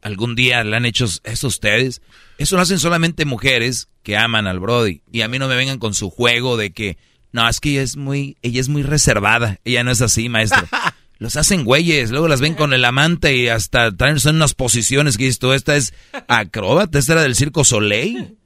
¿Algún 0.01 0.35
día 0.37 0.63
le 0.65 0.77
han 0.77 0.87
hecho 0.87 1.07
eso 1.25 1.47
a 1.47 1.49
ustedes? 1.49 2.01
Eso 2.39 2.57
lo 2.57 2.63
hacen 2.63 2.79
solamente 2.79 3.25
mujeres 3.25 3.89
que 4.05 4.17
aman 4.17 4.47
al 4.47 4.61
Brody. 4.61 5.03
Y 5.13 5.23
a 5.23 5.29
mí 5.29 5.39
no 5.39 5.49
me 5.49 5.57
vengan 5.57 5.79
con 5.79 5.93
su 5.93 6.09
juego 6.09 6.57
de 6.57 6.71
que, 6.71 6.97
no, 7.33 7.49
es 7.49 7.59
que 7.61 7.71
ella 7.71 7.83
es 7.83 7.97
muy, 7.97 8.37
ella 8.43 8.61
es 8.61 8.69
muy 8.69 8.83
reservada. 8.83 9.59
Ella 9.65 9.83
no 9.83 9.91
es 9.91 10.01
así, 10.01 10.29
maestro. 10.29 10.63
Los 11.19 11.35
hacen 11.37 11.65
güeyes, 11.65 12.13
luego 12.13 12.29
las 12.29 12.41
ven 12.41 12.55
con 12.55 12.73
el 12.73 12.85
amante 12.85 13.35
y 13.37 13.49
hasta 13.49 13.91
traen 13.91 14.21
son 14.21 14.37
unas 14.37 14.55
posiciones 14.55 15.17
que 15.19 15.25
dices 15.25 15.41
tú, 15.41 15.53
esta 15.53 15.75
es 15.75 15.93
acróbata, 16.29 16.97
esta 16.97 17.15
era 17.15 17.23
del 17.23 17.35
circo 17.35 17.65
Soleil. 17.65 18.38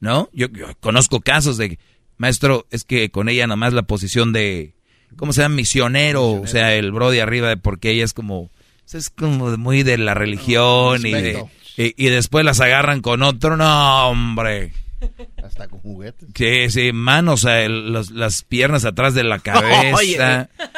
¿No? 0.00 0.28
Yo, 0.32 0.46
yo 0.48 0.66
conozco 0.80 1.20
casos 1.20 1.56
de, 1.56 1.78
maestro, 2.18 2.66
es 2.70 2.84
que 2.84 3.10
con 3.10 3.28
ella 3.28 3.46
nomás 3.46 3.72
la 3.72 3.82
posición 3.82 4.32
de, 4.32 4.74
¿cómo 5.16 5.32
se 5.32 5.42
llama? 5.42 5.56
Misionero, 5.56 6.30
o 6.32 6.46
sea, 6.46 6.74
el 6.74 6.92
Brody 6.92 7.18
arriba 7.20 7.48
de 7.48 7.56
porque 7.56 7.90
ella 7.90 8.04
es 8.04 8.12
como, 8.12 8.50
es 8.92 9.10
como 9.10 9.56
muy 9.56 9.82
de 9.82 9.98
la 9.98 10.14
religión 10.14 11.04
y, 11.06 11.10
de- 11.12 11.44
y, 11.76 11.94
y 11.96 12.10
después 12.10 12.44
las 12.44 12.60
agarran 12.60 13.00
con 13.02 13.22
otro, 13.22 13.56
no, 13.56 14.08
hombre. 14.08 14.72
Hasta 15.44 15.68
con 15.68 15.78
juguetes. 15.80 16.28
Sí, 16.34 16.70
sí, 16.70 16.92
manos, 16.92 17.44
los- 17.68 18.10
las 18.10 18.42
piernas 18.42 18.84
atrás 18.84 19.14
de 19.14 19.22
la 19.24 19.38
cabeza. 19.40 19.96
Oye, 19.96 20.18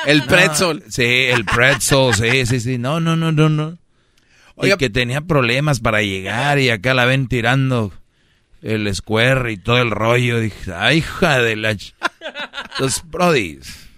el 0.07 0.24
pretzel. 0.24 0.81
No, 0.84 0.90
sí, 0.90 1.05
el 1.05 1.44
pretzel, 1.47 2.15
sí, 2.15 2.47
sí, 2.47 2.60
sí. 2.60 2.78
No, 2.78 3.00
no, 3.00 3.16
no, 3.16 3.32
no, 3.32 3.49
no. 3.49 3.78
Oiga, 4.57 4.74
y 4.74 4.78
que 4.78 4.90
tenía 4.90 5.23
problemas 5.23 5.81
para 5.81 6.02
llegar 6.02 6.58
y 6.58 6.68
acá 6.68 6.92
la 6.92 7.07
ven 7.07 7.28
tirando 7.28 7.92
el 8.62 8.94
square 8.94 9.52
y 9.52 9.56
todo 9.56 9.78
el 9.78 9.90
rollo. 9.90 10.40
Dije, 10.40 10.72
ay, 10.74 10.98
hija 10.98 11.39
de 11.39 11.56
la... 11.56 11.72
ch-". 11.72 11.94
Los 12.78 13.02
brodis. 13.08 13.90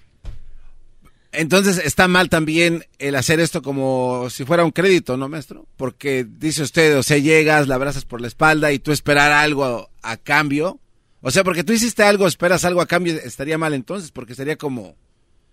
Entonces 1.33 1.79
está 1.79 2.09
mal 2.09 2.29
también 2.29 2.85
el 2.99 3.17
hacer 3.17 3.41
esto 3.41 3.63
como 3.63 4.29
si 4.29 4.45
fuera 4.45 4.65
un 4.65 4.71
crédito, 4.71 5.17
¿no, 5.17 5.31
maestro? 5.31 5.67
Porque 5.79 6.27
dice 6.29 6.63
usted, 6.63 6.99
o 6.99 7.03
sea, 7.03 7.17
llegas, 7.17 7.69
la 7.69 7.77
abrazas 7.77 8.05
por 8.05 8.21
la 8.21 8.29
espalda 8.29 8.71
y 8.71 8.79
tú 8.79 8.93
esperar 8.93 9.33
algo 9.33 9.89
a, 10.03 10.17
cambio. 10.19 10.79
O 11.23 11.31
sea, 11.31 11.43
porque 11.43 11.65
tú 11.65 11.73
hiciste 11.73 12.03
algo, 12.03 12.27
esperas 12.27 12.67
algo 12.67 12.83
a 12.83 12.87
cambio, 12.87 13.15
estaría 13.15 13.57
mal 13.57 13.73
entonces, 13.73 14.11
porque 14.13 14.35
sería 14.35 14.57
como, 14.57 14.95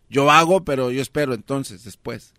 yo 0.10 0.30
hago, 0.30 0.66
pero 0.66 0.92
yo 0.92 1.02
espero 1.02 1.34
entonces, 1.34 1.86
después. 1.86 2.34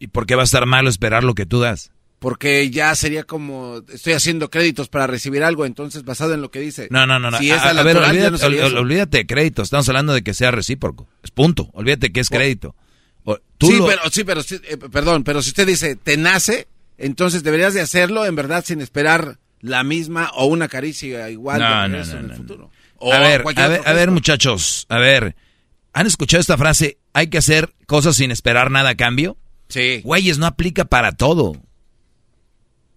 ¿Y 0.00 0.08
por 0.08 0.26
qué 0.26 0.34
va 0.34 0.42
a 0.42 0.44
estar 0.44 0.66
malo 0.66 0.90
esperar 0.90 1.22
lo 1.22 1.34
que 1.34 1.46
tú 1.46 1.60
das? 1.60 1.92
Porque 2.20 2.70
ya 2.70 2.94
sería 2.94 3.24
como, 3.24 3.82
estoy 3.92 4.12
haciendo 4.12 4.50
créditos 4.50 4.88
para 4.88 5.06
recibir 5.08 5.42
algo, 5.42 5.64
entonces 5.66 6.04
basado 6.04 6.34
en 6.34 6.42
lo 6.42 6.50
que 6.50 6.60
dice. 6.60 6.86
No, 6.90 7.06
no, 7.06 7.18
no. 7.18 7.30
no. 7.30 7.38
Si 7.38 7.50
a, 7.50 7.56
es 7.56 7.62
a 7.62 7.82
ver, 7.82 7.96
natural, 7.96 8.02
ya 8.02 8.08
olvídate, 8.10 8.30
no 8.30 8.38
sería 8.38 8.64
ol- 8.66 8.68
eso. 8.72 8.80
olvídate 8.80 9.16
de 9.18 9.26
crédito. 9.26 9.62
Estamos 9.62 9.88
hablando 9.88 10.12
de 10.12 10.22
que 10.22 10.34
sea 10.34 10.50
recíproco. 10.50 11.08
Es 11.24 11.30
punto. 11.30 11.70
Olvídate 11.72 12.12
que 12.12 12.20
es 12.20 12.28
crédito. 12.28 12.76
O- 13.24 13.38
tú 13.58 13.68
sí, 13.68 13.78
lo- 13.78 13.86
pero, 13.86 14.02
sí, 14.10 14.24
pero, 14.24 14.42
sí, 14.42 14.60
eh, 14.68 14.76
perdón, 14.76 15.24
pero 15.24 15.40
si 15.42 15.48
usted 15.48 15.66
dice, 15.66 15.96
te 15.96 16.16
nace, 16.18 16.68
entonces 16.98 17.42
deberías 17.42 17.72
de 17.74 17.80
hacerlo 17.80 18.26
en 18.26 18.36
verdad 18.36 18.64
sin 18.66 18.82
esperar 18.82 19.38
la 19.62 19.82
misma 19.82 20.30
o 20.34 20.44
una 20.44 20.68
caricia 20.68 21.30
igual 21.30 21.58
No, 21.60 21.66
de 21.82 21.88
no, 21.88 22.04
no, 22.04 22.18
en 22.18 22.30
el 22.30 22.36
futuro. 22.36 22.70
O 22.98 23.12
a 23.14 23.18
ver, 23.18 23.42
a 23.56 23.66
ver, 23.68 23.80
a 23.86 23.92
ver, 23.94 24.10
muchachos, 24.10 24.84
a 24.90 24.98
ver. 24.98 25.36
¿Han 25.94 26.06
escuchado 26.06 26.40
esta 26.42 26.58
frase? 26.58 26.98
¿Hay 27.14 27.28
que 27.28 27.38
hacer 27.38 27.72
cosas 27.86 28.16
sin 28.16 28.30
esperar 28.30 28.70
nada 28.70 28.90
a 28.90 28.94
cambio? 28.94 29.38
Sí. 29.68 30.02
Güeyes, 30.04 30.36
no 30.38 30.44
aplica 30.46 30.84
para 30.84 31.12
todo. 31.12 31.56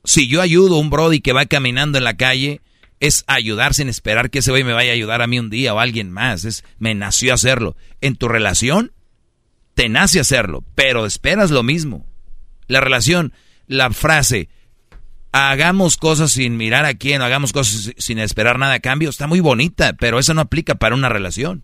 Si 0.04 0.28
yo 0.28 0.42
ayudo 0.42 0.76
a 0.76 0.80
un 0.80 0.90
brody 0.90 1.22
que 1.22 1.34
va 1.34 1.46
caminando 1.46 1.98
en 1.98 2.04
la 2.04 2.18
calle, 2.18 2.62
es 3.00 3.24
ayudar 3.28 3.74
sin 3.74 3.90
esperar 3.90 4.30
que 4.30 4.40
ese 4.40 4.52
güey 4.52 4.64
me 4.64 4.74
vaya 4.74 4.92
a 4.92 4.96
ayudar 4.96 5.22
a 5.22 5.28
mí 5.28 5.40
un 5.40 5.50
día 5.50 5.74
o 5.74 5.80
a 5.80 5.84
alguien 5.84 6.12
más. 6.12 6.46
Es, 6.46 6.64
me 6.80 6.94
nació 6.96 7.34
hacerlo. 7.34 7.76
En 8.02 8.16
tu 8.16 8.28
relación, 8.28 8.92
te 9.76 9.90
nace 9.90 10.20
hacerlo, 10.20 10.64
pero 10.76 11.06
esperas 11.06 11.52
lo 11.52 11.64
mismo. 11.64 12.06
La 12.68 12.80
relación, 12.82 13.34
la 13.68 13.92
frase, 13.92 14.50
hagamos 15.32 15.98
cosas 15.98 16.32
sin 16.32 16.58
mirar 16.58 16.86
a 16.86 16.94
quién, 16.94 17.22
hagamos 17.22 17.52
cosas 17.54 17.82
si- 17.82 17.94
sin 17.98 18.20
esperar 18.20 18.60
nada 18.60 18.74
a 18.76 18.80
cambio, 18.80 19.10
está 19.10 19.28
muy 19.28 19.40
bonita, 19.40 19.94
pero 19.94 20.20
eso 20.20 20.34
no 20.34 20.42
aplica 20.42 20.76
para 20.76 20.96
una 20.96 21.10
relación. 21.10 21.64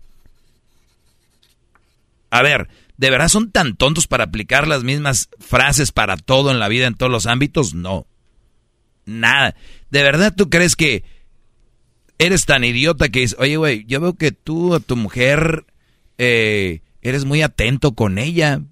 A 2.30 2.42
ver, 2.42 2.68
¿de 2.96 3.10
verdad 3.10 3.28
son 3.28 3.50
tan 3.50 3.76
tontos 3.76 4.06
para 4.06 4.24
aplicar 4.24 4.68
las 4.68 4.84
mismas 4.84 5.28
frases 5.40 5.90
para 5.92 6.16
todo 6.16 6.50
en 6.50 6.58
la 6.58 6.68
vida, 6.68 6.86
en 6.86 6.94
todos 6.94 7.10
los 7.12 7.26
ámbitos? 7.26 7.74
No. 7.74 8.06
Nada. 9.10 9.56
¿De 9.90 10.02
verdad 10.02 10.34
tú 10.36 10.48
crees 10.48 10.76
que 10.76 11.04
eres 12.18 12.46
tan 12.46 12.64
idiota 12.64 13.08
que 13.08 13.20
dices, 13.20 13.36
oye, 13.40 13.56
güey, 13.56 13.84
yo 13.86 14.00
veo 14.00 14.14
que 14.14 14.30
tú 14.30 14.74
a 14.74 14.80
tu 14.80 14.96
mujer 14.96 15.64
eh, 16.16 16.82
eres 17.02 17.24
muy 17.24 17.42
atento 17.42 17.92
con 17.92 18.18
ella? 18.18 18.62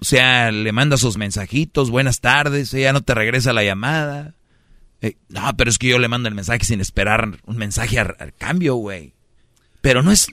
O 0.00 0.04
sea, 0.04 0.50
le 0.50 0.72
manda 0.72 0.96
sus 0.96 1.16
mensajitos, 1.16 1.90
buenas 1.90 2.20
tardes, 2.20 2.74
ella 2.74 2.92
no 2.92 3.02
te 3.02 3.14
regresa 3.14 3.52
la 3.52 3.62
llamada. 3.62 4.34
Eh, 5.00 5.16
no, 5.28 5.56
pero 5.56 5.70
es 5.70 5.78
que 5.78 5.88
yo 5.88 5.98
le 6.00 6.08
mando 6.08 6.28
el 6.28 6.34
mensaje 6.34 6.64
sin 6.64 6.80
esperar 6.80 7.38
un 7.44 7.56
mensaje 7.56 8.00
al 8.00 8.34
cambio, 8.36 8.74
güey. 8.74 9.14
Pero 9.80 10.02
no 10.02 10.10
es 10.10 10.26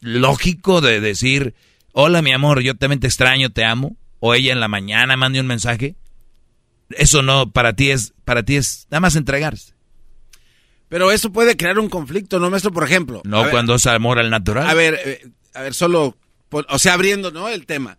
lógico 0.00 0.82
de 0.82 1.00
decir, 1.00 1.54
hola 1.92 2.20
mi 2.20 2.32
amor, 2.32 2.62
yo 2.62 2.74
también 2.74 3.00
te 3.00 3.06
extraño, 3.06 3.50
te 3.50 3.64
amo. 3.64 3.96
O 4.20 4.34
ella 4.34 4.52
en 4.52 4.60
la 4.60 4.68
mañana 4.68 5.16
mande 5.16 5.40
un 5.40 5.46
mensaje. 5.46 5.96
Eso 6.90 7.22
no, 7.22 7.50
para 7.50 7.72
ti 7.74 7.90
es, 7.90 8.12
para 8.24 8.42
ti 8.42 8.56
es 8.56 8.86
nada 8.90 9.00
más 9.00 9.16
entregarse. 9.16 9.74
Pero 10.88 11.10
eso 11.10 11.32
puede 11.32 11.56
crear 11.56 11.78
un 11.78 11.88
conflicto, 11.88 12.38
¿no, 12.38 12.50
maestro? 12.50 12.72
Por 12.72 12.84
ejemplo. 12.84 13.22
No 13.24 13.38
a 13.38 13.42
ver, 13.44 13.50
cuando 13.50 13.74
es 13.74 13.86
amor 13.86 14.18
al 14.18 14.30
natural. 14.30 14.68
A 14.68 14.74
ver, 14.74 14.98
eh, 15.04 15.26
a 15.54 15.62
ver, 15.62 15.74
solo, 15.74 16.16
por- 16.48 16.66
o 16.68 16.78
sea, 16.78 16.94
abriendo, 16.94 17.30
¿no? 17.30 17.48
El 17.48 17.66
tema. 17.66 17.98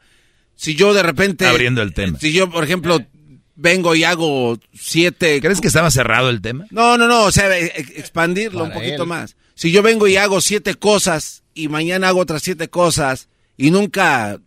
Si 0.56 0.76
yo 0.76 0.94
de 0.94 1.04
repente... 1.04 1.46
Abriendo 1.46 1.82
el 1.82 1.94
tema. 1.94 2.18
Si 2.20 2.32
yo, 2.32 2.50
por 2.50 2.64
ejemplo, 2.64 3.00
vengo 3.56 3.96
y 3.96 4.04
hago 4.06 4.58
siete... 4.74 5.42
¿Crees 5.42 5.60
que 5.60 5.68
estaba 5.68 5.92
cerrado 5.92 6.30
el 6.30 6.42
tema? 6.42 6.66
No, 6.70 6.98
no, 6.98 7.08
no, 7.08 7.24
o 7.26 7.32
sea, 7.32 7.58
e- 7.58 7.66
e- 7.66 8.00
expandirlo 8.00 8.64
un 8.64 8.72
poquito 8.72 9.04
él. 9.04 9.10
más. 9.10 9.36
Si 9.56 9.72
yo 9.72 9.82
vengo 9.82 10.08
y 10.08 10.16
hago 10.16 10.40
siete 10.40 10.76
cosas 10.76 11.44
y 11.54 11.68
mañana 11.68 12.10
hago 12.10 12.20
otras 12.22 12.44
siete 12.44 12.70
cosas 12.70 13.28
y 13.58 13.72
nunca 13.72 14.40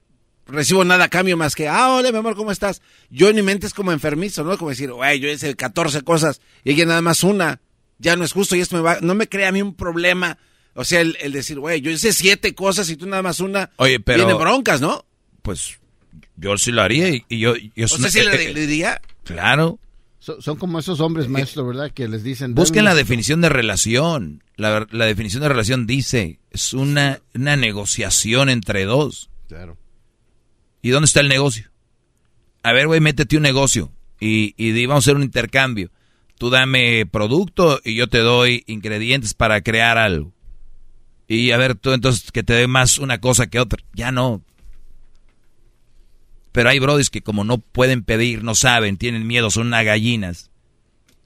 recibo 0.48 0.84
nada 0.84 1.04
a 1.04 1.08
cambio 1.08 1.36
más 1.36 1.54
que, 1.54 1.68
ah, 1.68 1.92
hola, 1.94 2.10
mi 2.10 2.18
amor, 2.18 2.34
¿cómo 2.34 2.50
estás? 2.50 2.82
Yo 3.10 3.28
en 3.28 3.36
mi 3.36 3.42
mente 3.42 3.66
es 3.66 3.74
como 3.74 3.92
enfermizo, 3.92 4.42
¿no? 4.44 4.56
Como 4.58 4.70
decir, 4.70 4.90
güey, 4.92 5.20
yo 5.20 5.28
hice 5.30 5.54
14 5.54 6.02
cosas 6.02 6.40
y 6.64 6.72
ella 6.72 6.86
nada 6.86 7.02
más 7.02 7.22
una. 7.22 7.60
Ya 7.98 8.16
no 8.16 8.24
es 8.24 8.32
justo 8.32 8.54
y 8.56 8.60
esto 8.60 8.76
me 8.76 8.82
va, 8.82 8.98
no 9.00 9.14
me 9.14 9.28
crea 9.28 9.48
a 9.48 9.52
mí 9.52 9.60
un 9.62 9.74
problema. 9.74 10.38
O 10.74 10.84
sea, 10.84 11.00
el, 11.00 11.16
el 11.20 11.32
decir, 11.32 11.58
güey, 11.58 11.80
yo 11.80 11.90
hice 11.90 12.12
siete 12.12 12.54
cosas 12.54 12.88
y 12.90 12.96
tú 12.96 13.06
nada 13.06 13.22
más 13.22 13.40
una. 13.40 13.70
Oye, 13.76 13.98
pero- 14.00 14.24
Tiene 14.24 14.34
broncas, 14.38 14.80
¿no? 14.80 15.04
Pues 15.42 15.78
yo 16.36 16.56
sí 16.58 16.70
lo 16.70 16.82
haría 16.82 17.08
y, 17.10 17.24
y 17.28 17.40
yo... 17.40 17.54
yo 17.56 17.86
O 17.86 17.88
sea, 17.88 18.08
sí 18.10 18.20
le, 18.20 18.52
le 18.54 18.60
diría. 18.66 19.00
Claro. 19.24 19.78
So- 20.20 20.40
son 20.40 20.56
como 20.56 20.78
esos 20.78 21.00
hombres, 21.00 21.28
maestro, 21.28 21.66
¿verdad? 21.66 21.90
Que 21.92 22.06
les 22.06 22.22
dicen... 22.22 22.54
Busquen 22.54 22.84
la 22.84 22.90
"Dame 22.90 23.00
un- 23.02 23.06
definición 23.06 23.40
de 23.40 23.48
relación. 23.48 24.42
La, 24.56 24.86
la 24.90 25.06
definición 25.06 25.42
de 25.42 25.48
relación 25.48 25.86
dice, 25.86 26.38
es 26.52 26.72
una, 26.74 27.20
una 27.34 27.56
negociación 27.56 28.48
entre 28.48 28.84
dos. 28.84 29.30
Claro. 29.48 29.76
¿Y 30.82 30.90
dónde 30.90 31.06
está 31.06 31.20
el 31.20 31.28
negocio? 31.28 31.70
A 32.62 32.72
ver, 32.72 32.86
güey, 32.86 33.00
métete 33.00 33.36
un 33.36 33.42
negocio 33.42 33.92
y, 34.20 34.54
y 34.56 34.86
vamos 34.86 35.04
a 35.04 35.06
hacer 35.06 35.16
un 35.16 35.22
intercambio. 35.22 35.90
tú 36.38 36.50
dame 36.50 37.06
producto 37.06 37.80
y 37.84 37.94
yo 37.94 38.08
te 38.08 38.18
doy 38.18 38.64
ingredientes 38.66 39.34
para 39.34 39.60
crear 39.60 39.98
algo. 39.98 40.32
Y 41.26 41.50
a 41.50 41.56
ver, 41.58 41.74
tú 41.74 41.92
entonces 41.92 42.32
que 42.32 42.42
te 42.42 42.54
dé 42.54 42.66
más 42.66 42.98
una 42.98 43.20
cosa 43.20 43.48
que 43.48 43.60
otra. 43.60 43.82
Ya 43.92 44.12
no. 44.12 44.42
Pero 46.52 46.70
hay 46.70 46.78
brodis 46.78 47.10
que 47.10 47.22
como 47.22 47.44
no 47.44 47.58
pueden 47.58 48.02
pedir, 48.02 48.42
no 48.42 48.54
saben, 48.54 48.96
tienen 48.96 49.26
miedo, 49.26 49.50
son 49.50 49.68
unas 49.68 49.84
gallinas. 49.84 50.50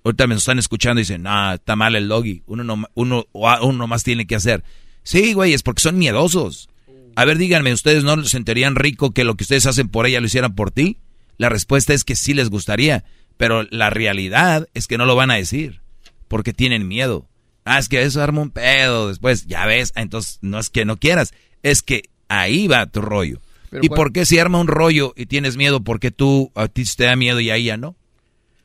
Ahorita 0.05 0.27
me 0.27 0.35
están 0.35 0.59
escuchando 0.59 1.01
y 1.01 1.05
dicen, 1.05 1.27
ah, 1.29 1.55
está 1.55 1.77
mal 1.77 1.95
el 1.95 2.09
logi. 2.09 2.43
Uno, 2.47 2.65
no, 2.65 2.85
uno, 2.95 3.27
uno 3.33 3.87
más 3.87 4.03
tiene 4.03 4.27
que 4.27 4.35
hacer. 4.35 4.65
Sí, 5.05 5.33
güey, 5.33 5.53
es 5.53 5.63
porque 5.63 5.83
son 5.83 5.97
miedosos. 5.97 6.69
A 7.17 7.25
ver, 7.25 7.39
díganme, 7.39 7.73
¿ustedes 7.73 8.05
no 8.05 8.17
les 8.17 8.31
sentirían 8.31 8.77
rico 8.77 9.13
que 9.13 9.25
lo 9.25 9.37
que 9.37 9.45
ustedes 9.45 9.67
hacen 9.67 9.89
por 9.89 10.07
ella 10.07 10.21
lo 10.21 10.27
hicieran 10.27 10.55
por 10.55 10.71
ti? 10.71 10.99
La 11.39 11.49
respuesta 11.49 11.95
es 11.95 12.05
que 12.05 12.17
sí 12.17 12.35
les 12.35 12.51
gustaría, 12.51 13.05
pero 13.37 13.65
la 13.71 13.91
realidad 13.91 14.69
es 14.75 14.87
que 14.87 14.99
no 14.99 15.07
lo 15.07 15.17
van 15.17 15.31
a 15.31 15.37
decir, 15.37 15.81
porque 16.29 16.53
tienen 16.53 16.89
miedo. 16.89 17.29
Ah, 17.65 17.79
es 17.79 17.89
que 17.89 18.03
eso 18.03 18.23
arma 18.23 18.43
un 18.43 18.51
pedo 18.51 19.09
después, 19.09 19.47
ya 19.47 19.67
ves, 19.67 19.93
entonces 19.95 20.39
no 20.43 20.59
es 20.59 20.71
que 20.71 20.85
no 20.85 20.97
quieras, 20.97 21.33
es 21.63 21.83
que 21.83 22.03
ahí 22.29 22.67
va 22.67 22.87
tu 22.87 23.01
rollo. 23.01 23.41
¿Y 23.81 23.89
por 23.89 24.13
qué 24.13 24.27
si 24.27 24.39
arma 24.39 24.61
un 24.61 24.67
rollo 24.67 25.15
y 25.17 25.27
tienes 25.27 25.57
miedo, 25.57 25.83
por 25.83 25.99
qué 25.99 26.11
tú 26.11 26.51
a 26.55 26.69
ti 26.69 26.85
te 26.85 27.05
da 27.05 27.17
miedo 27.17 27.41
y 27.41 27.51
a 27.51 27.57
ella 27.57 27.77
no? 27.77 27.97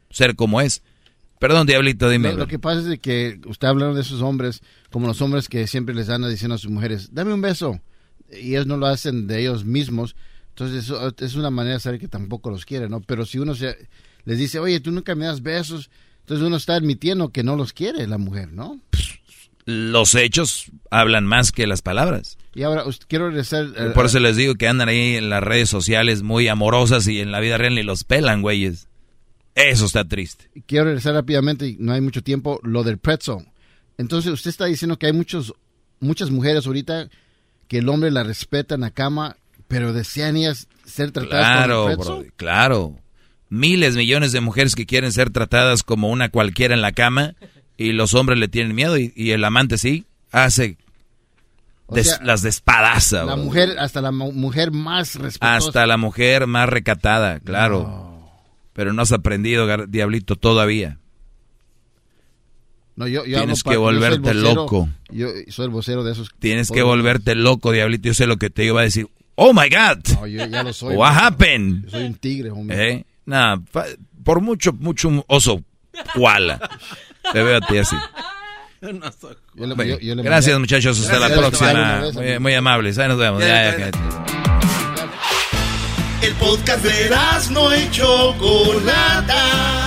Ser 0.10 0.36
como 0.36 0.60
es. 0.60 0.84
Perdón, 1.40 1.68
Diablito, 1.68 2.10
dime. 2.10 2.34
Lo, 2.34 2.48
que 2.48 2.60
pasa 2.60 2.92
es 2.92 3.00
que 3.00 3.40
usted 3.46 3.68
hablando 3.68 3.96
de 3.96 4.02
esos 4.02 4.22
hombres, 4.22 4.62
como 4.90 5.08
los 5.08 5.22
hombres 5.22 5.48
que 5.48 5.68
siempre 5.68 5.94
les 5.94 6.08
dan 6.08 6.28
diciendo 6.30 6.56
a 6.56 6.58
sus 6.58 6.72
mujeres, 6.72 7.14
dame 7.14 7.34
un 7.34 7.42
beso. 7.42 7.80
Y 8.32 8.52
ellos 8.52 8.68
no 8.68 8.78
lo 8.78 8.88
hacen 8.88 9.28
de 9.28 9.42
ellos 9.42 9.66
mismos. 9.66 10.16
Entonces, 10.50 10.86
eso 10.86 11.14
es 11.20 11.36
una 11.36 11.52
manera 11.52 11.76
de 11.76 11.80
saber 11.80 12.00
que 12.00 12.08
tampoco 12.08 12.50
los 12.50 12.66
quiere, 12.66 12.90
¿no? 12.90 13.02
Pero 13.02 13.26
si 13.26 13.38
uno 13.38 13.54
se, 13.54 13.78
les 14.26 14.38
dice, 14.38 14.60
oye, 14.60 14.80
tú 14.80 14.92
nunca 14.92 15.16
me 15.16 15.26
das 15.26 15.42
besos, 15.42 15.90
entonces 16.22 16.46
uno 16.46 16.58
está 16.58 16.76
admitiendo 16.76 17.30
que 17.30 17.44
no 17.44 17.56
los 17.56 17.74
quiere 17.74 18.08
la 18.08 18.18
mujer, 18.18 18.52
¿no? 18.52 18.80
Los 19.66 20.16
hechos 20.16 20.66
hablan 20.90 21.26
más 21.26 21.52
que 21.52 21.68
las 21.68 21.82
palabras. 21.82 22.38
Y 22.56 22.64
ahora, 22.64 22.84
quiero 23.08 23.28
regresar... 23.28 23.94
Por 23.94 24.08
eso 24.08 24.20
les 24.20 24.36
digo 24.36 24.56
que 24.56 24.68
andan 24.68 24.90
ahí 24.90 25.16
en 25.16 25.30
las 25.30 25.44
redes 25.44 25.70
sociales 25.70 26.24
muy 26.24 26.48
amorosas 26.48 27.08
y 27.08 27.20
en 27.20 27.32
la 27.32 27.40
vida 27.40 27.58
real 27.58 27.76
ni 27.76 27.84
los 27.84 28.04
pelan, 28.04 28.42
güeyes. 28.42 28.88
Eso 29.56 29.86
está 29.86 30.08
triste. 30.08 30.50
Quiero 30.66 30.86
regresar 30.86 31.14
rápidamente, 31.14 31.68
y 31.68 31.78
no 31.80 31.94
hay 31.94 32.02
mucho 32.02 32.24
tiempo, 32.24 32.60
lo 32.64 32.84
del 32.84 32.98
pretzel. 32.98 33.48
Entonces, 33.98 34.32
usted 34.32 34.50
está 34.50 34.66
diciendo 34.66 34.98
que 34.98 35.08
hay 35.08 35.14
muchos, 35.14 35.54
muchas 36.00 36.30
mujeres 36.32 36.66
ahorita 36.68 37.10
que 37.68 37.80
el 37.80 37.90
hombre 37.90 38.12
la 38.12 38.24
respeta 38.24 38.76
en 38.76 38.82
la 38.82 38.92
cama, 38.92 39.38
pero 39.68 39.94
desean 39.94 40.38
ellas 40.38 40.68
ser 40.86 41.12
tratadas 41.12 41.66
claro, 41.66 41.98
como 41.98 42.24
claro. 42.36 42.96
Miles, 43.50 43.96
millones 43.96 44.32
de 44.32 44.42
mujeres 44.42 44.76
que 44.76 44.86
quieren 44.86 45.12
ser 45.12 45.30
tratadas 45.30 45.84
como 45.84 46.10
una 46.10 46.30
cualquiera 46.30 46.74
en 46.74 46.82
la 46.82 46.92
cama 46.92 47.36
y 47.78 47.92
los 47.92 48.14
hombres 48.14 48.40
le 48.40 48.48
tienen 48.48 48.76
miedo 48.76 48.98
y, 48.98 49.32
el 49.32 49.44
amante 49.44 49.78
sí 49.78 50.06
hace 50.32 50.78
las 52.22 52.42
despadaza. 52.42 53.24
La 53.24 53.38
mujer, 53.38 53.78
hasta 53.80 54.02
la 54.02 54.12
mujer 54.12 54.72
más 54.72 55.16
respetuosa. 55.16 55.56
Hasta 55.56 55.88
la 55.88 55.96
mujer 55.96 56.48
más 56.48 56.68
recatada, 56.68 57.40
claro. 57.40 58.30
Pero 58.74 58.92
no 58.92 59.02
has 59.02 59.12
aprendido, 59.14 59.88
Diablito, 59.88 60.36
todavía. 60.36 61.00
No, 62.98 63.08
yo, 63.08 63.24
Tienes 63.24 63.64
que 63.64 63.78
volverte 63.78 64.34
loco. 64.34 64.90
Yo 65.10 65.28
soy 65.50 65.66
el 65.66 65.72
vocero 65.72 66.04
de 66.04 66.12
esos. 66.14 66.30
Tienes 66.40 66.72
que 66.72 66.82
volverte 66.82 67.36
loco, 67.36 67.72
Diablito. 67.72 68.08
Yo 68.08 68.14
sé 68.16 68.26
lo 68.26 68.38
que 68.38 68.50
te 68.50 68.66
iba 68.66 68.82
a 68.82 68.84
decir. 68.84 69.08
Oh 69.36 69.54
my 69.54 69.70
God. 69.70 70.20
No, 70.20 70.26
yo 70.26 70.46
ya 70.48 70.64
lo 70.64 70.74
soy. 70.74 70.96
What 70.98 71.14
happened? 71.14 71.86
Yo 71.86 71.92
soy 71.92 72.06
un 72.06 72.16
tigre, 72.16 72.50
hombre. 72.50 72.92
¿Eh? 72.92 73.06
Nada, 73.26 73.62
por 74.24 74.42
mucho, 74.42 74.74
mucho 74.74 75.24
oso 75.28 75.64
koala. 76.16 76.60
te 77.32 77.44
veo 77.44 77.58
a 77.58 77.62
ti 77.62 77.78
así. 77.78 77.96
gracias, 78.82 80.60
muchachos. 80.60 81.00
Hasta 81.00 81.20
la 81.20 81.36
próxima. 81.36 82.02
Muy, 82.14 82.40
muy, 82.40 82.54
amables. 82.56 82.98
Ahí 82.98 83.08
nos 83.10 83.20
vemos. 83.20 83.42
Ya, 83.42 83.78
ya, 83.78 83.92
el 86.24 86.34
podcast 86.34 86.84
de 86.84 87.12
no 87.52 87.76
y 87.76 87.92
Chocolata. 87.92 89.87